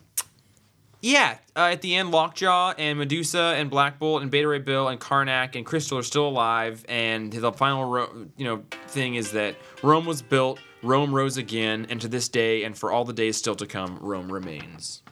yeah, 1.07 1.39
uh, 1.55 1.69
at 1.71 1.83
the 1.83 1.95
end, 1.95 2.11
Lockjaw 2.11 2.75
and 2.77 2.99
Medusa 2.99 3.55
and 3.57 3.71
Black 3.71 4.01
Bolt 4.01 4.23
and 4.23 4.31
Beta 4.31 4.49
Ray 4.49 4.59
Bill 4.59 4.89
and 4.89 5.01
Karnak 5.01 5.55
and 5.55 5.65
Crystal 5.65 5.99
are 5.99 6.03
still 6.03 6.27
alive. 6.27 6.85
And 6.89 7.33
the 7.33 7.53
final, 7.53 7.85
ro- 7.85 8.27
you 8.37 8.45
know, 8.45 8.65
thing 8.89 9.15
is 9.15 9.31
that 9.31 9.55
Rome 9.85 10.05
was 10.05 10.21
built, 10.21 10.59
Rome 10.83 11.15
rose 11.15 11.37
again, 11.37 11.87
and 11.91 12.01
to 12.01 12.09
this 12.09 12.29
day, 12.29 12.65
and 12.65 12.77
for 12.77 12.91
all 12.91 13.05
the 13.05 13.13
days 13.13 13.37
still 13.37 13.55
to 13.55 13.67
come, 13.67 13.99
Rome 14.01 14.33
remains. 14.33 15.03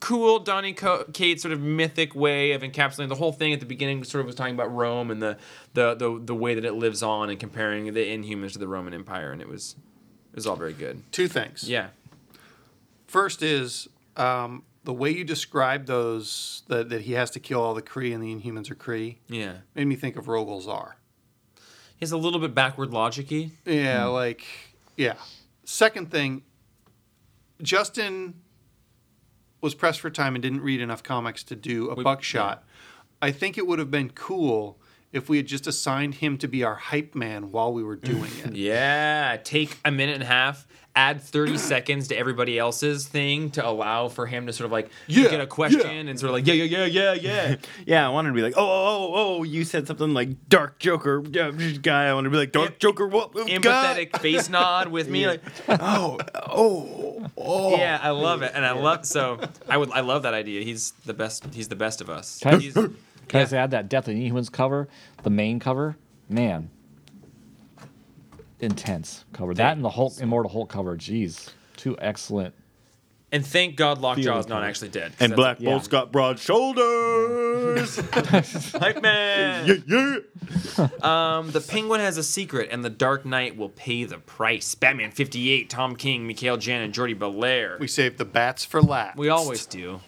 Cool, 0.00 0.40
Donny 0.40 0.74
Co- 0.74 1.04
Kate 1.14 1.40
sort 1.40 1.52
of 1.52 1.60
mythic 1.60 2.14
way 2.14 2.52
of 2.52 2.60
encapsulating 2.60 3.08
the 3.08 3.14
whole 3.14 3.32
thing. 3.32 3.54
At 3.54 3.60
the 3.60 3.66
beginning, 3.66 4.04
sort 4.04 4.20
of 4.20 4.26
was 4.26 4.34
talking 4.34 4.54
about 4.54 4.74
Rome 4.74 5.10
and 5.10 5.22
the 5.22 5.38
the 5.72 5.94
the, 5.94 6.20
the 6.22 6.34
way 6.34 6.54
that 6.54 6.66
it 6.66 6.74
lives 6.74 7.02
on, 7.02 7.30
and 7.30 7.40
comparing 7.40 7.94
the 7.94 8.06
Inhumans 8.06 8.52
to 8.52 8.58
the 8.58 8.68
Roman 8.68 8.92
Empire, 8.92 9.32
and 9.32 9.40
it 9.40 9.48
was 9.48 9.74
it 10.32 10.36
was 10.36 10.46
all 10.46 10.56
very 10.56 10.74
good. 10.74 11.02
Two 11.12 11.28
things. 11.28 11.68
Yeah, 11.68 11.88
First 13.06 13.42
is 13.42 13.88
um, 14.16 14.62
the 14.84 14.92
way 14.92 15.10
you 15.10 15.24
describe 15.24 15.86
those 15.86 16.62
that, 16.68 16.90
that 16.90 17.02
he 17.02 17.12
has 17.12 17.30
to 17.32 17.40
kill 17.40 17.60
all 17.60 17.74
the 17.74 17.82
Kree 17.82 18.14
and 18.14 18.22
the 18.22 18.34
Inhumans 18.34 18.70
are 18.70 18.74
Kree 18.74 19.16
yeah. 19.28 19.54
made 19.74 19.86
me 19.86 19.96
think 19.96 20.16
of 20.16 20.26
Rogol 20.26 20.62
Zaar. 20.64 20.92
He's 21.96 22.12
a 22.12 22.18
little 22.18 22.40
bit 22.40 22.54
backward 22.54 22.90
logicy. 22.90 23.52
Yeah, 23.64 24.06
hmm. 24.06 24.12
like 24.12 24.44
yeah. 24.96 25.14
Second 25.64 26.10
thing, 26.10 26.42
Justin 27.62 28.34
was 29.60 29.74
pressed 29.74 30.00
for 30.00 30.10
time 30.10 30.34
and 30.34 30.42
didn't 30.42 30.60
read 30.60 30.80
enough 30.80 31.02
comics 31.02 31.42
to 31.44 31.56
do 31.56 31.90
a 31.90 31.94
We- 31.94 32.04
buckshot. 32.04 32.64
I 33.22 33.30
think 33.32 33.56
it 33.56 33.66
would 33.66 33.78
have 33.78 33.90
been 33.90 34.10
cool 34.10 34.78
if 35.10 35.30
we 35.30 35.38
had 35.38 35.46
just 35.46 35.66
assigned 35.66 36.16
him 36.16 36.36
to 36.36 36.48
be 36.48 36.62
our 36.62 36.74
hype 36.74 37.14
man 37.14 37.50
while 37.52 37.72
we 37.72 37.82
were 37.82 37.96
doing 37.96 38.30
it. 38.44 38.54
Yeah, 38.54 39.38
take 39.42 39.78
a 39.84 39.90
minute 39.90 40.14
and 40.14 40.22
a 40.24 40.26
half, 40.26 40.66
add 40.96 41.20
30 41.20 41.58
seconds 41.58 42.08
to 42.08 42.16
everybody 42.16 42.58
else's 42.58 43.06
thing 43.08 43.50
to 43.50 43.66
allow 43.66 44.06
for 44.08 44.26
him 44.26 44.46
to 44.46 44.52
sort 44.52 44.66
of 44.66 44.72
like 44.72 44.90
Yeah, 45.08 45.28
get 45.28 45.40
a 45.40 45.46
question 45.46 45.80
yeah. 46.06 46.10
and 46.10 46.20
sort 46.20 46.28
of 46.30 46.34
like, 46.34 46.46
yeah, 46.46 46.54
yeah, 46.54 46.84
yeah, 46.84 47.12
yeah, 47.14 47.14
yeah. 47.14 47.56
Yeah, 47.86 48.06
I 48.06 48.10
wanted 48.10 48.28
to 48.30 48.34
be 48.34 48.42
like, 48.42 48.54
oh, 48.56 48.62
oh, 48.64 48.66
oh, 48.66 49.14
oh, 49.14 49.36
oh 49.38 49.42
you 49.42 49.64
said 49.64 49.86
something 49.88 50.14
like 50.14 50.48
Dark 50.48 50.78
Joker 50.78 51.20
guy. 51.20 52.04
I 52.06 52.14
want 52.14 52.26
to 52.26 52.30
be 52.30 52.36
like 52.36 52.52
Dark 52.52 52.70
Em- 52.72 52.76
Joker. 52.78 53.08
What 53.08 53.34
guy? 53.34 53.42
Empathetic 53.42 54.20
face 54.20 54.48
nod 54.48 54.88
with 54.88 55.08
me. 55.08 55.26
Like, 55.26 55.42
Oh, 55.68 56.18
oh, 56.46 57.26
oh. 57.36 57.76
yeah, 57.76 57.98
I 58.02 58.10
love 58.10 58.42
it. 58.42 58.52
And 58.54 58.64
I 58.64 58.72
love, 58.72 59.04
so 59.06 59.40
I 59.68 59.76
would, 59.76 59.90
I 59.90 60.00
love 60.00 60.22
that 60.22 60.34
idea. 60.34 60.62
He's 60.62 60.92
the 61.06 61.14
best, 61.14 61.46
he's 61.52 61.68
the 61.68 61.76
best 61.76 62.00
of 62.00 62.08
us. 62.10 62.38
Can 62.40 62.54
I- 62.54 62.58
He's, 62.58 62.74
Can 62.74 62.84
I 63.32 63.38
Yeah. 63.38 63.42
just 63.44 63.54
add 63.54 63.70
that 63.72 63.88
Death 63.88 64.06
of 64.06 64.14
the 64.14 64.30
Inhumans 64.30 64.52
cover, 64.52 64.86
the 65.22 65.30
main 65.30 65.58
cover, 65.58 65.96
man, 66.28 66.68
intense 68.64 69.24
cover. 69.32 69.54
That 69.54 69.76
and 69.76 69.84
the 69.84 69.90
Hulk, 69.90 70.14
Immortal 70.18 70.50
Hulk 70.50 70.68
cover, 70.68 70.96
jeez, 70.96 71.50
two 71.76 71.96
excellent. 72.00 72.54
and 73.30 73.44
thank 73.46 73.76
God 73.76 73.98
Lockjaw 73.98 74.38
is 74.38 74.48
not 74.48 74.62
actually 74.64 74.88
dead. 74.90 75.12
And 75.20 75.34
Black 75.36 75.60
yeah. 75.60 75.70
Bolt's 75.70 75.88
got 75.88 76.10
broad 76.12 76.38
shoulders. 76.38 77.98
a- 77.98 78.78
Hype 78.78 79.02
man. 79.02 79.66
yeah, 79.66 79.74
yeah. 79.86 80.16
Um, 81.02 81.50
the 81.52 81.60
Penguin 81.60 82.00
has 82.00 82.16
a 82.16 82.22
secret, 82.24 82.68
and 82.72 82.84
the 82.84 82.90
Dark 82.90 83.24
Knight 83.24 83.56
will 83.56 83.68
pay 83.68 84.04
the 84.04 84.18
price. 84.18 84.74
Batman 84.74 85.10
58, 85.12 85.70
Tom 85.70 85.94
King, 85.96 86.26
Mikel 86.26 86.56
Janín, 86.58 86.84
and 86.84 86.92
Jordie 86.94 87.14
Bellaire. 87.14 87.78
We 87.78 87.86
saved 87.88 88.18
the 88.18 88.24
bats 88.24 88.64
for 88.64 88.82
last. 88.82 89.16
We 89.16 89.28
always 89.28 89.66
do. 89.66 90.00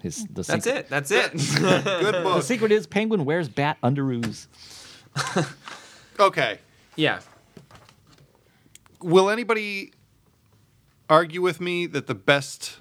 His 0.00 0.24
the 0.26 0.42
That's 0.42 0.64
secret, 0.64 0.76
it. 0.80 0.88
That's 0.88 1.10
it. 1.10 1.32
good 1.32 2.14
The 2.14 2.40
secret 2.42 2.70
is 2.72 2.86
Penguin 2.86 3.24
wears 3.24 3.48
bat 3.48 3.78
underoos. 3.82 4.46
Okay. 6.18 6.58
yeah. 6.96 7.20
Will 9.00 9.28
anybody 9.30 9.92
argue 11.08 11.42
with 11.42 11.60
me 11.60 11.86
that 11.86 12.06
the 12.06 12.14
best 12.14 12.78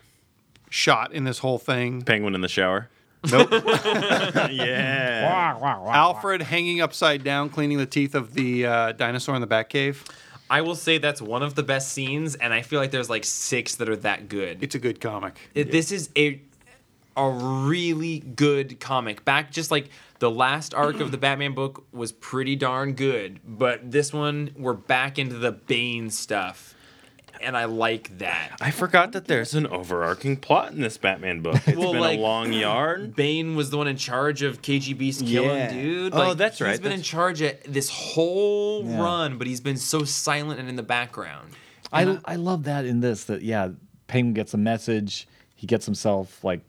shot 0.69 1.11
in 1.13 1.23
this 1.25 1.39
whole 1.39 1.59
thing, 1.59 2.01
Penguin 2.01 2.33
in 2.35 2.41
the 2.41 2.47
shower. 2.47 2.89
nope, 3.31 3.49
Yeah. 4.51 5.57
Alfred 5.87 6.41
hanging 6.43 6.81
upside 6.81 7.23
down 7.23 7.49
cleaning 7.49 7.77
the 7.77 7.85
teeth 7.85 8.15
of 8.15 8.33
the 8.33 8.65
uh, 8.65 8.91
dinosaur 8.93 9.35
in 9.35 9.41
the 9.41 9.47
Batcave? 9.47 9.97
I 10.49 10.61
will 10.61 10.75
say 10.75 10.99
that's 10.99 11.21
one 11.21 11.41
of 11.43 11.55
the 11.55 11.63
best 11.63 11.91
scenes, 11.91 12.35
and 12.35 12.53
I 12.53 12.61
feel 12.61 12.79
like 12.79 12.91
there's 12.91 13.09
like 13.09 13.25
six 13.25 13.75
that 13.75 13.89
are 13.89 13.95
that 13.97 14.29
good. 14.29 14.63
It's 14.63 14.75
a 14.75 14.79
good 14.79 15.01
comic. 15.01 15.37
It- 15.53 15.71
This 15.71 15.91
is 15.91 16.09
a 16.15 16.41
a 17.17 17.29
really 17.29 18.19
good 18.19 18.77
comic. 18.81 19.23
Back 19.25 19.49
just 19.51 19.71
like 19.71 19.89
the 20.19 20.31
last 20.31 20.73
arc 20.73 20.99
of 20.99 21.11
the 21.11 21.17
Batman 21.17 21.53
book 21.53 21.85
was 21.91 22.11
pretty 22.11 22.55
darn 22.55 22.93
good, 22.93 23.39
but 23.45 23.91
this 23.91 24.13
one 24.13 24.51
we're 24.57 24.73
back 24.73 25.19
into 25.19 25.35
the 25.37 25.51
Bane 25.51 26.09
stuff, 26.09 26.73
and 27.41 27.57
I 27.57 27.65
like 27.65 28.17
that. 28.19 28.57
I 28.61 28.71
forgot 28.71 29.11
that 29.11 29.25
there's 29.25 29.53
an 29.53 29.67
overarching 29.67 30.37
plot 30.37 30.71
in 30.71 30.79
this 30.81 30.97
Batman 30.97 31.41
book. 31.41 31.55
It's 31.67 31.77
Well, 31.77 31.91
been 31.91 32.01
like- 32.01 32.17
a 32.17 32.21
long 32.21 32.53
yarn. 32.53 33.11
Bane 33.11 33.55
was 33.57 33.69
the 33.71 33.77
one 33.77 33.87
in 33.89 33.97
charge 33.97 34.41
of 34.41 34.61
KGBeast 34.61 35.27
killing 35.27 35.49
Yeah. 35.57 35.71
dude. 35.73 36.13
Oh, 36.15 36.33
that's 36.33 36.61
right. 36.61 36.71
He's 36.71 36.79
been 36.79 36.93
in 36.93 37.01
charge 37.01 37.41
of 37.41 37.55
this 37.67 37.89
whole 37.89 38.85
Yeah. 38.85 39.01
run, 39.01 39.37
but 39.37 39.47
he's 39.47 39.61
been 39.61 39.77
so 39.77 40.05
silent 40.05 40.59
and 40.61 40.69
in 40.69 40.75
the 40.77 40.83
background. 40.83 41.51
I 41.91 42.19
I 42.25 42.35
love 42.37 42.63
that 42.63 42.85
in 42.85 43.01
this 43.01 43.25
that 43.25 43.41
yeah, 43.41 43.69
Penguin 44.07 44.33
gets 44.33 44.53
a 44.53 44.57
message. 44.57 45.27
He 45.55 45.67
gets 45.67 45.85
himself 45.85 46.43
like 46.43 46.61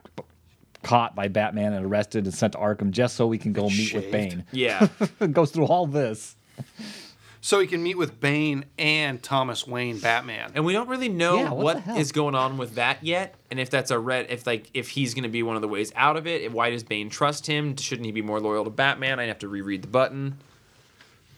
caught 0.87 1.15
by 1.15 1.29
Batman 1.29 1.73
and 1.73 1.85
arrested 1.85 2.25
and 2.25 2.33
sent 2.35 2.53
to 2.55 2.59
Arkham 2.59 2.91
just 2.91 3.17
so 3.17 3.27
we 3.27 3.39
can 3.39 3.53
go 3.53 3.65
meet 3.65 3.73
shaved. 3.73 4.05
with 4.05 4.13
Bane. 4.13 4.45
Yeah. 4.53 4.89
Goes 5.33 5.51
through 5.51 5.67
all 5.67 5.87
this. 5.87 6.37
So 7.41 7.61
he 7.61 7.67
can 7.69 7.83
meet 7.83 7.97
with 7.97 8.19
Bane 8.21 8.65
and 8.79 9.23
Thomas 9.23 9.67
Wayne 9.67 9.99
Batman. 10.01 10.51
And 10.55 10.65
we 10.65 10.73
don't 10.73 10.89
really 10.89 11.09
know 11.09 11.37
Yeah, 11.37 11.51
what 11.51 11.57
what 11.65 11.75
the 11.77 11.81
hell? 11.83 11.99
is 11.99 12.11
going 12.13 12.35
on 12.35 12.59
with 12.59 12.75
that 12.75 13.05
yet, 13.05 13.35
and 13.51 13.61
if 13.61 13.71
that's 13.71 13.91
a 13.93 13.99
red, 13.99 14.27
if 14.31 14.47
like 14.47 14.69
if 14.75 14.89
he's 14.89 15.15
going 15.15 15.23
to 15.25 15.29
be 15.29 15.43
one 15.45 15.55
of 15.55 15.63
the 15.63 15.69
ways 15.69 15.93
out 15.95 16.17
of 16.17 16.27
it. 16.27 16.43
If, 16.43 16.53
why 16.53 16.71
does 16.71 16.83
Bane 16.83 17.09
trust 17.09 17.47
him? 17.47 17.77
Shouldn't 17.77 18.05
he 18.07 18.11
be 18.13 18.23
more 18.23 18.41
loyal 18.41 18.65
to 18.65 18.71
Batman? 18.71 19.21
I'd 19.21 19.29
have 19.29 19.39
to 19.41 19.49
reread 19.49 19.83
the 19.83 19.89
button. 19.89 20.39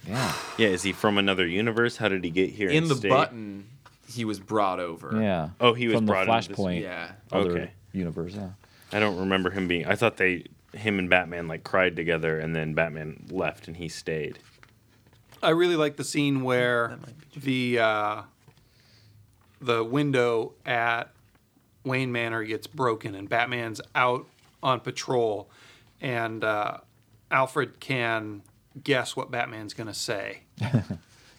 Yeah. 0.07 0.33
Yeah, 0.59 0.69
is 0.69 0.83
he 0.83 0.93
from 0.93 1.19
another 1.19 1.47
universe? 1.47 1.97
How 1.99 2.09
did 2.09 2.25
he 2.25 2.31
get 2.31 2.51
here? 2.51 2.69
In 2.71 2.89
the 2.89 2.97
stay? 2.97 3.09
button, 3.09 3.69
he 4.13 4.25
was 4.25 4.41
brought 4.41 4.81
over. 4.81 5.21
Yeah. 5.21 5.51
Oh, 5.61 5.73
he 5.75 5.87
was 5.89 5.95
from 5.97 6.07
the 6.07 6.13
brought 6.13 6.27
into 6.29 6.49
this- 6.49 6.59
Flashpoint. 6.59 6.81
Yeah. 6.83 7.13
Other 7.31 7.51
Okay. 7.53 7.71
universe. 7.93 8.35
Yeah. 8.35 8.49
I 8.93 9.01
don't 9.01 9.19
remember 9.19 9.51
him 9.51 9.69
being. 9.69 9.87
I 9.87 9.95
thought 9.95 10.17
they, 10.17 10.45
him 10.73 10.99
and 10.99 11.11
Batman, 11.11 11.49
like 11.49 11.65
cried 11.65 11.97
together, 11.97 12.39
and 12.39 12.55
then 12.55 12.75
Batman 12.75 13.27
left 13.31 13.69
and 13.69 13.77
he 13.77 13.89
stayed. 13.89 14.39
I 15.43 15.51
really 15.51 15.77
like 15.77 15.97
the 15.97 16.05
scene 16.05 16.43
where 16.43 16.99
the 17.37 17.79
uh, 17.79 18.23
the 19.61 19.85
window 19.85 20.55
at 20.67 21.13
Wayne 21.85 22.11
Manor 22.11 22.45
gets 22.45 22.67
broken 22.67 23.15
and 23.15 23.29
Batman's 23.29 23.81
out 23.95 24.27
on 24.63 24.81
patrol, 24.81 25.49
and 26.01 26.43
uh, 26.43 26.79
Alfred 27.31 27.79
can 27.79 28.43
guess 28.83 29.15
what 29.15 29.31
Batman's 29.31 29.75
going 29.75 29.87
to 29.87 29.95
say. 29.95 30.43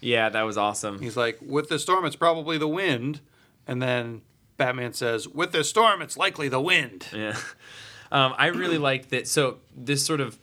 Yeah, 0.02 0.30
that 0.30 0.43
was 0.43 0.58
awesome. 0.58 1.00
He's 1.00 1.18
like, 1.18 1.39
"With 1.41 1.70
the 1.70 1.78
storm, 1.78 2.06
it's 2.06 2.16
probably 2.16 2.58
the 2.58 2.68
wind," 2.68 3.20
and 3.68 3.82
then 3.82 4.22
Batman 4.60 4.93
says, 4.93 5.28
"With 5.28 5.51
the 5.51 5.64
storm, 5.64 6.03
it's 6.03 6.16
likely 6.18 6.47
the 6.49 6.62
wind." 6.62 7.07
Yeah. 7.12 7.36
Um, 8.12 8.34
I 8.39 8.47
really 8.47 8.78
like 8.89 9.10
that. 9.10 9.28
So 9.28 9.60
this 9.78 10.03
sort 10.03 10.20
of 10.20 10.39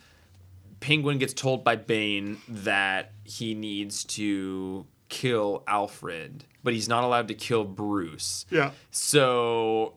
Penguin 0.78 1.18
gets 1.18 1.32
told 1.34 1.64
by 1.64 1.74
Bane 1.74 2.38
that 2.46 3.10
he 3.24 3.54
needs 3.54 4.04
to 4.04 4.86
kill 5.08 5.64
Alfred, 5.66 6.44
but 6.62 6.74
he's 6.74 6.88
not 6.88 7.02
allowed 7.02 7.26
to 7.26 7.34
kill 7.34 7.64
Bruce. 7.64 8.46
Yeah. 8.50 8.70
So 8.92 9.94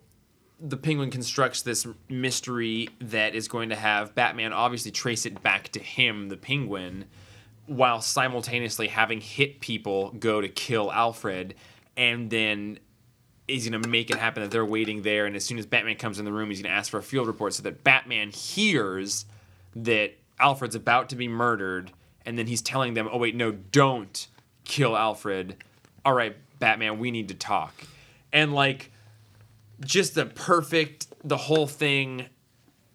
the 0.60 0.78
Penguin 0.78 1.12
constructs 1.12 1.62
this 1.62 1.88
mystery 2.10 2.90
that 3.00 3.36
is 3.36 3.48
going 3.48 3.70
to 3.70 3.76
have 3.76 4.16
Batman 4.16 4.52
obviously 4.52 4.92
trace 4.92 5.26
it 5.26 5.42
back 5.42 5.70
to 5.70 5.80
him, 5.80 6.30
the 6.30 6.38
Penguin, 6.38 7.06
while 7.66 8.02
simultaneously 8.02 8.88
having 8.88 9.22
hit 9.22 9.60
people 9.60 10.12
go 10.20 10.42
to 10.42 10.50
kill 10.50 10.92
Alfred, 10.92 11.56
and 11.96 12.30
then 12.30 12.80
is 13.50 13.68
going 13.68 13.82
to 13.82 13.88
make 13.90 14.10
it 14.10 14.18
happen 14.18 14.44
that 14.44 14.52
they're 14.52 14.66
waiting 14.66 15.02
there, 15.02 15.26
and 15.26 15.36
as 15.36 15.44
soon 15.46 15.58
as 15.58 15.66
Batman 15.66 15.96
comes 15.96 16.20
in 16.20 16.26
the 16.26 16.32
room, 16.32 16.50
he's 16.50 16.62
going 16.62 16.72
to 16.72 16.78
ask 16.78 16.92
for 16.92 16.98
a 16.98 17.04
field 17.04 17.28
report 17.28 17.54
so 17.54 17.64
that 17.64 17.84
Batman 17.84 18.30
hears 18.30 19.26
that 19.76 20.14
Alfred's 20.40 20.76
about 20.76 21.10
to 21.10 21.16
be 21.16 21.28
murdered, 21.28 21.92
and 22.26 22.38
then 22.38 22.48
he's 22.48 22.62
telling 22.62 22.94
them, 22.94 23.10
"Oh 23.12 23.18
wait, 23.18 23.36
no, 23.36 23.52
don't 23.52 24.28
kill 24.64 24.96
Alfred. 24.96 25.56
All 26.06 26.14
right, 26.14 26.36
Batman, 26.60 27.00
we 27.00 27.12
need 27.12 27.28
to 27.30 27.36
talk." 27.36 27.74
And 28.32 28.54
like 28.54 28.92
just 29.82 30.16
the 30.16 30.26
perfect 30.26 31.08
the 31.24 31.38
whole 31.38 31.68
thing 31.68 32.22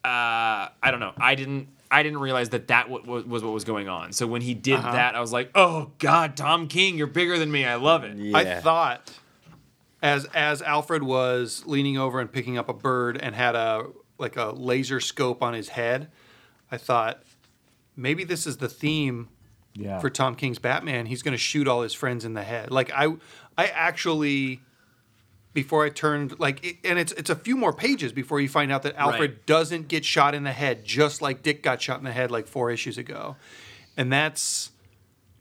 uh 0.04 0.68
I 0.82 0.90
don't 0.90 1.00
know. 1.00 1.12
I 1.16 1.34
didn't 1.34 1.68
I 1.90 2.02
didn't 2.02 2.18
realize 2.18 2.50
that 2.50 2.68
that 2.68 2.84
w- 2.84 3.02
w- 3.04 3.26
was 3.26 3.42
what 3.42 3.52
was 3.52 3.64
going 3.64 3.88
on. 3.88 4.12
So 4.12 4.26
when 4.26 4.42
he 4.42 4.52
did 4.52 4.80
that, 4.82 5.14
I 5.14 5.20
was 5.20 5.32
like, 5.32 5.50
"Oh 5.54 5.92
God, 5.98 6.36
Tom 6.36 6.66
King, 6.68 6.98
you're 6.98 7.06
bigger 7.06 7.38
than 7.38 7.50
me. 7.52 7.64
I 7.64 7.76
love 7.76 8.04
it." 8.04 8.16
Yeah. 8.18 8.36
I 8.36 8.60
thought 8.60 9.12
as 10.04 10.26
as 10.34 10.60
Alfred 10.62 11.02
was 11.02 11.64
leaning 11.66 11.96
over 11.98 12.20
and 12.20 12.30
picking 12.30 12.58
up 12.58 12.68
a 12.68 12.74
bird 12.74 13.16
and 13.20 13.34
had 13.34 13.56
a 13.56 13.86
like 14.18 14.36
a 14.36 14.50
laser 14.52 15.00
scope 15.00 15.42
on 15.42 15.54
his 15.54 15.70
head, 15.70 16.08
I 16.70 16.76
thought 16.76 17.22
maybe 17.96 18.22
this 18.22 18.46
is 18.46 18.58
the 18.58 18.68
theme 18.68 19.28
Yeah. 19.74 19.98
for 19.98 20.10
Tom 20.10 20.34
King's 20.36 20.58
Batman. 20.60 21.06
He's 21.06 21.22
going 21.22 21.32
to 21.32 21.38
shoot 21.38 21.66
all 21.66 21.82
his 21.82 21.94
friends 21.94 22.24
in 22.24 22.34
the 22.34 22.42
head. 22.44 22.70
Like 22.70 22.90
I 22.94 23.14
I 23.56 23.66
actually 23.68 24.60
before 25.54 25.84
I 25.84 25.88
turned 25.88 26.38
like 26.38 26.64
it, 26.64 26.76
and 26.84 26.98
it's 26.98 27.12
it's 27.12 27.30
a 27.30 27.36
few 27.36 27.56
more 27.56 27.72
pages 27.72 28.12
before 28.12 28.40
you 28.40 28.48
find 28.48 28.70
out 28.70 28.82
that 28.82 28.94
Alfred 28.96 29.30
Right. 29.30 29.46
doesn't 29.46 29.88
get 29.88 30.04
shot 30.04 30.34
in 30.34 30.44
the 30.44 30.52
head 30.52 30.84
just 30.84 31.22
like 31.22 31.42
Dick 31.42 31.62
got 31.62 31.80
shot 31.80 31.98
in 31.98 32.04
the 32.04 32.12
head 32.12 32.30
like 32.30 32.46
4 32.46 32.70
issues 32.70 32.98
ago. 32.98 33.36
And 33.96 34.12
that's 34.12 34.70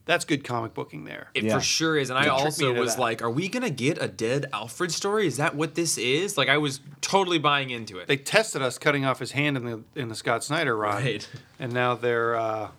that's 0.06 0.26
good 0.26 0.44
comic 0.44 0.74
booking 0.74 1.06
there. 1.06 1.30
It 1.34 1.46
Yeah. 1.46 1.56
for 1.58 1.62
sure 1.64 1.98
is. 1.98 2.10
And 2.10 2.20
I 2.20 2.24
It 2.24 2.26
tricked 2.42 2.60
me 2.60 2.68
also 2.68 2.80
was 2.80 2.96
that. 2.96 3.02
like, 3.02 3.22
are 3.22 3.30
we 3.30 3.48
going 3.48 3.64
to 3.64 3.70
get 3.70 4.02
a 4.02 4.08
dead 4.08 4.48
Alfred 4.52 4.92
story? 4.92 5.28
Is 5.28 5.38
that 5.38 5.56
what 5.56 5.76
this 5.76 5.98
is? 5.98 6.38
Like 6.38 6.50
I 6.50 6.58
was 6.58 6.82
totally 7.02 7.40
buying 7.40 7.70
into 7.70 7.98
it. 8.00 8.08
they 8.08 8.18
tested 8.18 8.62
us 8.62 8.78
cutting 8.78 9.06
off 9.06 9.20
his 9.20 9.32
hand 9.32 9.56
in 9.58 9.64
the 9.66 9.84
in 9.96 10.10
the 10.10 10.16
Scott 10.16 10.44
Snyder 10.44 10.76
run, 10.76 11.04
Right. 11.04 11.28
and 11.60 11.72
now 11.74 11.96
they're 11.96 12.36
uh, 12.36 12.70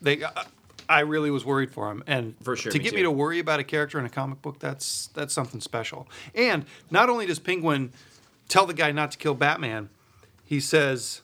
they. 0.00 0.22
Uh, 0.22 0.30
I 0.86 1.00
really 1.00 1.30
was 1.30 1.46
worried 1.46 1.70
for 1.72 1.90
him, 1.90 2.04
and 2.06 2.34
For 2.42 2.56
sure, 2.56 2.70
to 2.70 2.76
me 2.78 2.84
get 2.84 2.90
too. 2.90 2.96
me 2.96 3.02
to 3.04 3.10
worry 3.10 3.38
about 3.38 3.58
a 3.58 3.64
character 3.64 3.98
in 3.98 4.04
a 4.04 4.10
comic 4.10 4.42
book, 4.42 4.58
that's 4.58 5.06
that's 5.14 5.32
something 5.32 5.60
special. 5.62 6.06
And 6.34 6.66
not 6.90 7.08
only 7.08 7.24
does 7.24 7.38
Penguin 7.38 7.90
tell 8.50 8.66
the 8.66 8.74
guy 8.74 8.92
not 8.92 9.10
to 9.12 9.16
kill 9.18 9.32
Batman, 9.34 9.88
he 10.44 10.60
says, 10.60 11.22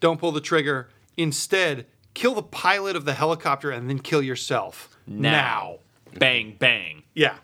"Don't 0.00 0.18
pull 0.18 0.32
the 0.32 0.40
trigger. 0.40 0.88
Instead, 1.16 1.86
kill 2.14 2.34
the 2.34 2.42
pilot 2.42 2.96
of 2.96 3.04
the 3.04 3.14
helicopter 3.14 3.70
and 3.70 3.88
then 3.88 3.98
kill 3.98 4.22
yourself 4.22 4.96
now. 5.06 5.78
Bang 6.18 6.56
bang. 6.58 7.02
Yeah, 7.14 7.36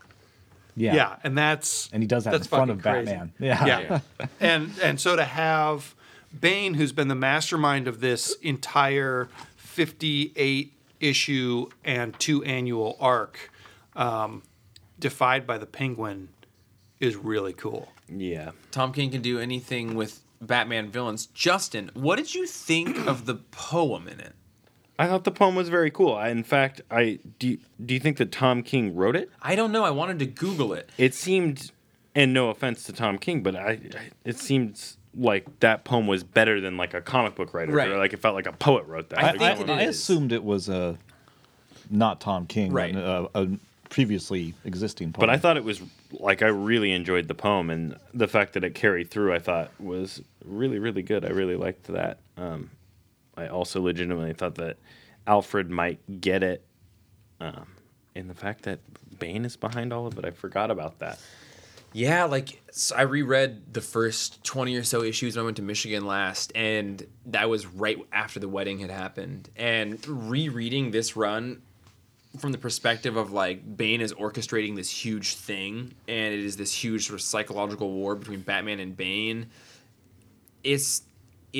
yeah. 0.76 0.94
yeah, 0.94 1.16
and 1.24 1.36
that's 1.36 1.88
And 1.92 2.02
he 2.02 2.06
does 2.06 2.24
that 2.24 2.34
in 2.34 2.42
front 2.42 2.70
of 2.70 2.82
crazy. 2.82 3.06
Batman. 3.06 3.32
Yeah. 3.38 3.66
yeah. 3.66 4.00
and 4.40 4.70
and 4.82 5.00
so 5.00 5.16
to 5.16 5.24
have 5.24 5.94
Bane, 6.38 6.74
who's 6.74 6.92
been 6.92 7.08
the 7.08 7.14
mastermind 7.14 7.88
of 7.88 8.00
this 8.00 8.34
entire 8.42 9.28
58 9.56 10.72
issue 11.00 11.68
and 11.84 12.18
two 12.18 12.44
annual 12.44 12.96
arc, 13.00 13.50
um, 13.96 14.42
defied 14.98 15.46
by 15.46 15.58
the 15.58 15.66
Penguin, 15.66 16.28
is 17.00 17.16
really 17.16 17.52
cool. 17.52 17.88
Yeah. 18.08 18.50
Tom 18.70 18.92
King 18.92 19.10
can 19.10 19.22
do 19.22 19.38
anything 19.38 19.94
with 19.94 20.20
Batman 20.40 20.90
villains. 20.90 21.26
Justin, 21.26 21.90
what 21.94 22.16
did 22.16 22.34
you 22.34 22.46
think 22.46 23.06
of 23.06 23.26
the 23.26 23.34
poem 23.34 24.08
in 24.08 24.20
it? 24.20 24.34
I 24.99 25.07
thought 25.07 25.24
the 25.24 25.30
poem 25.30 25.55
was 25.55 25.68
very 25.68 25.90
cool. 25.90 26.14
I, 26.14 26.28
in 26.30 26.42
fact, 26.42 26.80
I 26.90 27.18
do. 27.38 27.49
You, 27.51 27.59
do 27.84 27.94
you 27.94 28.01
think 28.01 28.16
that 28.16 28.32
Tom 28.32 28.62
King 28.62 28.96
wrote 28.96 29.14
it? 29.16 29.30
I 29.40 29.55
don't 29.55 29.70
know. 29.72 29.84
I 29.84 29.90
wanted 29.90 30.18
to 30.18 30.26
Google 30.26 30.72
it. 30.72 30.90
It 30.99 31.14
seemed, 31.14 31.70
and 32.14 32.34
no 32.34 32.51
offense 32.51 32.82
to 32.84 32.92
Tom 32.92 33.16
King, 33.18 33.42
but 33.42 33.55
I, 33.55 33.70
I 33.70 33.78
it 34.24 34.38
seemed 34.38 34.82
like 35.14 35.61
that 35.61 35.84
poem 35.84 36.07
was 36.07 36.22
better 36.24 36.61
than 36.61 36.76
like 36.76 36.94
a 36.94 37.01
comic 37.01 37.34
book 37.36 37.55
writer, 37.55 37.72
Right. 37.72 37.88
or 37.88 37.96
like 37.99 38.12
it 38.12 38.18
felt 38.20 38.34
like 38.34 38.46
a 38.46 38.53
poet 38.53 38.86
wrote 38.86 39.09
that. 39.11 39.18
I 39.20 39.22
Like 39.32 39.40
I, 39.40 39.55
think 39.55 39.68
it 39.68 39.72
I 39.72 39.82
assumed 39.82 40.32
it 40.32 40.42
was 40.44 40.68
a 40.68 40.96
not 41.90 42.20
Tom 42.20 42.46
King, 42.46 42.72
Right. 42.72 42.94
a, 42.94 43.28
a 43.34 43.49
previously 43.90 44.55
existing 44.64 45.12
poem. 45.12 45.20
But 45.20 45.30
I 45.30 45.38
thought 45.38 45.57
it 45.57 45.64
was 45.64 45.80
like 46.12 46.42
I 46.42 46.49
really 46.49 46.92
enjoyed 46.92 47.28
the 47.28 47.34
poem, 47.34 47.70
and 47.70 47.96
the 48.12 48.28
fact 48.28 48.53
that 48.55 48.64
it 48.64 48.74
carried 48.74 49.11
through, 49.11 49.32
I 49.32 49.38
thought 49.38 49.70
was 49.80 50.20
really, 50.44 50.78
really 50.78 51.03
good. 51.03 51.24
I 51.24 51.28
really 51.30 51.57
liked 51.57 51.84
that. 51.84 52.18
Um, 52.36 52.70
I 53.39 53.49
also 53.49 53.80
legitimately 53.80 54.32
thought 54.32 54.57
that 54.57 54.76
Alfred 55.26 55.70
might 55.70 56.20
get 56.20 56.43
it, 56.43 56.64
um, 57.41 57.66
in 58.14 58.28
the 58.28 58.34
fact 58.34 58.64
that 58.64 58.80
Bane 59.18 59.45
is 59.45 59.57
behind 59.57 59.93
all 59.93 60.07
of 60.07 60.18
it. 60.18 60.24
I 60.24 60.30
forgot 60.30 60.70
about 60.70 60.99
that. 60.99 61.18
Yeah, 61.93 62.24
like 62.24 62.61
so 62.70 62.95
I 62.97 63.03
reread 63.03 63.72
the 63.72 63.80
first 63.80 64.45
20 64.45 64.76
or 64.76 64.84
so 64.84 65.03
issues 65.03 65.36
when 65.36 65.43
I 65.43 65.45
went 65.45 65.57
to 65.57 65.62
Michigan 65.62 66.07
last, 66.07 66.53
and 66.55 67.05
that 67.26 67.49
was 67.49 67.66
right 67.66 67.99
after 68.12 68.41
the 68.41 68.49
wedding 68.49 68.78
had 68.80 68.91
happened. 68.91 69.49
And 69.57 70.07
rereading 70.07 70.91
this 70.91 71.16
run 71.16 71.62
from 72.39 72.53
the 72.53 72.59
perspective 72.59 73.16
of 73.16 73.32
like 73.32 73.76
Bane 73.76 74.03
is 74.03 74.12
orchestrating 74.12 74.76
this 74.76 74.91
huge 74.91 75.36
thing, 75.36 75.95
and 76.07 76.34
it 76.34 76.41
is 76.41 76.57
this 76.57 76.72
huge 76.72 77.07
sort 77.07 77.14
of 77.14 77.22
psychological 77.22 77.91
war 77.91 78.14
between 78.14 78.41
Batman 78.41 78.80
and 78.80 78.97
Bane. 78.97 79.47
It's 80.62 81.03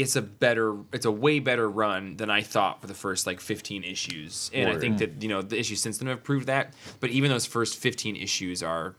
it's 0.01 0.17
a 0.17 0.23
better 0.23 0.77
it's 0.93 1.07
a 1.07 1.11
way 1.11 1.41
better 1.41 1.69
run 1.69 2.17
than 2.17 2.31
I 2.31 2.43
thought 2.43 2.81
for 2.81 2.87
the 2.87 2.95
first 2.95 3.27
like 3.27 3.41
15 3.41 3.85
issues. 3.85 4.51
And 4.55 4.69
I 4.69 4.79
think 4.79 4.99
that, 4.99 5.23
you 5.23 5.29
know, 5.29 5.43
the 5.43 5.59
issues 5.59 5.81
since 5.81 5.99
then 5.99 6.09
have 6.09 6.23
proved 6.23 6.47
that. 6.47 6.75
But 7.01 7.11
even 7.11 7.31
those 7.31 7.47
first 7.47 7.77
15 7.79 8.17
issues 8.17 8.63
are 8.63 8.95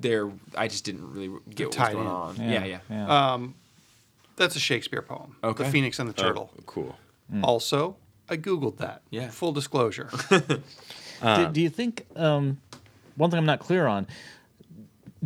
they're 0.00 0.30
I 0.54 0.68
just 0.68 0.84
didn't 0.84 1.12
really 1.12 1.28
get 1.54 1.68
what 1.68 1.68
was 1.68 1.76
tied 1.76 1.92
going 1.94 2.06
in. 2.06 2.12
on. 2.12 2.36
Yeah, 2.36 2.64
yeah. 2.64 3.12
Uh, 3.12 3.38
That's 4.36 4.56
a 4.56 4.60
Shakespeare 4.60 5.02
poem. 5.02 5.36
Okay. 5.42 5.64
The 5.64 5.70
Phoenix 5.70 5.98
and 5.98 6.08
the 6.08 6.14
Turtle. 6.14 6.50
Cool. 6.66 6.96
Also, 7.42 7.96
I 8.28 8.36
googled 8.36 8.78
that. 8.78 9.02
Yeah. 9.10 9.28
Full 9.28 9.52
disclosure. 9.52 10.08
do, 10.30 11.48
do 11.52 11.60
you 11.60 11.68
think 11.68 12.06
um, 12.16 12.58
one 13.16 13.30
thing 13.30 13.38
I'm 13.38 13.46
not 13.46 13.58
clear 13.58 13.86
on? 13.86 14.06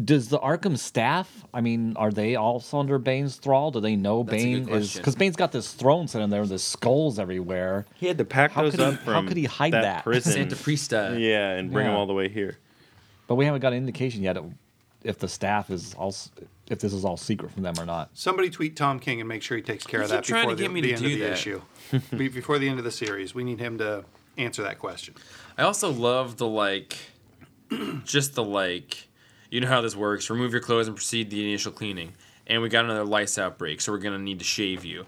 Does 0.03 0.29
the 0.29 0.39
Arkham 0.39 0.79
staff? 0.79 1.45
I 1.53 1.61
mean, 1.61 1.95
are 1.97 2.11
they 2.11 2.35
also 2.37 2.79
under 2.79 2.99
Bane's 2.99 3.37
thrall? 3.37 3.71
Do 3.71 3.81
they 3.81 3.95
know 3.95 4.23
That's 4.23 4.43
Bane 4.43 4.69
is 4.69 4.95
because 4.97 5.15
Bane's 5.17 5.37
got 5.37 5.53
this 5.53 5.73
throne 5.75 6.09
set 6.09 6.23
in 6.23 6.31
there, 6.31 6.41
with 6.41 6.51
the 6.51 6.59
skulls 6.59 7.19
everywhere. 7.19 7.85
He 7.95 8.07
had 8.07 8.17
to 8.19 8.25
pack 8.25 8.53
How 8.53 8.63
those 8.63 8.73
could 8.73 8.81
he- 8.81 8.87
up 8.87 9.01
how 9.03 9.27
could 9.27 9.37
he 9.37 9.45
hide 9.45 9.75
that, 9.75 9.83
that? 9.83 10.05
prison. 10.05 10.33
Santa 10.33 10.57
Prisca. 10.57 11.17
Yeah, 11.19 11.51
and 11.51 11.71
bring 11.71 11.87
them 11.87 11.95
all 11.95 12.07
the 12.07 12.15
way 12.15 12.29
here. 12.31 12.57
But 13.27 13.35
we 13.35 13.45
haven't 13.45 13.61
got 13.61 13.73
an 13.73 13.79
indication 13.79 14.23
yet 14.23 14.39
if 15.05 15.19
the 15.19 15.29
staff 15.29 15.69
is 15.71 15.95
also 15.95 16.31
if 16.71 16.79
this 16.79 16.95
is 16.95 17.05
all 17.05 17.19
secret 17.19 17.51
from 17.53 17.63
them 17.63 17.75
or 17.79 17.85
not. 17.85 18.09
Somebody 18.15 18.49
tweet 18.49 18.77
Tom 18.77 18.99
King 18.99 19.21
and 19.21 19.29
make 19.29 19.43
sure 19.43 19.59
he 19.59 19.63
takes 19.63 19.85
care 19.85 20.01
You 20.01 20.05
of 20.05 20.11
that 20.11 20.27
before 20.27 20.51
to 20.51 20.57
the, 20.57 20.69
me 20.69 20.81
the 20.81 20.89
to 20.89 20.95
end 20.95 21.03
do 21.03 21.13
of 21.13 21.19
the 21.19 21.25
that. 21.27 21.33
issue. 21.33 21.61
Before 22.33 22.59
the 22.59 22.69
end 22.69 22.79
of 22.79 22.85
the 22.85 22.91
series, 22.91 23.35
we 23.35 23.45
need 23.45 23.59
him 23.61 23.77
to 23.79 24.05
answer 24.39 24.63
that 24.63 24.79
question. 24.79 25.15
I 25.59 25.65
also 25.65 25.91
love 25.93 26.39
the 26.39 26.47
like, 26.47 26.97
just 28.05 28.35
the 28.35 28.45
like, 28.45 29.09
you 29.53 29.61
know 29.61 29.69
how 29.69 29.83
this 29.83 29.95
works. 29.95 30.31
Remove 30.31 30.53
your 30.53 30.63
clothes 30.63 30.87
and 30.87 30.97
proceed 30.97 31.29
the 31.29 31.47
initial 31.47 31.73
cleaning. 31.73 32.15
And 32.47 32.63
we 32.63 32.71
got 32.71 32.87
another 32.87 33.05
lice 33.05 33.37
outbreak, 33.37 33.83
so 33.83 33.93
we're 33.93 33.99
gonna 33.99 34.19
need 34.19 34.39
to 34.39 34.47
shave 34.47 34.83
you. 34.83 35.05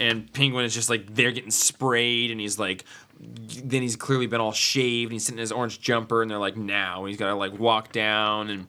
And 0.00 0.30
Penguin 0.32 0.64
is 0.64 0.74
just 0.74 0.90
like 0.90 1.14
they're 1.14 1.30
getting 1.30 1.52
sprayed, 1.52 2.32
and 2.32 2.40
he's 2.40 2.58
like, 2.58 2.84
then 3.20 3.82
he's 3.82 3.94
clearly 3.94 4.26
been 4.26 4.40
all 4.40 4.50
shaved, 4.50 5.10
and 5.10 5.12
he's 5.12 5.24
sitting 5.24 5.38
in 5.38 5.42
his 5.42 5.52
orange 5.52 5.80
jumper, 5.80 6.22
and 6.22 6.30
they're 6.30 6.38
like, 6.38 6.56
now, 6.56 7.02
and 7.02 7.08
he's 7.08 7.18
gotta 7.18 7.36
like 7.36 7.56
walk 7.56 7.92
down, 7.92 8.50
and 8.50 8.66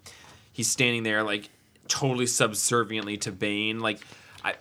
he's 0.54 0.70
standing 0.70 1.02
there 1.02 1.24
like 1.24 1.50
totally 1.88 2.28
subserviently 2.28 3.18
to 3.18 3.32
Bane. 3.32 3.80
Like, 3.80 4.02
I, 4.44 4.54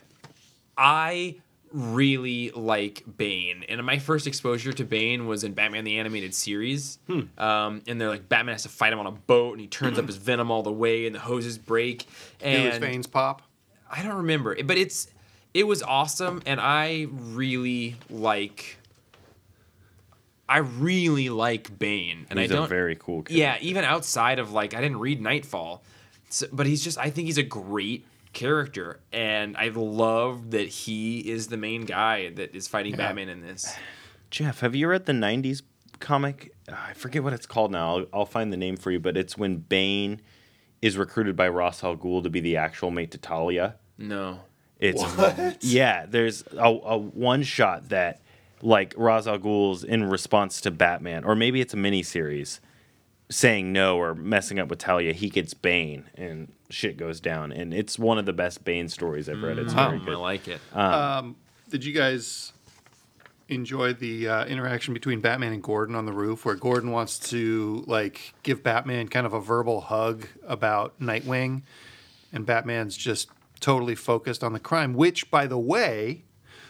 I 0.78 1.36
really 1.74 2.50
like 2.50 3.02
Bane, 3.16 3.64
and 3.68 3.84
my 3.84 3.98
first 3.98 4.28
exposure 4.28 4.72
to 4.72 4.84
Bane 4.84 5.26
was 5.26 5.42
in 5.42 5.54
Batman 5.54 5.82
the 5.84 5.98
Animated 5.98 6.32
Series. 6.34 6.98
Um, 7.36 7.82
and 7.88 8.00
they're 8.00 8.08
like 8.08 8.28
Batman 8.28 8.54
has 8.54 8.62
to 8.62 8.68
fight 8.68 8.92
him 8.92 9.00
on 9.00 9.06
a 9.06 9.10
boat, 9.10 9.52
and 9.52 9.60
he 9.60 9.66
turns 9.66 9.98
up 9.98 10.06
his 10.06 10.16
venom 10.28 10.50
all 10.50 10.62
the 10.62 10.72
way, 10.72 11.06
and 11.06 11.14
the 11.14 11.18
hoses 11.20 11.58
break. 11.58 12.06
Do 12.40 12.46
his 12.48 12.78
veins 12.78 13.06
pop? 13.08 13.42
I 13.90 14.02
don't 14.02 14.16
remember, 14.16 14.56
but 14.62 14.78
it's 14.78 15.08
it 15.52 15.66
was 15.66 15.82
awesome, 15.82 16.42
and 16.46 16.60
I 16.60 17.06
really 17.10 17.96
like. 18.08 18.78
I 20.48 20.58
really 20.58 21.30
like 21.30 21.78
Bane, 21.78 22.26
and 22.28 22.38
He's 22.38 22.52
I 22.52 22.54
don't 22.54 22.66
a 22.66 22.68
very 22.68 22.96
cool 22.96 23.22
character. 23.22 23.34
yeah, 23.34 23.56
even 23.60 23.82
outside 23.84 24.38
of 24.38 24.52
like 24.52 24.74
I 24.74 24.80
didn't 24.80 25.00
read 25.00 25.20
Knightfall, 25.20 25.82
so, 26.28 26.46
but 26.52 26.66
he's 26.66 26.84
just 26.84 26.98
I 26.98 27.10
think 27.10 27.26
he's 27.26 27.38
a 27.38 27.42
great 27.42 28.04
character, 28.34 29.00
and 29.12 29.56
I 29.56 29.68
love 29.68 30.50
that 30.50 30.68
he 30.68 31.20
is 31.20 31.46
the 31.48 31.56
main 31.56 31.84
guy 31.84 32.30
that 32.30 32.54
is 32.54 32.68
fighting 32.68 32.96
Batman 32.96 33.28
in 33.28 33.40
this. 33.40 33.74
Jeff, 34.30 34.60
have 34.60 34.74
you 34.74 34.88
read 34.88 35.06
the 35.06 35.12
'90s 35.12 35.62
comic? 36.00 36.52
Uh, 36.68 36.74
I 36.88 36.92
forget 36.94 37.22
what 37.22 37.32
it's 37.32 37.46
called 37.46 37.70
now. 37.70 37.96
I'll, 37.98 38.06
I'll 38.12 38.26
find 38.26 38.52
the 38.52 38.56
name 38.56 38.76
for 38.76 38.90
you, 38.90 39.00
but 39.00 39.16
it's 39.16 39.38
when 39.38 39.58
Bane 39.58 40.20
is 40.82 40.98
recruited 40.98 41.36
by 41.36 41.48
Ra's 41.48 41.82
al 41.82 41.96
Ghul 41.96 42.22
to 42.22 42.30
be 42.30 42.40
the 42.40 42.56
actual 42.56 42.90
mate 42.90 43.10
to 43.12 43.18
Talia. 43.18 43.76
No. 43.96 44.40
It's 44.80 45.02
What? 45.02 45.58
yeah. 45.64 46.04
There's 46.06 46.42
a, 46.52 46.64
a 46.68 46.98
one 46.98 47.42
shot 47.44 47.88
that 47.90 48.20
like 48.60 48.92
Ra's 48.96 49.26
al 49.26 49.38
Ghul's 49.38 49.84
in 49.84 50.04
response 50.04 50.60
to 50.62 50.70
Batman, 50.70 51.24
or 51.24 51.34
maybe 51.34 51.60
it's 51.60 51.72
a 51.72 51.76
mini 51.78 52.02
series 52.02 52.60
saying 53.30 53.72
no 53.72 53.96
or 53.96 54.14
messing 54.14 54.58
up 54.58 54.68
with 54.68 54.78
Talia. 54.78 55.12
He 55.12 55.30
gets 55.30 55.54
Bane 55.54 56.04
and 56.14 56.52
shit 56.70 56.96
goes 56.96 57.20
down, 57.20 57.52
and 57.52 57.72
it's 57.72 57.98
one 57.98 58.18
of 58.18 58.26
the 58.26 58.32
best 58.32 58.64
Bane 58.64 58.88
stories 58.88 59.28
I've 59.28 59.42
read. 59.42 59.58
It's 59.58 59.72
very 59.72 59.98
Um, 59.98 60.08
I 60.08 60.14
like 60.14 60.48
it. 60.48 60.60
Did 61.70 61.84
you 61.84 61.92
guys 61.92 62.52
enjoy 63.48 63.92
the 63.92 64.28
uh, 64.28 64.44
interaction 64.46 64.94
between 64.94 65.20
Batman 65.20 65.52
and 65.52 65.62
Gordon 65.62 65.94
on 65.94 66.06
the 66.06 66.12
roof, 66.12 66.44
where 66.44 66.54
Gordon 66.54 66.90
wants 66.90 67.18
to 67.30 67.84
like 67.86 68.34
give 68.42 68.62
Batman 68.62 69.08
kind 69.08 69.26
of 69.26 69.32
a 69.32 69.40
verbal 69.40 69.82
hug 69.82 70.26
about 70.46 70.98
Nightwing, 71.00 71.62
and 72.32 72.46
Batman's 72.46 72.96
just 72.96 73.28
totally 73.60 73.94
focused 73.94 74.44
on 74.44 74.52
the 74.52 74.60
crime. 74.60 74.94
Which, 74.94 75.30
by 75.30 75.46
the 75.46 75.58
way, 75.58 76.24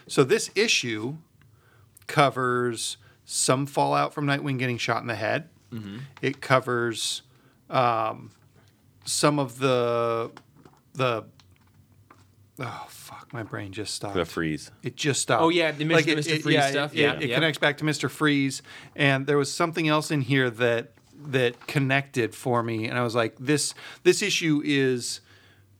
so 0.07 0.23
this 0.23 0.49
issue 0.55 1.17
covers 2.07 2.97
some 3.25 3.65
fallout 3.65 4.13
from 4.13 4.25
Nightwing 4.25 4.59
getting 4.59 4.77
shot 4.77 5.01
in 5.01 5.07
the 5.07 5.15
head. 5.15 5.49
It 6.21 6.41
covers 6.41 7.21
um, 7.69 8.31
some 9.05 9.39
of 9.39 9.59
the 9.59 10.31
the 10.93 11.25
oh 12.59 12.85
fuck, 12.89 13.33
my 13.33 13.43
brain 13.43 13.71
just 13.71 13.93
stopped. 13.95 14.15
The 14.15 14.25
freeze. 14.25 14.71
It 14.83 14.95
just 14.95 15.21
stopped. 15.21 15.43
Oh, 15.43 15.49
yeah, 15.49 15.71
the 15.71 15.85
Mr. 15.85 16.07
it- 16.07 16.17
Mr. 16.19 16.31
it- 16.35 16.41
Freeze 16.43 16.53
yeah, 16.55 16.69
stuff, 16.71 16.93
It, 16.93 16.99
yeah, 16.99 17.13
it, 17.13 17.23
it 17.23 17.29
yeah. 17.29 17.35
connects 17.35 17.57
back 17.57 17.77
to 17.79 17.83
Mr. 17.83 18.09
Freeze, 18.09 18.61
and 18.95 19.27
there 19.27 19.37
was 19.37 19.51
something 19.51 19.87
else 19.87 20.11
in 20.11 20.21
here 20.21 20.49
that 20.49 20.91
that 21.27 21.65
connected 21.67 22.35
for 22.35 22.61
me, 22.61 22.87
and 22.87 22.97
I 22.97 23.01
was 23.03 23.15
like, 23.15 23.35
this 23.39 23.73
this 24.03 24.21
issue 24.21 24.61
is 24.63 25.21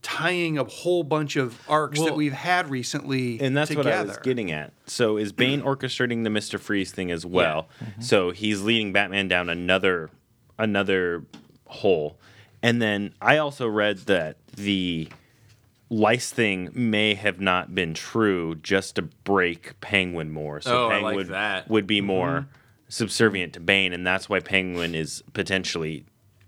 tying 0.06 0.58
a 0.60 0.64
whole 0.64 1.04
bunch 1.04 1.36
of 1.36 1.60
arcs 1.68 2.00
that 2.00 2.16
we've 2.16 2.32
had 2.32 2.70
recently 2.70 3.40
And 3.42 3.58
that's 3.58 3.70
together. 3.70 3.90
what 3.90 3.98
I 4.00 4.04
was 4.04 4.18
getting 4.20 4.52
at. 4.52 4.72
So 4.86 5.18
is 5.18 5.32
Bane 5.32 5.62
orchestrating 5.64 6.24
the 6.24 6.30
Mister 6.30 6.60
Freeze 6.60 6.92
thing 6.92 7.10
as 7.10 7.26
well? 7.26 7.68
Mm-hmm. 7.84 8.02
So 8.02 8.30
he's 8.32 8.62
leading 8.62 8.94
Batman 8.94 9.28
down 9.28 9.50
another 9.50 10.10
another 10.60 11.24
hole, 11.66 12.18
and 12.62 12.82
then 12.82 13.14
I 13.22 13.38
also 13.40 13.68
read 13.68 13.98
that 14.06 14.38
the 14.56 15.10
lice 15.90 16.32
thing 16.32 16.70
may 16.74 17.14
have 17.16 17.40
not 17.42 17.74
been 17.76 17.94
true 17.94 18.56
just 18.56 18.96
to 18.96 19.02
break 19.02 19.80
Penguin 19.82 20.32
more. 20.32 20.62
So 20.62 20.86
Oh, 20.86 20.88
I 20.88 20.92
Penguin 20.94 21.16
like 21.18 21.28
that. 21.28 21.70
would 21.70 21.88
be 21.88 21.98
Mm-hmm. 21.98 22.08
more 22.08 22.48
subservient 22.88 23.54
to 23.54 23.60
Bane, 23.60 23.92
and 23.94 24.06
that's 24.06 24.30
why 24.30 24.40
Penguin 24.40 24.94
is 24.96 25.24
potentially 25.34 26.06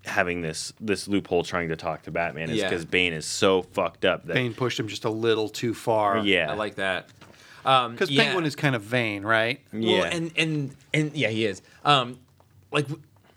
having 0.07 0.41
this 0.41 0.73
this 0.79 1.07
loophole 1.07 1.43
trying 1.43 1.69
to 1.69 1.75
talk 1.75 2.03
to 2.03 2.11
Batman 2.11 2.49
is 2.49 2.57
Yeah. 2.57 2.69
because 2.69 2.85
Bane 2.85 3.13
is 3.13 3.25
so 3.25 3.61
fucked 3.61 4.05
up 4.05 4.25
that 4.27 4.33
Bane 4.33 4.53
pushed 4.53 4.79
him 4.79 4.87
just 4.87 5.05
a 5.05 5.09
little 5.09 5.49
too 5.49 5.73
far. 5.73 6.19
yeah 6.19 6.51
I 6.51 6.55
like 6.55 6.75
that. 6.75 7.09
Um, 7.65 7.91
because 7.91 8.09
yeah. 8.09 8.23
Penguin 8.23 8.45
is 8.45 8.55
kind 8.55 8.75
of 8.75 8.81
vain, 8.81 9.23
right? 9.23 9.59
yeah 9.73 9.99
Well, 10.01 10.09
and 10.11 10.31
and 10.37 10.75
and 10.93 11.13
yeah, 11.15 11.27
he 11.29 11.45
is. 11.45 11.61
Um, 11.83 12.17
like 12.71 12.87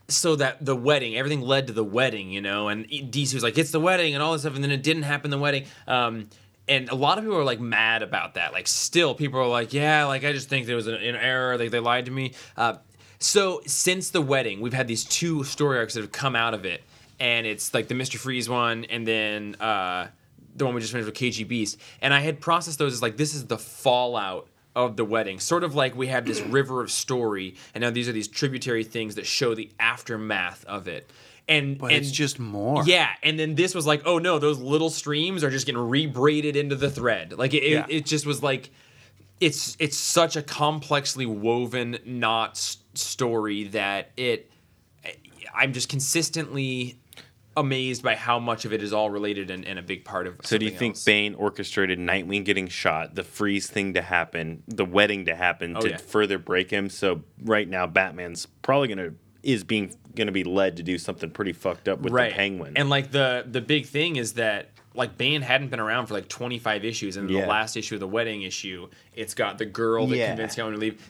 so 0.08 0.36
that 0.36 0.64
the 0.64 0.74
wedding, 0.76 1.16
everything 1.16 1.40
led 1.40 1.66
to 1.68 1.72
the 1.72 1.84
wedding, 1.84 2.30
you 2.30 2.40
know. 2.40 2.68
And 2.68 2.86
DC 2.88 3.34
was 3.34 3.42
like, 3.42 3.58
"It's 3.58 3.70
the 3.72 3.80
wedding," 3.80 4.14
and 4.14 4.22
all 4.22 4.32
this 4.32 4.42
stuff, 4.42 4.54
and 4.54 4.62
then 4.62 4.70
it 4.70 4.82
didn't 4.82 5.02
happen. 5.04 5.30
The 5.30 5.38
wedding. 5.38 5.64
Um, 5.88 6.28
and 6.68 6.88
a 6.88 6.94
lot 6.94 7.18
of 7.18 7.24
people 7.24 7.36
are 7.38 7.44
like 7.44 7.58
mad 7.60 8.02
about 8.02 8.34
that. 8.34 8.52
Like, 8.52 8.68
still, 8.68 9.14
people 9.14 9.40
are 9.40 9.48
like, 9.48 9.72
"Yeah, 9.72 10.04
like 10.04 10.24
I 10.24 10.32
just 10.32 10.48
think 10.48 10.66
there 10.66 10.76
was 10.76 10.86
an, 10.86 10.94
an 10.94 11.16
error. 11.16 11.58
Like 11.58 11.70
they 11.72 11.80
lied 11.80 12.04
to 12.06 12.12
me." 12.12 12.34
Uh, 12.56 12.74
so 13.20 13.60
since 13.66 14.10
the 14.10 14.20
wedding, 14.20 14.60
we've 14.60 14.72
had 14.72 14.88
these 14.88 15.04
two 15.04 15.44
story 15.44 15.78
arcs 15.78 15.94
that 15.94 16.00
have 16.00 16.12
come 16.12 16.34
out 16.34 16.54
of 16.54 16.64
it, 16.64 16.82
and 17.20 17.46
it's 17.46 17.72
like 17.74 17.86
the 17.88 17.94
Mister 17.94 18.18
Freeze 18.18 18.48
one, 18.48 18.84
and 18.86 19.06
then 19.06 19.54
uh, 19.60 20.08
the 20.56 20.64
one 20.64 20.74
we 20.74 20.80
just 20.80 20.92
finished 20.92 21.06
with 21.06 21.14
KGBeast. 21.16 21.76
And 22.00 22.12
I 22.14 22.20
had 22.20 22.40
processed 22.40 22.78
those 22.78 22.94
as 22.94 23.02
like 23.02 23.16
this 23.16 23.34
is 23.34 23.46
the 23.46 23.58
fallout 23.58 24.48
of 24.74 24.96
the 24.96 25.04
wedding, 25.04 25.38
sort 25.40 25.64
of 25.64 25.74
like 25.74 25.94
we 25.94 26.06
had 26.06 26.24
this 26.24 26.40
river 26.58 26.82
of 26.82 26.90
story, 26.90 27.56
and 27.74 27.82
now 27.82 27.90
these 27.90 28.08
are 28.08 28.12
these 28.12 28.28
tributary 28.28 28.84
things 28.84 29.16
that 29.16 29.26
show 29.26 29.54
the 29.54 29.70
aftermath 29.78 30.64
of 30.64 30.88
it. 30.88 31.10
And 31.48 31.76
But 31.78 31.86
and 31.92 31.96
it's 31.96 32.12
just 32.12 32.38
more. 32.38 32.84
yeah, 32.84 33.08
and 33.22 33.38
then 33.38 33.54
this 33.56 33.74
was 33.74 33.84
like, 33.86 34.02
oh 34.06 34.18
no, 34.18 34.38
those 34.38 34.58
little 34.60 34.88
streams 34.90 35.42
are 35.44 35.50
just 35.50 35.66
getting 35.66 35.80
rebraided 35.80 36.54
into 36.56 36.76
the 36.76 36.88
thread. 36.90 37.32
Like 37.36 37.52
it, 37.54 37.64
Yeah. 37.64 37.84
it, 37.88 37.96
it 37.96 38.06
just 38.06 38.24
was 38.24 38.40
like, 38.42 38.70
it's 39.40 39.76
it's 39.80 39.96
such 39.96 40.36
a 40.36 40.42
complexly 40.42 41.26
woven 41.26 41.98
knot 42.06 42.50
s- 42.52 42.76
story 42.94 43.64
that 43.68 44.10
it, 44.16 44.50
I'm 45.54 45.72
just 45.72 45.88
consistently 45.88 46.98
amazed 47.56 48.02
by 48.02 48.14
how 48.14 48.38
much 48.38 48.64
of 48.64 48.72
it 48.72 48.82
is 48.82 48.92
all 48.92 49.10
related 49.10 49.50
and, 49.50 49.64
and 49.64 49.78
a 49.78 49.82
big 49.82 50.04
part 50.04 50.26
of. 50.26 50.36
So 50.44 50.56
do 50.56 50.64
you 50.64 50.70
think 50.70 50.94
else. 50.94 51.04
Bane 51.04 51.34
orchestrated 51.34 51.98
Nightwing 51.98 52.44
getting 52.44 52.68
shot, 52.68 53.14
the 53.14 53.24
freeze 53.24 53.68
thing 53.68 53.94
to 53.94 54.02
happen, 54.02 54.62
the 54.68 54.84
wedding 54.84 55.24
to 55.26 55.34
happen 55.34 55.76
Oh, 55.76 55.80
to 55.80 55.90
yeah. 55.90 55.96
further 55.96 56.38
break 56.38 56.70
him? 56.70 56.88
So 56.88 57.22
right 57.42 57.68
now 57.68 57.86
Batman's 57.86 58.46
probably 58.62 58.88
gonna 58.88 59.12
is 59.42 59.64
being 59.64 59.94
gonna 60.14 60.32
be 60.32 60.44
led 60.44 60.76
to 60.76 60.82
do 60.82 60.96
something 60.98 61.30
pretty 61.30 61.52
fucked 61.52 61.88
up 61.88 62.00
with 62.00 62.12
the 62.12 62.30
Penguin. 62.30 62.74
And 62.76 62.88
like 62.88 63.10
the 63.10 63.44
the 63.48 63.60
big 63.60 63.86
thing 63.86 64.16
is 64.16 64.34
that 64.34 64.70
like 64.94 65.16
Bane 65.16 65.40
hadn't 65.42 65.68
been 65.68 65.78
around 65.80 66.06
for 66.06 66.14
like 66.14 66.28
25 66.28 66.84
issues, 66.84 67.16
and 67.16 67.30
Yeah. 67.30 67.42
the 67.42 67.46
last 67.46 67.76
issue 67.76 67.94
of 67.94 68.00
the 68.00 68.08
wedding 68.08 68.42
issue, 68.42 68.88
it's 69.14 69.34
got 69.34 69.56
the 69.58 69.64
girl 69.66 70.06
that 70.08 70.16
Yeah. 70.16 70.28
convinced 70.28 70.56
him 70.58 70.70
to 70.72 70.76
leave. 70.78 71.00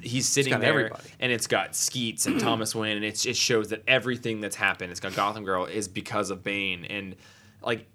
He's 0.00 0.28
sitting 0.28 0.52
got 0.52 0.60
there, 0.60 0.70
everybody. 0.70 1.02
and 1.18 1.32
it's 1.32 1.46
got 1.48 1.74
Skeets 1.74 2.26
and 2.26 2.38
Thomas 2.38 2.74
Wayne, 2.76 2.96
and 2.96 3.04
it's, 3.04 3.26
it 3.26 3.36
shows 3.36 3.68
that 3.70 3.82
everything 3.88 4.40
that's 4.40 4.54
happened, 4.56 4.92
it's 4.92 5.00
got 5.00 5.16
Gotham 5.16 5.44
Girl, 5.44 5.64
is 5.64 5.88
because 5.88 6.30
of 6.30 6.44
Bane, 6.44 6.84
and 6.84 7.16
like 7.62 7.86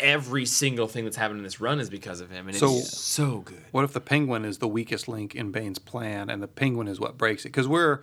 every 0.00 0.46
single 0.46 0.86
thing 0.88 1.04
that's 1.04 1.16
happened 1.16 1.38
in 1.38 1.44
this 1.44 1.60
run 1.60 1.78
is 1.80 1.90
because 1.90 2.20
of 2.20 2.30
him, 2.30 2.48
and 2.48 2.56
So- 2.56 2.76
it's 2.78 2.96
so 2.98 3.38
good. 3.38 3.64
What 3.72 3.84
if 3.84 3.92
the 3.92 4.00
penguin 4.00 4.44
is 4.44 4.58
the 4.58 4.68
weakest 4.68 5.06
link 5.08 5.34
in 5.34 5.52
Bane's 5.52 5.78
plan, 5.78 6.28
and 6.28 6.42
the 6.42 6.48
penguin 6.48 6.88
is 6.88 6.98
what 6.98 7.16
breaks 7.18 7.44
it? 7.44 7.48
Because 7.48 7.68
we're 7.68 8.00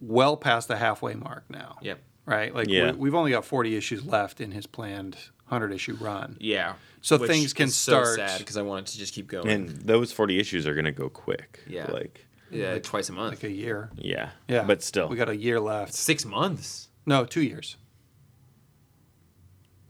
well 0.00 0.36
past 0.38 0.68
the 0.68 0.76
halfway 0.78 1.14
mark 1.14 1.44
now. 1.50 1.76
Yep. 1.82 1.98
Right. 2.26 2.54
Like 2.54 2.68
Yeah. 2.68 2.92
we, 2.92 2.96
we've 2.98 3.14
only 3.14 3.30
got 3.32 3.44
forty 3.44 3.74
issues 3.76 4.04
left 4.06 4.40
in 4.40 4.52
his 4.52 4.66
planned 4.66 5.16
hundred 5.50 5.72
issue 5.72 5.96
run. 6.00 6.36
Yeah. 6.40 6.74
So 7.02 7.16
Which 7.18 7.30
things 7.30 7.52
can 7.52 7.68
is 7.68 7.74
so 7.76 8.02
start- 8.04 8.16
sad 8.16 8.38
because 8.38 8.56
I 8.56 8.62
wanted 8.62 8.86
to 8.88 8.98
just 8.98 9.12
keep 9.14 9.26
going. 9.26 9.48
and 9.48 9.68
those 9.68 10.12
forty 10.12 10.38
issues 10.38 10.66
are 10.66 10.74
gonna 10.74 10.92
go 10.92 11.08
quick. 11.08 11.60
Yeah. 11.66 11.90
Like 11.90 12.26
yeah, 12.50 12.78
twice 12.78 13.08
a 13.08 13.12
month. 13.12 13.34
Like 13.34 13.44
a 13.44 13.50
year. 13.52 13.90
yeah. 13.96 14.30
Yeah. 14.48 14.64
But 14.64 14.82
still. 14.82 15.08
we 15.08 15.16
got 15.16 15.28
a 15.28 15.36
year 15.36 15.60
left. 15.60 15.94
Six 15.94 16.24
months. 16.24 16.88
No, 17.06 17.24
two 17.24 17.42
years. 17.42 17.76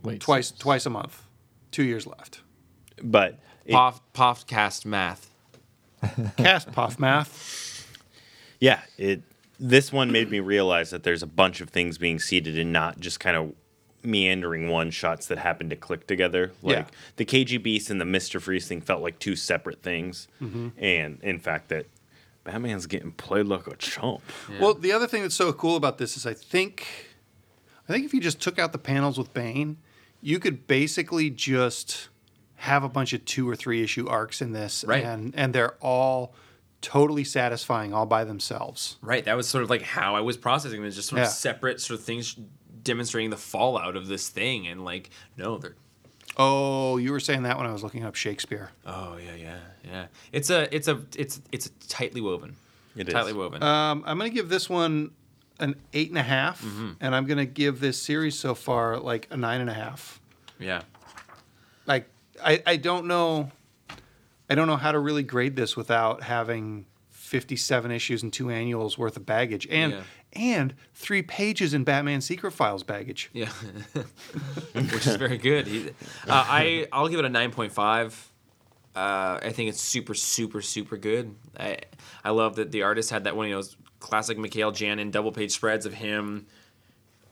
Wait, 0.03 0.20
Twice, 0.20 0.51
twice 0.51 0.87
a 0.87 0.91
month. 0.91 1.23
Two 1.70 1.82
years 1.82 2.07
left. 2.07 2.41
but 3.03 3.39
it, 3.65 3.73
Pof, 3.74 4.01
Podcast 4.15 4.85
math. 4.87 5.31
Cast 6.39 6.73
puff 6.73 6.99
math. 6.99 7.87
yeah, 8.59 8.81
it 8.97 9.23
this 9.59 9.93
one 9.93 10.11
made 10.11 10.31
me 10.31 10.41
realize 10.41 10.89
that 10.91 11.03
there's 11.03 11.23
a 11.23 11.27
bunch 11.27 11.61
of 11.61 11.69
things 11.69 11.99
being 11.99 12.19
seeded 12.19 12.59
and 12.59 12.73
not 12.73 12.99
just 12.99 13.20
kind 13.20 13.37
of 13.37 13.53
meandering 14.02 14.68
one 14.68 14.90
shots 14.90 15.27
that 15.27 15.39
happen 15.39 15.68
to 15.70 15.77
click 15.77 16.06
together. 16.06 16.52
Like 16.62 16.77
Yeah. 16.77 16.86
the 17.16 17.24
KGBeast 17.24 17.90
and 17.90 18.01
the 18.01 18.05
Mister 18.05 18.40
Freeze 18.40 18.66
thing 18.68 18.81
felt 18.81 19.02
like 19.02 19.18
two 19.18 19.36
separate 19.36 19.82
things, 19.82 20.28
Mm-hmm. 20.43 20.68
and 20.78 21.18
in 21.22 21.39
fact 21.39 21.68
that 21.68 21.86
Batman's 22.44 22.86
getting 22.86 23.12
played 23.12 23.47
like 23.47 23.66
a 23.66 23.77
chump. 23.77 24.22
Well, 24.59 24.74
the 24.74 24.93
other 24.93 25.06
thing 25.06 25.22
that's 25.22 25.35
so 25.35 25.52
cool 25.52 25.77
about 25.77 25.98
this 25.98 26.16
is 26.16 26.24
I 26.27 26.32
think, 26.35 26.86
I 27.89 27.93
think 27.93 28.06
if 28.06 28.14
you 28.14 28.20
just 28.20 28.40
took 28.40 28.59
out 28.59 28.72
the 28.72 28.78
panels 28.78 29.18
with 29.18 29.35
Bane, 29.35 29.77
you 30.22 30.39
could 30.39 30.66
basically 30.66 31.28
just 31.31 32.09
have 32.56 32.82
a 32.82 32.89
bunch 32.89 33.12
of 33.12 33.24
two 33.27 33.48
or 33.48 33.55
three 33.56 33.82
issue 33.82 34.06
arcs 34.09 34.40
in 34.43 34.52
this, 34.52 34.85
Right. 34.86 35.05
and 35.05 35.35
and 35.36 35.55
they're 35.55 35.74
all 35.82 36.35
totally 36.82 37.24
satisfying 37.24 37.93
all 37.93 38.06
by 38.06 38.24
themselves. 38.24 38.97
Right. 39.02 39.22
That 39.27 39.36
was 39.36 39.47
sort 39.47 39.62
of 39.62 39.68
like 39.68 39.82
how 39.82 40.16
I 40.16 40.20
was 40.20 40.39
processing 40.39 40.82
this, 40.82 40.94
just 40.97 41.09
sort 41.10 41.18
Yeah. 41.20 41.27
of 41.27 41.31
separate 41.32 41.78
sort 41.81 42.01
of 42.01 42.06
things 42.06 42.36
demonstrating 42.82 43.31
the 43.31 43.36
fallout 43.36 43.97
of 43.97 44.07
this 44.09 44.28
thing. 44.28 44.66
And 44.66 44.85
like, 44.85 45.11
no, 45.36 45.59
they're. 45.59 45.77
Oh, 46.36 46.97
you 46.97 47.11
were 47.12 47.20
saying 47.20 47.43
that 47.43 47.59
when 47.59 47.66
I 47.66 47.73
was 47.73 47.82
looking 47.82 48.05
up 48.05 48.15
Shakespeare. 48.15 48.70
Oh 48.86 49.16
yeah, 49.16 49.35
yeah, 49.35 49.59
yeah. 49.85 50.07
It's 50.32 50.48
a, 50.51 50.74
it's 50.74 50.89
a, 50.89 51.01
it's, 51.16 51.40
it's 51.52 51.70
tightly 51.89 52.20
woven. 52.20 52.57
It 52.97 53.09
is. 53.09 53.15
tightly 53.15 53.32
woven. 53.32 53.62
Um, 53.62 54.05
I'm 54.07 54.16
going 54.19 54.31
to 54.31 54.35
give 54.35 54.48
this 54.48 54.70
one 54.70 55.11
an 55.59 55.74
eight 55.93 56.09
and 56.09 56.19
a 56.19 56.23
half, 56.23 56.65
and 57.01 57.15
I'm 57.15 57.27
going 57.27 57.39
to 57.39 57.47
give 57.47 57.81
this 57.81 58.01
series 58.01 58.39
so 58.39 58.55
far 58.55 58.98
like 58.98 59.27
a 59.31 59.36
nine 59.36 59.61
and 59.61 59.69
a 59.69 59.74
half. 59.74 60.20
yeah. 60.59 60.82
like 61.86 62.09
I, 62.43 62.62
I 62.66 62.77
don't 62.77 63.07
know 63.07 63.51
I 64.48 64.55
don't 64.55 64.66
know 64.66 64.77
how 64.77 64.93
to 64.93 64.98
really 64.98 65.23
grade 65.23 65.55
this 65.57 65.77
without 65.77 66.23
having 66.23 66.86
57 67.11 67.90
issues 67.90 68.23
and 68.23 68.32
two 68.32 68.51
annuals 68.51 68.97
worth 68.98 69.16
of 69.16 69.27
baggage 69.27 69.66
and 69.70 69.93
Yeah. 69.93 70.01
And 70.32 70.74
three 70.94 71.23
pages 71.23 71.74
in 71.74 71.82
Batman 71.85 72.20
Secret 72.20 72.52
Files 72.52 72.82
baggage. 72.85 73.31
Yeah, 73.32 73.48
which 74.74 75.07
is 75.07 75.16
very 75.16 75.39
good. 75.39 75.94
Uh, 76.28 76.44
I 76.48 76.86
I'll 76.93 77.09
give 77.09 77.19
it 77.19 77.24
a 77.24 77.28
nine 77.31 77.51
point 77.51 77.73
five. 77.73 78.28
Uh, 78.94 79.39
I 79.43 79.51
think 79.52 79.69
it's 79.69 79.81
super 79.81 80.15
super 80.15 80.62
super 80.62 80.97
good. 80.97 81.35
I 81.59 81.78
I 82.24 82.31
love 82.31 82.57
that 82.57 82.70
the 82.73 82.82
artist 82.82 83.11
had 83.11 83.24
that 83.24 83.36
one 83.36 83.47
of 83.47 83.52
those 83.52 83.77
classic 83.98 84.39
Mikel 84.39 84.73
Janín 84.73 85.11
double 85.11 85.32
page 85.32 85.52
spreads 85.52 85.86
of 85.86 85.94
him 85.94 86.47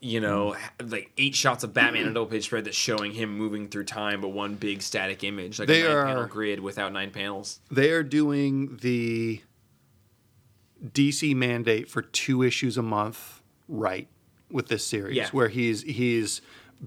you 0.01 0.21
know, 0.21 0.55
like 0.81 1.11
eight 1.17 1.35
shots 1.35 1.65
of 1.65 1.73
Batman 1.73 2.03
on 2.03 2.11
a 2.11 2.13
double 2.13 2.27
page 2.27 2.45
spread 2.45 2.63
that's 2.63 2.77
showing 2.77 3.11
him 3.11 3.37
moving 3.37 3.67
through 3.67 3.83
time, 3.83 4.21
but 4.21 4.29
one 4.29 4.55
big 4.55 4.81
static 4.81 5.25
image, 5.25 5.59
like 5.59 5.67
They 5.67 5.81
a 5.81 5.89
nine 5.89 5.93
are- 5.97 6.05
panel 6.05 6.25
grid 6.25 6.61
without 6.61 6.93
nine 6.93 7.11
panels. 7.11 7.59
They 7.69 7.91
are 7.91 8.01
doing 8.01 8.77
the 8.81 9.41
DC 10.85 11.35
mandate 11.35 11.89
for 11.89 12.01
two 12.01 12.41
issues 12.43 12.77
a 12.77 12.81
month 12.81 13.41
right 13.67 14.07
with 14.51 14.67
this 14.67 14.85
series, 14.85 15.15
Yeah. 15.15 15.29
where 15.31 15.47
he's 15.49 15.81
he's 15.83 16.41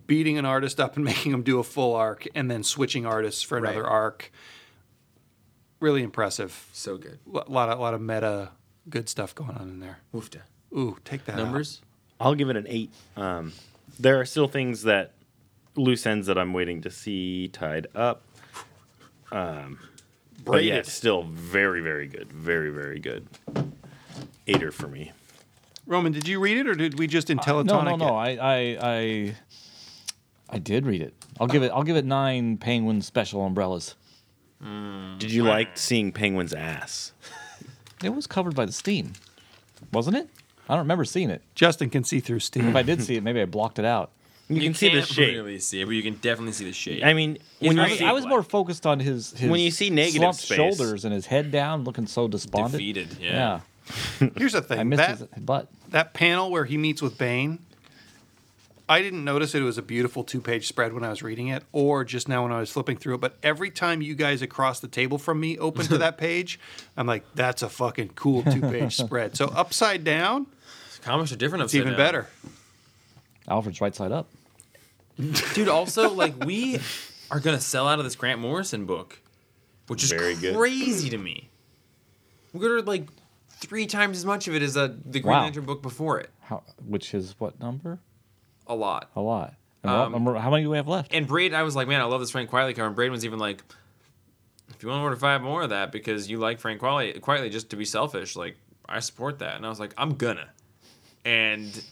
beating 0.06 0.38
an 0.38 0.44
artist 0.44 0.80
up 0.80 0.96
and 0.96 1.04
making 1.12 1.32
him 1.32 1.42
do 1.42 1.58
a 1.58 1.62
full 1.64 1.94
arc, 1.94 2.26
and 2.34 2.50
then 2.50 2.62
switching 2.62 3.04
artists 3.06 3.42
for 3.42 3.58
another 3.58 3.82
Right. 3.82 3.90
arc. 3.92 4.32
Really 5.80 6.02
impressive. 6.02 6.68
So 6.72 6.96
good. 6.96 7.18
A 7.34 7.50
lot 7.50 7.68
of 7.68 7.78
lot 7.80 7.92
of 7.94 8.00
meta 8.00 8.50
good 8.88 9.08
stuff 9.08 9.34
going 9.34 9.50
on 9.56 9.68
in 9.68 9.80
there. 9.80 9.98
Woofda. 10.14 10.42
Ooh, 10.76 10.96
take 11.04 11.24
that 11.26 11.32
out. 11.34 11.44
Numbers? 11.44 11.80
I'll 12.20 12.34
give 12.34 12.48
it 12.50 12.56
an 12.56 12.66
eight. 12.68 12.90
Um, 13.16 13.52
there 13.98 14.18
are 14.20 14.24
still 14.24 14.46
things 14.48 14.82
that 14.84 15.12
loose 15.76 16.06
ends 16.06 16.26
that 16.28 16.38
I'm 16.38 16.52
waiting 16.52 16.80
to 16.82 16.90
see 16.90 17.48
tied 17.48 17.88
up. 17.94 18.22
Um, 19.32 19.78
but 20.44 20.62
yeah, 20.64 20.74
it's 20.76 20.92
still 20.92 21.22
very, 21.24 21.80
very 21.80 22.06
good. 22.06 22.32
Very, 22.32 22.70
very 22.70 22.98
good. 23.00 23.26
Eighter 24.46 24.72
for 24.72 24.88
me. 24.88 25.12
Roman, 25.86 26.12
did 26.12 26.28
you 26.28 26.40
read 26.40 26.58
it 26.58 26.68
or 26.68 26.74
did 26.74 26.98
we 26.98 27.06
just 27.06 27.30
in 27.30 27.38
uh, 27.38 27.42
Teletonic? 27.42 27.66
No, 27.66 27.82
no, 27.82 27.96
no. 27.96 28.20
it? 28.20 28.38
I, 28.38 28.38
I, 28.38 28.78
I, 28.80 29.34
I 30.50 30.58
did 30.58 30.86
read 30.86 31.02
it. 31.02 31.14
I'll 31.40 31.46
give 31.46 31.62
it. 31.62 31.72
I'll 31.72 31.82
give 31.82 31.96
it 31.96 32.04
nine 32.04 32.56
penguin 32.56 33.02
special 33.02 33.44
umbrellas. 33.44 33.94
Mm, 34.64 35.18
did 35.18 35.32
you 35.32 35.42
like 35.42 35.76
seeing 35.76 36.12
Penguin's 36.12 36.52
ass? 36.52 37.12
It 38.04 38.12
was 38.12 38.26
covered 38.26 38.56
by 38.56 38.66
the 38.66 38.72
steam, 38.72 39.12
wasn't 39.92 40.16
it? 40.16 40.28
I 40.68 40.72
don't 40.74 40.80
remember 40.80 41.04
seeing 41.04 41.30
it. 41.30 41.40
Justin 41.54 41.88
can 41.88 42.02
see 42.02 42.18
through 42.18 42.40
steam. 42.40 42.66
If 42.66 42.74
I 42.74 42.82
did 42.82 43.00
see 43.00 43.14
it, 43.14 43.22
maybe 43.22 43.40
I 43.40 43.44
blocked 43.44 43.78
it 43.78 43.84
out. 43.84 44.10
You, 44.48 44.60
can 44.60 44.74
see 44.74 44.92
the 44.92 45.02
shape. 45.02 45.36
really 45.36 45.60
see 45.60 45.80
it, 45.80 45.84
but 45.84 45.92
you 45.92 46.02
can 46.02 46.14
definitely 46.14 46.52
see 46.52 46.64
the 46.64 46.72
shape. 46.72 47.04
I 47.04 47.14
mean, 47.14 47.38
when 47.60 47.76
you 47.76 47.82
I 47.82 47.84
very 47.84 47.90
was, 47.90 47.98
see, 48.00 48.04
I 48.04 48.12
was 48.12 48.26
more 48.26 48.42
focused 48.42 48.86
on 48.86 48.98
his, 48.98 49.32
his 49.32 49.48
When 49.48 49.60
you 49.60 49.70
see 49.70 49.88
negative 49.88 50.34
space. 50.34 50.56
shoulders 50.56 51.04
and 51.04 51.14
his 51.14 51.26
head 51.26 51.52
down, 51.52 51.84
looking 51.84 52.08
so 52.08 52.26
despondent. 52.26 52.72
Defeated, 52.72 53.18
yeah. 53.20 53.30
Yeah, 53.30 53.60
Here's 54.36 54.52
the 54.52 54.62
thing. 54.62 54.78
I 54.78 54.84
missed 54.84 54.98
that, 55.00 55.18
his 55.34 55.44
butt. 55.44 55.68
that 55.90 56.14
panel 56.14 56.50
where 56.50 56.64
he 56.64 56.76
meets 56.76 57.02
with 57.02 57.18
Bane, 57.18 57.58
I 58.88 59.00
didn't 59.02 59.24
notice 59.24 59.54
it 59.54 59.60
was 59.62 59.78
a 59.78 59.82
beautiful 59.82 60.22
two 60.24 60.40
page 60.40 60.66
spread 60.68 60.92
when 60.92 61.04
I 61.04 61.08
was 61.10 61.22
reading 61.22 61.48
it, 61.48 61.62
or 61.72 62.04
just 62.04 62.28
now 62.28 62.42
when 62.42 62.52
I 62.52 62.60
was 62.60 62.70
flipping 62.70 62.96
through 62.96 63.14
it. 63.14 63.20
But 63.20 63.36
every 63.42 63.70
time 63.70 64.02
you 64.02 64.14
guys 64.14 64.42
across 64.42 64.80
the 64.80 64.88
table 64.88 65.18
from 65.18 65.40
me 65.40 65.58
open 65.58 65.86
to 65.86 65.98
that 65.98 66.18
page, 66.18 66.58
I'm 66.96 67.06
like, 67.06 67.24
that's 67.34 67.62
a 67.62 67.68
fucking 67.68 68.10
cool 68.10 68.42
two 68.42 68.60
page 68.60 68.96
spread. 68.96 69.36
So 69.36 69.46
upside 69.46 70.04
down, 70.04 70.46
Comics 71.02 71.32
are 71.32 71.36
different 71.36 71.64
it's 71.64 71.72
upside 71.72 71.80
even 71.80 71.92
down. 71.94 71.98
better. 71.98 72.28
Alfred's 73.48 73.80
right 73.80 73.94
side 73.94 74.12
up. 74.12 74.28
Dude, 75.54 75.68
also, 75.68 76.10
like, 76.10 76.44
we 76.44 76.78
are 77.30 77.40
going 77.40 77.56
to 77.56 77.62
sell 77.62 77.86
out 77.88 77.98
of 77.98 78.04
this 78.04 78.14
Grant 78.14 78.40
Morrison 78.40 78.86
book, 78.86 79.20
which 79.88 80.02
is 80.04 80.10
Very 80.10 80.34
good. 80.36 80.54
crazy 80.56 81.10
to 81.10 81.18
me. 81.18 81.48
We're 82.52 82.60
going 82.68 82.82
to, 82.84 82.88
like, 82.88 83.08
three 83.62 83.86
times 83.86 84.18
as 84.18 84.24
much 84.24 84.48
of 84.48 84.54
it 84.54 84.62
as 84.62 84.76
uh, 84.76 84.88
the 85.06 85.20
Green 85.20 85.32
Wow. 85.34 85.42
Lantern 85.42 85.64
book 85.64 85.82
before 85.82 86.20
it. 86.20 86.30
How, 86.40 86.62
which 86.86 87.14
is 87.14 87.34
what 87.38 87.58
number? 87.60 87.98
A 88.66 88.74
lot. 88.74 89.10
A 89.16 89.20
lot. 89.20 89.54
Um, 89.84 90.24
what- 90.24 90.40
how 90.40 90.50
many 90.50 90.62
do 90.64 90.70
we 90.70 90.76
have 90.76 90.88
left? 90.88 91.12
And 91.14 91.26
Braid, 91.26 91.54
I 91.54 91.62
was 91.62 91.74
like, 91.74 91.88
man, 91.88 92.00
I 92.00 92.04
love 92.04 92.20
this 92.20 92.30
Frank 92.30 92.50
Quitely 92.50 92.74
cover. 92.74 92.86
And 92.86 92.94
Braid 92.96 93.10
was 93.10 93.24
even 93.24 93.38
like, 93.38 93.62
if 94.70 94.82
you 94.82 94.88
want 94.88 95.00
to 95.00 95.02
order 95.02 95.16
five 95.16 95.42
more 95.42 95.62
of 95.62 95.70
that 95.70 95.90
because 95.92 96.30
you 96.30 96.38
like 96.38 96.60
Frank 96.60 96.80
Quitely, 96.80 97.18
Quitely 97.20 97.50
just 97.50 97.70
to 97.70 97.76
be 97.76 97.84
selfish, 97.84 98.36
like, 98.36 98.56
I 98.88 99.00
support 99.00 99.38
that. 99.40 99.56
And 99.56 99.64
I 99.66 99.68
was 99.68 99.80
like, 99.80 99.92
I'm 99.96 100.14
gonna. 100.14 100.48
And 101.24 101.82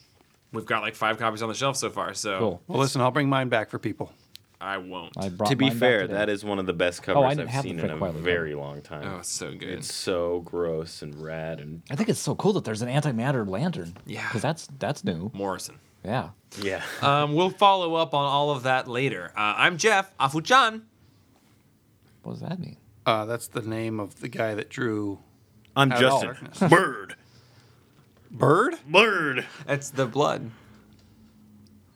we've 0.53 0.67
got 0.67 0.83
like 0.83 0.95
five 0.95 1.19
copies 1.19 1.43
on 1.43 1.49
the 1.49 1.55
shelf 1.55 1.77
so 1.77 1.91
far, 1.91 2.15
so 2.15 2.39
Cool. 2.39 2.63
Well, 2.69 2.79
listen, 2.81 3.01
I'll 3.01 3.11
bring 3.11 3.29
mine 3.29 3.49
back 3.49 3.71
for 3.71 3.79
people. 3.79 4.13
I 4.61 4.77
won't. 4.77 5.13
I 5.17 5.31
to 5.47 5.57
be 5.57 5.71
fair, 5.71 6.07
that 6.07 6.29
is 6.29 6.45
one 6.45 6.59
of 6.59 6.67
the 6.67 6.75
best 6.75 7.01
Oh, 7.09 7.13
I 7.13 7.15
covers 7.35 7.37
didn't 7.39 7.55
I've 7.55 7.63
seen 7.63 7.79
in 7.81 7.91
a 7.91 7.97
Quitely 7.97 8.21
very 8.21 8.55
long 8.55 8.83
time. 8.83 9.05
oh, 9.07 9.19
it's 9.19 9.31
so 9.31 9.53
good. 9.53 9.69
It's 9.71 9.93
so 9.93 10.41
gross 10.41 11.01
and 11.01 11.15
rad 11.21 11.61
and 11.61 11.83
I 11.91 11.97
think 11.97 12.09
it's 12.11 12.21
so 12.21 12.35
cool 12.35 12.53
that 12.55 12.65
there's 12.65 12.83
an 12.83 12.89
antimatter 12.89 13.49
lantern. 13.49 13.97
Yeah. 14.05 14.27
because 14.29 14.43
that's 14.43 14.69
that's 14.79 15.03
new. 15.03 15.31
Morrison. 15.33 15.79
Yeah. 16.05 16.31
yeah. 16.61 16.83
Um, 17.03 17.35
we'll 17.35 17.51
follow 17.51 17.95
up 17.95 18.13
on 18.15 18.25
all 18.27 18.51
of 18.51 18.65
that 18.65 18.87
later. 18.87 19.33
Uh, 19.37 19.55
I'm 19.57 19.79
Jeff 19.79 20.17
Afuchan. 20.19 20.83
What 22.23 22.33
does 22.35 22.43
that 22.43 22.59
mean? 22.59 22.77
Uh, 23.07 23.25
that's 23.25 23.49
the 23.49 23.63
name 23.63 23.99
of 23.99 24.21
the 24.21 24.29
guy 24.29 24.55
that 24.55 24.69
drew 24.69 25.21
I'm 25.75 25.91
Justin. 25.91 26.37
Bird. 26.69 27.15
Bird. 28.31 28.77
Bird. 28.87 29.47
That's 29.67 29.91
the 29.91 30.07
blood. 30.07 30.51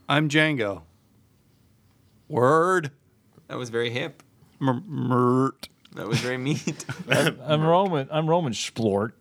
I'm 0.08 0.28
Django. 0.28 0.82
Word. 2.28 2.90
That 3.48 3.59
was 3.59 3.70
very 3.70 3.90
hip. 3.90 4.22
Mert. 4.60 5.68
That 5.94 6.06
was 6.09 6.18
very 6.20 6.38
neat. 6.38 6.84
I'm 7.09 7.62
Roman. 7.62 8.09
I'm 8.10 8.28
Roman 8.28 8.52
Splort. 8.52 9.12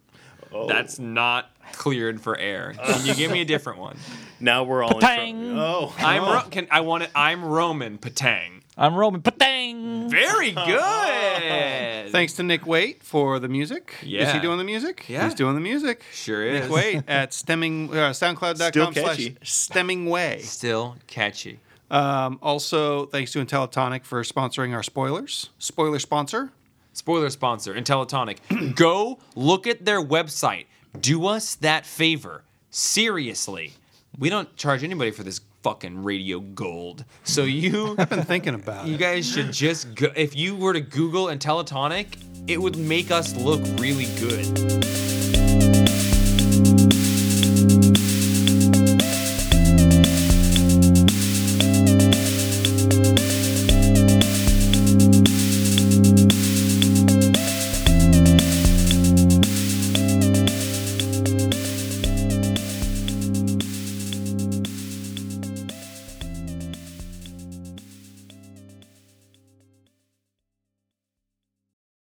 That's 0.68 1.00
not 1.00 1.50
cleared 1.74 2.22
for 2.22 2.38
air. 2.38 2.74
Can 2.78 3.06
you 3.06 3.16
give 3.16 3.32
me 3.32 3.42
a 3.42 3.46
different 3.46 3.80
one? 3.80 3.98
Now 4.40 4.64
we're 4.66 4.84
all 4.84 5.00
Patang. 5.00 5.30
in 5.30 5.36
trouble. 5.56 5.62
Oh. 5.62 5.96
I'm 6.00 6.22
Ro- 6.24 6.42
can 6.52 6.68
I 6.70 6.82
want 6.82 7.04
it? 7.04 7.12
I'm 7.16 7.46
Roman 7.46 7.98
Patang. 7.98 8.62
I'm 8.78 8.94
Roman. 8.94 9.22
Patang. 9.22 10.10
Very 10.12 10.52
good. 10.68 12.12
Thanks 12.12 12.34
to 12.34 12.44
Nick 12.44 12.68
Waite 12.68 13.04
for 13.04 13.40
the 13.40 13.48
music. 13.48 13.96
Yeah. 14.04 14.28
Is 14.28 14.34
he 14.34 14.40
doing 14.42 14.58
the 14.58 14.66
music? 14.66 15.06
Yeah. 15.08 15.24
He's 15.24 15.34
doing 15.34 15.56
the 15.56 15.62
music. 15.62 16.04
Sure 16.12 16.44
is. 16.46 16.64
Nick 16.64 16.72
Waite 16.72 17.04
at 17.08 17.34
stemming 17.34 17.96
uh, 17.96 18.12
Still 18.12 18.36
soundcloud.com 18.36 18.94
slash 18.94 19.06
catchy. 19.16 19.38
stemming 19.44 20.10
way. 20.10 20.40
Still 20.42 20.98
catchy. 21.08 21.60
Um, 21.94 22.40
also, 22.42 23.06
thanks 23.06 23.32
to 23.34 23.46
Intellatonic 23.46 24.04
for 24.04 24.24
sponsoring 24.24 24.74
our 24.74 24.82
spoilers. 24.82 25.52
Spoiler 25.60 26.00
sponsor. 26.00 26.52
Spoiler 26.92 27.30
sponsor, 27.30 27.74
Intellatonic. 27.76 28.76
Go 28.76 29.20
look 29.36 29.68
at 29.68 29.86
their 29.86 30.02
website. 30.02 30.66
Do 31.00 31.28
us 31.28 31.56
that 31.56 31.86
favor. 31.86 32.44
Seriously. 32.72 33.74
We 34.18 34.30
don't 34.30 34.56
charge 34.56 34.84
anybody 34.84 35.12
for 35.12 35.22
this 35.24 35.42
fucking 35.62 36.04
radio 36.04 36.40
gold. 36.40 37.06
So 37.24 37.44
you 37.44 37.96
I've 38.00 38.10
been 38.10 38.24
thinking 38.24 38.56
about 38.56 38.88
you 38.88 38.96
it. 38.96 39.00
guys 39.00 39.30
should 39.30 39.52
just 39.52 39.94
go 39.96 40.12
if 40.16 40.36
you 40.36 40.56
were 40.56 40.74
to 40.74 40.82
Google 40.82 41.28
Intellatonic, 41.28 42.08
it 42.48 42.60
would 42.62 42.78
make 42.78 43.12
us 43.12 43.36
look 43.36 43.62
really 43.80 44.08
good. 44.20 45.03